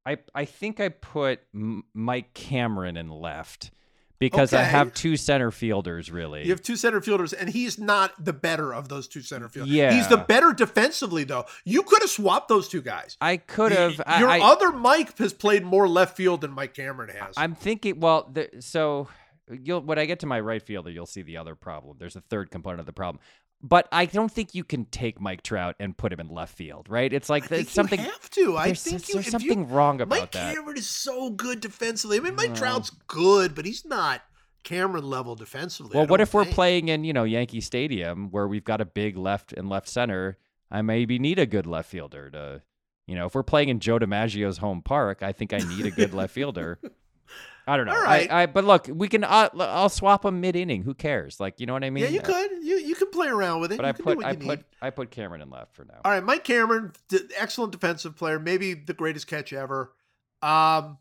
I 0.05 0.17
I 0.35 0.45
think 0.45 0.79
I 0.79 0.89
put 0.89 1.41
M- 1.53 1.83
Mike 1.93 2.33
Cameron 2.33 2.97
in 2.97 3.09
left 3.09 3.71
because 4.19 4.53
I 4.53 4.63
have 4.63 4.93
two 4.93 5.17
center 5.17 5.49
fielders 5.51 6.11
really. 6.11 6.43
You 6.43 6.51
have 6.51 6.61
two 6.61 6.75
center 6.75 7.01
fielders, 7.01 7.33
and 7.33 7.49
he's 7.49 7.79
not 7.79 8.13
the 8.23 8.33
better 8.33 8.73
of 8.73 8.89
those 8.89 9.07
two 9.07 9.21
center 9.21 9.49
fielders. 9.49 9.73
Yeah. 9.73 9.93
He's 9.93 10.07
the 10.07 10.17
better 10.17 10.53
defensively, 10.53 11.23
though. 11.23 11.45
You 11.63 11.83
could 11.83 12.01
have 12.01 12.09
swapped 12.09 12.49
those 12.49 12.67
two 12.67 12.81
guys. 12.81 13.17
I 13.21 13.37
could 13.37 13.71
have. 13.71 13.95
Your 14.19 14.29
I, 14.29 14.39
other 14.41 14.71
Mike 14.71 15.17
has 15.17 15.33
played 15.33 15.63
more 15.63 15.87
left 15.87 16.17
field 16.17 16.41
than 16.41 16.51
Mike 16.51 16.73
Cameron 16.73 17.09
has. 17.15 17.33
I'm 17.37 17.55
thinking. 17.55 17.99
Well, 17.99 18.29
the, 18.31 18.49
so 18.59 19.07
you'll 19.49 19.81
when 19.81 19.97
I 19.97 20.05
get 20.05 20.19
to 20.19 20.27
my 20.27 20.39
right 20.39 20.61
fielder, 20.61 20.91
you'll 20.91 21.05
see 21.05 21.21
the 21.21 21.37
other 21.37 21.55
problem. 21.55 21.97
There's 21.99 22.15
a 22.15 22.21
third 22.21 22.51
component 22.51 22.81
of 22.81 22.85
the 22.85 22.93
problem. 22.93 23.21
But 23.61 23.89
I 23.91 24.05
don't 24.05 24.31
think 24.31 24.55
you 24.55 24.63
can 24.63 24.85
take 24.85 25.19
Mike 25.19 25.41
Trout 25.43 25.75
and 25.81 25.97
put 25.97 26.13
him 26.13 26.21
in 26.21 26.29
left 26.29 26.55
field, 26.55 26.87
right? 26.89 27.11
It's 27.11 27.29
like 27.29 27.45
think 27.45 27.63
it's 27.63 27.71
something. 27.73 27.99
you 27.99 28.05
have 28.05 28.29
to. 28.31 28.55
I 28.57 28.67
there's 28.67 28.83
think 28.83 29.07
you, 29.09 29.15
there's 29.15 29.29
something 29.31 29.59
you, 29.59 29.75
wrong 29.75 29.99
about 29.99 30.17
Mike 30.17 30.31
that. 30.31 30.55
Cameron 30.55 30.77
is 30.77 30.87
so 30.87 31.29
good 31.29 31.59
defensively. 31.59 32.17
I 32.17 32.21
mean, 32.21 32.35
Mike 32.35 32.49
No. 32.51 32.55
Trout's 32.55 32.89
good, 33.07 33.55
but 33.55 33.65
he's 33.65 33.83
not 33.83 34.21
Cameron 34.63 35.03
level 35.09 35.35
defensively. 35.35 35.97
Well, 35.97 36.07
what 36.07 36.21
if 36.21 36.33
we're 36.33 36.45
playing 36.45 36.87
in, 36.87 37.03
you 37.03 37.11
know, 37.11 37.25
Yankee 37.25 37.59
Stadium 37.59 38.29
where 38.31 38.47
we've 38.47 38.63
got 38.63 38.79
a 38.79 38.85
big 38.85 39.17
left 39.17 39.51
and 39.51 39.67
left 39.67 39.89
center? 39.89 40.37
I 40.71 40.81
maybe 40.81 41.19
need 41.19 41.37
a 41.37 41.45
good 41.45 41.65
left 41.65 41.89
fielder 41.89 42.29
to, 42.29 42.61
you 43.07 43.15
know, 43.15 43.25
if 43.25 43.35
we're 43.35 43.43
playing 43.43 43.67
in 43.69 43.79
Joe 43.81 43.99
DiMaggio's 43.99 44.59
home 44.59 44.81
park, 44.83 45.21
I 45.21 45.33
think 45.33 45.51
I 45.51 45.57
need 45.57 45.85
a 45.85 45.91
good 45.91 46.13
left 46.13 46.33
fielder. 46.33 46.79
I 47.67 47.75
don't 47.77 47.85
know. 47.87 47.93
All 47.95 48.03
I- 48.03 48.27
I, 48.29 48.45
but 48.45 48.65
look, 48.65 48.87
we 48.91 49.07
can. 49.07 49.23
Uh, 49.23 49.49
I'll 49.59 49.89
swap 49.89 50.21
them 50.23 50.41
mid 50.41 50.55
inning. 50.55 50.83
Who 50.83 50.93
cares? 50.93 51.39
Like, 51.39 51.59
you 51.59 51.65
know 51.65 51.73
what 51.73 51.83
I 51.83 51.89
mean? 51.89 52.03
Yeah, 52.03 52.09
you 52.09 52.19
Uh, 52.19 52.23
could. 52.23 52.51
You 52.63 52.88
play 53.19 53.27
around 53.29 53.61
with 53.61 53.71
it. 53.71 53.77
But 53.77 53.85
you 53.85 53.89
I 53.89 54.15
put 54.15 54.25
I 54.25 54.35
put 54.35 54.39
need. 54.59 54.63
I 54.81 54.89
put 54.89 55.11
Cameron 55.11 55.41
in 55.41 55.49
left 55.49 55.75
for 55.75 55.85
now. 55.85 55.99
All 56.05 56.11
right, 56.11 56.23
Mike 56.23 56.43
Cameron, 56.43 56.93
excellent 57.37 57.71
defensive 57.71 58.15
player, 58.15 58.39
maybe 58.39 58.73
the 58.73 58.93
greatest 58.93 59.27
catch 59.27 59.53
ever. 59.53 59.93
Um, 60.41 60.97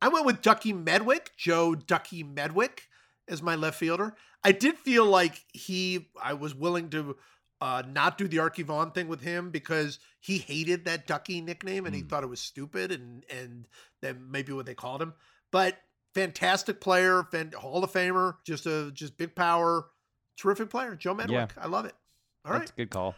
I 0.00 0.08
went 0.08 0.26
with 0.26 0.42
Ducky 0.42 0.72
Medwick, 0.72 1.28
Joe 1.36 1.74
Ducky 1.74 2.22
Medwick, 2.22 2.80
as 3.28 3.42
my 3.42 3.54
left 3.56 3.78
fielder. 3.78 4.14
I 4.44 4.52
did 4.52 4.76
feel 4.78 5.04
like 5.06 5.42
he, 5.52 6.08
I 6.22 6.34
was 6.34 6.54
willing 6.54 6.90
to 6.90 7.16
uh, 7.60 7.82
not 7.90 8.16
do 8.18 8.28
the 8.28 8.36
Arky 8.36 8.62
Vaughan 8.64 8.92
thing 8.92 9.08
with 9.08 9.22
him 9.22 9.50
because 9.50 9.98
he 10.20 10.38
hated 10.38 10.84
that 10.84 11.06
Ducky 11.06 11.40
nickname 11.40 11.86
and 11.86 11.94
he 11.94 12.02
Hmm. 12.02 12.08
thought 12.08 12.22
it 12.22 12.28
was 12.28 12.40
stupid 12.40 12.92
and 12.92 13.24
and 13.30 13.66
that 14.02 14.20
maybe 14.20 14.52
what 14.52 14.66
they 14.66 14.74
called 14.74 15.02
him. 15.02 15.14
But 15.50 15.78
fantastic 16.14 16.80
player, 16.80 17.24
fan, 17.32 17.52
Hall 17.56 17.82
of 17.82 17.92
Famer, 17.92 18.36
just 18.44 18.66
a 18.66 18.90
just 18.92 19.16
big 19.16 19.34
power, 19.34 19.86
terrific 20.36 20.70
player, 20.70 20.94
Joe 20.94 21.14
Medwick. 21.14 21.30
Yeah. 21.30 21.46
I 21.58 21.66
love 21.66 21.84
it. 21.84 21.94
All 22.44 22.52
right. 22.52 22.60
That's 22.60 22.70
a 22.70 22.74
good 22.74 22.90
call. 22.90 23.14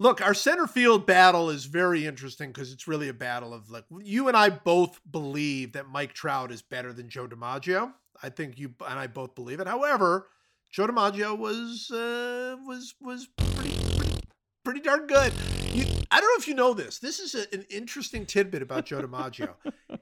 Look, 0.00 0.20
our 0.20 0.34
center 0.34 0.66
field 0.66 1.06
battle 1.06 1.50
is 1.50 1.66
very 1.66 2.04
interesting 2.04 2.50
because 2.50 2.72
it's 2.72 2.88
really 2.88 3.08
a 3.08 3.14
battle 3.14 3.54
of 3.54 3.70
like 3.70 3.84
you 4.00 4.26
and 4.28 4.36
I 4.36 4.50
both 4.50 5.00
believe 5.08 5.72
that 5.72 5.88
Mike 5.88 6.14
Trout 6.14 6.50
is 6.50 6.62
better 6.62 6.92
than 6.92 7.08
Joe 7.08 7.28
DiMaggio. 7.28 7.92
I 8.22 8.28
think 8.28 8.58
you 8.58 8.74
and 8.86 8.98
I 8.98 9.06
both 9.06 9.34
believe 9.34 9.60
it. 9.60 9.68
However, 9.68 10.28
Joe 10.70 10.88
DiMaggio 10.88 11.38
was 11.38 11.90
uh, 11.92 12.56
was 12.66 12.94
was 13.00 13.28
pretty, 13.36 13.96
pretty 13.96 14.20
pretty 14.64 14.80
darn 14.80 15.06
good. 15.06 15.32
You, 15.72 15.86
I 16.10 16.20
don't 16.20 16.28
know 16.28 16.38
if 16.38 16.48
you 16.48 16.54
know 16.54 16.74
this. 16.74 16.98
This 16.98 17.20
is 17.20 17.34
a, 17.36 17.52
an 17.54 17.64
interesting 17.70 18.26
tidbit 18.26 18.62
about 18.62 18.86
Joe 18.86 19.00
DiMaggio. 19.06 19.54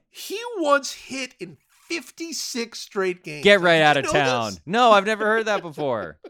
he 0.08 0.40
once 0.56 0.92
hit 0.92 1.34
in 1.38 1.58
56 2.00 2.78
straight 2.78 3.22
games. 3.22 3.44
Get 3.44 3.60
right 3.60 3.80
out 3.82 3.96
of 3.96 4.10
town. 4.10 4.52
this? 4.52 4.60
No, 4.66 4.92
I've 4.92 5.06
never 5.06 5.24
heard 5.26 5.46
that 5.46 5.62
before. 5.62 6.18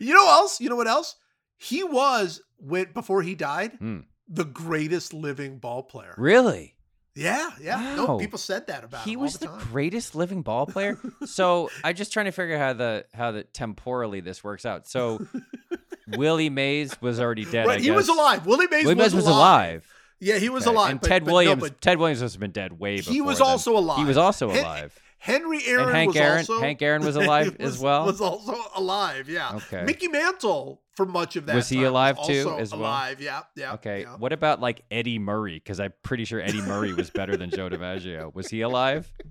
You 0.00 0.12
know 0.12 0.28
else? 0.28 0.60
You 0.60 0.68
know 0.68 0.74
what 0.74 0.88
else? 0.88 1.14
He 1.56 1.84
was 1.84 2.42
when 2.56 2.90
before 2.92 3.22
he 3.22 3.36
died 3.36 3.74
Hmm. 3.78 4.00
the 4.28 4.44
greatest 4.44 5.14
living 5.14 5.58
ball 5.58 5.84
player. 5.84 6.14
Really? 6.18 6.74
Yeah, 7.14 7.50
yeah. 7.60 7.96
Wow. 7.96 8.06
No, 8.06 8.18
people 8.18 8.40
said 8.40 8.66
that 8.66 8.82
about 8.82 9.04
he 9.04 9.10
him 9.12 9.18
He 9.20 9.22
was 9.22 9.34
the, 9.34 9.46
the, 9.46 9.56
greatest 9.70 10.16
living 10.16 10.42
ball 10.42 10.66
player. 10.74 10.98
so 11.26 11.70
I'm 11.84 11.94
just 11.94 12.12
trying 12.12 12.26
to 12.26 12.32
figure 12.32 12.56
out 12.56 12.60
how 12.60 12.72
the 12.72 13.04
how 13.14 13.30
the 13.30 13.44
temporally 13.44 14.18
this 14.18 14.42
works 14.42 14.66
out. 14.66 14.88
So 14.88 15.24
Willie 16.16 16.50
Mays 16.50 17.00
was 17.00 17.20
already 17.20 17.44
dead. 17.44 17.68
right, 17.68 17.80
he 17.80 17.92
was 17.92 18.08
alive. 18.08 18.46
Willie 18.46 18.66
Mays, 18.66 18.82
Willie 18.82 18.96
was, 18.96 19.14
Mays 19.14 19.14
was 19.14 19.26
alive. 19.26 19.38
alive. 19.38 19.92
Yeah, 20.20 20.38
he 20.38 20.48
was 20.48 20.66
Okay. 20.66 20.74
alive. 20.74 20.90
And 20.92 21.00
but- 21.00 21.06
Ted 21.08 21.24
but 21.24 21.28
no, 21.30 21.34
Williams. 21.34 21.62
but 21.62 21.80
Ted 21.80 21.98
Williams 21.98 22.22
must 22.22 22.34
have 22.34 22.40
been 22.40 22.50
dead 22.50 22.78
way 22.78 22.96
before. 22.96 23.12
he 23.12 23.20
was 23.20 23.38
then. 23.38 23.46
also 23.46 23.76
alive. 23.76 23.98
He 23.98 24.04
was 24.04 24.16
also 24.16 24.48
Hen- 24.50 24.64
alive. 24.64 24.98
Henry 25.20 25.60
Aaron 25.66 25.86
And 25.88 25.96
Hank 25.96 26.08
was 26.08 26.16
Aaron- 26.16 26.38
also 26.38 26.60
Hank 26.60 26.80
Aaron 26.82 27.04
was 27.04 27.16
alive 27.24 27.56
as 27.60 27.72
was- 27.72 27.78
well? 27.80 28.06
Was 28.06 28.20
also 28.20 28.54
alive. 28.76 29.28
Yeah. 29.28 29.54
Okay. 29.56 29.82
Mickey 29.84 30.08
Mantle 30.08 30.80
for 30.94 31.06
much 31.06 31.34
of 31.36 31.46
that. 31.46 31.56
Was 31.56 31.68
he 31.68 31.82
alive 31.84 32.16
too, 32.24 32.48
also 32.48 32.56
as 32.58 32.72
well? 32.72 32.80
Alive. 32.82 33.20
Yeah. 33.20 33.40
Yeah. 33.56 33.74
Okay. 33.74 34.02
yeah. 34.02 34.16
What 34.16 34.32
about 34.32 34.60
like 34.60 34.82
Eddie 34.90 35.18
Murray? 35.18 35.54
Because 35.54 35.80
I'm 35.80 35.92
pretty 36.02 36.24
sure 36.24 36.40
Eddie 36.40 36.62
Murray 36.62 36.92
was 36.94 37.10
better 37.10 37.36
than 37.36 37.50
Joe 37.50 37.68
DiMaggio. 37.68 38.32
Was 38.34 38.48
he 38.48 38.60
alive? 38.60 39.10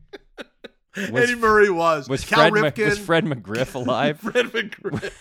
Was- 1.11 1.23
Eddie 1.29 1.35
Murray 1.35 1.69
was. 1.69 2.09
Was 2.09 2.25
Cal 2.25 2.49
Fred 2.49 2.53
Ma- 2.53 2.69
Ripken. 2.69 2.89
was 2.89 2.97
Fred 2.99 3.25
McGriff 3.25 3.75
alive? 3.85 4.19
Fred 4.19 4.47
McGriff. 4.47 5.13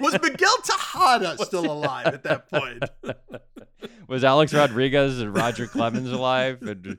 Was 0.00 0.18
Miguel 0.20 0.56
Tejada 0.62 1.36
still 1.44 1.70
alive 1.70 2.06
at 2.06 2.22
that 2.24 2.48
point? 2.50 2.84
was 4.08 4.24
Alex 4.24 4.52
Rodriguez 4.54 5.20
and 5.20 5.34
Roger 5.34 5.66
Clemens 5.66 6.10
alive? 6.10 6.62
And 6.62 6.98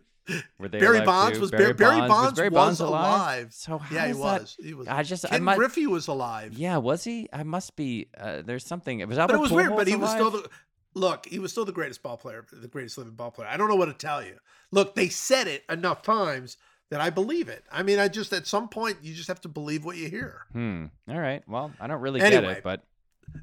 were 0.58 0.68
they 0.68 0.80
Barry 0.80 0.98
alive 0.98 1.06
Bonds 1.06 1.38
too? 1.38 1.42
was 1.42 1.52
Barry, 1.52 1.74
Barry 1.74 2.00
Bonds, 2.00 2.32
was 2.32 2.34
Barry 2.34 2.50
was 2.50 2.80
alive? 2.80 3.04
alive. 3.04 3.54
So 3.54 3.78
how 3.78 3.96
yeah, 3.96 4.08
he 4.08 4.14
does 4.14 4.22
that- 4.22 4.42
was. 4.42 4.58
He 4.62 4.74
was. 4.74 4.88
I 4.88 5.04
just 5.04 5.26
I 5.26 5.30
Ken 5.30 5.44
might, 5.44 5.58
Griffey 5.58 5.88
was 5.88 6.08
alive. 6.08 6.54
yeah, 6.54 6.78
was 6.78 7.04
he? 7.04 7.30
I 7.32 7.44
must 7.44 7.76
be. 7.76 8.08
Uh, 8.18 8.42
there's 8.44 8.66
something. 8.66 9.06
Was 9.08 9.18
but 9.18 9.32
it 9.32 9.40
was 9.40 9.52
weird. 9.52 9.76
But 9.76 9.88
he 9.88 9.96
was 9.96 10.12
still 10.12 10.32
the 10.32 10.50
look. 10.94 11.26
He 11.26 11.40
was 11.40 11.52
still 11.52 11.66
the 11.66 11.72
greatest 11.72 12.02
ball 12.02 12.18
player, 12.18 12.46
the 12.52 12.68
greatest 12.68 12.98
living 12.98 13.14
ball 13.14 13.32
player. 13.32 13.48
I 13.48 13.58
don't 13.58 13.70
know 13.70 13.76
what 13.76 13.86
to 13.86 13.94
tell 13.94 14.24
you. 14.24 14.38
Look, 14.72 14.96
they 14.96 15.10
said 15.10 15.48
it 15.48 15.64
enough 15.70 16.02
times 16.02 16.58
that 16.92 17.02
I 17.02 17.10
believe 17.10 17.50
it. 17.50 17.64
I 17.72 17.84
mean, 17.84 18.00
I 18.00 18.08
just 18.08 18.32
at 18.34 18.48
some 18.48 18.70
point 18.70 18.98
you 19.02 19.14
just 19.14 19.28
have 19.28 19.42
to 19.42 19.50
believe 19.50 19.86
what 19.86 19.98
you 19.98 20.10
hear. 20.10 20.42
Hmm. 20.52 20.86
All 21.10 21.20
right. 21.20 21.44
Well, 21.48 21.72
I 21.80 21.88
don't 21.88 22.02
really 22.02 22.20
get 22.20 22.44
it, 22.44 22.64
but 22.64 22.84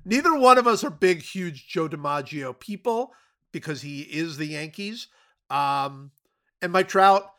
Neither 0.05 0.35
one 0.37 0.59
of 0.59 0.67
us 0.67 0.85
are 0.85 0.91
big, 0.91 1.23
huge 1.23 1.67
Joe 1.69 1.89
DiMaggio 1.89 2.59
people 2.59 3.13
because 3.53 3.83
he 3.83 4.03
is 4.03 4.37
the 4.37 4.47
Yankees. 4.47 5.09
Um, 5.51 6.11
and 6.61 6.73
Mike 6.73 6.89
Trout 6.89 7.31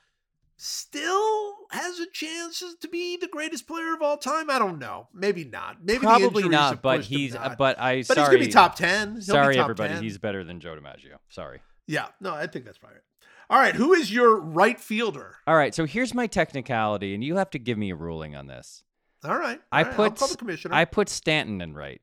still 0.58 1.56
has 1.72 2.00
a 2.00 2.06
chance 2.12 2.64
to 2.80 2.88
be 2.88 3.18
the 3.18 3.28
greatest 3.28 3.68
player 3.68 3.94
of 3.94 4.02
all 4.02 4.18
time. 4.18 4.50
I 4.50 4.60
don't 4.60 4.80
know. 4.80 5.08
Maybe 5.14 5.44
not. 5.44 5.84
Maybe 5.84 6.00
probably 6.00 6.48
not. 6.48 6.82
But 6.82 7.02
he's. 7.02 7.34
not. 7.34 7.58
But 7.58 7.80
I. 7.80 7.98
But 8.08 8.16
sorry. 8.16 8.20
he's 8.20 8.28
gonna 8.28 8.46
be 8.46 8.52
top 8.52 8.76
ten. 8.76 9.08
He'll 9.10 9.16
be 9.16 9.22
sorry, 9.22 9.56
top 9.56 9.64
everybody. 9.64 9.94
10. 9.96 10.04
He's 10.04 10.18
better 10.18 10.44
than 10.44 10.60
Joe 10.60 10.76
DiMaggio. 10.76 11.18
Sorry. 11.30 11.62
yeah. 11.88 12.08
No, 12.22 12.34
I 12.34 12.48
think 12.48 12.66
that's 12.66 12.78
probably 12.78 12.98
right. 12.98 13.04
All 13.50 13.60
right, 13.60 13.76
who 13.76 13.94
is 13.94 14.12
your 14.12 14.40
right 14.40 14.80
fielder? 14.80 15.36
All 15.46 15.56
right. 15.56 15.76
So 15.76 15.86
here's 15.86 16.14
my 16.14 16.28
technicality, 16.28 17.14
and 17.14 17.24
you 17.24 17.36
have 17.38 17.50
to 17.52 17.60
give 17.60 17.78
me 17.78 17.90
a 17.92 17.96
ruling 17.96 18.36
on 18.36 18.48
this. 18.48 18.84
All 19.26 19.38
right, 19.38 19.62
I 19.72 19.84
all 19.84 19.90
right, 19.90 20.00
I'll 20.00 20.12
put 20.12 20.38
commissioner. 20.38 20.76
I 20.76 20.86
put 20.86 21.08
Stanton 21.10 21.62
in 21.62 21.74
right 21.74 22.02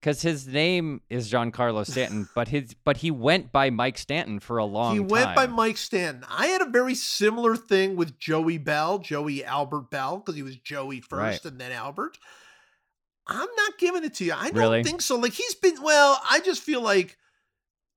because 0.00 0.22
his 0.22 0.46
name 0.46 1.00
is 1.08 1.30
Giancarlo 1.30 1.86
Stanton, 1.86 2.28
but 2.34 2.48
his 2.48 2.74
but 2.84 2.96
he 2.98 3.10
went 3.12 3.52
by 3.52 3.70
Mike 3.70 3.96
Stanton 3.98 4.40
for 4.40 4.58
a 4.58 4.64
long 4.64 4.94
he 4.94 4.98
time. 5.00 5.08
went 5.08 5.34
by 5.36 5.46
Mike 5.46 5.76
Stanton. 5.76 6.24
I 6.28 6.46
had 6.48 6.60
a 6.62 6.70
very 6.70 6.94
similar 6.96 7.54
thing 7.56 7.94
with 7.94 8.18
Joey 8.18 8.58
Belle, 8.58 8.98
Joey 8.98 9.44
Albert 9.44 9.90
Belle, 9.90 10.18
because 10.18 10.34
he 10.34 10.42
was 10.42 10.56
Joey 10.56 11.00
first 11.00 11.44
Right. 11.44 11.52
and 11.52 11.60
then 11.60 11.70
Albert. 11.72 12.18
I'm 13.28 13.48
not 13.56 13.78
giving 13.78 14.04
it 14.04 14.14
to 14.14 14.24
you. 14.24 14.32
I 14.32 14.48
don't 14.50 14.56
Really? 14.58 14.82
think 14.82 15.02
so. 15.02 15.16
Like 15.16 15.34
he's 15.34 15.54
been 15.54 15.80
well, 15.82 16.20
I 16.28 16.40
just 16.40 16.62
feel 16.62 16.80
like 16.80 17.16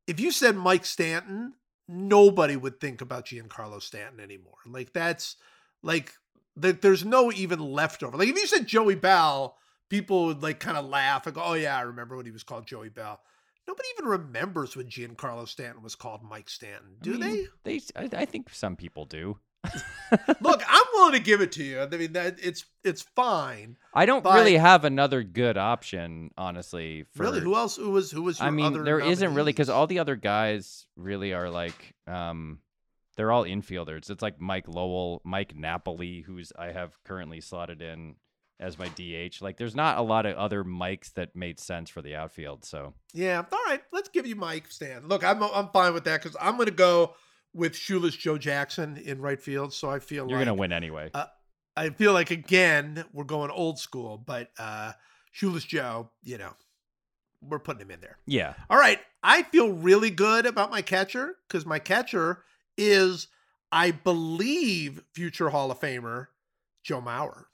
if 0.06 0.20
you 0.20 0.32
said 0.32 0.56
Mike 0.56 0.86
Stanton, 0.86 1.54
nobody 1.92 2.56
would 2.56 2.80
think 2.80 3.02
about 3.02 3.26
Giancarlo 3.26 3.82
Stanton 3.82 4.20
anymore. 4.20 4.58
Like 4.66 4.94
that's 4.94 5.36
like 5.84 6.14
that 6.56 6.82
there's 6.82 7.06
no 7.06 7.32
even 7.32 7.60
leftover. 7.60 8.18
Like 8.18 8.30
if 8.30 8.36
you 8.36 8.48
said 8.48 8.68
Joey 8.68 8.96
Belle, 8.96 9.58
people 9.90 10.28
would 10.28 10.42
like 10.42 10.60
kind 10.60 10.78
of 10.78 10.86
laugh 10.86 11.28
and 11.28 11.36
go, 11.36 11.42
"Oh 11.44 11.54
yeah, 11.54 11.78
I 11.78 11.82
remember 11.82 12.16
when 12.16 12.26
he 12.26 12.32
was 12.32 12.44
called 12.44 12.66
Joey 12.66 12.90
Belle." 12.90 13.20
Nobody 13.68 13.88
even 13.98 14.10
remembers 14.10 14.76
when 14.76 14.88
Giancarlo 14.88 15.48
Stanton 15.48 15.84
was 15.84 15.96
called 15.96 16.24
Mike 16.24 16.50
Stanton, 16.50 16.96
I 17.00 17.04
do 17.04 17.18
they? 17.18 17.46
They, 17.64 17.82
I, 17.96 18.10
I 18.14 18.26
think 18.26 18.50
some 18.52 18.76
people 18.76 19.06
do. 19.06 19.38
Look, 20.42 20.62
I'm 20.68 20.86
willing 20.94 21.14
to 21.14 21.20
give 21.20 21.42
it 21.42 21.54
to 21.54 21.64
you. 21.64 21.80
I 21.82 21.88
mean, 21.88 22.14
that 22.14 22.38
it's 22.42 22.66
it's 22.84 23.02
fine. 23.02 23.78
I 23.94 24.06
don't 24.06 24.24
But- 24.24 24.36
really 24.36 24.58
have 24.58 24.84
another 24.86 25.24
good 25.24 25.58
option, 25.58 26.32
honestly. 26.38 27.06
For, 27.14 27.24
really, 27.24 27.40
who 27.40 27.56
else? 27.56 27.78
Who 27.78 27.92
was 27.92 28.12
who 28.12 28.24
was? 28.24 28.40
Your 28.40 28.48
I 28.48 28.52
mean, 28.52 28.84
there 28.84 29.00
isn't 29.00 29.34
really 29.34 29.52
because 29.54 29.70
all 29.70 29.88
the 29.88 30.00
other 30.00 30.16
guys 30.16 30.86
really 30.98 31.34
are 31.34 31.50
like, 31.50 31.94
um, 32.08 32.60
they're 33.16 33.32
all 33.32 33.46
infielders. 33.46 34.10
It's 34.10 34.22
like 34.22 34.42
Mike 34.42 34.68
Lowell, 34.68 35.22
Mike 35.24 35.56
Napoli, 35.56 36.22
who's 36.22 36.52
I 36.58 36.72
have 36.72 36.98
currently 37.06 37.40
slotted 37.40 37.82
in 37.82 38.16
as 38.60 38.78
my 38.78 38.90
DH. 38.90 39.42
Like, 39.42 39.58
there's 39.58 39.76
not 39.76 39.98
a 39.98 40.02
lot 40.02 40.26
of 40.26 40.36
other 40.38 40.64
mics 40.64 41.14
that 41.14 41.36
made 41.36 41.60
sense 41.60 41.90
for 41.90 42.02
the 42.02 42.16
outfield. 42.16 42.64
So 42.66 42.94
Yeah. 43.14 43.44
All 43.52 43.60
right. 43.68 43.82
Let's 43.94 44.10
give 44.10 44.28
you 44.28 44.36
Mike 44.36 44.70
Stan. 44.70 45.08
Look, 45.08 45.24
I'm 45.24 45.42
I'm 45.42 45.70
fine 45.70 45.94
with 45.94 46.04
that 46.04 46.22
because 46.22 46.36
I'm 46.40 46.58
going 46.58 46.68
to 46.68 46.74
go 46.74 47.16
with 47.54 47.76
shoeless 47.76 48.16
Joe 48.16 48.38
Jackson 48.38 48.98
in 48.98 49.22
right 49.22 49.40
field. 49.40 49.74
So 49.74 49.90
I 49.90 50.00
feel 50.00 50.28
you're 50.28 50.38
like 50.38 50.48
gonna 50.48 50.58
win 50.58 50.72
anyway. 50.72 51.12
Uh, 51.14 51.26
I 51.76 51.90
feel 51.90 52.14
like 52.14 52.32
again 52.32 53.04
we're 53.14 53.24
going 53.24 53.52
old 53.52 53.80
school, 53.80 54.18
but 54.18 54.50
uh 54.58 54.94
Shoeless 55.32 55.64
Joe, 55.64 56.10
you 56.24 56.38
know, 56.38 56.52
we're 57.42 57.60
putting 57.60 57.82
him 57.82 57.92
in 57.92 58.02
there. 58.02 58.18
Yeah. 58.26 58.54
All 58.70 58.78
right. 58.78 59.00
I 59.24 59.44
feel 59.44 59.72
really 59.72 60.10
good 60.10 60.46
about 60.46 60.72
my 60.72 60.82
catcher 60.82 61.36
because 61.48 61.66
my 61.66 61.80
catcher 61.80 62.44
is, 62.78 63.28
I 63.72 63.92
believe, 63.92 65.02
future 65.14 65.50
Hall 65.50 65.72
of 65.72 65.80
Famer 65.80 66.28
Joe 66.84 67.02
Mauer. 67.02 67.46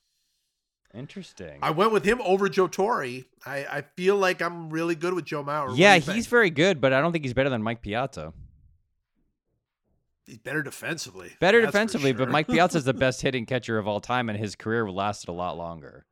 Interesting. 0.93 1.59
I 1.61 1.71
went 1.71 1.91
with 1.91 2.03
him 2.03 2.19
over 2.21 2.49
Joe 2.49 2.67
Torre. 2.67 3.03
I, 3.03 3.25
I 3.45 3.83
feel 3.95 4.15
like 4.15 4.41
I'm 4.41 4.69
really 4.69 4.95
good 4.95 5.13
with 5.13 5.25
Joe 5.25 5.43
Mauer. 5.43 5.77
Yeah, 5.77 5.95
he's 5.95 6.05
think? 6.05 6.27
very 6.27 6.49
good, 6.49 6.81
but 6.81 6.93
I 6.93 7.01
don't 7.01 7.11
think 7.11 7.23
he's 7.23 7.33
better 7.33 7.49
than 7.49 7.61
Mike 7.61 7.81
Piazza. 7.81 8.33
He's 10.27 10.37
better 10.37 10.61
defensively. 10.61 11.31
Better 11.39 11.61
defensively, 11.61 12.11
but. 12.13 12.29
Mike 12.29 12.47
Piazza 12.47 12.77
is 12.77 12.83
the 12.85 12.93
best 13.05 13.21
hitting 13.21 13.45
catcher 13.47 13.77
of 13.79 13.87
all 13.87 13.99
time, 13.99 14.29
and 14.29 14.37
his 14.37 14.55
career 14.55 14.89
lasted 14.91 15.29
a 15.29 15.33
lot 15.33 15.57
longer. 15.57 16.05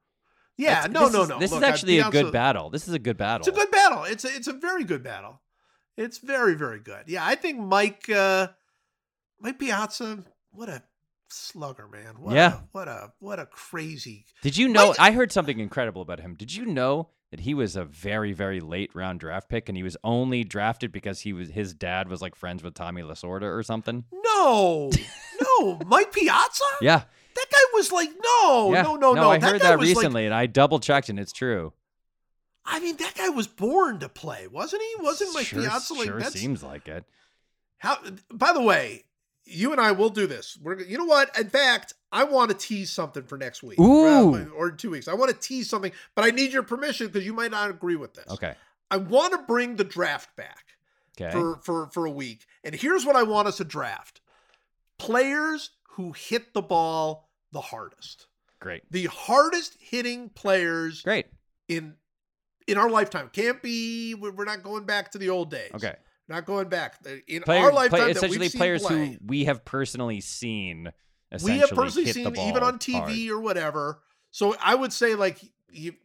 yeah, 0.57 0.87
That's- 0.87 0.93
no, 0.93 1.09
no, 1.09 1.23
is- 1.23 1.29
no. 1.29 1.39
This 1.39 1.51
Look, 1.51 1.61
is 1.61 1.67
actually 1.69 1.99
a 1.99 2.09
good 2.09 2.31
battle. 2.31 2.69
This 2.71 2.87
is 2.87 2.93
a 2.95 2.99
good 2.99 3.17
battle. 3.17 3.47
It's 3.47 3.55
a 3.55 3.59
good 3.59 3.71
battle. 3.71 4.03
It's 4.05 4.25
a, 4.25 4.29
it's 4.29 4.47
a 4.47 4.53
very 4.53 4.83
good 4.83 5.03
battle. 5.03 5.41
It's 5.97 6.17
very 6.17 6.55
very 6.55 6.79
good. 6.79 7.03
Yeah, 7.07 7.25
I 7.25 7.35
think 7.35 7.59
Mike 7.59 8.09
uh 8.09 8.47
Mike 9.39 9.59
Piazza. 9.59 10.23
What 10.51 10.69
a 10.69 10.83
slugger, 11.29 11.87
man. 11.87 12.15
What 12.19 12.35
Yeah. 12.35 12.55
A, 12.55 12.59
what 12.71 12.87
a 12.87 13.13
what 13.19 13.39
a 13.39 13.45
crazy. 13.45 14.25
Did 14.41 14.57
you 14.57 14.67
know? 14.69 14.89
Mike- 14.89 14.99
I 14.99 15.11
heard 15.11 15.31
something 15.31 15.59
incredible 15.59 16.01
about 16.01 16.19
him. 16.19 16.35
Did 16.35 16.53
you 16.53 16.65
know 16.65 17.09
that 17.31 17.39
he 17.41 17.53
was 17.53 17.75
a 17.75 17.83
very, 17.85 18.31
very 18.33 18.59
late 18.59 18.91
round 18.95 19.19
draft 19.19 19.49
pick, 19.49 19.67
and 19.69 19.75
he 19.77 19.83
was 19.83 19.97
only 20.03 20.43
drafted 20.43 20.91
because 20.91 21.21
he 21.21 21.33
was 21.33 21.49
his 21.49 21.73
dad 21.73 22.07
was 22.07 22.21
like 22.21 22.35
friends 22.35 22.63
with 22.63 22.73
Tommy 22.75 23.01
Lasorda 23.01 23.43
or 23.43 23.63
something? 23.63 24.05
No, 24.13 24.91
no, 25.41 25.79
Mike 25.85 26.11
Piazza. 26.13 26.63
Yeah, 26.81 27.03
That 27.35 27.45
guy 27.51 27.57
was 27.73 27.91
like, 27.91 28.09
no, 28.23 28.71
yeah. 28.73 28.81
no, 28.83 28.95
no, 28.95 29.13
no. 29.13 29.31
I 29.31 29.37
that 29.37 29.51
heard 29.51 29.61
that 29.61 29.79
was 29.79 29.89
like- 29.89 29.97
recently, 29.97 30.25
and 30.25 30.33
I 30.33 30.45
double 30.45 30.79
checked, 30.79 31.09
and 31.09 31.19
it's 31.19 31.33
true. 31.33 31.73
I 32.67 32.79
mean, 32.79 32.95
that 32.97 33.13
guy 33.15 33.29
was 33.29 33.47
born 33.47 33.99
to 33.99 34.09
play, 34.09 34.47
wasn't 34.47 34.81
he? 34.81 35.03
Wasn't 35.03 35.33
Mike 35.35 35.45
sure, 35.45 35.61
Piazza 35.61 35.93
like 35.93 36.07
sure 36.07 36.19
that's 36.19 36.33
seems 36.39 36.63
like 36.63 36.87
it. 36.87 37.05
how? 37.77 37.97
By 38.33 38.53
the 38.53 38.61
way, 38.61 39.03
you 39.45 39.71
and 39.71 39.79
I 39.79 39.91
will 39.91 40.09
do 40.09 40.27
this. 40.27 40.57
We're 40.61 40.81
you 40.81 40.97
know 40.97 41.05
what? 41.05 41.37
In 41.37 41.49
fact, 41.49 41.93
I 42.11 42.23
want 42.23 42.51
to 42.51 42.57
tease 42.57 42.89
something 42.89 43.23
for 43.23 43.37
next 43.37 43.61
week, 43.63 43.79
Ooh. 43.79 44.49
Or 44.51 44.71
two 44.71 44.89
weeks. 44.91 45.07
I 45.07 45.13
want 45.13 45.31
to 45.31 45.37
tease 45.37 45.69
something, 45.69 45.91
but 46.15 46.25
I 46.25 46.31
need 46.31 46.51
your 46.51 46.63
permission 46.63 47.07
because 47.07 47.25
you 47.25 47.33
might 47.33 47.51
not 47.51 47.69
agree 47.69 47.95
with 47.95 48.13
this. 48.13 48.25
Okay. 48.29 48.55
I 48.89 48.97
want 48.97 49.33
to 49.33 49.39
bring 49.39 49.75
the 49.75 49.83
draft 49.83 50.35
back 50.35 50.63
Okay. 51.19 51.31
for 51.31 51.59
for 51.63 51.87
for 51.87 52.05
a 52.05 52.11
week, 52.11 52.45
and 52.63 52.75
here's 52.75 53.05
what 53.05 53.15
I 53.15 53.23
want 53.23 53.47
us 53.47 53.57
to 53.57 53.63
draft: 53.63 54.19
players 54.97 55.71
who 55.91 56.11
hit 56.11 56.53
the 56.53 56.61
ball 56.61 57.29
the 57.51 57.61
hardest, 57.61 58.27
Great. 58.59 58.83
the 58.91 59.05
hardest 59.05 59.77
hitting 59.79 60.29
players 60.29 61.01
Great. 61.03 61.27
in 61.69 61.95
in 62.67 62.77
our 62.77 62.89
lifetime. 62.89 63.29
Can't 63.31 63.61
be. 63.61 64.13
We're 64.15 64.43
not 64.45 64.63
going 64.63 64.85
back 64.85 65.11
to 65.11 65.17
the 65.17 65.29
old 65.29 65.51
days. 65.51 65.71
Okay. 65.75 65.95
Not 66.27 66.45
going 66.45 66.69
back 66.69 66.95
in 67.27 67.43
Player, 67.43 67.65
our 67.65 67.73
lifetime. 67.73 67.99
play, 67.99 68.07
that 68.13 68.17
essentially, 68.17 68.49
players 68.49 68.83
play, 68.83 69.07
who 69.13 69.17
we 69.25 69.45
have 69.45 69.63
personally 69.65 70.21
seen. 70.21 70.91
we 71.43 71.59
have 71.59 71.69
personally 71.69 72.11
seen 72.11 72.31
the 72.31 72.47
even 72.47 72.63
on 72.63 72.79
TV 72.79 73.27
hard. 73.27 73.29
or 73.29 73.39
whatever. 73.41 74.01
So 74.31 74.55
I 74.61 74.75
would 74.75 74.93
say 74.93 75.15
like. 75.15 75.39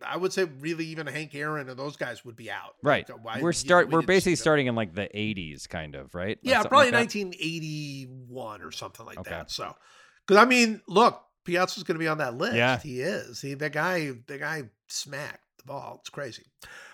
I 0.05 0.17
would 0.17 0.33
say 0.33 0.45
really 0.59 0.87
even 0.87 1.07
Hank 1.07 1.33
Aaron 1.33 1.69
and 1.69 1.79
those 1.79 1.97
guys 1.97 2.25
would 2.25 2.35
be 2.35 2.51
out. 2.51 2.75
Right. 2.83 3.09
Like, 3.09 3.25
why- 3.25 3.35
we're 3.41 3.51
know, 3.51 3.53
start. 3.53 3.87
we 3.87 3.95
we're 3.95 4.03
basically 4.03 4.35
starting 4.35 4.67
in 4.67 4.75
like 4.75 4.97
the 4.97 5.09
'80s, 5.15 5.69
kind 5.69 5.95
of, 5.95 6.13
right? 6.13 6.39
Like 6.39 6.39
Yeah, 6.43 6.63
probably 6.65 6.87
like 6.91 6.95
1981 7.75 8.63
or 8.63 8.73
something 8.73 9.07
like 9.07 9.19
Okay. 9.21 9.31
that. 9.31 9.51
So, 9.53 9.77
because 10.27 10.43
I 10.43 10.47
mean, 10.47 10.81
look, 10.89 11.23
Piazza's 11.45 11.85
going 11.85 11.95
to 11.95 12.01
be 12.01 12.09
on 12.09 12.19
that 12.19 12.37
list. 12.37 12.57
Yeah. 12.57 12.79
he 12.79 13.01
is. 13.01 13.41
He 13.41 13.55
that 13.55 13.73
guy. 13.73 14.11
The 14.27 14.39
guy 14.39 14.65
smacked 14.89 15.45
the 15.59 15.65
ball. 15.65 15.99
It's 16.01 16.11
crazy. 16.11 16.45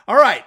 All 0.06 0.16
right, 0.16 0.44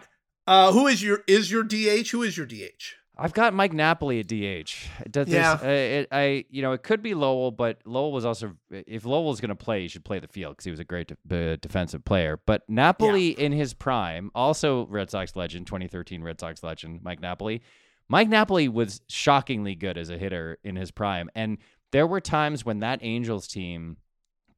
uh, 0.50 0.72
who 0.72 0.88
is 0.88 1.02
your 1.04 1.24
is 1.28 1.52
your 1.52 1.64
DH? 1.64 2.10
Who 2.12 2.24
is 2.24 2.36
your 2.36 2.46
DH? 2.48 2.96
I've 3.22 3.34
got 3.34 3.54
Mike 3.54 3.74
Napoli 3.74 4.22
at 4.22 4.28
DH. 4.28 4.72
Does 5.12 5.28
Yeah. 5.28 5.56
this, 5.56 5.64
uh, 5.64 5.68
it, 5.68 6.08
I 6.12 6.46
you 6.50 6.62
know 6.62 6.72
it 6.72 6.84
could 6.84 7.04
be 7.04 7.14
Lowell, 7.14 7.52
but 7.52 7.80
Lowell 7.86 8.12
was 8.12 8.26
also 8.26 8.56
if 8.72 9.06
Lowell 9.06 9.28
was 9.30 9.40
going 9.42 9.50
to 9.50 9.56
play, 9.56 9.82
he 9.84 9.88
should 9.88 10.06
play 10.06 10.20
the 10.20 10.28
field 10.28 10.54
because 10.54 10.66
he 10.66 10.72
was 10.72 10.80
a 10.80 10.86
great 10.86 11.14
de- 11.28 11.54
uh, 11.54 11.58
defensive 11.62 12.04
player. 12.04 12.40
But 12.46 12.64
Napoli 12.68 13.30
in 13.30 13.52
his 13.52 13.74
prime, 13.74 14.32
also 14.34 14.88
Red 14.88 15.12
Sox 15.12 15.36
legend, 15.36 15.68
2013 15.68 16.24
Red 16.24 16.40
Sox 16.40 16.64
legend, 16.64 17.02
Mike 17.04 17.22
Napoli. 17.22 17.62
Mike 18.08 18.28
Napoli 18.30 18.68
was 18.68 19.02
shockingly 19.08 19.76
good 19.76 19.98
as 19.98 20.10
a 20.10 20.18
hitter 20.18 20.58
in 20.64 20.76
his 20.76 20.90
prime, 20.90 21.30
and 21.36 21.60
there 21.92 22.08
were 22.08 22.22
times 22.22 22.66
when 22.66 22.80
that 22.80 23.00
Angels 23.04 23.48
team 23.48 23.98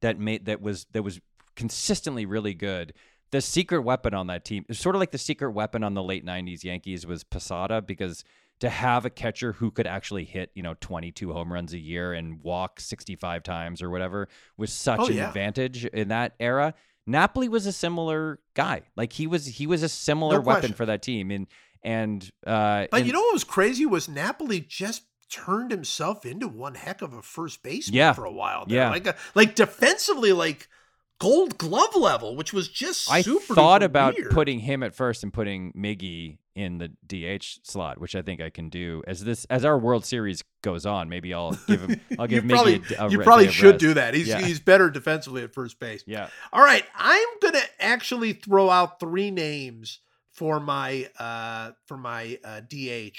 that 0.00 0.18
made 0.18 0.46
that 0.46 0.62
was 0.62 0.86
that 0.92 1.02
was 1.02 1.20
consistently 1.54 2.26
really 2.26 2.54
good. 2.54 2.94
The 3.32 3.40
secret 3.40 3.80
weapon 3.82 4.14
on 4.14 4.28
that 4.28 4.44
team, 4.44 4.64
sort 4.70 4.94
of 4.94 5.00
like 5.00 5.10
the 5.10 5.18
secret 5.18 5.50
weapon 5.50 5.82
on 5.82 5.94
the 5.94 6.02
late 6.02 6.24
'90s 6.24 6.62
Yankees, 6.64 7.06
was 7.06 7.24
Posada 7.24 7.82
because 7.82 8.22
to 8.60 8.68
have 8.70 9.04
a 9.04 9.10
catcher 9.10 9.54
who 9.54 9.72
could 9.72 9.86
actually 9.88 10.24
hit, 10.24 10.50
you 10.54 10.62
know, 10.62 10.74
22 10.80 11.32
home 11.32 11.52
runs 11.52 11.72
a 11.72 11.78
year 11.78 12.12
and 12.12 12.40
walk 12.44 12.78
65 12.78 13.42
times 13.42 13.82
or 13.82 13.90
whatever 13.90 14.28
was 14.56 14.72
such 14.72 15.00
Oh, 15.00 15.06
an 15.06 15.14
yeah. 15.14 15.26
advantage 15.28 15.84
in 15.86 16.08
that 16.08 16.34
era. 16.38 16.74
Napoli 17.04 17.48
was 17.48 17.66
a 17.66 17.72
similar 17.72 18.38
guy. 18.54 18.82
Like 18.96 19.12
he 19.14 19.26
was 19.26 19.46
he 19.46 19.66
was 19.66 19.82
a 19.82 19.88
similar 19.88 20.36
No 20.36 20.42
weapon 20.42 20.72
for 20.74 20.86
that 20.86 21.02
team 21.02 21.32
and 21.32 21.48
and 21.82 22.30
uh 22.46 22.86
But 22.92 23.00
in- 23.00 23.06
you 23.08 23.12
know 23.12 23.20
what 23.20 23.32
was 23.32 23.42
crazy 23.42 23.84
was 23.86 24.08
Napoli 24.08 24.60
just 24.60 25.02
turned 25.28 25.72
himself 25.72 26.24
into 26.24 26.46
one 26.46 26.74
heck 26.76 27.02
of 27.02 27.12
a 27.14 27.22
first 27.22 27.62
baseman 27.64 27.96
Yeah. 27.96 28.12
for 28.12 28.24
a 28.26 28.30
while. 28.30 28.66
there. 28.66 28.76
Yeah. 28.76 28.90
like 28.90 29.06
a, 29.08 29.16
like 29.34 29.54
defensively, 29.56 30.32
like 30.32 30.68
Gold 31.18 31.56
Glove 31.58 31.94
level, 31.94 32.34
which 32.34 32.52
was 32.52 32.68
just 32.68 33.10
I 33.10 33.22
thought 33.22 33.82
about 33.82 34.16
weird. 34.16 34.32
putting 34.32 34.58
him 34.60 34.82
at 34.82 34.94
first 34.94 35.22
and 35.22 35.32
putting 35.32 35.72
Miggy 35.72 36.38
in 36.54 36.78
the 36.78 36.88
DH 37.06 37.60
slot, 37.62 37.98
which 37.98 38.14
I 38.16 38.22
think 38.22 38.40
I 38.40 38.50
can 38.50 38.68
do 38.68 39.02
as 39.06 39.24
this 39.24 39.44
as 39.46 39.64
our 39.64 39.78
World 39.78 40.04
Series 40.04 40.42
goes 40.62 40.84
on. 40.84 41.08
Maybe 41.08 41.32
I'll 41.32 41.52
give 41.68 41.80
him. 41.82 42.00
I'll 42.18 42.26
give 42.26 42.44
you 42.44 42.50
Miggy 42.50 42.54
probably, 42.54 42.96
a, 42.96 43.06
a 43.06 43.10
you 43.10 43.18
re- 43.18 43.24
probably 43.24 43.48
should 43.48 43.72
rest. 43.74 43.78
do 43.80 43.94
that. 43.94 44.14
He's 44.14 44.26
Yeah. 44.28 44.40
he's 44.40 44.58
better 44.60 44.90
defensively 44.90 45.42
at 45.44 45.54
first 45.54 45.78
base. 45.78 46.02
Yeah. 46.06 46.28
All 46.52 46.62
right, 46.64 46.84
I'm 46.96 47.28
gonna 47.40 47.62
actually 47.78 48.32
throw 48.32 48.68
out 48.68 48.98
three 48.98 49.30
names 49.30 50.00
for 50.32 50.58
my 50.58 51.08
uh 51.18 51.70
for 51.86 51.96
my 51.96 52.38
uh, 52.44 52.60
DH 52.60 53.16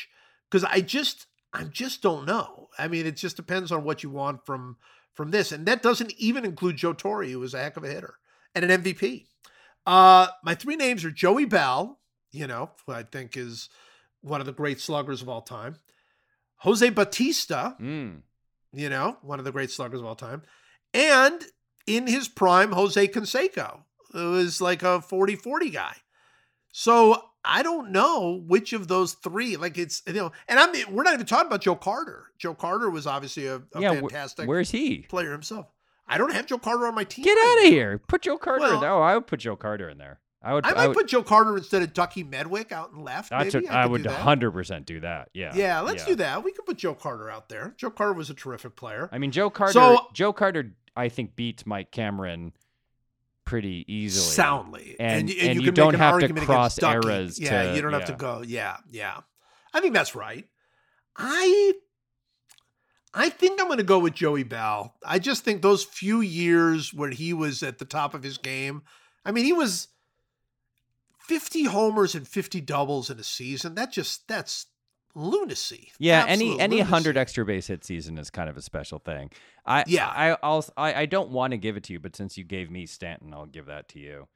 because 0.51 0.63
I 0.65 0.81
just 0.81 1.27
I 1.53 1.63
just 1.63 2.01
don't 2.01 2.25
know. 2.25 2.67
I 2.77 2.87
mean, 2.89 3.05
it 3.05 3.15
just 3.15 3.37
depends 3.37 3.71
on 3.71 3.83
what 3.85 4.03
you 4.03 4.09
want 4.09 4.45
from 4.45 4.75
from 5.13 5.31
this, 5.31 5.51
and 5.51 5.65
that 5.65 5.81
doesn't 5.83 6.13
even 6.17 6.43
include 6.45 6.77
Joe 6.77 6.93
Torre, 6.93 7.25
who 7.25 7.39
was 7.39 7.53
a 7.53 7.59
heck 7.59 7.77
of 7.77 7.83
a 7.83 7.87
hitter 7.89 8.15
and 8.55 8.65
an 8.69 8.81
MVP. 8.83 9.25
Uh, 9.85 10.27
my 10.43 10.55
three 10.55 10.75
names 10.75 11.03
are 11.05 11.11
Joey 11.11 11.45
Belle, 11.45 11.99
you 12.31 12.47
know, 12.47 12.71
who 12.85 12.93
I 12.93 13.03
think 13.03 13.35
is 13.37 13.69
one 14.21 14.39
of 14.39 14.45
the 14.47 14.53
great 14.53 14.79
sluggers 14.79 15.21
of 15.21 15.29
all 15.29 15.41
time. 15.41 15.75
Jose 16.57 16.89
Bautista, 16.89 17.75
Mm. 17.79 18.21
you 18.71 18.89
know, 18.89 19.17
one 19.21 19.39
of 19.39 19.45
the 19.45 19.51
great 19.51 19.69
sluggers 19.71 19.99
of 19.99 20.05
all 20.05 20.15
time. 20.15 20.41
And 20.93 21.43
in 21.85 22.07
his 22.07 22.27
prime, 22.29 22.71
Jose 22.71 23.07
Canseco, 23.09 23.81
who 24.11 24.31
was 24.31 24.61
like 24.61 24.81
a 24.83 25.01
40 25.01 25.35
40 25.35 25.69
guy. 25.69 25.95
So 26.71 27.21
I 27.45 27.61
don't 27.63 27.91
know 27.91 28.41
which 28.47 28.73
of 28.73 28.87
those 28.87 29.13
three, 29.13 29.57
like 29.57 29.77
it's, 29.77 30.01
you 30.07 30.13
know, 30.13 30.31
and 30.47 30.59
I'm, 30.59 30.71
we're 30.93 31.03
not 31.03 31.13
even 31.13 31.25
talking 31.25 31.47
about 31.47 31.61
Joe 31.61 31.75
Carter. 31.75 32.27
Joe 32.37 32.53
Carter 32.53 32.89
was 32.89 33.05
obviously 33.05 33.47
a, 33.47 33.57
a 33.57 33.81
yeah. 33.81 33.95
wh- 33.95 33.99
fantastic 33.99 34.47
where's 34.47 34.71
he? 34.71 34.99
player 35.09 35.31
himself. 35.31 35.67
I 36.07 36.17
don't 36.17 36.33
have 36.33 36.45
Joe 36.45 36.57
Carter 36.57 36.85
on 36.87 36.95
my 36.95 37.03
team. 37.03 37.25
Get 37.25 37.37
out 37.37 37.65
of 37.65 37.69
here! 37.69 37.97
Put 37.97 38.23
Joe 38.23 38.37
Carter 38.37 38.73
in 38.73 38.79
there. 38.81 38.91
Oh, 38.91 39.01
I 39.01 39.15
would 39.15 39.27
put 39.27 39.39
Joe 39.39 39.55
Carter 39.55 39.89
in 39.89 39.97
there. 39.97 40.19
I 40.41 40.53
would. 40.53 40.65
I 40.65 40.73
might 40.73 40.87
would, 40.87 40.97
put 40.97 41.07
Joe 41.07 41.23
Carter 41.23 41.55
instead 41.55 41.81
of 41.81 41.93
Ducky 41.93 42.23
Medwick 42.23 42.73
out 42.73 42.91
and 42.91 43.03
left. 43.03 43.29
that's 43.29 43.53
maybe 43.53 43.67
what- 43.67 43.75
I 43.75 43.85
would 43.85 44.03
do 44.03 44.09
hundred 44.09 44.51
percent 44.51 44.85
do 44.85 44.99
that. 44.99 45.29
Yeah. 45.33 45.53
Yeah, 45.55 45.79
let's 45.79 46.03
do 46.03 46.15
that. 46.15 46.43
We 46.43 46.51
could 46.51 46.65
put 46.65 46.77
Joe 46.77 46.93
Carter 46.93 47.29
out 47.29 47.47
there. 47.47 47.73
Joe 47.77 47.89
Carter 47.89 48.13
was 48.13 48.29
a 48.29 48.33
terrific 48.33 48.75
player. 48.75 49.09
I 49.11 49.17
mean, 49.17 49.31
Joe 49.31 49.49
Carter. 49.49 49.73
So- 49.73 50.07
Joe 50.13 50.33
Carter, 50.33 50.73
I 50.97 51.07
think 51.07 51.37
beats 51.37 51.65
Mike 51.65 51.91
Cameron 51.91 52.51
pretty 53.53 53.85
easily. 53.87 54.33
soundly, 54.33 54.95
And- 54.99 55.29
you, 55.29 55.35
and 55.39 55.53
you 55.53 55.59
can 55.59 55.65
make 55.65 55.75
don't 55.75 55.93
an 55.93 55.99
have 55.99 56.19
to 56.19 56.33
cross 56.33 56.81
eras 56.81 57.39
Yeah, 57.39 57.69
to- 57.69 57.75
you 57.75 57.83
don't 57.83 57.93
have 57.93 58.05
to 58.05 58.13
go. 58.13 58.41
Yeah, 58.41 58.77
yeah. 58.89 59.19
I 59.75 59.79
think 59.79 59.93
that's 59.93 60.15
right. 60.15 60.47
I 61.15 61.73
I 63.13 63.29
think 63.29 63.61
I'm 63.61 63.67
going 63.67 63.77
to 63.77 63.83
go 63.83 63.99
with 63.99 64.15
Joey 64.15 64.41
Belle. 64.41 64.95
I 65.05 65.19
just 65.19 65.43
think 65.43 65.61
those 65.61 65.83
few 65.83 66.21
years 66.21 66.91
when 66.95 67.11
he 67.11 67.31
was 67.31 67.61
at 67.61 67.77
the 67.77 67.85
top 67.85 68.15
of 68.15 68.23
his 68.23 68.39
game. 68.39 68.81
I 69.23 69.31
mean, 69.31 69.45
he 69.45 69.53
was 69.53 69.89
50 71.19 71.65
homers 71.65 72.15
and 72.15 72.27
50 72.27 72.59
doubles 72.61 73.11
in 73.11 73.19
a 73.19 73.23
season. 73.23 73.75
That 73.75 73.91
just 73.91 74.27
that's 74.27 74.65
lunacy. 75.15 75.91
Yeah, 75.99 76.21
Absolute 76.21 76.31
any 76.51 76.59
any 76.59 76.75
lunacy. 76.77 76.89
hundred 76.89 77.17
extra 77.17 77.45
base 77.45 77.67
hit 77.67 77.83
season 77.83 78.17
is 78.17 78.29
kind 78.29 78.49
of 78.49 78.57
a 78.57 78.61
special 78.61 78.99
thing. 78.99 79.31
I 79.65 79.83
Yeah. 79.87 80.07
I 80.07 80.37
I'll, 80.43 80.65
I 80.77 80.93
I 81.01 81.05
don't 81.05 81.29
want 81.29 81.51
to 81.51 81.57
give 81.57 81.77
it 81.77 81.83
to 81.85 81.93
you, 81.93 81.99
but 81.99 82.15
since 82.15 82.37
you 82.37 82.43
gave 82.43 82.69
me 82.71 82.85
Stanton, 82.85 83.33
I'll 83.33 83.45
give 83.45 83.65
that 83.67 83.87
to 83.89 83.99
you. 83.99 84.27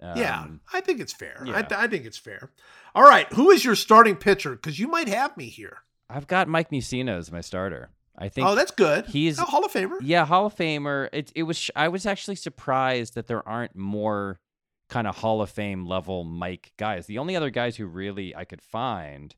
yeah, 0.00 0.40
Um, 0.42 0.60
I 0.72 0.80
think 0.80 1.00
it's 1.00 1.12
fair. 1.12 1.42
I, 1.42 1.48
yeah. 1.48 1.62
th- 1.62 1.80
I 1.80 1.86
think 1.86 2.04
it's 2.04 2.18
fair. 2.18 2.50
All 2.94 3.04
right, 3.04 3.32
who 3.32 3.50
is 3.50 3.64
your 3.64 3.74
starting 3.76 4.16
pitcher? 4.16 4.50
Because 4.52 4.78
you 4.78 4.88
might 4.88 5.08
have 5.08 5.36
me 5.36 5.46
here. 5.46 5.78
I've 6.10 6.26
got 6.26 6.48
Mike 6.48 6.70
Mussina 6.70 7.16
as 7.16 7.30
my 7.32 7.40
starter. 7.40 7.90
I 8.16 8.28
think. 8.28 8.46
Oh, 8.46 8.54
that's 8.54 8.70
good. 8.70 9.06
he's- 9.06 9.38
a 9.38 9.42
Hall 9.44 9.64
of 9.64 9.72
Famer. 9.72 9.96
yeah, 10.00 10.24
Hall 10.24 10.46
of 10.46 10.54
Famer. 10.54 11.08
It 11.12 11.32
it 11.34 11.42
was. 11.44 11.70
I 11.74 11.88
was 11.88 12.06
actually 12.06 12.36
surprised 12.36 13.14
that 13.14 13.26
there 13.26 13.46
aren't 13.48 13.74
more 13.76 14.38
kind 14.88 15.06
of 15.06 15.16
Hall 15.16 15.40
of 15.42 15.50
Fame 15.50 15.84
level 15.86 16.22
Mike 16.24 16.72
guys. 16.76 17.06
The 17.06 17.18
only 17.18 17.34
other 17.34 17.50
guys 17.50 17.76
who 17.76 17.86
really 17.86 18.34
I 18.36 18.44
could 18.44 18.62
find 18.62 19.34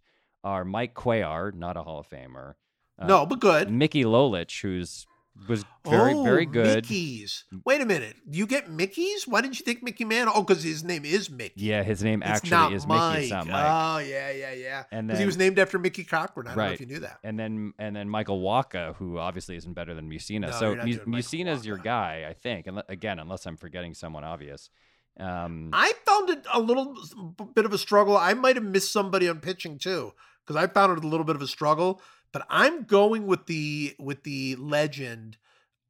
are 0.47 0.64
Mike 0.64 0.94
Cuellar, 0.94 1.52
not 1.52 1.77
a 1.77 1.82
Hall 1.82 1.98
of 1.98 2.09
Famer. 2.09 2.55
uh, 2.98 3.06
no, 3.06 3.27
but 3.27 3.40
good. 3.40 3.70
Mickey 3.70 4.05
Lolich, 4.05 4.62
who's 4.62 5.06
was 5.48 5.64
very 5.86 6.14
oh, 6.14 6.24
very 6.24 6.47
good. 6.47 6.77
Mickey's. 6.85 7.44
Wait 7.66 7.82
a 7.82 7.85
minute. 7.85 8.16
You 8.31 8.47
get 8.47 8.70
Mickey's? 8.70 9.28
Why 9.28 9.43
didn't 9.43 9.59
you 9.59 9.64
think 9.66 9.82
Mickey 9.82 10.05
Man? 10.06 10.28
Oh, 10.32 10.43
because 10.43 10.62
his 10.62 10.82
name 10.82 11.05
is 11.05 11.28
Mickey. 11.31 11.60
Yeah, 11.60 11.82
his 11.82 12.02
name 12.02 12.23
It's 12.23 12.31
actually 12.31 12.74
is 12.74 12.86
Mike. 12.86 13.12
Mickey. 13.12 13.24
It's 13.24 13.32
not 13.32 13.47
Mike. 13.47 13.66
Oh, 13.66 13.98
yeah, 13.98 14.31
yeah, 14.31 14.52
yeah. 14.55 14.85
And 14.90 15.09
Because 15.09 15.20
he 15.20 15.27
was 15.27 15.36
named 15.36 15.59
after 15.59 15.78
Mickey 15.78 16.05
Cochrane. 16.05 16.47
I 16.47 16.51
don't 16.51 16.56
know 16.56 16.62
Right. 16.62 16.73
if 16.73 16.81
you 16.81 16.86
knew 16.86 17.01
that. 17.01 17.18
and 17.23 17.39
then 17.39 17.74
and 17.78 17.94
then 17.94 18.09
Michael 18.09 18.40
Wacha, 18.40 18.94
who 18.97 19.18
obviously 19.18 19.56
isn't 19.56 19.74
better 19.74 19.93
than 19.94 20.09
Mussina. 20.09 20.40
No, 20.43 20.51
so 20.52 20.66
you're 20.68 20.77
not 20.77 20.86
Mu- 20.86 20.93
doing 20.93 21.05
Michael 21.06 21.18
Mussina's 21.18 21.66
your 21.66 21.78
guy, 21.78 22.24
I 22.27 22.32
think. 22.32 22.66
And 22.66 22.82
again, 22.89 23.18
unless 23.18 23.44
I'm 23.47 23.59
forgetting 23.59 23.93
someone 23.93 24.24
obvious. 24.24 24.70
Um, 25.18 25.70
I 25.73 25.93
found 26.06 26.31
it 26.31 26.47
a 26.52 26.60
little 26.60 26.94
bit 27.55 27.64
of 27.66 27.73
a 27.74 27.78
struggle. 27.78 28.16
I 28.16 28.32
might 28.35 28.56
have 28.56 28.64
missed 28.64 28.93
somebody 28.93 29.28
on 29.28 29.40
pitching 29.40 29.78
too, 29.78 30.12
because 30.47 30.62
I 30.62 30.66
found 30.66 30.97
it 30.97 31.05
a 31.05 31.09
little 31.09 31.24
bit 31.24 31.36
of 31.36 31.43
a 31.43 31.47
struggle. 31.47 32.01
But 32.32 32.47
I'm 32.51 32.85
going 32.85 33.27
with 33.27 33.47
the 33.47 33.94
with 33.98 34.23
the 34.23 34.56
legend 34.56 35.39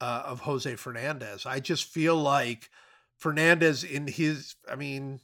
uh, 0.00 0.22
of 0.26 0.40
Jose 0.40 0.76
Fernandez. 0.76 1.46
I 1.46 1.60
just 1.60 1.84
feel 1.84 2.16
like 2.16 2.70
Fernandez 3.16 3.84
in 3.84 4.06
his. 4.06 4.54
I 4.70 4.76
mean, 4.76 5.20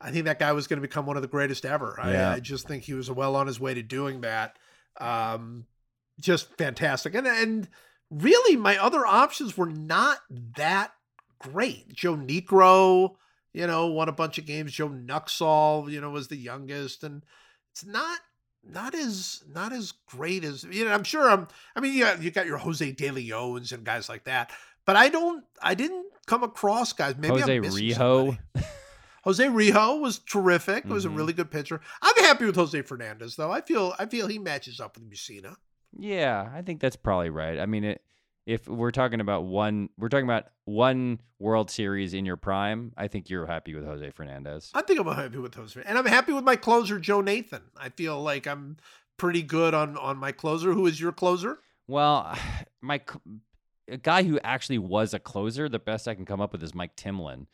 I 0.00 0.10
think 0.10 0.24
that 0.26 0.38
guy 0.38 0.52
was 0.52 0.66
going 0.66 0.78
to 0.78 0.88
become 0.88 1.06
one 1.06 1.16
of 1.16 1.22
the 1.22 1.28
greatest 1.28 1.64
ever. 1.64 1.96
Yeah. 1.98 2.30
I, 2.30 2.34
I 2.34 2.40
just 2.40 2.66
think 2.66 2.84
he 2.84 2.94
was 2.94 3.10
well 3.10 3.36
on 3.36 3.46
his 3.46 3.60
way 3.60 3.74
to 3.74 3.82
doing 3.82 4.22
that. 4.22 4.58
Um, 5.00 5.66
just 6.20 6.56
fantastic, 6.56 7.14
and 7.14 7.26
and 7.26 7.68
really, 8.10 8.56
my 8.56 8.76
other 8.76 9.06
options 9.06 9.56
were 9.56 9.66
not 9.66 10.18
that 10.56 10.92
great. 11.38 11.92
Joe 11.92 12.16
Niekro, 12.16 13.14
you 13.52 13.66
know, 13.66 13.86
won 13.86 14.08
a 14.08 14.12
bunch 14.12 14.38
of 14.38 14.46
games. 14.46 14.72
Joe 14.72 14.88
Nuxhall, 14.88 15.90
you 15.90 16.00
know, 16.00 16.10
was 16.10 16.28
the 16.28 16.36
youngest, 16.36 17.04
and 17.04 17.24
it's 17.72 17.84
not 17.84 18.18
not 18.66 18.94
as 18.94 19.42
not 19.52 19.72
as 19.72 19.92
great 20.06 20.44
as 20.44 20.64
you 20.64 20.84
know. 20.84 20.92
I'm 20.92 21.04
sure. 21.04 21.30
I'm. 21.30 21.48
I 21.74 21.80
mean, 21.80 21.94
you 21.94 22.04
got, 22.04 22.22
you 22.22 22.30
got 22.30 22.46
your 22.46 22.58
Jose 22.58 22.92
De 22.92 23.08
Leons 23.08 23.72
and 23.72 23.84
guys 23.84 24.08
like 24.08 24.24
that, 24.24 24.50
but 24.84 24.96
I 24.96 25.08
don't. 25.08 25.44
I 25.62 25.74
didn't 25.74 26.06
come 26.26 26.42
across 26.42 26.92
guys. 26.92 27.16
Maybe 27.18 27.40
Jose 27.40 27.56
I'm 27.56 27.62
Rijo. 27.62 28.38
Jose 29.24 29.44
Rijo 29.44 30.00
was 30.00 30.20
terrific. 30.20 30.84
Was 30.86 31.04
a 31.04 31.10
really 31.10 31.32
mm-hmm. 31.32 31.42
good 31.42 31.50
pitcher. 31.50 31.80
I'm 32.00 32.24
happy 32.24 32.46
with 32.46 32.56
Jose 32.56 32.80
Fernandez, 32.82 33.36
though. 33.36 33.50
I 33.50 33.60
feel 33.60 33.94
I 33.98 34.06
feel 34.06 34.26
he 34.26 34.38
matches 34.38 34.80
up 34.80 34.96
with 34.96 35.10
Mussina. 35.10 35.56
Yeah, 35.98 36.48
I 36.54 36.62
think 36.62 36.80
that's 36.80 36.96
probably 36.96 37.30
right. 37.30 37.58
I 37.58 37.66
mean, 37.66 37.84
it, 37.84 38.02
if 38.48 38.66
we're 38.66 38.90
talking 38.90 39.20
about 39.20 39.44
one, 39.44 39.90
we're 39.98 40.08
talking 40.08 40.24
about 40.24 40.46
one 40.64 41.20
World 41.38 41.70
Series 41.70 42.14
in 42.14 42.24
your 42.24 42.38
prime. 42.38 42.94
I 42.96 43.06
think 43.06 43.28
you're 43.28 43.44
happy 43.44 43.74
with 43.74 43.84
Jose 43.84 44.10
Fernandez. 44.12 44.70
I 44.72 44.80
think 44.80 44.98
I'm 44.98 45.06
happy 45.06 45.36
with 45.36 45.54
Jose, 45.54 45.78
and 45.84 45.98
I'm 45.98 46.06
happy 46.06 46.32
with 46.32 46.44
my 46.44 46.56
closer, 46.56 46.98
Joe 46.98 47.20
Nathan. 47.20 47.60
I 47.76 47.90
feel 47.90 48.22
like 48.22 48.46
I'm 48.46 48.78
pretty 49.18 49.42
good 49.42 49.74
on 49.74 49.98
on 49.98 50.16
my 50.16 50.32
closer. 50.32 50.72
Who 50.72 50.86
is 50.86 50.98
your 50.98 51.12
closer? 51.12 51.58
Well, 51.86 52.34
my 52.80 53.02
a 53.86 53.98
guy 53.98 54.22
who 54.22 54.40
actually 54.42 54.78
was 54.78 55.12
a 55.12 55.18
closer, 55.18 55.68
the 55.68 55.78
best 55.78 56.08
I 56.08 56.14
can 56.14 56.24
come 56.24 56.40
up 56.40 56.52
with 56.52 56.62
is 56.62 56.74
Mike 56.74 56.96
Timlin, 56.96 57.48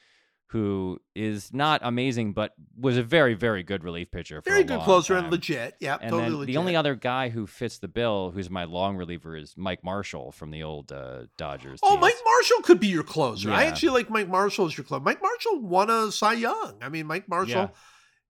who 0.49 1.01
is 1.17 1.53
not 1.53 1.81
amazing, 1.83 2.33
but 2.33 2.53
was 2.79 2.97
a 2.97 3.03
very, 3.03 3.35
very 3.35 3.63
good 3.65 3.83
relief 3.83 4.11
pitcher. 4.13 4.41
For 4.41 4.51
Very 4.51 4.63
good 4.63 4.81
closer 4.83 5.15
time. 5.15 5.25
and 5.25 5.33
legit. 5.33 5.75
Yeah, 5.81 5.97
And 6.01 6.11
totally 6.11 6.31
legit. 6.31 6.47
the 6.47 6.57
only 6.59 6.77
other 6.77 6.95
guy 6.95 7.29
who 7.31 7.47
fits 7.47 7.79
the 7.79 7.89
bill, 7.89 8.31
who's 8.33 8.49
my 8.51 8.65
long 8.65 8.97
reliever, 8.97 9.37
is 9.37 9.55
Mike 9.57 9.83
Marshall 9.83 10.31
from 10.31 10.51
the 10.53 10.63
old 10.63 10.93
uh, 10.93 11.23
Dodgers. 11.37 11.81
Oh, 11.83 11.91
teams. 11.91 12.01
Mike 12.03 12.15
Marshall 12.25 12.63
could 12.63 12.79
be 12.79 12.87
your 12.89 13.03
closer. 13.03 13.51
I 13.51 13.65
actually 13.65 13.91
like 13.91 14.11
Mike 14.11 14.29
Marshall 14.29 14.67
as 14.67 14.77
your 14.77 14.85
closer. 14.85 15.03
Mike 15.03 15.21
Marshall 15.23 15.61
won 15.61 15.91
a 15.91 16.13
Cy 16.13 16.35
Young. 16.35 16.75
I 16.83 16.89
mean, 16.89 17.07
Mike 17.07 17.29
Marshall. 17.29 17.63
Yeah. 17.63 17.69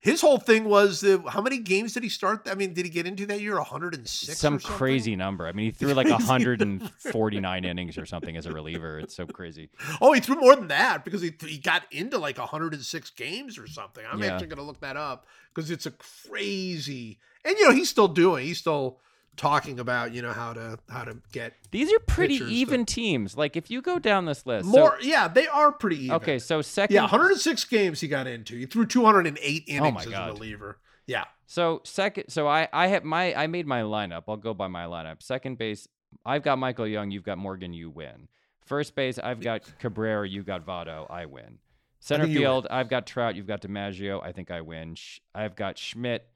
His 0.04 0.20
whole 0.20 0.36
thing 0.38 0.64
was 0.64 1.02
uh, 1.02 1.18
how 1.28 1.40
many 1.40 1.56
games 1.58 1.94
did 1.94 2.02
he 2.02 2.10
start? 2.10 2.46
I 2.50 2.54
mean, 2.54 2.74
did 2.74 2.84
he 2.84 2.90
get 2.90 3.06
into 3.06 3.24
that 3.24 3.40
year? 3.40 3.56
106. 3.56 4.38
Some 4.38 4.58
crazy 4.60 5.16
number. 5.16 5.46
I 5.46 5.52
mean, 5.52 5.64
he 5.64 5.70
threw 5.72 5.94
like 5.94 6.08
149 6.10 7.64
innings 7.64 7.96
or 7.96 8.04
something 8.04 8.36
as 8.36 8.44
a 8.46 8.52
reliever. 8.52 8.98
It's 8.98 9.16
so 9.16 9.26
crazy. 9.26 9.70
Oh, 10.02 10.12
he 10.12 10.20
threw 10.20 10.36
more 10.36 10.54
than 10.56 10.68
that 10.68 11.04
because 11.06 11.22
he 11.22 11.32
he 11.40 11.56
got 11.58 11.84
into 11.90 12.18
like 12.18 12.36
106 12.38 13.10
games 13.10 13.58
or 13.58 13.66
something. 13.66 14.04
I'm 14.10 14.20
Yeah. 14.22 14.32
actually 14.32 14.48
going 14.48 14.58
to 14.58 14.62
look 14.64 14.80
that 14.80 14.96
up 14.98 15.26
because 15.54 15.70
it's 15.70 15.86
a 15.86 15.92
crazy. 15.92 17.18
And 17.44 17.56
you 17.58 17.64
know, 17.68 17.72
he's 17.74 17.88
still 17.88 18.08
doing. 18.08 18.44
He's 18.44 18.58
still 18.58 18.98
talking 19.36 19.80
about 19.80 20.12
you 20.12 20.22
know 20.22 20.32
how 20.32 20.52
to 20.52 20.78
how 20.88 21.04
to 21.04 21.16
get 21.32 21.54
These 21.70 21.92
are 21.92 21.98
pretty 22.00 22.36
even 22.36 22.84
teams. 22.86 23.36
Like 23.36 23.56
if 23.56 23.70
you 23.70 23.82
go 23.82 23.98
down 23.98 24.24
this 24.26 24.46
list, 24.46 24.66
so- 24.66 24.70
more. 24.78 24.98
yeah, 25.02 25.28
they 25.28 25.46
are 25.46 25.72
pretty 25.72 26.04
even. 26.04 26.16
okay, 26.16 26.38
so 26.38 26.62
second. 26.62 26.94
Yeah, 26.94 27.02
106 27.02 27.64
games 27.64 28.00
he 28.00 28.08
got 28.08 28.26
into. 28.26 28.56
He 28.56 28.66
threw 28.66 28.86
208 28.86 29.64
innings 29.66 29.86
Oh 29.86 29.90
my 29.90 30.00
as 30.00 30.06
God. 30.06 30.28
a 30.30 30.32
reliever. 30.32 30.78
Yeah. 31.06 31.24
So 31.46 31.80
second, 31.84 32.30
so 32.30 32.48
I 32.48 32.68
I 32.72 32.86
have 32.88 33.04
my 33.04 33.34
I 33.34 33.46
made 33.46 33.66
my 33.66 33.82
lineup. 33.82 34.24
I'll 34.28 34.36
go 34.36 34.54
by 34.54 34.68
my 34.68 34.84
lineup. 34.84 35.22
Second 35.22 35.58
base, 35.58 35.86
I've 36.24 36.42
got 36.42 36.58
Michael 36.58 36.86
Young. 36.86 37.10
You've 37.10 37.24
got 37.24 37.38
Morgan. 37.38 37.72
You 37.72 37.90
win. 37.90 38.28
First 38.64 38.94
base, 38.94 39.18
I've 39.18 39.40
got 39.40 39.60
Cabrera. 39.78 40.26
you've 40.26 40.46
got 40.46 40.64
Votto. 40.64 41.10
I 41.10 41.26
win. 41.26 41.58
Center 42.00 42.24
win. 42.26 42.34
field, 42.36 42.66
I've 42.70 42.88
got 42.88 43.06
Trout. 43.06 43.34
You've 43.34 43.46
got 43.46 43.60
DiMaggio. 43.60 44.22
I 44.22 44.32
think 44.32 44.50
I 44.50 44.60
win. 44.62 44.96
I've 45.34 45.54
got 45.56 45.76
Schmidt 45.78 46.26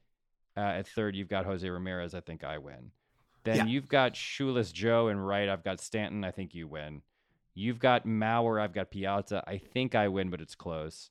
uh, 0.58 0.78
at 0.78 0.88
third. 0.88 1.14
You've 1.16 1.28
got 1.28 1.46
Jose 1.46 1.68
Ramirez. 1.68 2.14
I 2.14 2.20
think 2.20 2.42
I 2.44 2.58
win. 2.58 2.90
Then 3.44 3.56
Yeah. 3.56 3.64
you've 3.66 3.88
got 3.88 4.16
Shoeless 4.16 4.72
Joe 4.72 5.08
and 5.08 5.24
right. 5.26 5.48
I've 5.48 5.62
got 5.64 5.80
Stanton. 5.80 6.24
I 6.24 6.30
think 6.32 6.54
you 6.54 6.66
win. 6.66 7.02
You've 7.54 7.78
got 7.78 8.04
Mauer. 8.06 8.60
I've 8.60 8.74
got 8.74 8.90
Piazza. 8.90 9.42
I 9.46 9.58
think 9.58 9.94
I 9.94 10.08
win, 10.08 10.30
but 10.30 10.40
it's 10.40 10.54
close. 10.54 11.10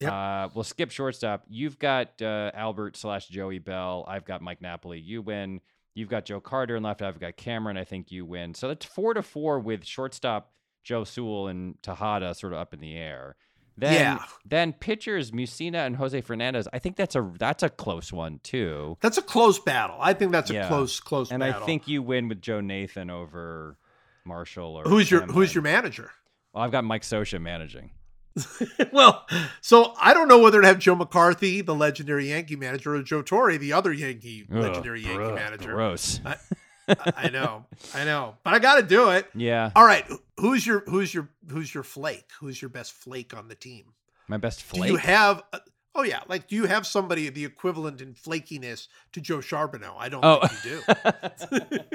Yep. 0.00 0.12
Uh, 0.12 0.48
we'll 0.54 0.64
skip 0.64 0.90
shortstop. 0.90 1.44
You've 1.48 1.78
got 1.78 2.20
uh, 2.22 2.50
Albert 2.54 2.96
slash 2.96 3.28
Joey 3.28 3.58
Belle. 3.58 4.04
I've 4.08 4.24
got 4.24 4.40
Mike 4.42 4.62
Napoli. 4.62 4.98
You 4.98 5.20
win. 5.22 5.60
You've 5.94 6.08
got 6.08 6.24
Joe 6.24 6.40
Carter 6.40 6.76
and 6.76 6.84
left. 6.84 7.02
I've 7.02 7.20
got 7.20 7.36
Cameron. 7.36 7.76
I 7.76 7.84
think 7.84 8.10
you 8.10 8.24
win. 8.24 8.54
So 8.54 8.68
that's 8.68 8.86
four 8.86 9.12
to 9.14 9.22
four 9.22 9.58
with 9.60 9.84
shortstop 9.84 10.52
Joe 10.84 11.04
Sewell 11.04 11.48
and 11.48 11.80
Tejada 11.82 12.34
sort 12.34 12.54
of 12.54 12.58
up 12.60 12.72
in 12.72 12.80
the 12.80 12.96
air. 12.96 13.36
Then, 13.80 13.92
Yeah. 13.94 14.24
then 14.44 14.72
pitchers 14.74 15.30
Mussina 15.30 15.86
and 15.86 15.96
Jose 15.96 16.20
Fernandez. 16.20 16.68
I 16.72 16.78
think 16.78 16.96
that's 16.96 17.16
a 17.16 17.32
that's 17.38 17.62
a 17.62 17.68
close 17.70 18.12
one 18.12 18.38
too. 18.42 18.96
That's 19.00 19.16
a 19.18 19.22
close 19.22 19.58
battle. 19.58 19.96
I 20.00 20.12
think 20.12 20.32
that's 20.32 20.50
a 20.50 20.54
Yeah. 20.54 20.68
close, 20.68 21.00
close 21.00 21.30
And 21.30 21.40
battle. 21.40 21.62
I 21.62 21.66
think 21.66 21.88
you 21.88 22.02
win 22.02 22.28
with 22.28 22.40
Joe 22.42 22.60
Nathan 22.60 23.08
over 23.10 23.78
Marshall 24.24 24.76
or 24.78 24.84
who's 24.84 25.10
your 25.10 25.22
who's 25.22 25.54
your 25.54 25.62
manager? 25.62 26.10
Well, 26.52 26.62
I've 26.62 26.70
got 26.72 26.84
Mike 26.84 27.02
Scioscia 27.02 27.40
managing. 27.40 27.90
well, 28.92 29.26
so 29.60 29.94
I 30.00 30.14
don't 30.14 30.28
know 30.28 30.38
whether 30.38 30.60
to 30.60 30.66
have 30.66 30.78
Joe 30.78 30.94
McCarthy, 30.94 31.62
the 31.62 31.74
legendary 31.74 32.28
Yankee 32.28 32.56
manager, 32.56 32.94
or 32.94 33.02
Joe 33.02 33.22
Torre, 33.22 33.56
the 33.58 33.72
other 33.72 33.92
Yankee 33.92 34.46
legendary 34.48 35.00
Ugh, 35.00 35.06
Yankee 35.06 35.22
bruh, 35.24 35.34
manager. 35.34 35.72
Gross. 35.72 36.20
I, 36.24 36.36
I 37.16 37.28
know, 37.30 37.64
I 37.94 38.04
know, 38.04 38.36
but 38.44 38.54
I 38.54 38.58
got 38.58 38.76
to 38.76 38.82
do 38.82 39.10
it. 39.10 39.26
Yeah, 39.34 39.70
All 39.76 39.84
right, 39.84 40.04
who's 40.38 40.66
your 40.66 40.80
who's 40.86 41.12
your 41.14 41.28
who's 41.50 41.72
your 41.74 41.82
flake? 41.84 42.28
Who's 42.40 42.60
your 42.60 42.68
best 42.68 42.92
flake 42.92 43.36
on 43.36 43.48
the 43.48 43.54
team? 43.54 43.84
my 44.28 44.36
best 44.36 44.62
flake. 44.62 44.82
Do 44.84 44.88
you 44.92 44.96
have? 44.96 45.42
A, 45.52 45.60
oh 45.94 46.02
yeah, 46.02 46.20
like 46.28 46.46
do 46.48 46.54
you 46.56 46.66
have 46.66 46.86
somebody 46.86 47.28
the 47.30 47.44
equivalent 47.44 48.00
in 48.00 48.14
flakiness 48.14 48.86
to 49.12 49.20
Joe 49.20 49.38
Charboneau? 49.38 49.94
I 49.98 50.08
don't 50.08 50.24
Oh. 50.24 50.46
think 50.46 50.64
you 50.64 50.82
do. 50.86 51.80
Oh. 51.82 51.88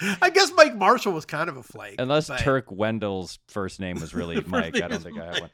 I 0.22 0.30
guess 0.30 0.52
Mike 0.54 0.76
Marshall 0.76 1.12
was 1.12 1.24
kind 1.24 1.48
of 1.50 1.56
a 1.56 1.62
flake, 1.62 1.96
Unless 1.98 2.30
Turk 2.38 2.70
Wendell's 2.70 3.40
first 3.48 3.80
name 3.80 3.98
was 4.00 4.14
really 4.14 4.40
Mike. 4.46 4.80
I 4.80 4.86
don't 4.86 5.02
think 5.02 5.18
I 5.18 5.24
have 5.26 5.40
one. 5.40 5.50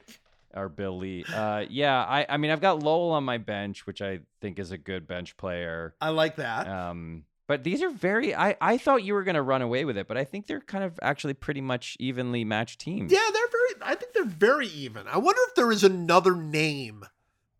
Or 0.55 0.69
Bill 0.69 0.97
Lee. 0.99 1.25
Uh, 1.33 1.65
yeah, 1.69 2.03
I, 2.03 2.27
I 2.29 2.37
mean, 2.37 2.51
I've 2.51 2.61
got 2.61 2.83
Lowell 2.83 3.11
on 3.13 3.25
my 3.25 3.39
bench, 3.39 3.87
which 3.87 4.01
I 4.01 4.21
think 4.41 4.59
is 4.59 4.71
a 4.71 4.79
good 4.79 5.07
bench 5.07 5.37
player. 5.37 5.95
I 6.01 6.11
like 6.11 6.37
that. 6.37 6.69
Um, 6.69 7.25
but 7.47 7.65
these 7.65 7.83
are 7.83 7.91
very. 7.91 8.35
I, 8.35 8.57
I 8.61 8.79
thought 8.79 9.03
you 9.03 9.15
were 9.15 9.25
going 9.25 9.35
to 9.35 9.43
run 9.43 9.63
away 9.63 9.85
with 9.85 9.99
it, 9.99 10.09
but 10.09 10.17
I 10.17 10.25
think 10.25 10.47
they're 10.47 10.61
kind 10.61 10.85
of 10.85 10.99
actually 11.03 11.35
pretty 11.35 11.61
much 11.61 11.97
evenly 12.01 12.45
matched 12.45 12.81
teams. 12.81 13.13
Yeah, 13.13 13.19
they're 13.33 13.49
very. 13.51 13.91
I 13.91 13.95
think 13.95 14.13
they're 14.15 14.25
very 14.25 14.69
even. 14.69 15.07
I 15.09 15.19
wonder 15.19 15.41
if 15.49 15.55
there 15.55 15.71
is 15.71 15.85
another 15.85 16.35
name 16.37 17.05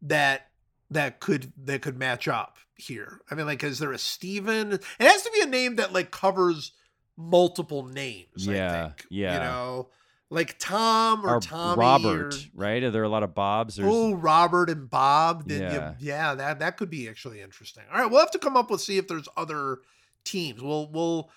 that 0.03 0.49
that 0.91 1.21
could 1.21 1.53
that 1.65 1.83
could 1.83 1.99
match 1.99 2.29
up 2.29 2.57
here. 2.77 3.21
I 3.31 3.35
mean, 3.35 3.47
like, 3.47 3.63
is 3.63 3.79
there 3.79 3.93
a 3.93 3.99
Steven? 3.99 4.73
It 4.73 4.83
has 5.01 5.23
to 5.23 5.31
be 5.35 5.43
a 5.43 5.47
name 5.47 5.77
that 5.77 5.93
like 5.93 6.11
covers 6.11 6.73
multiple 7.17 7.85
names. 7.85 8.47
Yeah, 8.47 8.73
I 8.73 8.87
think. 8.87 9.07
yeah. 9.11 9.35
You 9.35 9.41
know, 9.41 9.89
like 10.35 10.57
Tom 10.59 11.25
or, 11.25 11.37
or 11.37 11.41
Tommy 11.41 11.79
Robert, 11.81 12.35
or- 12.35 12.39
right? 12.55 12.83
Are 12.83 12.91
there 12.91 13.05
a 13.05 13.09
lot 13.09 13.23
of 13.23 13.35
Bobs? 13.35 13.77
There's, 13.77 13.89
Oh, 13.91 14.15
Robert 14.15 14.69
and 14.69 14.91
Bob. 14.91 15.49
Then 15.49 15.63
Yeah. 15.63 15.73
yeah, 15.73 15.95
yeah, 15.99 16.35
that 16.35 16.59
that 16.59 16.77
could 16.77 16.91
be 16.91 17.09
actually 17.09 17.41
interesting. 17.41 17.85
All 17.93 18.01
right, 18.01 18.11
we'll 18.11 18.21
have 18.21 18.31
to 18.33 18.39
come 18.39 18.57
up 18.57 18.71
with 18.71 18.81
see 18.81 18.99
if 18.99 19.09
there's 19.09 19.29
other 19.37 19.79
teams. 20.25 20.63
We'll 20.63 20.89
we'll 20.91 21.31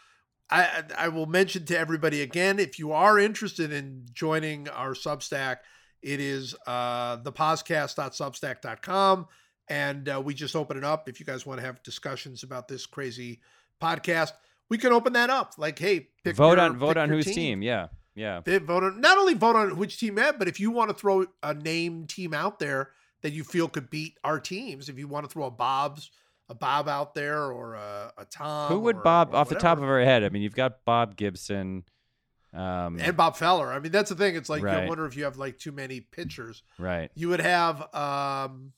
I 0.50 0.84
I 0.98 1.08
will 1.10 1.26
mention 1.26 1.66
to 1.66 1.78
everybody 1.78 2.22
again 2.22 2.60
if 2.60 2.80
you 2.80 2.92
are 2.92 3.20
interested 3.20 3.72
in 3.72 4.06
joining 4.14 4.68
our 4.70 4.94
Substack, 4.94 5.58
it 6.02 6.20
is 6.20 6.56
uh 6.66 7.18
thepodcast.substack.com 7.18 9.28
and 9.70 10.10
uh, 10.10 10.22
we 10.24 10.34
just 10.34 10.56
open 10.56 10.78
it 10.78 10.84
up 10.84 11.10
if 11.10 11.20
you 11.20 11.26
guys 11.26 11.46
want 11.46 11.60
to 11.60 11.66
have 11.66 11.84
discussions 11.84 12.44
about 12.44 12.68
this 12.70 12.86
crazy 12.86 13.42
podcast, 13.82 14.32
we 14.70 14.78
can 14.78 14.94
open 14.94 15.12
that 15.14 15.30
up. 15.30 15.54
Like, 15.58 15.78
hey, 15.78 16.08
pick 16.24 16.36
vote 16.38 16.52
your- 16.58 16.62
on 16.62 16.78
vote 16.78 16.96
on 16.98 17.10
whose 17.10 17.26
team. 17.26 17.62
Yeah, 17.62 17.88
yeah. 18.18 18.42
They 18.44 18.58
vote 18.58 18.84
on 18.84 19.00
not 19.00 19.18
only 19.18 19.34
vote 19.36 19.56
on 19.56 19.78
which 19.78 19.98
team 20.00 20.18
at, 20.20 20.38
but 20.40 20.48
if 20.50 20.60
you 20.60 20.72
want 20.72 20.90
to 20.90 20.96
throw 20.96 21.26
a 21.42 21.54
name 21.54 22.06
team 22.08 22.34
out 22.34 22.60
there 22.60 22.92
that 23.22 23.32
you 23.32 23.44
feel 23.46 23.70
could 23.70 23.90
beat 23.90 24.18
our 24.26 24.40
teams, 24.40 24.90
if 24.90 24.98
you 25.00 25.08
want 25.08 25.26
to 25.26 25.32
throw 25.32 25.46
a 25.46 25.52
Bob's 25.52 26.12
a 26.50 26.56
Bob 26.56 26.88
out 26.90 27.14
there 27.14 27.44
or 27.52 27.76
a, 27.76 28.12
a 28.18 28.26
Tom, 28.26 28.72
Who 28.72 28.80
would 28.80 28.98
or- 28.98 29.02
Bob 29.04 29.34
or 29.34 29.38
off 29.38 29.50
the 29.50 29.56
top 29.56 29.78
of 29.78 29.82
whatever. 29.82 30.00
our 30.00 30.06
head? 30.06 30.24
I 30.24 30.30
mean, 30.30 30.42
you've 30.42 30.56
got 30.56 30.84
Bob 30.86 31.16
Gibson. 31.16 31.84
Um, 32.54 32.98
and 33.00 33.16
Bob 33.18 33.36
Feller. 33.36 33.72
I 33.72 33.80
mean, 33.80 33.92
that's 33.92 34.10
the 34.10 34.16
thing. 34.16 34.36
It's 34.36 34.50
like 34.50 34.64
Right. 34.64 34.84
you 34.84 34.90
wonder 34.90 35.06
if 35.06 35.16
you 35.18 35.26
have 35.26 35.38
like 35.38 35.60
too 35.60 35.72
many 35.74 36.00
pitchers. 36.00 36.64
right. 36.80 37.12
You 37.16 37.30
would 37.30 37.42
have 37.42 37.82
um 37.94 38.72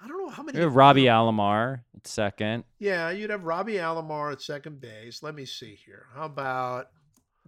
I 0.00 0.06
don't 0.06 0.18
know 0.24 0.30
how 0.30 0.44
many 0.44 0.60
Robbie 0.60 1.04
Alomar 1.06 1.80
at 1.96 2.06
second. 2.06 2.62
Yeah, 2.78 3.10
you'd 3.10 3.30
have 3.30 3.42
Robbie 3.44 3.74
Alomar 3.74 4.30
at 4.32 4.40
second 4.40 4.80
base. 4.80 5.24
Let 5.24 5.34
me 5.34 5.44
see 5.44 5.74
here. 5.84 6.06
How 6.14 6.26
about 6.26 6.86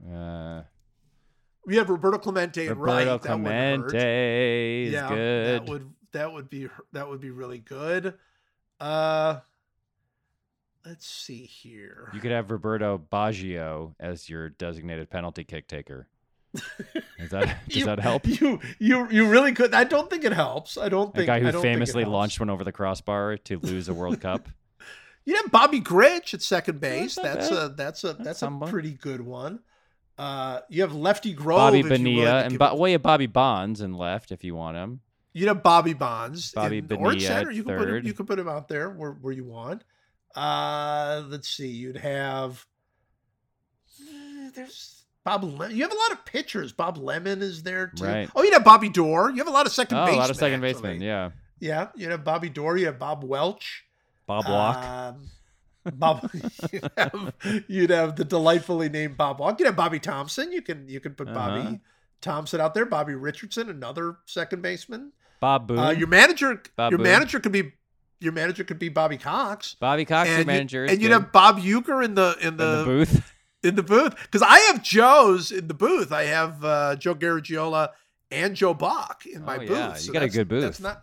Uh, 0.05 0.63
we 1.71 1.77
have 1.77 1.89
Roberto 1.89 2.19
Clemente 2.19 2.69
right? 2.69 2.77
Roberto 2.77 3.19
That 3.19 3.39
wouldn't. 3.39 3.89
Clemente 3.89 4.85
is 4.87 4.93
yeah, 4.93 5.09
good. 5.09 5.63
That 5.63 5.69
would 5.71 5.91
that 6.13 6.33
would 6.33 6.51
be 6.51 6.69
that 6.93 7.09
would 7.09 7.21
be 7.21 7.31
really 7.31 7.59
good. 7.59 8.15
Uh 8.81 9.39
let's 10.85 11.07
see 11.07 11.45
here. 11.45 12.11
You 12.13 12.21
could 12.21 12.33
have 12.33 12.51
Roberto 12.51 12.99
Baggio 12.99 13.95
as 14.01 14.29
your 14.29 14.49
designated 14.49 15.11
penalty 15.11 15.45
kick 15.45 15.69
taker. 15.69 16.09
Does 16.55 17.31
that 17.31 17.59
does 17.69 17.77
You- 17.77 17.85
that 17.85 18.01
help? 18.01 18.27
You 18.27 18.59
you 18.81 19.09
you 19.11 19.29
really 19.29 19.53
could. 19.53 19.73
I 19.73 19.85
don't 19.85 20.11
think 20.11 20.25
it 20.25 20.33
helps. 20.33 20.77
I 20.77 20.89
don't 20.89 21.11
A 21.11 21.13
think 21.13 21.27
guy 21.29 21.37
I 21.37 21.53
who 21.53 21.63
famously 21.63 22.05
launched 22.05 22.41
one 22.41 22.51
over 22.51 22.65
the 22.65 22.73
crossbar 22.73 23.37
to 23.37 23.59
lose 23.61 23.89
a 23.89 23.95
World 23.95 24.21
Cup. 24.21 24.49
You 25.27 25.37
have 25.37 25.53
Bobby 25.53 25.83
Grich 25.83 26.33
at 26.33 26.41
second 26.41 26.81
base. 26.81 27.19
not 27.19 27.25
That's 27.25 27.51
a 27.51 27.75
that's 27.77 28.05
a 28.05 28.15
that's, 28.15 28.41
a 28.43 28.51
pretty 28.67 28.93
good 28.95 29.21
one. 29.21 29.61
Uh, 30.21 30.61
you 30.69 30.83
have 30.83 30.93
Lefty 30.95 31.33
Grove. 31.33 31.57
Bobby 31.57 31.79
you 31.79 31.89
Bonilla 31.89 32.43
and 32.43 32.59
Bo- 32.59 32.75
well, 32.75 32.89
you 32.89 32.93
have 32.95 33.03
Bobby 33.03 33.27
Bonds 33.27 33.81
in 33.81 33.95
left 33.95 34.33
if 34.33 34.45
you 34.45 34.55
want 34.55 34.77
him. 34.77 35.01
You'd 35.33 35.49
have 35.49 35.63
Bobby 35.63 35.95
Bonds. 35.95 36.53
Bobby 36.53 36.83
Bonilla 36.83 37.19
center. 37.19 37.51
You 37.51 37.65
can 37.65 37.79
put 37.79 37.89
him, 37.89 38.05
you 38.05 38.13
can 38.13 38.27
put 38.27 38.39
him 38.39 38.47
out 38.49 38.69
there 38.69 38.91
where, 38.91 39.13
where 39.13 39.33
you 39.33 39.45
want. 39.45 39.83
Uh, 40.37 41.23
let's 41.29 41.49
see. 41.49 41.69
You'd 41.69 41.97
have 41.97 42.67
there's 44.55 45.05
Bob. 45.25 45.45
Le- 45.45 45.71
you 45.71 45.83
have 45.85 45.93
a 45.93 45.97
lot 45.97 46.13
of 46.13 46.25
pitchers. 46.27 46.73
Bob 46.73 46.99
Lemon 46.99 47.41
is 47.41 47.63
there 47.63 47.87
too. 47.89 48.05
Right. 48.05 48.31
Oh, 48.35 48.43
you'd 48.43 48.53
have 48.53 48.65
Bobby 48.65 48.89
Doerr. 48.91 49.31
You 49.31 49.37
have 49.39 49.47
a 49.49 49.51
lot 49.53 49.65
of 49.67 49.73
second 49.73 49.97
Oh, 49.99 50.03
a 50.03 50.05
basemen. 50.05 50.21
lot 50.21 50.31
of 50.31 50.37
second 50.37 50.65
actually. 50.65 50.73
basemen. 50.99 51.01
Yeah, 51.03 51.31
Yeah, 51.61 51.89
you'd 51.97 52.11
have 52.11 52.25
Bobby 52.25 52.49
Doerr. 52.51 52.77
You 52.77 52.87
have 52.87 52.99
Bob 52.99 53.25
Welch. 53.25 53.85
Bob 54.27 54.45
Walk. 54.49 54.77
Um, 54.85 55.29
Bob, 55.94 56.31
you'd, 56.73 56.90
have, 56.97 57.35
you'd 57.69 57.90
have 57.90 58.16
the 58.16 58.24
delightfully 58.24 58.89
named 58.89 59.16
Bob 59.16 59.40
Walk. 59.40 59.59
You'd 59.59 59.66
have 59.66 59.77
Bobby 59.77 59.98
Thomson. 59.98 60.52
You 60.52 60.62
can 60.62 60.89
you 60.89 61.01
can 61.01 61.15
put 61.15 61.32
Bobby 61.32 61.61
Uh-huh. 61.61 61.74
Thomson 62.20 62.61
out 62.61 62.74
there. 62.74 62.85
Bobby 62.85 63.15
Richardson, 63.15 63.70
another 63.70 64.19
second 64.27 64.61
baseman. 64.62 65.12
Bob 65.40 65.66
Boone. 65.69 65.78
Uh, 65.78 65.90
your 65.90 66.09
manager, 66.09 66.62
Bob 66.77 66.90
your 66.93 66.98
Boone. 66.98 67.05
manager 67.07 67.40
could 67.40 67.52
be 67.52 67.73
your 68.20 68.32
manager 68.32 68.62
could 68.65 68.78
be 68.78 68.90
Bobby 68.90 69.16
Cox. 69.16 69.74
Bobby 69.81 70.05
Cox, 70.05 70.28
your 70.28 70.36
and 70.39 70.47
you- 70.47 70.52
manager. 70.52 70.85
is 70.85 70.93
and 70.93 71.01
you'd 71.02 71.12
have 71.12 71.32
Bob 71.32 71.59
Uecker 71.61 72.05
in 72.05 72.15
the 72.15 72.36
in 72.40 72.48
in 72.48 72.57
the, 72.59 72.77
the 72.78 72.85
booth. 72.85 73.32
in 73.62 73.74
the 73.77 73.82
booth 73.82 74.15
because 74.23 74.43
I 74.43 74.59
have 74.73 74.82
Joe's 74.82 75.51
in 75.51 75.66
the 75.69 75.74
booth. 75.74 76.12
I 76.12 76.24
have 76.24 76.62
uh, 76.65 76.97
Joe 76.97 77.15
Garagiola 77.15 77.89
and 78.31 78.55
Joe 78.55 78.74
Buck 78.74 79.24
in 79.27 79.43
my 79.44 79.57
Oh, 79.57 79.59
booth. 79.61 79.70
yeah, 79.70 79.97
you 79.98 80.12
got 80.12 80.23
a 80.23 80.28
good 80.28 80.48
booth. 80.48 80.62
That's 80.62 80.81
not 80.81 81.02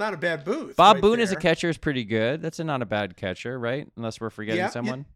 not 0.00 0.14
a 0.14 0.16
bad 0.16 0.44
booth. 0.44 0.74
Bob 0.74 0.96
right 0.96 1.02
Boone 1.02 1.20
as 1.20 1.30
a 1.30 1.36
catcher 1.36 1.68
is 1.68 1.78
pretty 1.78 2.04
good. 2.04 2.42
That's 2.42 2.58
a, 2.58 2.64
not 2.64 2.82
a 2.82 2.86
bad 2.86 3.16
catcher, 3.16 3.56
right? 3.58 3.86
Unless 3.96 4.20
we're 4.20 4.30
forgetting 4.30 4.58
Yeah, 4.58 4.70
someone. 4.70 5.06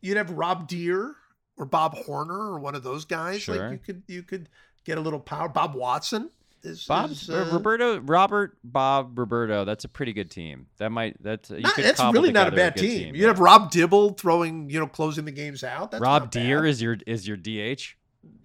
You'd 0.00 0.16
have 0.16 0.30
Rob 0.30 0.66
Deer 0.66 1.14
or 1.58 1.66
Bob 1.66 1.94
Horner 1.94 2.38
or 2.38 2.58
one 2.58 2.74
of 2.74 2.82
those 2.82 3.04
guys. 3.04 3.42
Sure. 3.42 3.56
Like 3.56 3.72
you 3.72 3.78
could 3.78 4.02
you 4.06 4.22
could 4.22 4.48
get 4.84 4.96
a 4.96 5.00
little 5.00 5.20
power. 5.20 5.48
Bob 5.48 5.74
Watson 5.74 6.30
is 6.62 6.86
Bob 6.86 7.10
is, 7.10 7.28
uh, 7.28 7.50
Roberto 7.52 8.00
Robert 8.00 8.56
Bob 8.64 9.18
Roberto. 9.18 9.64
That's 9.64 9.84
a 9.84 9.88
pretty 9.88 10.12
good 10.12 10.30
team. 10.30 10.66
That 10.78 10.90
might 10.90 11.22
that's 11.22 11.50
you 11.50 11.60
not- 11.60 11.74
could 11.74 11.84
it's 11.84 12.00
really 12.00 12.32
not 12.32 12.48
a 12.48 12.52
bad 12.52 12.74
good 12.74 12.80
team. 12.80 13.14
You 13.14 13.22
yeah. 13.22 13.28
have 13.28 13.40
Rob 13.40 13.70
Dibble 13.70 14.10
throwing, 14.14 14.70
you 14.70 14.78
know, 14.78 14.86
closing 14.86 15.24
the 15.24 15.32
games 15.32 15.64
out. 15.64 15.90
That's 15.90 16.00
Rob 16.00 16.24
bad. 16.24 16.30
Deer 16.30 16.64
is 16.64 16.80
your 16.80 16.96
is 17.06 17.26
your 17.26 17.36
DH. 17.36 17.96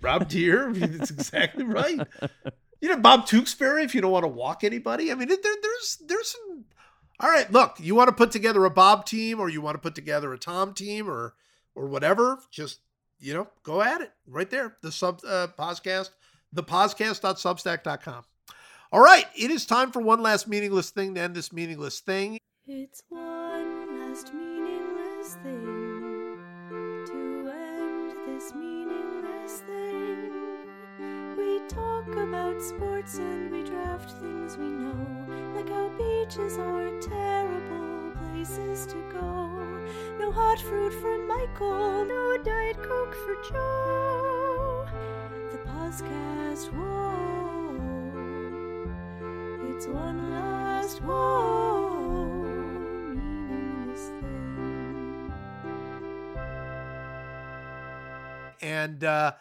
Rob 0.02 0.28
Deer. 0.28 0.72
That's 0.74 1.12
exactly 1.12 1.64
right. 1.64 2.00
You 2.84 2.90
know, 2.90 2.98
Bob 2.98 3.26
Tewksbury, 3.28 3.86
if 3.86 3.96
you 3.96 4.02
don't 4.02 4.12
want 4.12 4.26
to 4.26 4.28
walk 4.28 4.66
anybody. 4.66 5.10
I 5.10 5.16
mean, 5.16 5.30
there, 5.30 5.38
there's 5.42 6.04
there's 6.06 6.32
some. 6.32 6.66
All 7.18 7.30
right, 7.30 7.50
look, 7.50 7.78
you 7.80 7.96
want 7.96 8.10
to 8.10 8.14
put 8.14 8.30
together 8.30 8.66
a 8.66 8.70
Bob 8.70 9.06
team, 9.06 9.40
or 9.40 9.48
you 9.48 9.62
want 9.62 9.76
to 9.76 9.80
put 9.80 9.96
together 9.96 10.34
a 10.34 10.38
Tom 10.38 10.74
team, 10.74 11.10
or 11.10 11.34
or 11.76 11.88
whatever. 11.88 12.40
Just 12.52 12.82
you 13.20 13.34
know, 13.34 13.48
go 13.64 13.82
at 13.82 14.02
it 14.02 14.12
right 14.28 14.50
there. 14.50 14.76
The 14.82 14.92
sub 14.92 15.22
uh, 15.26 15.48
podcast, 15.58 16.10
the 16.52 16.62
podcast.substack.com. 16.62 18.26
All 18.92 19.02
right, 19.02 19.28
it 19.34 19.50
is 19.50 19.66
time 19.66 19.94
for 19.94 20.02
one 20.02 20.22
last 20.22 20.50
meaningless 20.50 20.90
thing 20.90 21.16
to 21.16 21.22
end 21.22 21.36
this 21.36 21.54
meaningless 21.54 22.02
thing. 22.02 22.38
It's 22.68 23.02
one 23.08 24.10
last 24.10 24.34
meaningless 24.34 25.36
thing 25.36 25.83
talk 32.06 32.18
about 32.18 32.62
sports 32.62 33.18
and 33.18 33.52
we 33.52 33.64
draft 33.64 34.12
things 34.14 34.58
we 34.58 34.66
know, 34.66 34.94
like 35.56 35.70
how 35.70 35.90
beaches 35.90 36.58
are 36.58 36.90
terrible 37.00 38.12
places 38.32 38.86
to 38.86 38.96
go. 39.12 39.50
No 40.20 40.32
hot 40.32 40.60
fruit 40.60 40.94
for 40.94 41.18
Michael, 41.26 42.06
no 42.06 42.38
Diet 42.44 42.78
Coke 42.82 43.16
for 43.16 43.36
Joe. 43.50 44.86
The 45.52 45.58
podcast, 45.60 46.72
whoa. 46.74 47.80
It's 49.70 49.88
one 49.88 50.32
last 50.32 51.02
whoa 51.02 52.44
meaningless 53.14 54.08
thing. 54.08 55.34
And 58.62 59.04
uh, 59.04 59.34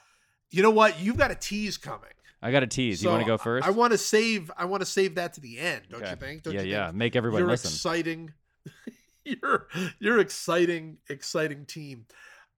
you 0.50 0.62
know 0.62 0.70
what? 0.70 1.00
You've 1.00 1.16
got 1.16 1.30
a 1.30 1.36
tease 1.36 1.76
coming. 1.76 2.08
I 2.42 2.50
got 2.50 2.62
a 2.62 2.66
tease. 2.66 3.02
you 3.02 3.08
want 3.08 3.22
to 3.22 3.26
go 3.26 3.38
first? 3.38 3.66
I, 3.66 3.70
want 3.70 3.92
to 3.92 3.98
save. 3.98 4.50
I 4.56 4.64
want 4.64 4.80
to 4.80 4.86
save 4.86 5.14
that 5.14 5.34
to 5.34 5.40
the 5.40 5.58
end. 5.58 5.82
Don't 5.88 6.02
Okay. 6.02 6.10
you 6.10 6.16
think? 6.16 6.42
Don't 6.42 6.54
yeah, 6.54 6.62
you 6.62 6.70
yeah. 6.72 6.86
Think? 6.86 6.96
Make 6.96 7.16
everyone 7.16 7.40
You're 7.40 7.48
listen. 7.48 7.68
exciting. 7.68 8.32
you're 9.24 9.68
you're 10.00 10.18
exciting, 10.18 10.98
exciting 11.08 11.64
team. 11.66 12.06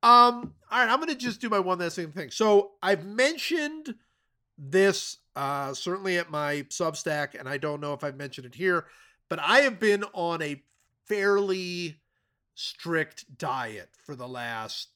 Um. 0.02 0.54
All 0.70 0.78
right. 0.80 0.88
I'm 0.90 1.00
gonna 1.00 1.14
just 1.14 1.40
do 1.40 1.48
my 1.48 1.58
one 1.58 1.78
last 1.78 1.96
thing 1.96 2.12
thing. 2.12 2.30
So 2.30 2.72
I've 2.82 3.04
mentioned 3.04 3.94
this 4.56 5.18
uh 5.36 5.74
certainly 5.74 6.16
at 6.18 6.30
my 6.30 6.64
Substack, 6.70 7.38
and 7.38 7.48
I 7.48 7.58
don't 7.58 7.80
know 7.80 7.92
if 7.92 8.02
I've 8.04 8.16
mentioned 8.16 8.46
it 8.46 8.54
here, 8.54 8.86
but 9.28 9.38
I 9.38 9.60
have 9.60 9.78
been 9.78 10.04
on 10.14 10.40
a 10.40 10.62
fairly 11.06 12.00
strict 12.54 13.36
diet 13.36 13.90
for 14.06 14.14
the 14.14 14.28
last 14.28 14.88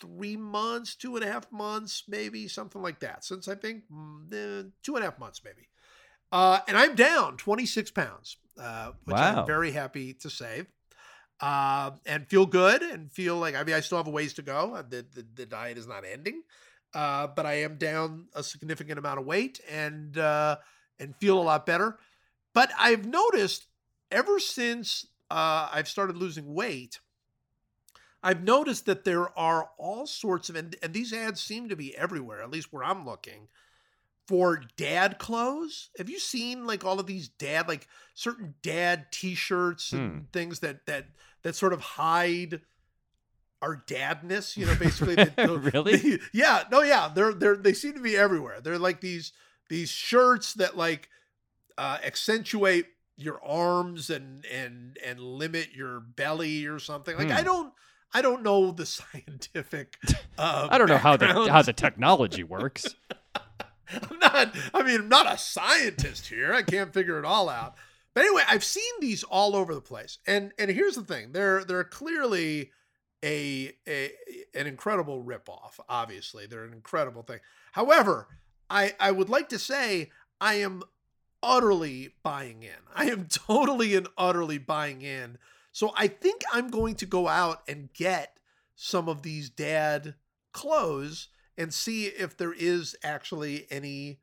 three 0.00 0.36
months, 0.36 0.94
two 0.94 1.16
and 1.16 1.24
a 1.24 1.30
half 1.30 1.50
months, 1.52 2.04
maybe 2.08 2.48
something 2.48 2.82
like 2.82 3.00
that. 3.00 3.24
Since 3.24 3.48
I 3.48 3.54
think 3.54 3.84
mm, 3.92 4.32
eh, 4.32 4.68
two 4.82 4.96
and 4.96 5.04
a 5.04 5.10
half 5.10 5.18
months, 5.18 5.40
maybe. 5.44 5.68
Uh, 6.30 6.60
and 6.68 6.76
I'm 6.76 6.94
down 6.94 7.36
26 7.36 7.90
pounds, 7.92 8.36
uh, 8.60 8.92
which 9.04 9.16
Wow. 9.16 9.40
I'm 9.40 9.46
very 9.46 9.72
happy 9.72 10.14
to 10.14 10.30
say. 10.30 10.66
Uh, 11.40 11.92
and 12.04 12.28
feel 12.28 12.46
good 12.46 12.82
and 12.82 13.12
feel 13.12 13.36
like, 13.36 13.54
I 13.54 13.62
mean, 13.62 13.74
I 13.74 13.80
still 13.80 13.98
have 13.98 14.08
a 14.08 14.10
ways 14.10 14.34
to 14.34 14.42
go. 14.42 14.74
Uh, 14.74 14.82
The, 14.82 15.06
the, 15.14 15.26
the 15.34 15.46
diet 15.46 15.78
is 15.78 15.86
not 15.86 16.04
ending, 16.04 16.42
uh, 16.94 17.28
but 17.28 17.46
I 17.46 17.62
am 17.62 17.76
down 17.76 18.26
a 18.34 18.42
significant 18.42 18.98
amount 18.98 19.20
of 19.20 19.26
weight 19.26 19.60
and, 19.70 20.18
uh, 20.18 20.56
and 20.98 21.14
feel 21.16 21.40
a 21.40 21.42
lot 21.42 21.64
better. 21.64 21.98
But 22.54 22.72
I've 22.76 23.06
noticed 23.06 23.66
ever 24.10 24.40
since 24.40 25.06
uh, 25.30 25.68
I've 25.72 25.88
started 25.88 26.16
losing 26.16 26.52
weight, 26.52 26.98
I've 28.22 28.42
noticed 28.42 28.86
that 28.86 29.04
there 29.04 29.36
are 29.38 29.70
all 29.78 30.06
sorts 30.06 30.48
of, 30.48 30.56
and, 30.56 30.74
and 30.82 30.92
these 30.92 31.12
ads 31.12 31.40
seem 31.40 31.68
to 31.68 31.76
be 31.76 31.96
everywhere, 31.96 32.42
at 32.42 32.50
least 32.50 32.72
where 32.72 32.82
I'm 32.82 33.06
looking, 33.06 33.48
for 34.26 34.60
dad 34.76 35.18
clothes. 35.18 35.90
Have 35.98 36.10
you 36.10 36.18
seen 36.18 36.66
like 36.66 36.84
all 36.84 36.98
of 37.00 37.06
these 37.06 37.28
dad, 37.28 37.68
like 37.68 37.86
certain 38.14 38.54
dad 38.62 39.06
T-shirts 39.12 39.92
and 39.92 40.12
Hmm. 40.12 40.18
things 40.32 40.58
that 40.60 40.84
that 40.86 41.06
that 41.42 41.54
sort 41.54 41.72
of 41.72 41.80
hide 41.80 42.60
our 43.62 43.82
dadness? 43.86 44.56
You 44.56 44.66
know, 44.66 44.74
basically. 44.78 45.14
the- 45.14 45.32
the- 45.36 45.58
Really? 45.72 46.20
yeah. 46.32 46.64
No. 46.70 46.82
Yeah. 46.82 47.10
They're 47.14 47.32
they're 47.32 47.56
they 47.56 47.72
seem 47.72 47.94
to 47.94 48.00
be 48.02 48.16
everywhere. 48.16 48.60
They're 48.60 48.78
like 48.78 49.00
these 49.00 49.32
these 49.70 49.90
shirts 49.90 50.54
that 50.54 50.76
like 50.76 51.08
uh, 51.78 51.98
accentuate 52.04 52.86
your 53.16 53.42
arms 53.44 54.10
and 54.10 54.44
and 54.46 54.98
and 55.04 55.20
limit 55.20 55.68
your 55.74 56.00
belly 56.00 56.66
or 56.66 56.78
something. 56.78 57.16
Like 57.16 57.30
I 57.30 57.38
Hmm. 57.40 57.44
don't 57.46 57.72
I 58.12 58.22
don't 58.22 58.42
know 58.42 58.70
the 58.70 58.86
scientific. 58.86 59.98
Uh, 60.36 60.68
I 60.70 60.78
don't 60.78 60.88
know 60.88 60.98
how 60.98 61.16
the 61.16 61.26
how 61.50 61.62
the 61.62 61.72
technology 61.72 62.44
works. 62.44 62.94
I'm 63.92 64.18
not. 64.18 64.54
I 64.74 64.82
mean, 64.82 65.00
I'm 65.00 65.08
not 65.08 65.32
a 65.32 65.38
scientist 65.38 66.28
here. 66.28 66.52
I 66.52 66.62
can't 66.62 66.92
figure 66.92 67.18
it 67.18 67.24
all 67.24 67.48
out. 67.48 67.74
But 68.14 68.24
anyway, 68.24 68.42
I've 68.48 68.64
seen 68.64 68.92
these 69.00 69.22
all 69.22 69.54
over 69.56 69.74
the 69.74 69.80
place, 69.80 70.18
and 70.26 70.52
and 70.58 70.70
here's 70.70 70.96
the 70.96 71.04
thing: 71.04 71.32
they're 71.32 71.64
they're 71.64 71.84
clearly 71.84 72.72
a, 73.22 73.72
a 73.86 74.12
an 74.54 74.66
incredible 74.66 75.22
ripoff. 75.22 75.78
Obviously, 75.88 76.46
they're 76.46 76.64
an 76.64 76.72
incredible 76.72 77.22
thing. 77.22 77.40
However, 77.72 78.28
I 78.68 78.94
I 79.00 79.12
would 79.12 79.28
like 79.28 79.48
to 79.50 79.58
say 79.58 80.10
I 80.40 80.54
am 80.54 80.82
utterly 81.42 82.14
buying 82.22 82.62
in. 82.62 82.78
I 82.94 83.06
am 83.10 83.26
totally 83.30 83.94
and 83.94 84.08
utterly 84.16 84.58
buying 84.58 85.02
in. 85.02 85.38
So 85.78 85.92
I 85.96 86.08
think 86.08 86.42
I'm 86.52 86.70
going 86.70 86.96
to 86.96 87.06
go 87.06 87.28
out 87.28 87.62
and 87.68 87.88
get 87.94 88.36
some 88.74 89.08
of 89.08 89.22
these 89.22 89.48
dad 89.48 90.16
clothes 90.52 91.28
and 91.56 91.72
see 91.72 92.06
if 92.06 92.36
there 92.36 92.52
is 92.52 92.96
actually 93.04 93.68
any 93.70 94.18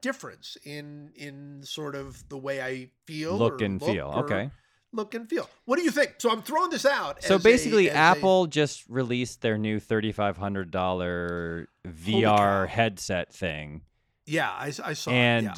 difference 0.00 0.56
in 0.62 1.10
in 1.16 1.64
sort 1.64 1.96
of 1.96 2.28
the 2.28 2.38
way 2.38 2.62
I 2.62 2.90
feel 3.06 3.36
Look 3.36 3.60
and 3.60 3.82
feel. 3.82 4.06
or 4.06 4.22
Okay. 4.24 4.50
Look 4.92 5.14
and 5.14 5.28
feel. 5.28 5.50
What 5.64 5.80
do 5.80 5.82
you 5.82 5.90
think? 5.90 6.14
So 6.18 6.30
I'm 6.30 6.42
throwing 6.42 6.70
this 6.70 6.86
out. 6.86 7.24
So 7.24 7.34
as 7.34 7.40
a- 7.40 7.42
basically, 7.42 7.90
as 7.90 7.96
a- 7.96 7.98
Apple 7.98 8.46
just 8.46 8.88
released 8.88 9.40
their 9.40 9.58
new 9.58 9.80
thirty-five 9.80 10.36
hundred 10.36 10.70
dollar 10.70 11.70
VR 11.84 12.68
headset 12.68 13.34
thing, 13.34 13.82
yeah, 14.26 14.48
I, 14.48 14.66
I 14.66 14.92
saw. 14.92 15.10
it, 15.10 15.14
and 15.14 15.46
yeah. 15.46 15.54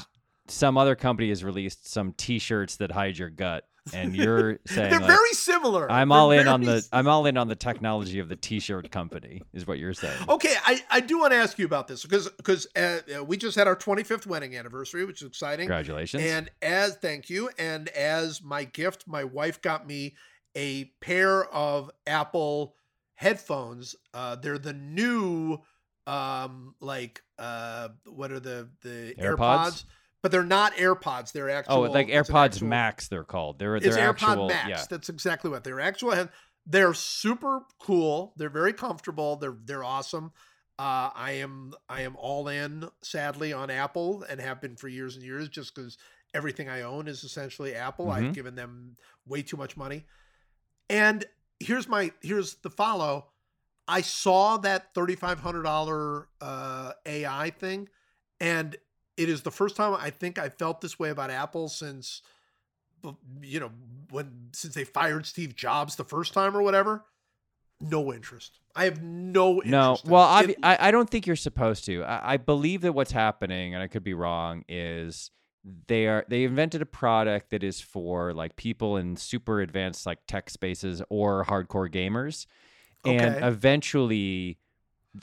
some 0.49 0.79
other 0.79 0.97
company 0.97 1.29
has 1.29 1.45
released 1.45 1.87
some 1.93 2.15
T-shirts 2.15 2.77
that 2.77 2.93
hide 2.93 3.19
your 3.19 3.29
gut, 3.29 3.65
and 3.93 4.17
you're 4.17 4.59
saying 4.67 4.91
they're 4.91 5.01
like, 5.01 5.09
very 5.09 5.33
similar. 5.33 5.91
I'm 5.91 6.09
They're 6.09 6.19
all 6.19 6.31
in 6.31 6.49
on 6.49 6.63
the 6.63 6.87
I'm 6.93 7.09
all 7.09 7.27
in 7.27 7.37
on 7.37 7.49
the 7.49 7.57
technology 7.57 8.19
of 8.19 8.29
the 8.29 8.37
T-shirt 8.37 8.91
company, 8.91 9.43
is 9.53 9.67
what 9.67 9.79
you're 9.79 9.95
saying. 9.95 10.17
Okay, 10.29 10.55
I, 10.65 10.83
I 10.91 11.01
do 11.01 11.19
want 11.19 11.33
to 11.33 11.37
ask 11.37 11.59
you 11.59 11.67
about 11.67 11.89
this 11.89 12.03
because 12.03 12.29
because 12.31 12.67
uh, 12.77 12.99
uh, 13.17 13.25
we 13.25 13.37
just 13.37 13.57
had 13.57 13.67
our 13.67 13.77
25th 13.77 14.27
wedding 14.27 14.57
anniversary, 14.57 15.05
which 15.05 15.23
is 15.23 15.29
exciting. 15.29 15.67
Congratulations. 15.67 16.23
And 16.23 16.51
as 16.63 16.97
thank 16.97 17.31
you, 17.31 17.51
and 17.59 17.89
as 17.91 18.43
my 18.43 18.65
gift, 18.65 19.05
my 19.07 19.25
wife 19.25 19.61
got 19.63 19.87
me 19.87 20.15
a 20.57 20.85
pair 21.01 21.45
of 21.45 21.91
Apple 22.07 22.75
headphones. 23.15 23.95
Uh, 24.15 24.37
they're 24.37 24.59
the 24.59 24.73
new, 24.73 25.59
um, 26.07 26.75
like 26.81 27.23
uh, 27.39 27.89
what 28.07 28.33
are 28.33 28.41
the 28.41 28.69
the 28.83 29.15
AirPods? 29.19 29.37
AirPods? 29.37 29.85
But 30.27 30.33
they're 30.33 30.43
not 30.43 30.75
AirPods. 30.75 31.31
They're 31.31 31.51
actual. 31.51 31.75
oh, 31.75 31.81
like 31.83 32.09
AirPods 32.09 32.55
actual- 32.55 32.67
Max, 32.67 33.07
they're 33.07 33.23
called. 33.23 33.61
They're 33.61 33.77
It's 33.77 33.95
they're 33.95 34.13
AirPod 34.13 34.29
actual. 34.31 34.49
Max. 34.49 34.69
Yeah. 34.69 34.85
That's 34.91 35.09
exactly 35.09 35.53
what 35.53 35.63
they're 35.63 35.79
actual. 35.81 36.29
They're 36.67 36.95
super 36.95 37.61
cool. 37.79 38.33
They're 38.37 38.51
very 38.51 38.73
comfortable. 38.73 39.37
They're 39.37 39.55
they're 39.65 39.85
awesome. 39.85 40.33
Uh, 40.81 41.11
I 41.15 41.37
am 41.43 41.75
I 41.89 42.01
am 42.03 42.17
all 42.17 42.49
in, 42.49 42.89
sadly, 43.05 43.53
on 43.53 43.71
Apple 43.71 44.25
and 44.29 44.41
have 44.41 44.61
been 44.61 44.75
for 44.75 44.89
years 44.89 45.15
and 45.15 45.25
years, 45.25 45.49
just 45.49 45.73
because 45.77 45.97
everything 46.35 46.69
I 46.69 46.83
own 46.83 47.07
is 47.07 47.23
essentially 47.23 47.77
Apple. 47.77 48.11
I've 48.11 48.25
Mhm. 48.25 48.35
given 48.35 48.57
them 48.57 48.97
way 49.29 49.43
too 49.43 49.57
much 49.57 49.77
money. 49.77 50.07
And 50.91 51.25
here's 51.61 51.87
my 51.87 52.11
here's 52.21 52.57
the 52.57 52.71
follow. 52.71 53.29
I 53.87 54.01
saw 54.01 54.57
that 54.57 54.93
thirty 54.93 55.15
five 55.15 55.39
hundred 55.39 55.63
dollar 55.63 56.27
uh, 56.41 56.95
AI 57.07 57.51
thing, 57.51 57.89
and 58.41 58.77
it 59.17 59.29
is 59.29 59.43
the 59.43 59.51
first 59.51 59.77
time 59.77 59.95
I 59.99 60.11
think 60.11 60.39
I 60.39 60.49
felt 60.49 60.81
this 60.81 60.99
way 60.99 61.11
about 61.11 61.31
Apple 61.31 61.69
since, 61.69 62.23
you 63.43 63.61
know, 63.61 63.71
when 64.11 64.49
since 64.53 64.75
they 64.75 64.85
fired 64.85 65.27
Steve 65.27 65.57
Jobs 65.57 65.97
the 65.97 66.05
first 66.05 66.33
time 66.33 66.57
or 66.57 66.63
whatever. 66.63 67.05
No 67.81 68.13
interest. 68.13 68.59
I 68.75 68.85
have 68.85 69.03
no 69.03 69.63
interest. 69.63 69.71
No, 69.71 69.99
well. 70.07 70.23
I, 70.23 70.55
I 70.63 70.91
don't 70.91 71.09
think 71.11 71.27
you're 71.27 71.37
supposed 71.37 71.85
to. 71.87 72.05
I, 72.05 72.35
I 72.35 72.37
believe 72.39 72.81
that 72.83 72.93
what's 72.93 73.13
happening, 73.13 73.75
and 73.75 73.83
I 73.83 73.87
could 73.87 74.05
be 74.05 74.15
wrong, 74.15 74.65
is 74.69 75.31
they 75.89 76.07
are 76.07 76.25
they 76.29 76.45
invented 76.45 76.81
a 76.81 76.87
product 76.87 77.51
that 77.51 77.63
is 77.63 77.81
for 77.81 78.33
like 78.33 78.57
people 78.57 78.97
in 78.97 79.17
super 79.17 79.61
advanced 79.61 80.07
like 80.07 80.21
tech 80.27 80.49
spaces 80.49 81.03
or 81.11 81.45
hardcore 81.45 81.91
gamers, 81.93 82.47
and 83.05 83.45
eventually, 83.45 84.59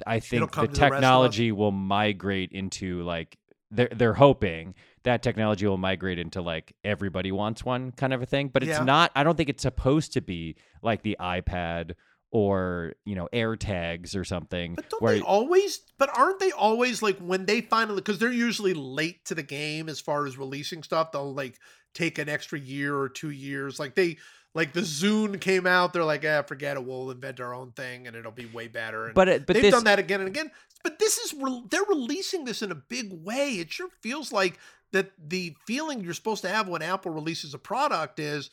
I 0.06 0.20
think 0.20 0.52
the 0.52 0.62
to 0.62 0.68
the 0.68 0.68
rest 0.68 0.78
of 0.78 0.84
us. 0.84 0.92
technology 0.92 1.52
will 1.52 1.72
migrate 1.72 2.52
into 2.52 3.04
like 3.04 3.38
they're 3.74 3.90
they're 3.94 4.14
hoping 4.14 4.76
that 5.04 5.22
technology 5.22 5.68
will 5.68 5.78
migrate 5.78 6.18
into 6.20 6.42
like 6.42 6.74
everybody 6.84 7.32
wants 7.32 7.66
one 7.66 7.92
kind 7.92 8.14
of 8.14 8.22
a 8.22 8.26
thing, 8.26 8.48
but 8.48 8.64
it's 8.64 8.70
Yeah. 8.80 8.84
not. 8.84 9.12
I 9.16 9.24
don't 9.24 9.36
think 9.36 9.50
it's 9.50 9.64
supposed 9.64 10.14
to 10.14 10.22
be 10.22 10.56
like 10.82 11.02
the 11.04 11.18
iPad 11.20 11.96
or 12.32 12.94
you 13.06 13.16
know 13.16 13.28
AirTags 13.34 14.16
or 14.16 14.24
something. 14.24 14.76
But 14.76 14.90
don't 14.90 15.02
where 15.02 15.16
they 15.16 15.22
always? 15.22 15.80
But 15.98 16.10
aren't 16.18 16.40
they 16.40 16.52
always 16.52 17.02
like 17.02 17.18
when 17.20 17.46
they 17.46 17.62
finally? 17.62 17.98
Because 17.98 18.20
they're 18.20 18.32
usually 18.32 18.74
late 18.74 19.26
to 19.26 19.36
the 19.36 19.44
game 19.44 19.90
as 19.90 20.00
far 20.00 20.26
as 20.26 20.38
releasing 20.38 20.84
stuff. 20.84 21.12
They'll 21.12 21.34
like 21.34 21.60
take 21.94 22.18
an 22.18 22.30
extra 22.30 22.60
year 22.60 22.98
or 22.98 23.08
two 23.08 23.30
years. 23.30 23.80
Like 23.80 23.94
they, 23.94 24.18
like 24.56 24.74
the 24.74 24.82
Zune 24.82 25.40
came 25.42 25.66
out. 25.66 25.94
They're 25.94 26.04
like, 26.04 26.24
ah, 26.28 26.44
forget 26.44 26.78
it. 26.78 26.86
We'll 26.86 27.12
invent 27.12 27.40
our 27.40 27.54
own 27.54 27.72
thing, 27.72 28.08
and 28.08 28.16
it'll 28.16 28.32
be 28.32 28.46
way 28.46 28.68
better. 28.68 29.06
And 29.06 29.16
but 29.16 29.28
it, 29.28 29.46
but 29.46 29.54
they've 29.54 29.64
this 29.64 29.74
done 29.74 29.86
that 29.86 30.00
again 30.00 30.20
and 30.20 30.30
again. 30.30 30.52
But 30.84 31.00
this 31.00 31.18
is 31.18 31.34
re- 31.34 31.64
they're 31.70 31.84
releasing 31.84 32.46
this 32.46 32.62
in 32.62 32.72
a 32.72 32.76
big 32.76 33.12
way. 33.12 33.54
It 33.54 33.72
sure 33.72 33.90
feels 34.02 34.32
like 34.32 34.60
that. 34.92 35.12
The 35.18 35.56
feeling 35.66 36.02
you're 36.02 36.14
supposed 36.14 36.42
to 36.44 36.50
have 36.50 36.68
when 36.68 36.82
Apple 36.82 37.12
releases 37.12 37.54
a 37.54 37.58
product 37.58 38.20
is, 38.20 38.52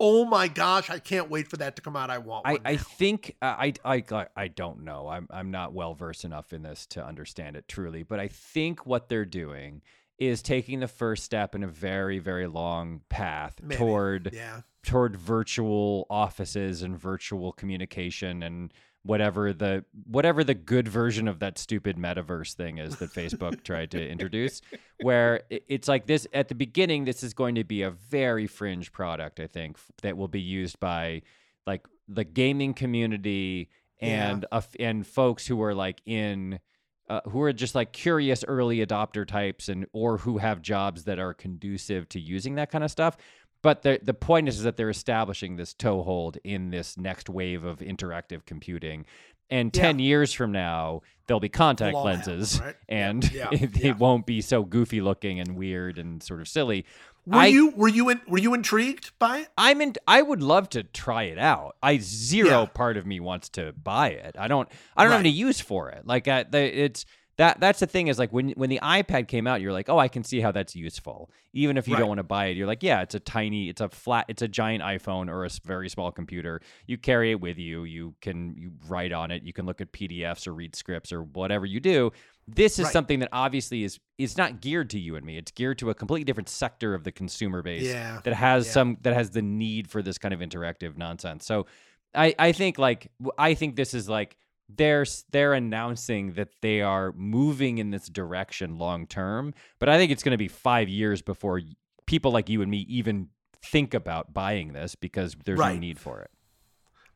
oh 0.00 0.24
my 0.24 0.48
gosh, 0.48 0.88
I 0.88 0.98
can't 0.98 1.28
wait 1.28 1.48
for 1.48 1.58
that 1.58 1.76
to 1.76 1.82
come 1.82 1.96
out. 1.96 2.08
I 2.08 2.18
want 2.18 2.46
I, 2.46 2.52
one. 2.52 2.60
I 2.64 2.72
now." 2.72 2.78
think 2.78 3.36
uh, 3.42 3.56
I, 3.58 3.72
I 3.84 4.04
I 4.10 4.26
I 4.36 4.48
don't 4.48 4.84
know. 4.84 5.08
I'm 5.08 5.26
I'm 5.30 5.50
not 5.50 5.74
well 5.74 5.94
versed 5.94 6.24
enough 6.24 6.52
in 6.52 6.62
this 6.62 6.86
to 6.88 7.04
understand 7.04 7.56
it 7.56 7.68
truly, 7.68 8.04
but 8.04 8.20
I 8.20 8.28
think 8.28 8.86
what 8.86 9.08
they're 9.08 9.24
doing 9.26 9.82
is 10.18 10.40
taking 10.40 10.80
the 10.80 10.88
first 10.88 11.24
step 11.24 11.54
in 11.54 11.62
a 11.62 11.68
very 11.68 12.18
very 12.20 12.46
long 12.46 13.02
path 13.08 13.60
Maybe. 13.62 13.76
toward 13.76 14.30
yeah. 14.32 14.60
Toward 14.84 15.16
virtual 15.16 16.06
offices 16.10 16.82
and 16.82 16.98
virtual 16.98 17.52
communication 17.52 18.42
and 18.42 18.72
whatever 19.04 19.52
the 19.52 19.84
whatever 20.06 20.44
the 20.44 20.54
good 20.54 20.86
version 20.86 21.26
of 21.26 21.40
that 21.40 21.58
stupid 21.58 21.96
metaverse 21.96 22.54
thing 22.54 22.78
is 22.78 22.96
that 22.96 23.10
Facebook 23.12 23.62
tried 23.64 23.90
to 23.90 24.08
introduce 24.08 24.60
where 25.02 25.42
it's 25.50 25.88
like 25.88 26.06
this 26.06 26.26
at 26.32 26.48
the 26.48 26.54
beginning 26.54 27.04
this 27.04 27.22
is 27.22 27.34
going 27.34 27.56
to 27.56 27.64
be 27.64 27.82
a 27.82 27.90
very 27.90 28.46
fringe 28.46 28.92
product 28.92 29.40
I 29.40 29.46
think 29.46 29.76
that 30.02 30.16
will 30.16 30.28
be 30.28 30.40
used 30.40 30.78
by 30.78 31.22
like 31.66 31.86
the 32.08 32.24
gaming 32.24 32.74
community 32.74 33.70
and 34.00 34.44
a 34.52 34.56
f 34.56 34.68
and 34.78 35.06
folks 35.06 35.46
who 35.46 35.62
are 35.62 35.74
like 35.74 36.00
in 36.06 36.60
uh, 37.08 37.20
who 37.28 37.42
are 37.42 37.52
just 37.52 37.74
like 37.74 37.92
curious 37.92 38.44
early 38.46 38.84
adopter 38.84 39.26
types 39.26 39.68
and 39.68 39.86
or 39.92 40.18
who 40.18 40.38
have 40.38 40.62
jobs 40.62 41.04
that 41.04 41.18
are 41.18 41.34
conducive 41.34 42.08
to 42.08 42.20
using 42.20 42.54
that 42.54 42.70
kind 42.70 42.84
of 42.84 42.90
stuff 42.90 43.16
but 43.62 43.82
the 43.82 43.98
the 44.02 44.14
point 44.14 44.48
is, 44.48 44.58
is 44.58 44.64
that 44.64 44.76
they're 44.76 44.90
establishing 44.90 45.56
this 45.56 45.72
toehold 45.74 46.38
in 46.44 46.70
this 46.70 46.96
next 46.96 47.28
wave 47.28 47.64
of 47.64 47.78
interactive 47.78 48.44
computing 48.44 49.06
and 49.50 49.72
10 49.74 49.98
years 49.98 50.32
from 50.32 50.50
now 50.50 51.02
there'll 51.26 51.40
be 51.40 51.48
contact 51.48 51.92
We'll 51.94 52.02
all 52.02 52.06
have 52.08 52.26
lenses 52.26 52.60
right? 52.60 52.76
And 52.88 53.30
yeah, 53.34 53.48
it, 53.52 53.76
yeah. 53.76 53.90
it 53.90 53.98
won't 53.98 54.24
be 54.24 54.40
so 54.40 54.62
goofy 54.62 55.00
looking 55.00 55.40
and 55.40 55.56
weird 55.56 55.98
and 55.98 56.22
sort 56.22 56.40
of 56.40 56.48
silly 56.48 56.86
Were 57.26 57.36
I- 57.38 57.46
you 57.46 57.70
were 57.70 57.88
you 57.88 58.08
in, 58.08 58.20
were 58.26 58.38
you 58.38 58.54
intrigued 58.54 59.12
by 59.18 59.38
it? 59.40 59.48
I'm 59.58 59.80
in. 59.80 59.94
I 60.08 60.22
would 60.22 60.42
love 60.42 60.68
to 60.70 60.82
try 60.82 61.24
it 61.24 61.38
out. 61.38 61.76
I 61.82 61.98
zero 61.98 62.66
part 62.66 62.96
of 62.96 63.06
me 63.06 63.20
wants 63.20 63.48
to 63.50 63.72
buy 63.72 64.08
it. 64.08 64.34
I 64.38 64.48
don't. 64.48 64.68
I 64.96 65.04
don't 65.04 65.12
have 65.12 65.20
any 65.20 65.30
use 65.30 65.60
for 65.60 65.90
it. 65.90 66.04
Like 66.06 66.26
I, 66.26 66.42
the, 66.44 66.58
it's 66.58 67.04
that. 67.42 67.60
That's 67.60 67.80
the 67.80 67.86
thing 67.86 68.06
is 68.08 68.18
like 68.18 68.32
when 68.32 68.50
when 68.50 68.70
the 68.70 68.80
iPad 68.82 69.28
came 69.28 69.46
out, 69.46 69.60
you're 69.60 69.72
like, 69.72 69.88
oh, 69.88 69.98
I 69.98 70.08
can 70.08 70.24
see 70.24 70.40
how 70.40 70.52
that's 70.52 70.74
useful. 70.74 71.30
Even 71.52 71.76
if 71.76 71.86
you 71.86 71.94
Right. 71.94 72.00
don't 72.00 72.08
want 72.08 72.18
to 72.18 72.22
buy 72.24 72.46
it, 72.46 72.56
you're 72.56 72.66
like, 72.66 72.82
yeah, 72.82 73.02
it's 73.02 73.14
a 73.14 73.20
tiny, 73.20 73.68
it's 73.68 73.80
a 73.80 73.88
flat, 73.88 74.24
it's 74.28 74.42
a 74.42 74.48
giant 74.48 74.82
iPhone 74.82 75.28
or 75.28 75.44
a 75.44 75.50
very 75.64 75.88
small 75.88 76.10
computer. 76.10 76.60
You 76.86 76.96
carry 76.98 77.30
it 77.32 77.40
with 77.40 77.58
you. 77.58 77.84
You 77.84 78.14
can 78.20 78.54
you 78.56 78.72
write 78.88 79.12
on 79.12 79.30
it. 79.30 79.42
You 79.42 79.52
can 79.52 79.66
look 79.66 79.80
at 79.80 79.92
PDFs 79.92 80.46
or 80.46 80.54
read 80.54 80.74
scripts 80.76 81.12
or 81.12 81.22
whatever 81.22 81.66
you 81.66 81.80
do. 81.80 82.12
This 82.48 82.78
is 82.78 82.84
Right. 82.86 82.92
something 82.92 83.18
that 83.20 83.28
obviously 83.32 83.84
is 83.84 84.00
is 84.18 84.36
not 84.36 84.60
geared 84.60 84.88
to 84.90 84.98
you 84.98 85.16
and 85.16 85.24
me. 85.26 85.36
It's 85.36 85.50
geared 85.50 85.78
to 85.78 85.90
a 85.90 85.94
completely 85.94 86.24
different 86.24 86.48
sector 86.48 86.94
of 86.94 87.02
the 87.04 87.12
consumer 87.12 87.60
base 87.62 87.84
Yeah. 87.88 88.20
that 88.24 88.34
has 88.34 88.66
Yeah. 88.66 88.72
some 88.72 88.96
that 89.02 89.14
has 89.14 89.30
the 89.30 89.42
need 89.42 89.88
for 89.90 90.00
this 90.02 90.18
kind 90.18 90.32
of 90.34 90.40
interactive 90.40 90.96
nonsense. 90.96 91.44
So 91.44 91.66
I 92.14 92.34
I 92.38 92.52
think 92.52 92.78
like 92.78 93.10
I 93.38 93.54
think 93.54 93.76
this 93.76 93.94
is 93.94 94.08
like 94.08 94.36
they're 94.76 95.06
they're 95.30 95.54
announcing 95.54 96.32
that 96.34 96.48
they 96.60 96.80
are 96.80 97.12
moving 97.12 97.78
in 97.78 97.90
this 97.90 98.08
direction 98.08 98.78
long 98.78 99.06
term, 99.06 99.54
but 99.78 99.88
I 99.88 99.98
think 99.98 100.12
it's 100.12 100.22
going 100.22 100.32
to 100.32 100.38
be 100.38 100.48
5 100.48 100.88
years 100.88 101.22
before 101.22 101.60
people 102.06 102.32
like 102.32 102.48
you 102.48 102.62
and 102.62 102.70
me 102.70 102.86
even 102.88 103.28
think 103.64 103.94
about 103.94 104.34
buying 104.34 104.72
this 104.72 104.94
because 104.94 105.36
there's 105.44 105.58
no 105.58 105.76
need 105.76 105.98
for 105.98 106.20
it. 106.20 106.30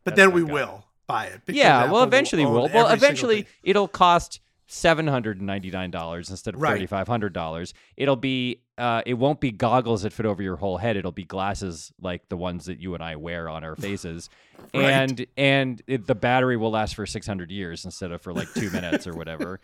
But 0.05 0.17
That's 0.17 0.29
then 0.29 0.35
we 0.35 0.43
gut. 0.43 0.53
will 0.53 0.85
buy 1.07 1.27
it. 1.27 1.41
yeah, 1.49 1.81
Apple 1.81 1.95
well 1.95 2.05
eventually 2.05 2.45
we'll. 2.47 2.69
Well, 2.69 2.89
eventually 2.89 3.47
it'll 3.63 3.89
cost 3.89 4.41
seven 4.67 5.07
hundred 5.07 5.39
and 5.39 5.47
ninety 5.47 5.71
nine 5.71 5.91
dollars 5.91 6.29
instead 6.31 6.55
of 6.55 6.61
Right. 6.61 6.73
thirty 6.73 6.87
five 6.87 7.07
hundred 7.09 7.33
dollars. 7.33 7.73
It'll 7.97 8.17
be 8.17 8.63
uh, 8.79 9.01
it 9.07 9.15
won't 9.15 9.41
be 9.41 9.51
goggles 9.51 10.03
that 10.03 10.13
fit 10.13 10.27
over 10.27 10.43
your 10.43 10.57
whole 10.57 10.77
head. 10.77 10.97
It'll 10.97 11.13
be 11.13 11.25
glasses 11.25 11.93
like 12.01 12.29
the 12.29 12.37
ones 12.37 12.67
that 12.67 12.79
you 12.79 12.93
and 12.95 13.03
I 13.03 13.17
wear 13.17 13.49
on 13.49 13.65
our 13.65 13.75
faces, 13.77 14.29
Right. 14.75 14.85
and 14.85 15.27
and 15.37 15.83
it, 15.87 16.07
the 16.07 16.15
battery 16.15 16.57
will 16.57 16.71
last 16.73 16.95
for 16.95 17.07
six 17.07 17.27
hundred 17.27 17.51
years 17.51 17.85
instead 17.85 18.11
of 18.13 18.21
for 18.23 18.33
like 18.33 18.53
two 18.55 18.71
minutes 18.71 19.07
or 19.07 19.15
whatever. 19.15 19.61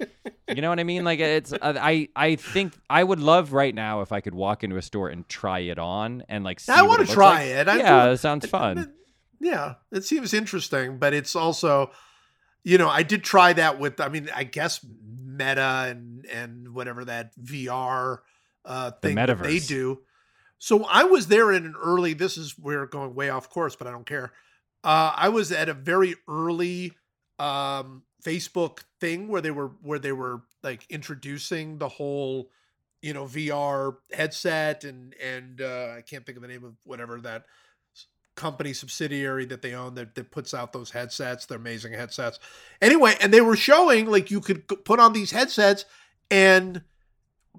You 0.49 0.63
know 0.63 0.69
what 0.71 0.81
I 0.81 0.85
mean? 0.85 1.05
Like 1.05 1.19
it's 1.21 1.53
uh, 1.53 1.59
I 1.81 2.09
I 2.17 2.37
think 2.37 2.75
I 2.89 3.03
would 3.05 3.21
love 3.21 3.53
right 3.53 3.75
now 3.75 4.01
if 4.03 4.13
I 4.13 4.21
could 4.21 4.35
walk 4.35 4.65
into 4.65 4.77
a 4.77 4.83
store 4.83 5.09
and 5.09 5.29
try 5.29 5.59
it 5.61 5.79
on 5.79 6.23
and 6.29 6.45
like 6.45 6.61
see 6.61 6.73
I 6.73 6.83
wanna 6.83 7.07
try 7.07 7.39
like. 7.39 7.47
it. 7.49 7.69
I 7.69 7.77
yeah, 7.79 8.07
do- 8.07 8.13
it 8.13 8.19
sounds 8.19 8.47
fun. 8.47 8.93
Yeah, 9.41 9.75
it 9.91 10.05
seems 10.05 10.33
interesting, 10.33 10.99
but 10.99 11.13
it's 11.13 11.35
also, 11.35 11.91
you 12.65 12.79
know, 12.79 12.89
I 12.89 13.03
did 13.03 13.25
try 13.25 13.53
that 13.55 13.79
with. 13.79 14.01
I 14.01 14.09
mean, 14.09 14.31
I 14.35 14.45
guess 14.45 14.85
Meta 15.25 15.87
and 15.89 16.25
and 16.27 16.75
whatever 16.75 17.05
that 17.05 17.37
VR 17.37 18.19
uh, 18.65 18.91
thing 18.93 19.17
that 19.17 19.43
they 19.43 19.59
do. 19.59 20.01
So 20.59 20.85
I 20.85 21.05
was 21.05 21.27
there 21.27 21.51
in 21.53 21.67
an 21.67 21.75
early. 21.83 22.15
This 22.15 22.37
is 22.37 22.57
we're 22.59 22.87
going 22.87 23.15
way 23.15 23.31
off 23.31 23.51
course, 23.51 23.75
but 23.75 23.87
I 23.87 23.91
don't 23.91 24.07
care. 24.07 24.33
Uh, 24.85 25.13
I 25.17 25.29
was 25.29 25.51
at 25.51 25.69
a 25.69 25.75
very 25.75 26.15
early 26.29 26.93
um, 27.39 28.05
Facebook 28.25 28.81
thing 29.01 29.29
where 29.29 29.41
they 29.41 29.51
were 29.51 29.73
where 29.83 29.99
they 29.99 30.13
were 30.13 30.43
like 30.63 30.87
introducing 30.89 31.79
the 31.79 31.89
whole, 31.89 32.51
you 33.01 33.13
know, 33.13 33.25
VR 33.25 33.97
headset 34.13 34.85
and 34.85 35.15
and 35.15 35.61
uh, 35.61 35.95
I 35.99 36.03
can't 36.03 36.25
think 36.25 36.37
of 36.37 36.43
the 36.43 36.49
name 36.49 36.65
of 36.65 36.75
whatever 36.85 37.21
that 37.23 37.45
company 38.43 38.73
subsidiary 38.73 39.45
that 39.47 39.63
they 39.63 39.73
own 39.75 39.95
that, 39.95 40.15
that 40.17 40.31
puts 40.31 40.53
out 40.53 40.73
those 40.73 40.91
headsets. 40.91 41.47
They're 41.47 41.59
amazing 41.59 41.93
headsets. 41.93 42.39
Anyway, 42.81 43.15
and 43.21 43.33
they 43.33 43.41
were 43.41 43.57
showing 43.57 44.07
like 44.07 44.31
you 44.31 44.41
could 44.41 44.67
put 44.85 44.99
on 44.99 45.13
these 45.13 45.31
headsets 45.31 45.85
and 46.31 46.83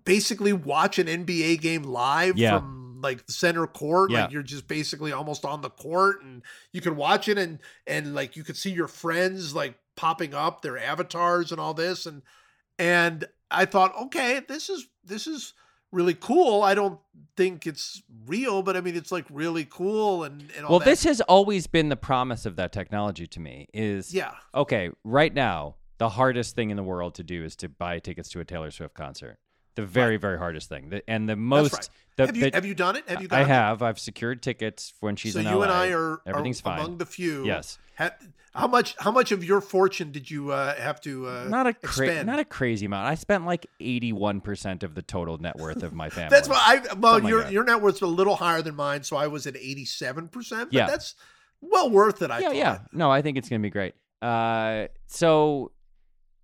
basically 0.06 0.52
watch 0.54 1.00
an 1.00 1.08
NBA 1.08 1.62
game 1.62 1.84
live 1.84 2.38
Yeah. 2.38 2.60
from 2.60 3.00
like 3.02 3.26
the 3.26 3.34
center 3.34 3.68
court. 3.68 4.12
Yeah. 4.12 4.24
Like 4.24 4.32
you're 4.32 4.44
just 4.44 4.68
basically 4.68 5.12
almost 5.12 5.46
on 5.46 5.62
the 5.62 5.70
court 5.70 6.24
and 6.24 6.42
you 6.72 6.82
can 6.82 6.96
watch 6.96 7.28
it 7.28 7.38
and 7.38 7.60
and 7.88 8.14
like 8.14 8.36
you 8.36 8.44
could 8.44 8.58
see 8.58 8.72
your 8.72 8.88
friends 8.88 9.54
like 9.56 9.76
popping 9.96 10.34
up, 10.34 10.62
their 10.62 10.78
avatars 10.78 11.52
and 11.52 11.62
all 11.62 11.74
this. 11.74 12.06
And 12.06 12.22
and 12.80 13.26
I 13.52 13.66
thought, 13.66 13.94
okay, 14.04 14.42
this 14.48 14.70
is 14.70 14.88
this 15.06 15.28
is 15.28 15.54
really 15.94 16.15
cool. 16.15 16.61
I 16.64 16.76
don't 16.76 16.99
think 17.38 17.65
it's 17.65 18.02
real, 18.26 18.61
but 18.61 18.76
I 18.76 18.82
mean 18.82 18.95
it's 18.95 19.11
like 19.11 19.26
really 19.30 19.65
cool 19.65 20.24
and, 20.24 20.52
and 20.56 20.65
all 20.65 20.72
Well, 20.72 20.80
that. 20.80 20.86
this 20.86 21.03
has 21.03 21.22
always 21.22 21.68
been 21.68 21.90
the 21.90 21.95
promise 21.95 22.45
of 22.45 22.56
that 22.57 22.72
technology 22.72 23.28
to 23.28 23.40
me. 23.40 23.68
Is 23.74 24.14
yeah. 24.14 24.34
okay, 24.53 24.90
right 25.03 25.34
now, 25.34 25.76
the 25.99 26.10
hardest 26.10 26.56
thing 26.56 26.70
in 26.70 26.78
the 26.78 26.84
world 26.84 27.15
to 27.15 27.24
do 27.24 27.44
is 27.44 27.56
to 27.57 27.70
buy 27.70 27.99
tickets 27.99 28.30
to 28.30 28.40
a 28.40 28.45
Taylor 28.45 28.72
Swift 28.72 28.94
concert. 28.94 29.38
The 29.76 29.86
very, 29.86 30.18
very 30.18 30.38
hardest 30.38 30.70
thing. 30.70 30.90
The, 30.90 31.10
and 31.10 31.28
the 31.28 31.36
most. 31.36 31.74
right. 31.74 31.90
The, 32.16 32.26
have 32.28 32.36
you 32.38 32.50
the- 32.50 32.56
have 32.56 32.66
you 32.66 32.76
done 32.76 32.95
it? 32.95 33.10
Have 33.10 33.22
you 33.22 33.28
done 33.28 33.40
I 33.40 33.41
it? 33.44 33.48
have. 33.48 33.82
I've 33.82 33.98
secured 34.00 34.44
tickets 34.44 34.94
when 35.00 35.16
she's 35.16 35.34
so 35.34 35.40
in 35.40 35.48
you 35.48 35.56
LA. 35.56 35.64
and 35.64 35.72
I 35.72 35.91
are, 35.94 36.22
Everything's 36.28 36.60
are 36.62 36.64
fine. 36.64 36.80
among 36.80 36.98
the 37.00 37.06
few. 37.08 37.45
Yes. 37.45 37.80
How 38.56 38.68
much 38.68 38.95
how 39.00 39.10
much 39.10 39.32
of 39.32 39.44
your 39.44 39.62
fortune 39.62 40.12
did 40.12 40.30
you 40.30 40.52
uh, 40.52 40.76
have 40.76 41.02
to 41.02 41.28
uh, 41.28 41.45
not 41.50 41.66
a 41.66 41.74
cra- 41.74 42.24
not 42.24 42.38
a 42.38 42.45
crazy 42.45 42.86
amount. 42.86 43.08
I 43.08 43.16
spent 43.16 43.48
like 43.48 43.66
eighty 43.80 44.14
one 44.14 44.41
percent 44.41 44.84
of 44.84 44.94
the 44.94 45.02
total 45.02 45.40
net 45.40 45.58
worth 45.58 45.82
of 45.82 45.91
my 45.91 46.10
family. 46.12 46.30
That's 46.30 46.48
why 46.48 46.62
I 46.64 46.94
well 46.94 47.14
Something 47.14 47.30
your 47.30 47.41
that. 47.44 47.52
your 47.52 47.64
net 47.64 47.82
worth's 47.82 48.02
a 48.02 48.06
little 48.08 48.36
higher 48.36 48.62
than 48.62 48.76
mine, 48.76 49.02
so 49.02 49.18
I 49.18 49.26
was 49.26 49.48
at 49.48 49.56
eighty 49.58 49.86
seven 49.86 50.28
percent. 50.28 50.70
But 50.70 50.74
Yeah. 50.78 50.86
that's 50.86 51.16
well 51.62 51.90
worth 51.90 52.22
it. 52.22 52.30
I 52.30 52.40
yeah, 52.40 52.48
thought. 52.50 52.56
yeah. 52.58 52.80
No, 52.91 53.10
I 53.12 53.24
think 53.24 53.38
it's 53.40 53.50
going 53.50 53.60
to 53.60 53.66
be 53.66 53.72
great. 53.72 53.95
Uh, 54.22 54.88
so 55.08 55.72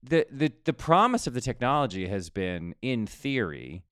the 0.04 0.26
the 0.32 0.52
the 0.66 0.74
promise 0.74 1.28
of 1.28 1.34
the 1.34 1.42
technology 1.42 2.08
has 2.08 2.30
been, 2.30 2.76
in 2.82 3.06
theory, 3.06 3.84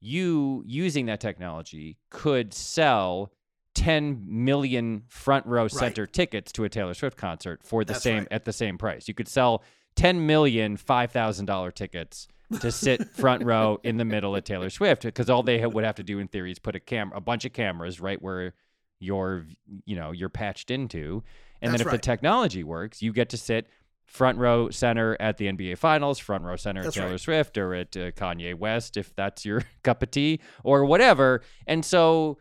you 0.00 0.62
using 0.66 1.06
that 1.06 1.20
technology 1.20 1.98
could 2.10 2.54
sell. 2.54 3.32
10 3.76 4.24
million 4.26 5.04
front 5.06 5.46
row 5.46 5.68
center 5.68 6.04
tickets 6.04 6.50
to 6.50 6.64
a 6.64 6.68
Taylor 6.68 6.92
Swift 6.92 7.16
concert 7.16 7.62
for 7.62 7.84
the 7.84 7.92
That's 7.92 8.02
same 8.02 8.18
right. 8.18 8.28
at 8.32 8.44
the 8.44 8.52
same 8.52 8.76
price. 8.76 9.06
You 9.06 9.14
could 9.14 9.28
sell 9.28 9.62
10 9.94 10.26
million 10.26 10.76
$5,000 10.76 11.74
tickets 11.74 12.26
to 12.60 12.72
sit 12.72 13.08
front 13.16 13.44
row 13.44 13.78
in 13.84 13.96
the 13.96 14.04
middle 14.04 14.34
of 14.34 14.42
Taylor 14.42 14.70
Swift 14.70 15.04
because 15.04 15.30
all 15.30 15.44
they 15.44 15.60
ha- 15.60 15.68
would 15.68 15.84
have 15.84 15.94
to 15.94 16.02
do 16.02 16.18
in 16.18 16.26
theory 16.26 16.50
is 16.50 16.58
put 16.58 16.74
a 16.74 16.80
cam 16.80 17.12
a 17.14 17.20
bunch 17.20 17.44
of 17.44 17.52
cameras 17.52 18.00
right 18.00 18.20
where 18.20 18.54
you're 18.98 19.46
you 19.84 19.94
know 19.94 20.10
you're 20.10 20.28
patched 20.28 20.70
into 20.72 21.22
and 21.62 21.72
That's 21.72 21.78
then 21.78 21.86
if 21.86 21.92
right. 21.92 22.02
the 22.02 22.04
technology 22.04 22.64
works 22.64 23.00
you 23.00 23.12
get 23.12 23.28
to 23.30 23.36
sit 23.36 23.68
front 24.10 24.38
row 24.38 24.68
center 24.70 25.16
at 25.20 25.36
the 25.36 25.46
NBA 25.46 25.78
finals 25.78 26.18
front 26.18 26.42
row 26.42 26.56
center 26.56 26.82
That's 26.82 26.96
at 26.96 27.00
Taylor 27.00 27.12
right. 27.12 27.20
Swift 27.20 27.56
or 27.56 27.74
at 27.74 27.96
uh, 27.96 28.10
Kanye 28.10 28.56
West 28.56 28.96
if 28.96 29.14
that's 29.14 29.44
your 29.44 29.62
cup 29.84 30.02
of 30.02 30.10
tea 30.10 30.40
or 30.64 30.84
whatever. 30.84 31.42
And 31.68 31.84
so 31.84 32.38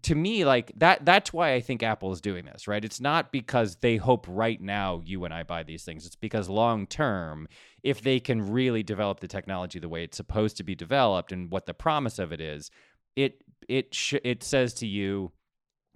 to 0.00 0.14
me 0.14 0.46
like 0.46 0.72
that 0.76 1.04
that's 1.04 1.30
why 1.30 1.52
I 1.52 1.60
think 1.60 1.82
Apple 1.82 2.10
is 2.12 2.22
doing 2.22 2.46
this 2.46 2.66
right? 2.66 2.82
It's 2.82 3.02
not 3.02 3.32
because 3.32 3.76
they 3.76 3.98
hope 3.98 4.24
right 4.26 4.58
now 4.58 5.02
you 5.04 5.26
and 5.26 5.34
I 5.34 5.42
buy 5.42 5.62
these 5.62 5.84
things. 5.84 6.06
It's 6.06 6.16
because 6.16 6.48
long 6.48 6.86
term 6.86 7.48
if 7.82 8.00
they 8.00 8.18
can 8.18 8.50
really 8.50 8.82
develop 8.82 9.20
the 9.20 9.28
technology 9.28 9.78
the 9.78 9.90
way 9.90 10.04
it's 10.04 10.16
supposed 10.16 10.56
to 10.56 10.62
be 10.62 10.74
developed 10.74 11.32
and 11.32 11.50
what 11.50 11.66
the 11.66 11.74
promise 11.74 12.18
of 12.18 12.32
it 12.32 12.40
is 12.40 12.70
it 13.14 13.44
it 13.68 13.94
sh- 13.94 14.14
it 14.24 14.42
says 14.42 14.72
to 14.72 14.86
you 14.86 15.32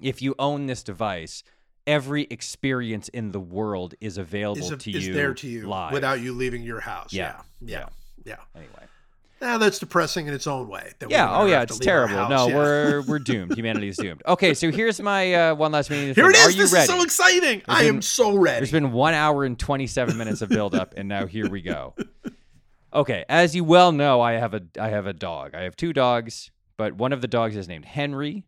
if 0.02 0.20
you 0.20 0.34
own 0.38 0.66
this 0.66 0.82
device 0.82 1.42
every 1.88 2.28
experience 2.30 3.08
in 3.08 3.32
the 3.32 3.40
world 3.40 3.94
is 4.00 4.18
available 4.18 4.62
Is, 4.62 4.70
a, 4.70 4.76
to 4.76 4.90
is 4.90 5.06
you 5.08 5.14
there 5.14 5.34
to 5.34 5.48
you 5.48 5.68
live 5.68 5.92
without 5.92 6.20
you 6.20 6.32
leaving 6.34 6.62
your 6.62 6.78
house. 6.80 7.12
Yeah. 7.12 7.40
Yeah. 7.60 7.78
Yeah. 7.80 7.88
Yeah. 8.24 8.36
anyway 8.54 8.84
Now 9.40 9.56
that's 9.58 9.78
depressing 9.78 10.26
in 10.28 10.34
its 10.34 10.46
own 10.46 10.68
way. 10.68 10.92
yeah 11.08 11.34
oh 11.38 11.46
yeah 11.46 11.62
it's 11.62 11.78
terrible 11.78 12.28
no 12.28 12.48
Yeah. 12.48 12.54
we're 12.56 13.02
we're 13.08 13.18
doomed 13.18 13.56
humanity's 13.56 13.96
doomed 13.96 14.22
okay 14.26 14.52
so 14.54 14.70
here's 14.70 15.00
my 15.00 15.32
uh, 15.34 15.54
one 15.54 15.72
last 15.72 15.88
meeting 15.90 16.14
Here 16.14 16.28
it 16.28 16.36
is. 16.36 16.46
are 16.46 16.50
you 16.50 16.62
this 16.64 16.72
ready 16.72 16.82
is 16.84 16.88
so 16.98 17.02
exciting. 17.02 17.62
I 17.66 17.84
been- 17.84 17.96
am 17.96 18.02
so 18.02 18.36
ready. 18.36 18.58
There's 18.60 18.70
been 18.72 18.92
one 18.92 19.14
hour 19.14 19.44
and 19.44 19.58
27 19.58 20.16
minutes 20.18 20.42
of 20.42 20.48
build 20.50 20.74
up, 20.74 20.94
and 20.96 21.08
now 21.08 21.26
here 21.26 21.48
we 21.48 21.62
go. 21.62 21.94
Okay, 22.92 23.24
as 23.28 23.54
you 23.54 23.64
well 23.64 23.92
know, 23.92 24.20
I 24.20 24.32
have 24.32 24.54
a 24.54 24.62
I 24.80 24.88
have 24.88 25.06
a 25.06 25.12
dog. 25.12 25.54
I 25.54 25.62
have 25.62 25.76
two 25.76 25.92
dogs, 25.92 26.50
but 26.76 26.94
one 26.94 27.12
of 27.12 27.20
the 27.20 27.28
dogs 27.28 27.54
is 27.56 27.68
named 27.68 27.84
Henry. 27.84 28.44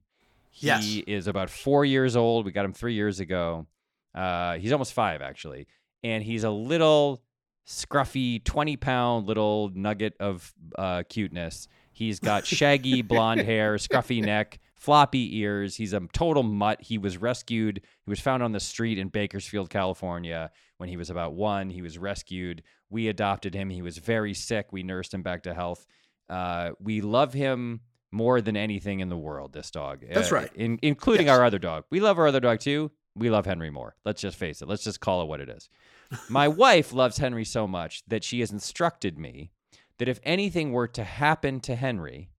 He 0.50 0.66
Yes. 0.66 0.84
is 1.06 1.26
about 1.26 1.48
four 1.48 1.84
years 1.84 2.16
old. 2.16 2.44
We 2.44 2.52
got 2.52 2.64
him 2.64 2.72
three 2.72 2.94
years 2.94 3.20
ago. 3.20 3.66
Uh, 4.14 4.58
he's 4.58 4.72
almost 4.72 4.92
five 4.92 5.22
actually, 5.22 5.66
and 6.02 6.22
he's 6.24 6.42
a 6.44 6.50
little 6.50 7.22
scruffy, 7.66 8.42
20 8.44 8.76
pound 8.76 9.26
little 9.26 9.70
nugget 9.74 10.14
of 10.18 10.52
uh, 10.76 11.02
cuteness. 11.08 11.68
He's 11.92 12.18
got 12.18 12.46
shaggy 12.46 13.02
blonde 13.02 13.42
hair, 13.42 13.76
scruffy 13.76 14.22
neck, 14.24 14.58
floppy 14.74 15.38
ears. 15.38 15.76
He's 15.76 15.92
a 15.92 16.00
total 16.12 16.42
mutt. 16.42 16.82
He 16.82 16.98
was 16.98 17.16
rescued. 17.18 17.80
He 18.04 18.10
was 18.10 18.20
found 18.20 18.42
on 18.42 18.52
the 18.52 18.60
street 18.60 18.98
in 18.98 19.08
Bakersfield, 19.08 19.70
California 19.70 20.50
when 20.78 20.88
he 20.88 20.96
was 20.96 21.10
about 21.10 21.34
one. 21.34 21.70
He 21.70 21.82
was 21.82 21.98
rescued. 21.98 22.62
We 22.88 23.06
adopted 23.08 23.54
him. 23.54 23.70
He 23.70 23.82
was 23.82 23.98
very 23.98 24.34
sick. 24.34 24.72
We 24.72 24.82
nursed 24.82 25.14
him 25.14 25.22
back 25.22 25.44
to 25.44 25.54
health. 25.54 25.86
Uh, 26.28 26.70
we 26.80 27.00
love 27.02 27.32
him 27.32 27.80
more 28.12 28.40
than 28.40 28.56
anything 28.56 29.00
in 29.00 29.08
the 29.08 29.16
world, 29.16 29.52
this 29.52 29.70
dog. 29.70 30.04
That's 30.12 30.32
Uh, 30.32 30.36
right. 30.36 30.50
In, 30.54 30.78
including 30.82 31.26
Yes. 31.26 31.38
our 31.38 31.44
other 31.44 31.58
dog. 31.58 31.84
We 31.90 32.00
love 32.00 32.18
our 32.18 32.26
other 32.26 32.40
dog 32.40 32.60
too. 32.60 32.90
We 33.14 33.30
love 33.30 33.46
Henry 33.46 33.70
more. 33.70 33.96
Let's 34.04 34.20
just 34.22 34.36
face 34.36 34.62
it. 34.62 34.68
Let's 34.68 34.84
just 34.84 35.00
call 35.00 35.22
it 35.22 35.26
what 35.28 35.40
it 35.40 35.48
is. 35.48 35.68
My 36.28 36.48
wife 36.48 36.92
loves 36.92 37.18
Henry 37.18 37.44
so 37.44 37.66
much 37.68 38.02
that 38.06 38.24
she 38.24 38.40
has 38.40 38.50
instructed 38.50 39.18
me 39.18 39.50
that 39.98 40.08
if 40.08 40.18
anything 40.22 40.72
were 40.72 40.88
to 40.88 41.04
happen 41.04 41.60
to 41.60 41.76
Henry 41.76 42.30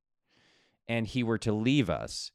and 0.88 1.08
he 1.08 1.24
were 1.24 1.38
to 1.38 1.54
leave 1.54 1.90
us, 1.90 2.32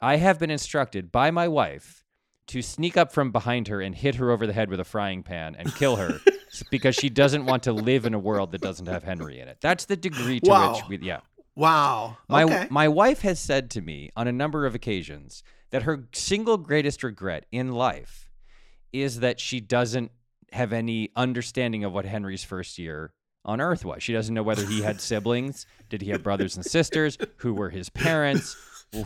I 0.00 0.16
have 0.16 0.38
been 0.38 0.50
instructed 0.50 1.10
by 1.10 1.30
my 1.30 1.48
wife 1.48 2.04
to 2.48 2.62
sneak 2.62 2.96
up 2.96 3.10
from 3.10 3.32
behind 3.32 3.66
her 3.68 3.80
and 3.80 3.94
hit 3.94 4.16
her 4.16 4.30
over 4.30 4.46
the 4.46 4.52
head 4.52 4.68
with 4.70 4.78
a 4.78 4.84
frying 4.84 5.22
pan 5.24 5.56
and 5.58 5.74
kill 5.74 5.96
her 5.96 6.20
because 6.70 6.94
she 6.94 7.08
doesn't 7.08 7.46
want 7.46 7.62
to 7.64 7.72
live 7.72 8.04
in 8.06 8.14
a 8.14 8.18
world 8.18 8.52
that 8.52 8.60
doesn't 8.60 8.86
have 8.86 9.02
Henry 9.02 9.40
in 9.40 9.48
it. 9.48 9.58
That's 9.60 9.86
the 9.86 9.96
degree 9.96 10.38
to 10.40 10.50
Wow. 10.50 10.74
which 10.74 11.00
we, 11.00 11.06
yeah. 11.06 11.20
Wow. 11.56 12.18
My 12.28 12.44
okay. 12.44 12.66
my 12.70 12.86
wife 12.86 13.22
has 13.22 13.40
said 13.40 13.70
to 13.72 13.80
me 13.80 14.10
on 14.16 14.28
a 14.28 14.32
number 14.32 14.66
of 14.66 14.74
occasions 14.74 15.42
that 15.70 15.82
her 15.82 16.06
single 16.12 16.56
greatest 16.56 17.02
regret 17.02 17.46
in 17.50 17.72
life 17.72 18.30
is 18.92 19.20
that 19.20 19.40
she 19.40 19.60
doesn't 19.60 20.12
have 20.52 20.72
any 20.72 21.10
understanding 21.16 21.82
of 21.84 21.92
what 21.92 22.04
Henry's 22.04 22.44
first 22.44 22.78
year 22.78 23.12
on 23.44 23.60
earth 23.60 23.84
was. 23.84 24.02
She 24.02 24.12
doesn't 24.12 24.34
know 24.34 24.42
whether 24.42 24.64
he 24.66 24.82
had 24.82 25.00
siblings, 25.00 25.66
did 25.88 26.02
he 26.02 26.10
have 26.10 26.22
brothers 26.22 26.56
and 26.56 26.64
sisters, 26.64 27.18
who 27.38 27.54
were 27.54 27.70
his 27.70 27.88
parents, 27.90 28.56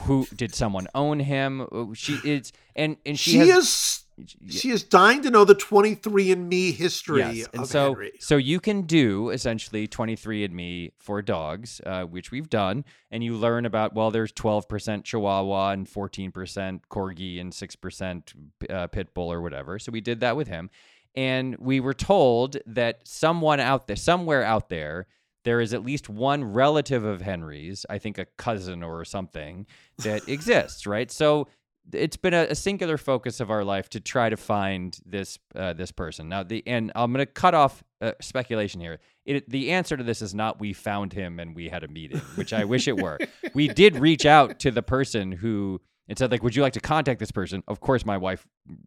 who 0.05 0.27
did 0.35 0.55
someone 0.55 0.87
own 0.95 1.21
him? 1.21 1.95
She 1.95 2.19
is 2.25 2.53
and 2.77 2.97
and 3.07 3.19
she, 3.19 3.33
she, 3.33 3.39
has, 3.39 3.65
is 3.65 4.05
she 4.49 4.71
is 4.71 4.83
dying 4.85 5.23
to 5.23 5.31
know 5.31 5.45
the 5.45 5.55
23andMe 5.55 6.73
history 6.75 7.21
Yes, 7.21 7.49
and 7.53 7.63
of 7.63 7.69
so 7.69 7.85
Henry. 7.95 8.13
so 8.21 8.37
you 8.37 8.61
can 8.61 8.83
do 8.83 9.31
essentially 9.31 9.87
23andMe 9.89 10.93
for 10.99 11.23
dogs, 11.23 11.81
uh, 11.87 12.03
which 12.05 12.31
we've 12.31 12.49
done, 12.51 12.85
and 13.11 13.23
you 13.25 13.35
learn 13.35 13.67
about 13.67 13.95
well, 13.95 14.11
there's 14.11 14.33
12% 14.33 15.05
Chihuahua 15.05 15.71
and 15.71 15.87
14% 15.87 16.81
Corgi 16.91 17.41
and 17.41 17.53
6% 17.53 18.33
uh, 18.71 18.87
Pit 18.89 19.15
Bull 19.15 19.33
or 19.33 19.41
whatever. 19.41 19.79
So 19.79 19.93
we 19.93 20.01
did 20.01 20.21
that 20.21 20.37
with 20.37 20.49
him, 20.49 20.71
and 21.15 21.57
we 21.59 21.81
were 21.81 21.95
told 21.95 22.57
that 22.67 23.07
someone 23.07 23.61
out 23.61 23.87
there, 23.87 23.97
somewhere 23.97 24.45
out 24.45 24.69
there. 24.69 25.07
There 25.43 25.63
is 25.63 25.73
at 25.73 25.83
least 25.83 26.11
one 26.11 26.45
relative 26.45 27.03
of 27.03 27.23
Henry's, 27.23 27.87
I 27.89 27.97
think 27.97 28.19
a 28.19 28.27
cousin 28.27 28.83
or 28.83 29.07
something, 29.07 29.67
that 29.97 30.29
exists, 30.29 30.87
right? 30.87 31.11
So 31.11 31.49
it's 31.93 32.17
been 32.17 32.35
a, 32.35 32.47
a 32.51 32.55
singular 32.55 32.99
focus 32.99 33.41
of 33.41 33.51
our 33.51 33.65
life 33.65 33.89
to 33.91 34.01
try 34.01 34.29
to 34.29 34.37
find 34.37 34.99
this 35.05 35.39
uh, 35.55 35.73
this 35.73 35.93
person. 35.93 36.29
Now, 36.29 36.43
the 36.43 36.63
and 36.67 36.93
I'm 36.95 37.13
going 37.13 37.25
to 37.25 37.31
cut 37.31 37.55
off 37.55 37.83
uh, 38.01 38.13
speculation 38.21 38.81
here. 38.81 38.99
It, 39.25 39.49
the 39.49 39.73
answer 39.73 39.97
to 39.97 40.03
this 40.03 40.23
is 40.23 40.35
not 40.35 40.61
we 40.61 40.73
found 40.73 41.13
him 41.13 41.39
and 41.39 41.55
we 41.55 41.69
had 41.69 41.85
a 41.85 41.89
meeting, 41.89 42.19
which 42.37 42.53
I 42.53 42.65
wish 42.65 42.89
it 42.89 42.97
were. 42.97 43.19
we 43.55 43.69
did 43.69 43.97
reach 43.97 44.27
out 44.27 44.59
to 44.61 44.71
the 44.71 44.83
person 44.83 45.33
who 45.33 45.81
and 46.09 46.19
said 46.19 46.31
like, 46.31 46.43
"Would 46.43 46.57
you 46.57 46.63
like 46.63 46.75
to 46.75 46.81
contact 46.81 47.21
this 47.21 47.33
person?" 47.33 47.63
Of 47.69 47.81
course, 47.81 48.05
my 48.05 48.17
wife 48.17 48.47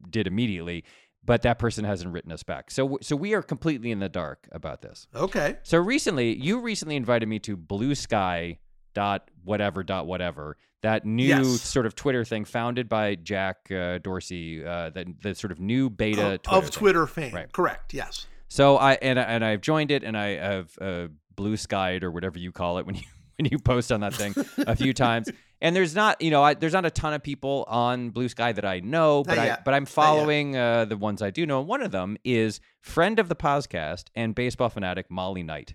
did 0.09 0.27
immediately, 0.27 0.83
but 1.25 1.41
that 1.43 1.59
person 1.59 1.85
hasn't 1.85 2.13
written 2.13 2.31
us 2.31 2.43
back. 2.43 2.71
So 2.71 2.97
so 3.01 3.15
we 3.15 3.33
are 3.33 3.41
completely 3.41 3.91
in 3.91 3.99
the 3.99 4.09
dark 4.09 4.47
about 4.51 4.81
this. 4.81 5.07
Okay. 5.15 5.57
So 5.63 5.77
recently, 5.77 6.35
you 6.35 6.59
recently 6.59 6.95
invited 6.95 7.27
me 7.27 7.39
to 7.39 7.55
Blue 7.55 7.95
Sky 7.95 8.59
dot 8.93 9.29
whatever 9.43 9.83
dot 9.83 10.05
whatever 10.07 10.57
that 10.81 11.05
new 11.05 11.25
Yes. 11.25 11.61
sort 11.61 11.85
of 11.85 11.95
Twitter 11.95 12.25
thing 12.25 12.43
founded 12.43 12.89
by 12.89 13.15
Jack 13.15 13.71
uh, 13.71 13.99
Dorsey, 13.99 14.65
uh, 14.65 14.89
the 14.89 15.13
the 15.21 15.33
sort 15.35 15.51
of 15.51 15.59
new 15.59 15.89
beta 15.89 16.33
Of- 16.33 16.41
Twitter 16.43 16.57
of. 16.65 16.71
Twitter 16.71 17.07
fame. 17.07 17.33
Right. 17.33 17.51
Correct. 17.51 17.93
Yes. 17.93 18.27
So 18.49 18.77
I 18.77 18.93
and 18.95 19.17
and 19.17 19.43
I've 19.45 19.61
joined 19.61 19.91
it 19.91 20.03
and 20.03 20.17
I 20.17 20.35
have 20.35 20.77
uh, 20.81 21.07
blue 21.35 21.55
skied 21.57 22.03
or 22.03 22.11
whatever 22.11 22.37
you 22.37 22.51
call 22.51 22.77
it 22.79 22.85
when 22.85 22.95
you 22.95 23.01
when 23.39 23.47
you 23.49 23.57
post 23.59 23.91
on 23.91 24.01
that 24.01 24.13
thing 24.13 24.33
a 24.67 24.75
few 24.75 24.93
times. 25.05 25.29
And 25.61 25.73
there's 25.73 25.95
not 25.95 26.21
you 26.21 26.29
know 26.29 26.43
I, 26.43 26.53
there's 26.55 26.73
not 26.73 26.85
a 26.85 26.91
ton 26.91 27.13
of 27.13 27.23
people 27.23 27.63
on 27.69 28.09
Blue 28.09 28.27
Sky 28.27 28.51
that 28.51 28.65
I 28.65 28.81
know, 28.81 29.23
but 29.23 29.39
I 29.39 29.57
but 29.63 29.73
I'm 29.73 29.85
following 29.85 30.57
uh, 30.57 30.83
the 30.83 30.97
ones 30.97 31.21
I 31.21 31.29
do 31.29 31.45
know. 31.45 31.59
And 31.61 31.67
one 31.69 31.81
of 31.81 31.91
them 31.91 32.17
is 32.25 32.59
friend 32.81 33.17
of 33.19 33.29
the 33.29 33.35
podcast 33.37 34.07
and 34.13 34.35
baseball 34.35 34.67
fanatic 34.67 35.09
Molly 35.09 35.41
Knight. 35.43 35.73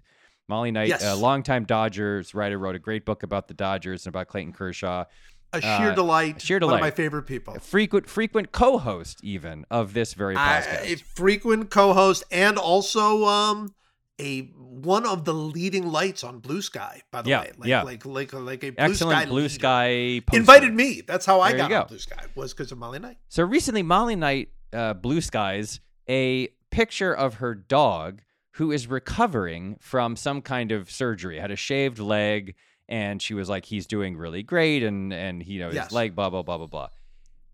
Molly 0.48 0.70
Knight, 0.70 0.88
Yes. 0.88 1.04
a 1.04 1.14
longtime 1.14 1.64
Dodgers 1.64 2.34
writer, 2.34 2.58
wrote 2.58 2.74
a 2.74 2.78
great 2.78 3.04
book 3.04 3.22
about 3.22 3.48
the 3.48 3.54
Dodgers 3.54 4.06
and 4.06 4.14
about 4.14 4.28
Clayton 4.28 4.52
Kershaw. 4.52 5.04
A 5.52 5.60
sheer 5.62 5.90
Uh, 5.90 5.94
delight. 5.94 6.40
sheer 6.42 6.58
delight. 6.58 6.72
One 6.72 6.80
of 6.80 6.84
my 6.84 6.90
favorite 6.90 7.22
people. 7.22 7.54
A 7.54 7.60
frequent 7.60 8.06
frequent 8.08 8.52
co-host 8.52 9.20
even 9.22 9.64
of 9.70 9.94
this 9.94 10.12
very 10.14 10.34
podcast. 10.34 10.82
a 10.84 10.96
frequent 10.96 11.70
co-host 11.70 12.24
and 12.30 12.58
also 12.58 13.24
um 13.24 13.74
a 14.20 14.42
one 14.58 15.06
of 15.06 15.24
the 15.24 15.32
leading 15.32 15.90
lights 15.90 16.22
on 16.22 16.40
Blue 16.40 16.60
Sky. 16.60 17.00
By 17.10 17.22
the 17.22 17.30
Yeah, 17.30 17.40
way, 17.42 17.52
like, 17.56 17.68
yeah. 17.68 17.82
like 17.82 18.04
like 18.04 18.32
like 18.34 18.62
a 18.64 18.70
Blue 18.70 18.84
Excellent 18.84 19.20
Sky 19.20 19.24
Blue 19.26 19.36
leader. 19.42 19.48
Sky 19.48 20.20
poster. 20.26 20.38
Invited 20.40 20.74
me. 20.74 21.00
That's 21.06 21.24
how 21.24 21.40
I 21.40 21.50
There 21.52 21.58
got 21.66 21.70
go. 21.70 21.84
Blue 21.88 21.98
Sky. 21.98 22.24
Was 22.34 22.52
because 22.52 22.70
of 22.72 22.76
Molly 22.78 22.98
Knight. 22.98 23.16
So 23.30 23.42
recently, 23.42 23.82
Molly 23.82 24.16
Knight, 24.16 24.50
uh, 24.74 24.92
Blue 24.94 25.22
Skies, 25.22 25.80
a 26.10 26.48
picture 26.70 27.14
of 27.14 27.34
her 27.36 27.54
dog 27.54 28.20
who 28.58 28.70
is 28.72 28.86
recovering 28.88 29.76
from 29.80 30.14
some 30.16 30.42
kind 30.42 30.70
of 30.72 30.90
surgery, 30.90 31.38
had 31.38 31.50
a 31.50 31.56
shaved 31.56 31.98
leg, 31.98 32.54
and 32.88 33.22
she 33.22 33.32
was 33.34 33.48
like, 33.48 33.64
he's 33.64 33.86
doing 33.86 34.16
really 34.16 34.42
great, 34.42 34.82
and 34.82 35.12
and 35.12 35.46
you 35.46 35.58
know 35.60 35.68
his 35.68 35.76
Yes. 35.76 35.92
leg, 35.92 36.14
blah 36.14 36.28
blah 36.30 36.42
blah 36.42 36.58
blah 36.58 36.66
blah. 36.66 36.88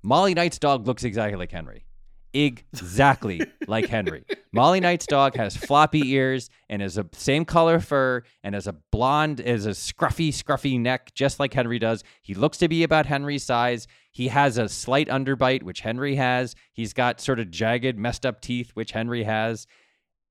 Molly 0.03 0.35
Knight's 0.35 0.59
dog 0.59 0.87
looks 0.87 1.05
exactly 1.05 1.37
like 1.39 1.53
Henry. 1.53 1.85
Exactly 2.33 3.41
like 3.69 3.87
Henry. 3.87 4.25
Molly 4.53 4.81
Knight's 4.81 5.07
dog 5.07 5.37
has 5.37 5.57
floppy 5.57 6.11
ears 6.13 6.51
and 6.69 6.83
is 6.83 6.99
a 6.99 7.07
same 7.13 7.45
color 7.45 7.79
fur 7.81 8.23
and 8.43 8.55
has 8.55 8.67
a 8.67 8.75
blonde, 8.91 9.41
is 9.41 9.67
a 9.67 9.71
scruffy, 9.71 10.29
scruffy 10.31 10.79
neck, 10.81 11.13
just 11.15 11.39
like 11.39 11.55
Henry 11.55 11.79
does. 11.79 12.03
He 12.23 12.35
looks 12.35 12.59
to 12.59 12.69
be 12.69 12.83
about 12.83 13.07
Henry's 13.07 13.45
size. 13.45 13.87
He 14.11 14.29
has 14.29 14.59
a 14.59 14.69
slight 14.69 15.09
underbite, 15.09 15.63
which 15.63 15.81
Henry 15.81 16.17
has. 16.17 16.55
He's 16.73 16.93
got 16.93 17.21
sort 17.21 17.39
of 17.41 17.51
jagged, 17.51 17.97
messed 17.99 18.27
up 18.27 18.41
teeth, 18.41 18.71
which 18.75 18.93
Henry 18.93 19.23
has. 19.25 19.67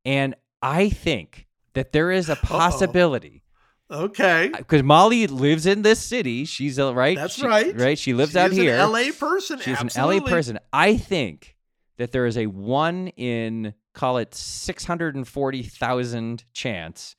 And 0.06 0.36
I 0.64 0.90
think 0.90 1.48
that 1.74 1.92
there 1.92 2.10
is 2.12 2.30
a 2.30 2.36
possibility 2.36 3.44
Okay. 3.92 4.50
because 4.58 4.82
Molly 4.84 5.28
lives 5.28 5.66
in 5.66 5.82
this 5.84 6.00
city. 6.00 6.46
She's 6.46 6.78
a 6.80 6.94
right. 6.94 7.16
That's 7.18 7.36
She- 7.36 7.46
right. 7.46 7.76
Right. 7.78 7.98
She 8.00 8.14
lives 8.14 8.32
She 8.32 8.40
out 8.40 8.52
here. 8.52 8.74
An 8.76 8.92
LA 8.92 9.12
person. 9.12 9.60
She's 9.60 9.80
an. 9.80 9.90
LA 9.96 10.20
person. 10.22 10.58
I 10.72 10.98
think 10.98 11.56
that 11.98 12.12
there 12.12 12.26
is 12.26 12.38
a 12.38 12.48
one 12.48 13.10
in 13.10 13.74
call 13.94 14.18
it 14.18 14.34
six 14.34 14.86
hundred 14.86 15.16
and 15.16 15.28
forty 15.28 15.62
thousand 15.62 16.44
chance 16.54 17.16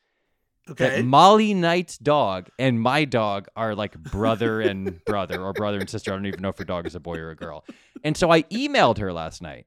Okay. 0.69 0.89
that 0.97 1.05
Molly 1.05 1.53
Knight's 1.55 1.99
dog 1.99 2.49
and 2.59 2.81
my 2.81 3.05
dog 3.05 3.47
are 3.55 3.75
like 3.75 3.97
brother 4.03 4.61
and 4.69 5.05
brother 5.05 5.41
or 5.43 5.53
brother 5.53 5.79
and 5.79 5.89
sister. 5.91 6.13
I 6.13 6.17
don't 6.17 6.27
even 6.27 6.41
know 6.41 6.49
if 6.49 6.59
her 6.59 6.65
dog 6.65 6.87
is 6.87 6.95
a 6.95 7.01
boy 7.01 7.19
or 7.19 7.31
a 7.31 7.37
girl. 7.37 7.65
And 8.03 8.17
so 8.17 8.31
I 8.33 8.43
emailed 8.45 8.99
her 8.99 9.13
last 9.13 9.43
night 9.43 9.67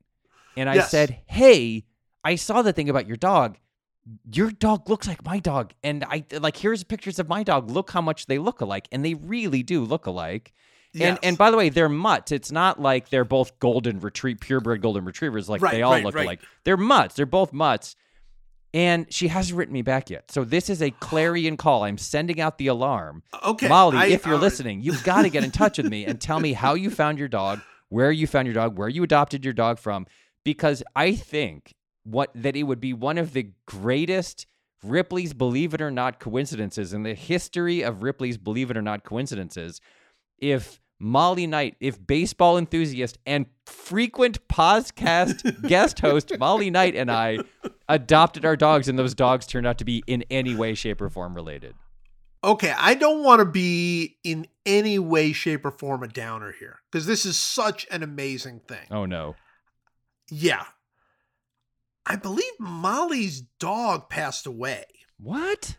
and 0.57 0.67
I 0.69 0.75
Yes. 0.75 0.89
said, 0.91 1.19
Hey, 1.27 1.85
I 2.23 2.35
saw 2.35 2.61
the 2.63 2.73
thing 2.73 2.89
about 2.89 3.07
your 3.07 3.15
dog. 3.17 3.57
Your 4.31 4.51
dog 4.51 4.89
looks 4.89 5.07
like 5.07 5.23
my 5.25 5.39
dog. 5.39 5.73
And 5.83 6.03
I 6.05 6.23
like 6.39 6.57
here's 6.57 6.83
pictures 6.83 7.19
of 7.19 7.27
my 7.27 7.43
dog. 7.43 7.69
Look 7.69 7.91
how 7.91 8.01
much 8.01 8.25
they 8.27 8.37
look 8.37 8.61
alike. 8.61 8.87
And 8.91 9.03
they 9.03 9.13
really 9.15 9.63
do 9.63 9.83
look 9.83 10.05
alike. 10.05 10.53
And 10.99 11.19
and 11.21 11.37
by 11.37 11.51
the 11.51 11.57
way, 11.57 11.69
they're 11.69 11.89
mutts. 11.89 12.31
It's 12.31 12.51
not 12.51 12.81
like 12.81 13.09
they're 13.09 13.25
both 13.25 13.59
golden 13.59 13.99
retrieve 13.99 14.39
purebred 14.39 14.81
golden 14.81 15.05
retrievers 15.05 15.47
like 15.47 15.61
Right, 15.61 15.73
they 15.73 15.81
all 15.83 15.91
right, 15.91 16.03
look 16.03 16.15
right. 16.15 16.25
alike. 16.25 16.39
They're 16.63 16.77
mutts. 16.77 17.15
They're 17.15 17.25
both 17.25 17.53
mutts. 17.53 17.95
And 18.73 19.11
she 19.13 19.27
hasn't 19.27 19.57
written 19.57 19.73
me 19.73 19.81
back 19.81 20.09
yet. 20.09 20.29
So 20.31 20.43
this 20.43 20.69
is 20.69 20.81
a 20.81 20.91
clarion 20.91 21.55
call. 21.57 21.83
I'm 21.83 21.97
sending 21.97 22.39
out 22.41 22.57
the 22.57 22.67
alarm. 22.67 23.23
okay. 23.43 23.67
Molly, 23.67 23.97
I- 23.97 24.05
if 24.07 24.25
you're 24.25 24.35
uh, 24.35 24.39
listening, 24.39 24.81
you've 24.81 25.03
got 25.03 25.21
to 25.23 25.29
get 25.29 25.43
in 25.43 25.51
touch 25.51 25.77
with 25.77 25.87
me 25.87 26.05
and 26.05 26.19
tell 26.19 26.39
me 26.39 26.53
how 26.53 26.73
you 26.73 26.89
found 26.89 27.17
your 27.17 27.27
dog, 27.29 27.61
where 27.89 28.11
you 28.11 28.27
found 28.27 28.45
your 28.47 28.53
dog, 28.53 28.77
where 28.77 28.89
you 28.89 29.03
adopted 29.03 29.43
your 29.45 29.53
dog 29.53 29.79
from, 29.79 30.05
because 30.43 30.83
I 30.95 31.15
think 31.15 31.73
what 32.07 32.31
that 32.35 32.55
it 32.55 32.63
would 32.63 32.79
be 32.79 32.93
one 32.93 33.17
of 33.17 33.33
the 33.33 33.51
greatest 33.65 34.47
Ripley's 34.83 35.33
Believe 35.33 35.73
It 35.73 35.81
or 35.81 35.91
Not 35.91 36.19
coincidences 36.19 36.93
in 36.93 37.03
the 37.03 37.13
history 37.13 37.81
of 37.81 38.03
Ripley's 38.03 38.37
Believe 38.37 38.71
It 38.71 38.77
or 38.77 38.81
Not 38.81 39.03
coincidences 39.03 39.81
if 40.39 40.79
Molly 40.99 41.47
Knight, 41.47 41.75
if 41.79 42.05
baseball 42.05 42.57
enthusiast 42.57 43.17
and 43.25 43.45
frequent 43.65 44.47
podcast 44.47 45.67
guest 45.67 45.99
host 45.99 46.31
Molly 46.39 46.69
Knight 46.69 46.95
and 46.95 47.11
I 47.11 47.39
adopted 47.89 48.45
our 48.45 48.55
dogs 48.55 48.87
and 48.87 48.97
those 48.97 49.13
dogs 49.13 49.45
turned 49.45 49.67
out 49.67 49.77
to 49.79 49.85
be 49.85 50.03
in 50.07 50.23
any 50.29 50.55
way, 50.55 50.73
shape, 50.73 51.01
or 51.01 51.09
form 51.09 51.35
related. 51.35 51.75
Okay, 52.43 52.73
I 52.77 52.93
don't 52.93 53.23
want 53.23 53.39
to 53.39 53.45
be 53.45 54.17
in 54.23 54.47
any 54.65 54.99
way, 54.99 55.33
shape, 55.33 55.65
or 55.65 55.71
form 55.71 56.03
a 56.03 56.07
downer 56.07 56.53
here 56.57 56.79
because 56.89 57.05
this 57.05 57.25
is 57.25 57.35
such 57.35 57.85
an 57.91 58.03
amazing 58.03 58.61
thing. 58.67 58.87
Oh 58.91 59.05
no. 59.05 59.35
Yeah. 60.29 60.63
I 62.09 62.15
believe 62.15 62.51
Molly's 62.57 63.41
dog 63.59 64.09
passed 64.09 64.47
away. 64.47 64.85
What? 65.19 65.75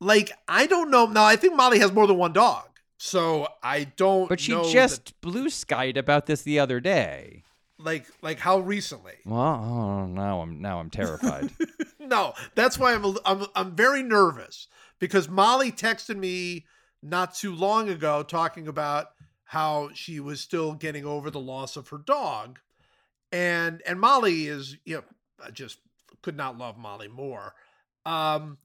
Like, 0.00 0.32
I 0.48 0.66
don't 0.66 0.90
know. 0.90 1.06
Now, 1.06 1.24
I 1.24 1.36
think 1.36 1.54
Molly 1.54 1.78
has 1.80 1.92
more 1.92 2.06
than 2.06 2.16
one 2.16 2.32
dog. 2.32 2.64
So 2.98 3.46
I 3.62 3.84
don't 3.84 4.26
But 4.28 4.40
she 4.40 4.52
just 4.72 5.20
blue 5.20 5.50
skied 5.50 5.98
about 5.98 6.24
this 6.24 6.42
the 6.42 6.58
other 6.58 6.80
day. 6.80 7.44
like 7.78 8.06
like 8.22 8.38
how 8.38 8.60
recently. 8.60 9.12
Well, 9.26 9.38
oh, 9.38 10.06
now 10.06 10.40
I'm 10.40 10.62
now 10.62 10.80
I'm 10.80 10.88
terrified. 10.88 11.50
no, 12.00 12.32
that's 12.54 12.78
why 12.78 12.94
I'm, 12.94 13.04
I'm 13.26 13.46
I'm 13.54 13.76
very 13.76 14.02
nervous 14.02 14.66
because 14.98 15.28
Molly 15.28 15.70
texted 15.70 16.16
me 16.16 16.64
not 17.02 17.34
too 17.34 17.54
long 17.54 17.90
ago 17.90 18.22
talking 18.22 18.66
about 18.66 19.08
how 19.44 19.90
she 19.92 20.18
was 20.18 20.40
still 20.40 20.72
getting 20.72 21.04
over 21.04 21.30
the 21.30 21.38
loss 21.38 21.76
of 21.76 21.88
her 21.88 21.98
dog, 21.98 22.60
and 23.30 23.82
and 23.86 24.00
Molly 24.00 24.46
is 24.46 24.78
you 24.86 24.96
know 24.96 25.04
I 25.44 25.50
just 25.50 25.78
could 26.22 26.36
not 26.36 26.58
love 26.58 26.76
Molly 26.78 27.08
more. 27.08 27.54
Um, 28.04 28.58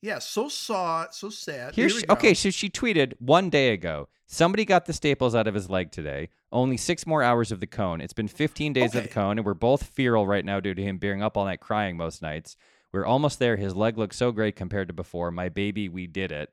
yeah, 0.00 0.18
so 0.18 0.48
saw 0.48 1.06
so 1.10 1.30
sad. 1.30 1.74
Here 1.74 1.84
Here 1.84 1.88
she, 1.90 1.96
we 1.96 2.02
go. 2.02 2.12
okay, 2.14 2.34
so 2.34 2.50
she 2.50 2.68
tweeted 2.68 3.14
one 3.18 3.50
day 3.50 3.72
ago. 3.72 4.08
Somebody 4.26 4.64
got 4.64 4.86
the 4.86 4.92
staples 4.94 5.34
out 5.34 5.46
of 5.46 5.54
his 5.54 5.68
leg 5.68 5.92
today. 5.92 6.30
Only 6.50 6.76
six 6.78 7.06
more 7.06 7.22
hours 7.22 7.52
of 7.52 7.60
the 7.60 7.66
cone. 7.66 8.00
It's 8.00 8.14
been 8.14 8.28
15 8.28 8.72
days 8.72 8.94
of 8.94 9.02
the 9.02 9.08
cone, 9.08 9.38
and 9.38 9.44
we're 9.46 9.52
both 9.54 9.82
feral 9.84 10.26
right 10.26 10.44
now 10.44 10.58
due 10.58 10.74
to 10.74 10.82
him 10.82 10.96
being 10.98 11.22
up 11.22 11.36
all 11.36 11.44
night 11.44 11.60
crying 11.60 11.96
most 11.96 12.22
nights. 12.22 12.56
We're 12.92 13.04
almost 13.06 13.38
there. 13.38 13.56
His 13.56 13.74
leg 13.76 13.98
looks 13.98 14.16
so 14.16 14.32
great 14.32 14.56
compared 14.56 14.88
to 14.88 14.94
before. 14.94 15.30
My 15.30 15.48
baby, 15.50 15.88
we 15.88 16.06
did 16.06 16.32
it. 16.32 16.50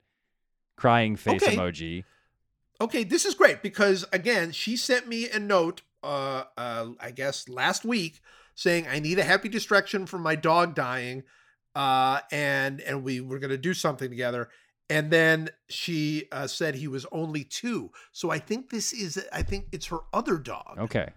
Crying 0.75 1.15
face 1.15 1.41
Okay. 1.43 1.55
emoji. 1.55 2.03
Okay, 2.81 3.03
this 3.03 3.25
is 3.25 3.33
great 3.33 3.61
because 3.61 4.05
again, 4.13 4.51
she 4.51 4.77
sent 4.77 5.07
me 5.07 5.29
a 5.29 5.39
note 5.39 5.81
uh 6.01 6.43
uh 6.57 6.87
I 7.01 7.11
guess 7.11 7.49
last 7.49 7.83
week 7.83 8.21
saying 8.59 8.87
I 8.89 8.99
need 8.99 9.19
a 9.19 9.23
happy 9.23 9.49
distraction 9.49 10.05
from 10.05 10.21
my 10.21 10.35
dog 10.35 10.75
dying 10.75 11.23
uh 11.75 12.19
and 12.31 12.81
and 12.81 13.03
we 13.03 13.21
were 13.21 13.39
going 13.39 13.51
to 13.51 13.57
do 13.57 13.73
something 13.73 14.09
together 14.09 14.49
and 14.89 15.11
then 15.11 15.49
she 15.69 16.25
uh, 16.31 16.47
said 16.47 16.73
he 16.73 16.87
was 16.87 17.05
only 17.11 17.43
2. 17.43 17.91
So 18.11 18.31
I 18.31 18.39
think 18.39 18.71
this 18.71 18.91
is 18.91 19.23
I 19.31 19.43
think 19.43 19.67
it's 19.71 19.85
her 19.87 19.99
other 20.11 20.37
dog. 20.37 20.77
Okay. 20.79 21.09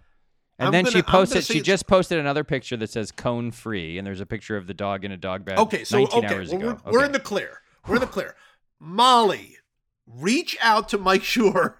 And 0.59 0.67
I'm 0.67 0.71
then 0.71 0.83
gonna- 0.83 0.97
she 0.97 1.01
posted. 1.01 1.43
She 1.43 1.61
just 1.61 1.87
posted 1.87 2.19
another 2.19 2.43
picture 2.43 2.77
that 2.77 2.91
says 2.91 3.11
"cone 3.11 3.49
free," 3.49 3.97
and 3.97 4.05
there's 4.05 4.21
a 4.21 4.25
picture 4.27 4.55
of 4.55 4.67
the 4.67 4.73
dog 4.75 5.03
in 5.03 5.11
a 5.11 5.17
dog 5.17 5.43
bed. 5.43 5.57
Okay, 5.57 5.83
so 5.83 5.97
19 5.97 6.25
okay, 6.25 6.35
hours 6.35 6.49
well, 6.51 6.59
ago. 6.59 6.81
we're, 6.85 6.91
we're 6.91 7.05
in 7.05 7.11
the 7.11 7.19
clear. 7.19 7.61
We're 7.87 7.95
in 7.95 8.01
the 8.01 8.07
clear. 8.07 8.35
Molly, 8.79 9.57
reach 10.05 10.55
out 10.61 10.89
to 10.89 10.99
Mike 10.99 11.21
Schur 11.23 11.77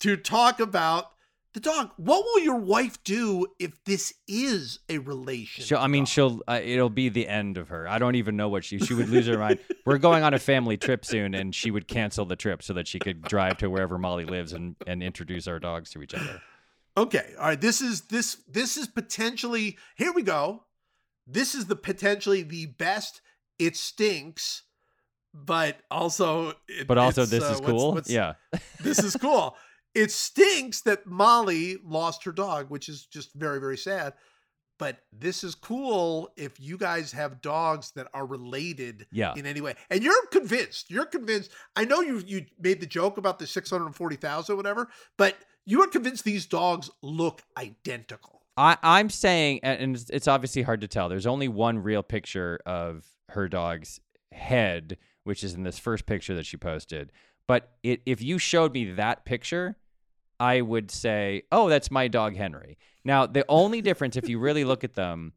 to 0.00 0.16
talk 0.18 0.60
about 0.60 1.12
the 1.52 1.60
dog. 1.60 1.90
What 1.96 2.24
will 2.24 2.40
your 2.44 2.56
wife 2.58 3.02
do 3.04 3.46
if 3.58 3.82
this 3.84 4.14
is 4.28 4.78
a 4.88 4.98
relation? 4.98 5.64
She'll, 5.64 5.78
I 5.78 5.86
mean, 5.88 6.02
dog? 6.04 6.08
she'll. 6.08 6.40
Uh, 6.46 6.60
it'll 6.62 6.90
be 6.90 7.08
the 7.08 7.26
end 7.28 7.58
of 7.58 7.68
her. 7.68 7.88
I 7.88 7.98
don't 7.98 8.14
even 8.14 8.36
know 8.36 8.48
what 8.48 8.64
she. 8.64 8.78
She 8.78 8.94
would 8.94 9.08
lose 9.08 9.26
her 9.26 9.38
mind. 9.38 9.58
We're 9.84 9.98
going 9.98 10.22
on 10.22 10.32
a 10.34 10.38
family 10.38 10.76
trip 10.76 11.04
soon, 11.04 11.34
and 11.34 11.54
she 11.54 11.70
would 11.70 11.88
cancel 11.88 12.24
the 12.24 12.36
trip 12.36 12.62
so 12.62 12.72
that 12.74 12.86
she 12.86 12.98
could 12.98 13.22
drive 13.22 13.58
to 13.58 13.68
wherever 13.70 13.98
Molly 13.98 14.24
lives 14.24 14.52
and 14.52 14.76
and 14.86 15.02
introduce 15.02 15.48
our 15.48 15.58
dogs 15.58 15.90
to 15.90 16.02
each 16.02 16.14
other. 16.14 16.40
Okay, 16.96 17.34
all 17.38 17.46
right. 17.46 17.60
This 17.60 17.80
is 17.80 18.02
this 18.02 18.36
this 18.48 18.76
is 18.76 18.86
potentially 18.86 19.78
here 19.96 20.12
we 20.12 20.22
go. 20.22 20.64
This 21.26 21.54
is 21.54 21.66
the 21.66 21.76
potentially 21.76 22.42
the 22.42 22.66
best. 22.66 23.20
It 23.58 23.76
stinks, 23.76 24.62
but 25.34 25.80
also 25.90 26.54
it, 26.66 26.86
But 26.86 26.96
also, 26.98 27.24
this 27.26 27.42
uh, 27.44 27.46
is 27.46 27.60
what's- 27.60 27.70
cool. 27.70 27.92
what's- 27.92 28.10
yeah. 28.10 28.34
this 28.80 28.98
is 29.00 29.16
cool. 29.16 29.56
it 29.94 30.10
stinks 30.10 30.82
that 30.82 31.06
Molly 31.06 31.76
lost 31.84 32.24
her 32.24 32.32
dog, 32.32 32.70
which 32.70 32.88
is 32.88 33.06
just 33.06 33.34
very, 33.34 33.60
very 33.60 33.76
sad. 33.78 34.14
But 34.78 34.96
this 35.12 35.44
is 35.44 35.54
cool 35.54 36.30
if 36.38 36.58
you 36.58 36.78
guys 36.78 37.12
have 37.12 37.42
dogs 37.42 37.92
that 37.96 38.08
are 38.14 38.24
related 38.24 39.06
Yeah. 39.12 39.34
in 39.36 39.44
any 39.44 39.60
way. 39.60 39.74
And 39.90 40.02
you're 40.02 40.26
convinced. 40.28 40.90
You're 40.90 41.04
convinced. 41.04 41.50
I 41.76 41.84
know 41.84 42.00
you 42.00 42.22
you 42.26 42.46
made 42.58 42.80
the 42.80 42.86
joke 42.86 43.18
about 43.18 43.38
the 43.38 43.46
640,000 43.46 44.56
whatever, 44.56 44.88
but 45.18 45.36
you 45.66 45.82
are 45.82 45.86
convinced 45.86 46.24
these 46.24 46.46
dogs 46.46 46.90
look 47.02 47.42
identical. 47.58 48.40
I, 48.56 48.78
I'm 48.82 49.10
saying, 49.10 49.60
and 49.62 49.94
it's, 49.96 50.08
it's 50.10 50.28
obviously 50.28 50.62
hard 50.62 50.80
to 50.80 50.88
tell. 50.88 51.08
There's 51.08 51.26
only 51.26 51.48
one 51.48 51.78
real 51.78 52.02
picture 52.02 52.58
of 52.64 53.04
her 53.30 53.48
dog's 53.48 54.00
head, 54.32 54.96
which 55.24 55.44
is 55.44 55.54
in 55.54 55.62
this 55.62 55.78
first 55.78 56.06
picture 56.06 56.34
that 56.34 56.46
she 56.46 56.56
posted. 56.56 57.12
But 57.46 57.70
it, 57.82 58.00
if 58.06 58.22
you 58.22 58.38
showed 58.38 58.72
me 58.72 58.92
that 58.92 59.24
picture, 59.24 59.76
I 60.40 60.62
would 60.62 60.90
say, 60.90 61.42
oh, 61.52 61.68
that's 61.68 61.90
my 61.90 62.08
dog 62.08 62.34
Henry. 62.34 62.78
Now, 63.04 63.26
the 63.26 63.44
only 63.48 63.82
difference, 63.82 64.16
if 64.16 64.28
you 64.28 64.38
really 64.38 64.64
look 64.64 64.82
at 64.84 64.94
them, 64.94 65.34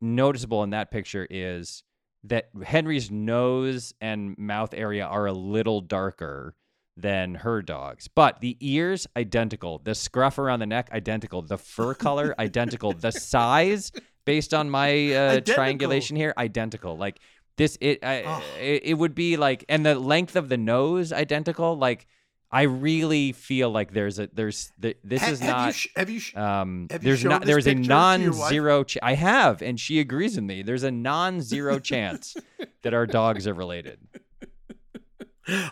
noticeable 0.00 0.62
in 0.64 0.70
that 0.70 0.90
picture 0.90 1.26
is 1.30 1.82
that 2.24 2.50
Henry's 2.62 3.10
nose 3.10 3.94
and 4.00 4.36
mouth 4.36 4.74
area 4.74 5.06
are 5.06 5.26
a 5.26 5.32
little 5.32 5.80
darker 5.80 6.54
than 6.96 7.36
her 7.36 7.62
dog's. 7.62 8.08
But 8.08 8.40
the 8.40 8.56
ears 8.60 9.06
identical, 9.16 9.78
the 9.78 9.94
scruff 9.94 10.38
around 10.38 10.58
the 10.60 10.66
neck 10.66 10.90
identical, 10.92 11.40
the 11.42 11.56
fur 11.56 11.94
color 11.94 12.34
identical, 12.38 12.92
the 12.92 13.12
size 13.12 13.90
based 14.26 14.52
on 14.52 14.68
my 14.68 15.14
uh, 15.14 15.40
triangulation 15.40 16.16
here 16.16 16.34
identical. 16.36 16.96
Like 16.96 17.20
this 17.56 17.78
it, 17.80 18.04
I, 18.04 18.24
Oh. 18.26 18.42
it 18.60 18.82
it 18.84 18.94
would 18.94 19.14
be 19.14 19.36
like 19.36 19.64
and 19.68 19.84
the 19.86 19.94
length 19.94 20.36
of 20.36 20.48
the 20.48 20.58
nose 20.58 21.12
identical 21.12 21.76
like 21.76 22.06
I 22.52 22.62
really 22.62 23.30
feel 23.32 23.70
like 23.70 23.92
there's 23.92 24.18
a 24.18 24.28
there's 24.32 24.72
th- 24.82 24.98
this 25.04 25.22
is 25.26 25.38
have 25.40 25.48
You 25.48 25.54
not 25.54 25.74
sh- 25.74 25.86
have 25.96 26.10
you? 26.10 26.18
Sh- 26.18 26.36
um, 26.36 26.88
Have 26.90 27.02
there's 27.02 27.20
shown 27.20 27.28
not 27.30 27.44
there's 27.44 27.66
a 27.66 27.74
picture 27.74 27.82
to 27.84 27.88
your 27.88 28.30
wife? 28.32 28.38
non-zero. 28.40 28.84
Ch- 28.84 28.98
I 29.02 29.14
have, 29.14 29.62
and 29.62 29.78
she 29.78 30.00
agrees 30.00 30.34
with 30.34 30.44
me. 30.44 30.62
There's 30.62 30.82
a 30.82 30.90
non-zero 30.90 31.78
chance 31.92 32.36
that 32.82 32.92
our 32.92 33.06
dogs 33.06 33.46
are 33.46 33.54
related. 33.54 34.00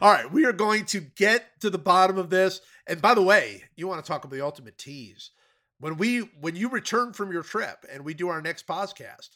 All 0.01 0.13
right, 0.13 0.31
we 0.33 0.45
are 0.45 0.53
going 0.53 0.85
to 0.87 1.01
get 1.01 1.61
to 1.61 1.71
the 1.71 1.79
bottom 1.79 2.19
of 2.19 2.31
this. 2.31 2.61
And 2.87 3.01
by 3.01 3.15
the 3.15 3.23
way, 3.23 3.63
you 3.77 3.87
want 3.87 4.05
to 4.05 4.09
talk 4.09 4.25
about 4.25 4.35
the 4.35 4.45
ultimate 4.45 4.77
tease. 4.79 5.31
When 5.81 5.97
we 5.97 6.21
when 6.41 6.57
you 6.57 6.69
return 6.69 7.13
from 7.13 7.31
your 7.31 7.43
trip 7.43 7.85
and 7.93 8.05
we 8.05 8.15
do 8.15 8.29
our 8.29 8.43
next 8.43 8.67
podcast, 8.67 9.31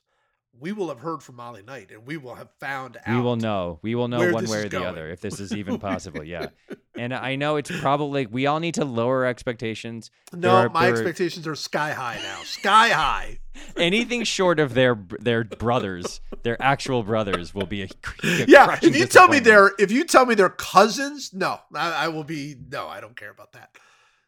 we 0.59 0.73
will 0.73 0.89
have 0.89 1.01
heard 1.01 1.23
from 1.23 1.37
Molly 1.37 1.63
Knight 1.63 1.91
and 1.91 2.07
we 2.07 2.17
will 2.17 2.35
have 2.35 2.49
found 2.61 2.99
out. 3.05 3.17
We 3.17 3.21
will 3.23 3.37
know. 3.37 3.79
We 3.83 3.95
will 3.95 4.09
know 4.09 4.33
one 4.33 4.47
way 4.49 4.59
or 4.59 4.63
the 4.63 4.69
going. 4.69 4.85
other 4.87 5.09
if 5.11 5.21
this 5.21 5.41
is 5.41 5.53
even 5.53 5.79
possible. 5.81 6.23
Yeah, 6.23 6.49
and 6.95 7.15
I 7.15 7.37
know 7.37 7.57
it's 7.57 7.71
probably 7.81 8.27
we 8.27 8.47
all 8.47 8.61
need 8.61 8.75
to 8.75 8.85
lower 8.85 9.25
expectations. 9.25 10.11
No, 10.33 10.51
are- 10.51 10.69
my 10.69 10.87
there 10.87 10.95
expectations 10.95 11.47
are 11.47 11.55
sky 11.55 11.93
high 11.93 12.21
now. 12.23 12.43
Sky 12.45 12.89
high. 12.91 13.39
anything 13.77 14.25
short 14.25 14.61
of 14.61 14.75
their 14.75 14.99
their 15.21 15.45
brothers, 15.45 16.21
their 16.43 16.61
actual 16.61 17.03
brothers, 17.03 17.55
will 17.55 17.67
be 17.67 17.83
a, 17.83 17.89
a 18.25 18.45
Yeah, 18.47 18.79
if 18.83 18.97
you 18.97 19.07
tell 19.07 19.29
me 19.29 19.39
they're 19.39 19.73
if 19.79 19.91
you 19.91 20.05
tell 20.05 20.27
me 20.27 20.35
they're 20.35 20.49
cousins, 20.49 21.33
no, 21.33 21.61
I, 21.75 22.05
I 22.05 22.09
will 22.09 22.25
be 22.25 22.57
no, 22.71 22.87
I 22.89 23.01
don't 23.01 23.17
care 23.17 23.31
about 23.31 23.53
that. 23.53 23.71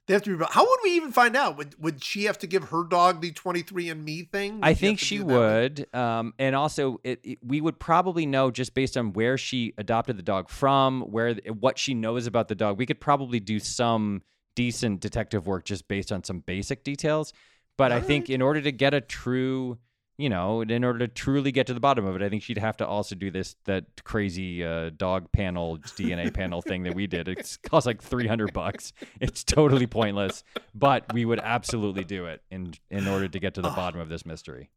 They 0.07 0.13
have 0.15 0.23
to 0.25 0.37
be. 0.37 0.45
How 0.51 0.65
would 0.69 0.79
we 0.85 0.91
even 0.97 1.13
find 1.13 1.35
out? 1.35 1.57
Would 1.57 1.83
would 1.83 2.05
she 2.05 2.25
have 2.25 2.39
to 2.41 2.47
give 2.47 2.65
her 2.65 2.85
dog 2.85 3.23
the 3.23 3.33
twenty 3.33 3.63
three 3.63 3.89
and 3.89 4.05
Me 4.05 4.23
thing? 4.23 4.57
Would 4.57 4.65
I 4.65 4.75
think 4.75 4.99
she 4.99 5.17
do 5.19 5.25
that 5.25 5.27
way? 5.29 5.35
would, 5.63 5.95
um, 5.95 6.35
and 6.39 6.55
also 6.55 7.01
it, 7.05 7.21
it- 7.25 7.39
we 7.43 7.61
would 7.63 7.79
probably 7.79 8.27
know 8.27 8.51
just 8.51 8.75
based 8.75 8.97
on 8.99 9.15
where 9.15 9.39
she 9.39 9.73
adopted 9.79 10.19
the 10.19 10.23
dog 10.23 10.51
from, 10.51 11.01
where 11.03 11.35
what 11.59 11.79
she 11.79 11.95
knows 11.95 12.27
about 12.27 12.49
the 12.49 12.55
dog. 12.55 12.79
We 12.79 12.85
could 12.85 13.01
probably 13.01 13.41
do 13.41 13.59
some 13.59 14.21
decent 14.55 15.01
detective 15.01 15.47
work 15.47 15.65
just 15.65 15.89
based 15.89 16.13
on 16.13 16.23
some 16.23 16.41
basic 16.41 16.85
details. 16.85 17.33
But 17.77 17.91
I 17.91 18.01
think 18.01 18.31
in 18.31 18.41
order 18.43 18.61
to 18.61 18.71
get 18.71 18.95
a 18.95 19.01
true, 19.01 19.79
you 20.17 20.29
know, 20.29 20.61
in 20.61 20.85
order 20.85 21.01
to 21.01 21.09
truly 21.09 21.51
get 21.51 21.67
to 21.67 21.75
the 21.75 21.81
bottom 21.81 22.07
of 22.07 22.15
it, 22.15 22.23
I 22.23 22.29
think 22.29 22.43
she'd 22.43 22.59
have 22.59 22.77
to 22.79 22.87
also 22.87 23.15
do 23.15 23.31
this 23.31 23.57
that 23.65 23.85
crazy 24.05 24.65
uh, 24.65 24.91
dog 24.97 25.33
panel 25.33 25.79
DNA 25.79 26.33
panel 26.33 26.63
thing 26.63 26.85
that 26.85 26.95
we 26.95 27.07
did. 27.07 27.29
It 27.29 27.59
costs 27.65 27.87
like 27.87 28.03
three 28.03 28.27
hundred 28.27 28.53
bucks. 28.53 28.93
It's 29.21 29.43
totally 29.43 29.87
pointless, 29.87 30.45
but 30.75 31.13
we 31.13 31.25
would 31.25 31.41
absolutely 31.41 32.05
do 32.05 32.27
it 32.27 32.43
in 32.51 32.75
in 32.91 33.09
order 33.09 33.29
to 33.29 33.39
get 33.41 33.55
to 33.55 33.63
the 33.63 33.71
bottom 33.71 34.01
of 34.01 34.09
this 34.09 34.25
mystery. 34.25 34.71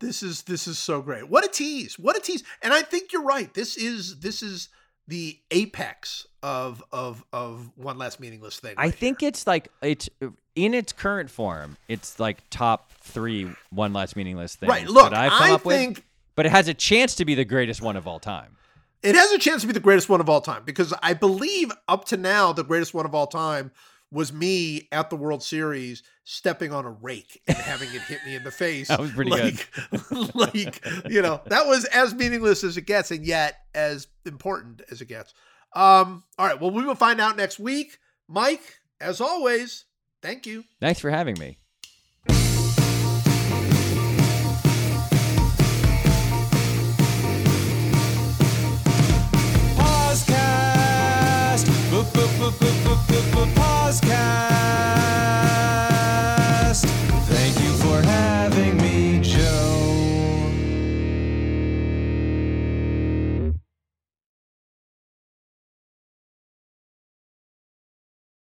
This 0.00 0.22
is 0.22 0.42
this 0.42 0.66
is 0.66 0.78
so 0.78 1.00
great. 1.00 1.28
What 1.28 1.44
a 1.44 1.48
tease! 1.48 1.98
What 1.98 2.16
a 2.16 2.20
tease! 2.20 2.42
And 2.60 2.74
I 2.74 2.82
think 2.82 3.12
you're 3.12 3.22
right. 3.22 3.52
This 3.54 3.76
is 3.76 4.18
this 4.20 4.42
is 4.42 4.68
the 5.08 5.38
apex 5.50 6.26
of 6.42 6.82
of 6.92 7.24
of 7.32 7.70
one 7.76 7.98
last 7.98 8.20
meaningless 8.20 8.58
thing. 8.58 8.74
I 8.76 8.90
think 8.90 9.20
here. 9.20 9.28
it's 9.28 9.46
like 9.46 9.68
it's 9.80 10.08
in 10.54 10.74
its 10.74 10.92
current 10.92 11.30
form. 11.30 11.76
It's 11.88 12.18
like 12.20 12.38
top 12.50 12.92
three 13.00 13.50
one 13.70 13.92
less 13.92 14.14
meaningless 14.16 14.56
thing. 14.56 14.68
right. 14.68 14.86
Look, 14.86 15.10
that 15.10 15.18
I've 15.18 15.32
come 15.32 15.50
I 15.50 15.54
up 15.54 15.62
think 15.62 15.98
with, 15.98 16.04
but 16.36 16.46
it 16.46 16.50
has 16.52 16.68
a 16.68 16.74
chance 16.74 17.14
to 17.16 17.24
be 17.24 17.34
the 17.34 17.44
greatest 17.44 17.82
one 17.82 17.96
of 17.96 18.06
all 18.06 18.20
time. 18.20 18.56
it 19.02 19.14
has 19.14 19.32
a 19.32 19.38
chance 19.38 19.62
to 19.62 19.66
be 19.66 19.72
the 19.72 19.80
greatest 19.80 20.08
one 20.08 20.20
of 20.20 20.28
all 20.28 20.40
time 20.40 20.62
because 20.64 20.94
I 21.02 21.14
believe 21.14 21.72
up 21.88 22.04
to 22.06 22.16
now 22.16 22.52
the 22.52 22.64
greatest 22.64 22.94
one 22.94 23.06
of 23.06 23.14
all 23.14 23.26
time 23.26 23.72
was 24.10 24.30
me 24.30 24.88
at 24.92 25.08
the 25.08 25.16
World 25.16 25.42
Series 25.42 26.02
stepping 26.24 26.70
on 26.70 26.84
a 26.84 26.90
rake 26.90 27.40
and 27.48 27.56
having 27.56 27.88
it 27.94 28.02
hit 28.02 28.20
me 28.26 28.36
in 28.36 28.44
the 28.44 28.50
face. 28.62 28.88
That 28.88 29.00
was 29.00 29.10
pretty 29.10 29.30
like, 29.30 29.68
good. 29.90 30.34
like 30.34 30.84
you 31.10 31.22
know, 31.22 31.40
that 31.46 31.66
was 31.66 31.86
as 31.86 32.14
meaningless 32.14 32.62
as 32.62 32.76
it 32.76 32.82
gets, 32.82 33.10
and 33.10 33.24
yet 33.24 33.56
as 33.74 34.08
important 34.26 34.82
as 34.90 35.00
it 35.00 35.06
gets. 35.06 35.32
Um, 35.74 36.24
all 36.38 36.46
right. 36.46 36.60
Well, 36.60 36.70
we 36.70 36.84
will 36.84 36.94
find 36.94 37.20
out 37.22 37.38
next 37.38 37.58
week. 37.58 37.98
Mike, 38.28 38.80
as 39.00 39.20
always, 39.22 39.86
thank 40.22 40.46
you. 40.46 40.64
Thanks 40.80 41.00
for 41.00 41.10
having 41.10 41.38
me. 41.38 41.58
Poscast. 49.76 51.66
Poscast. 53.54 54.52
Thank 57.26 57.60
you 57.60 57.72
for 57.74 58.00
having 58.00 58.31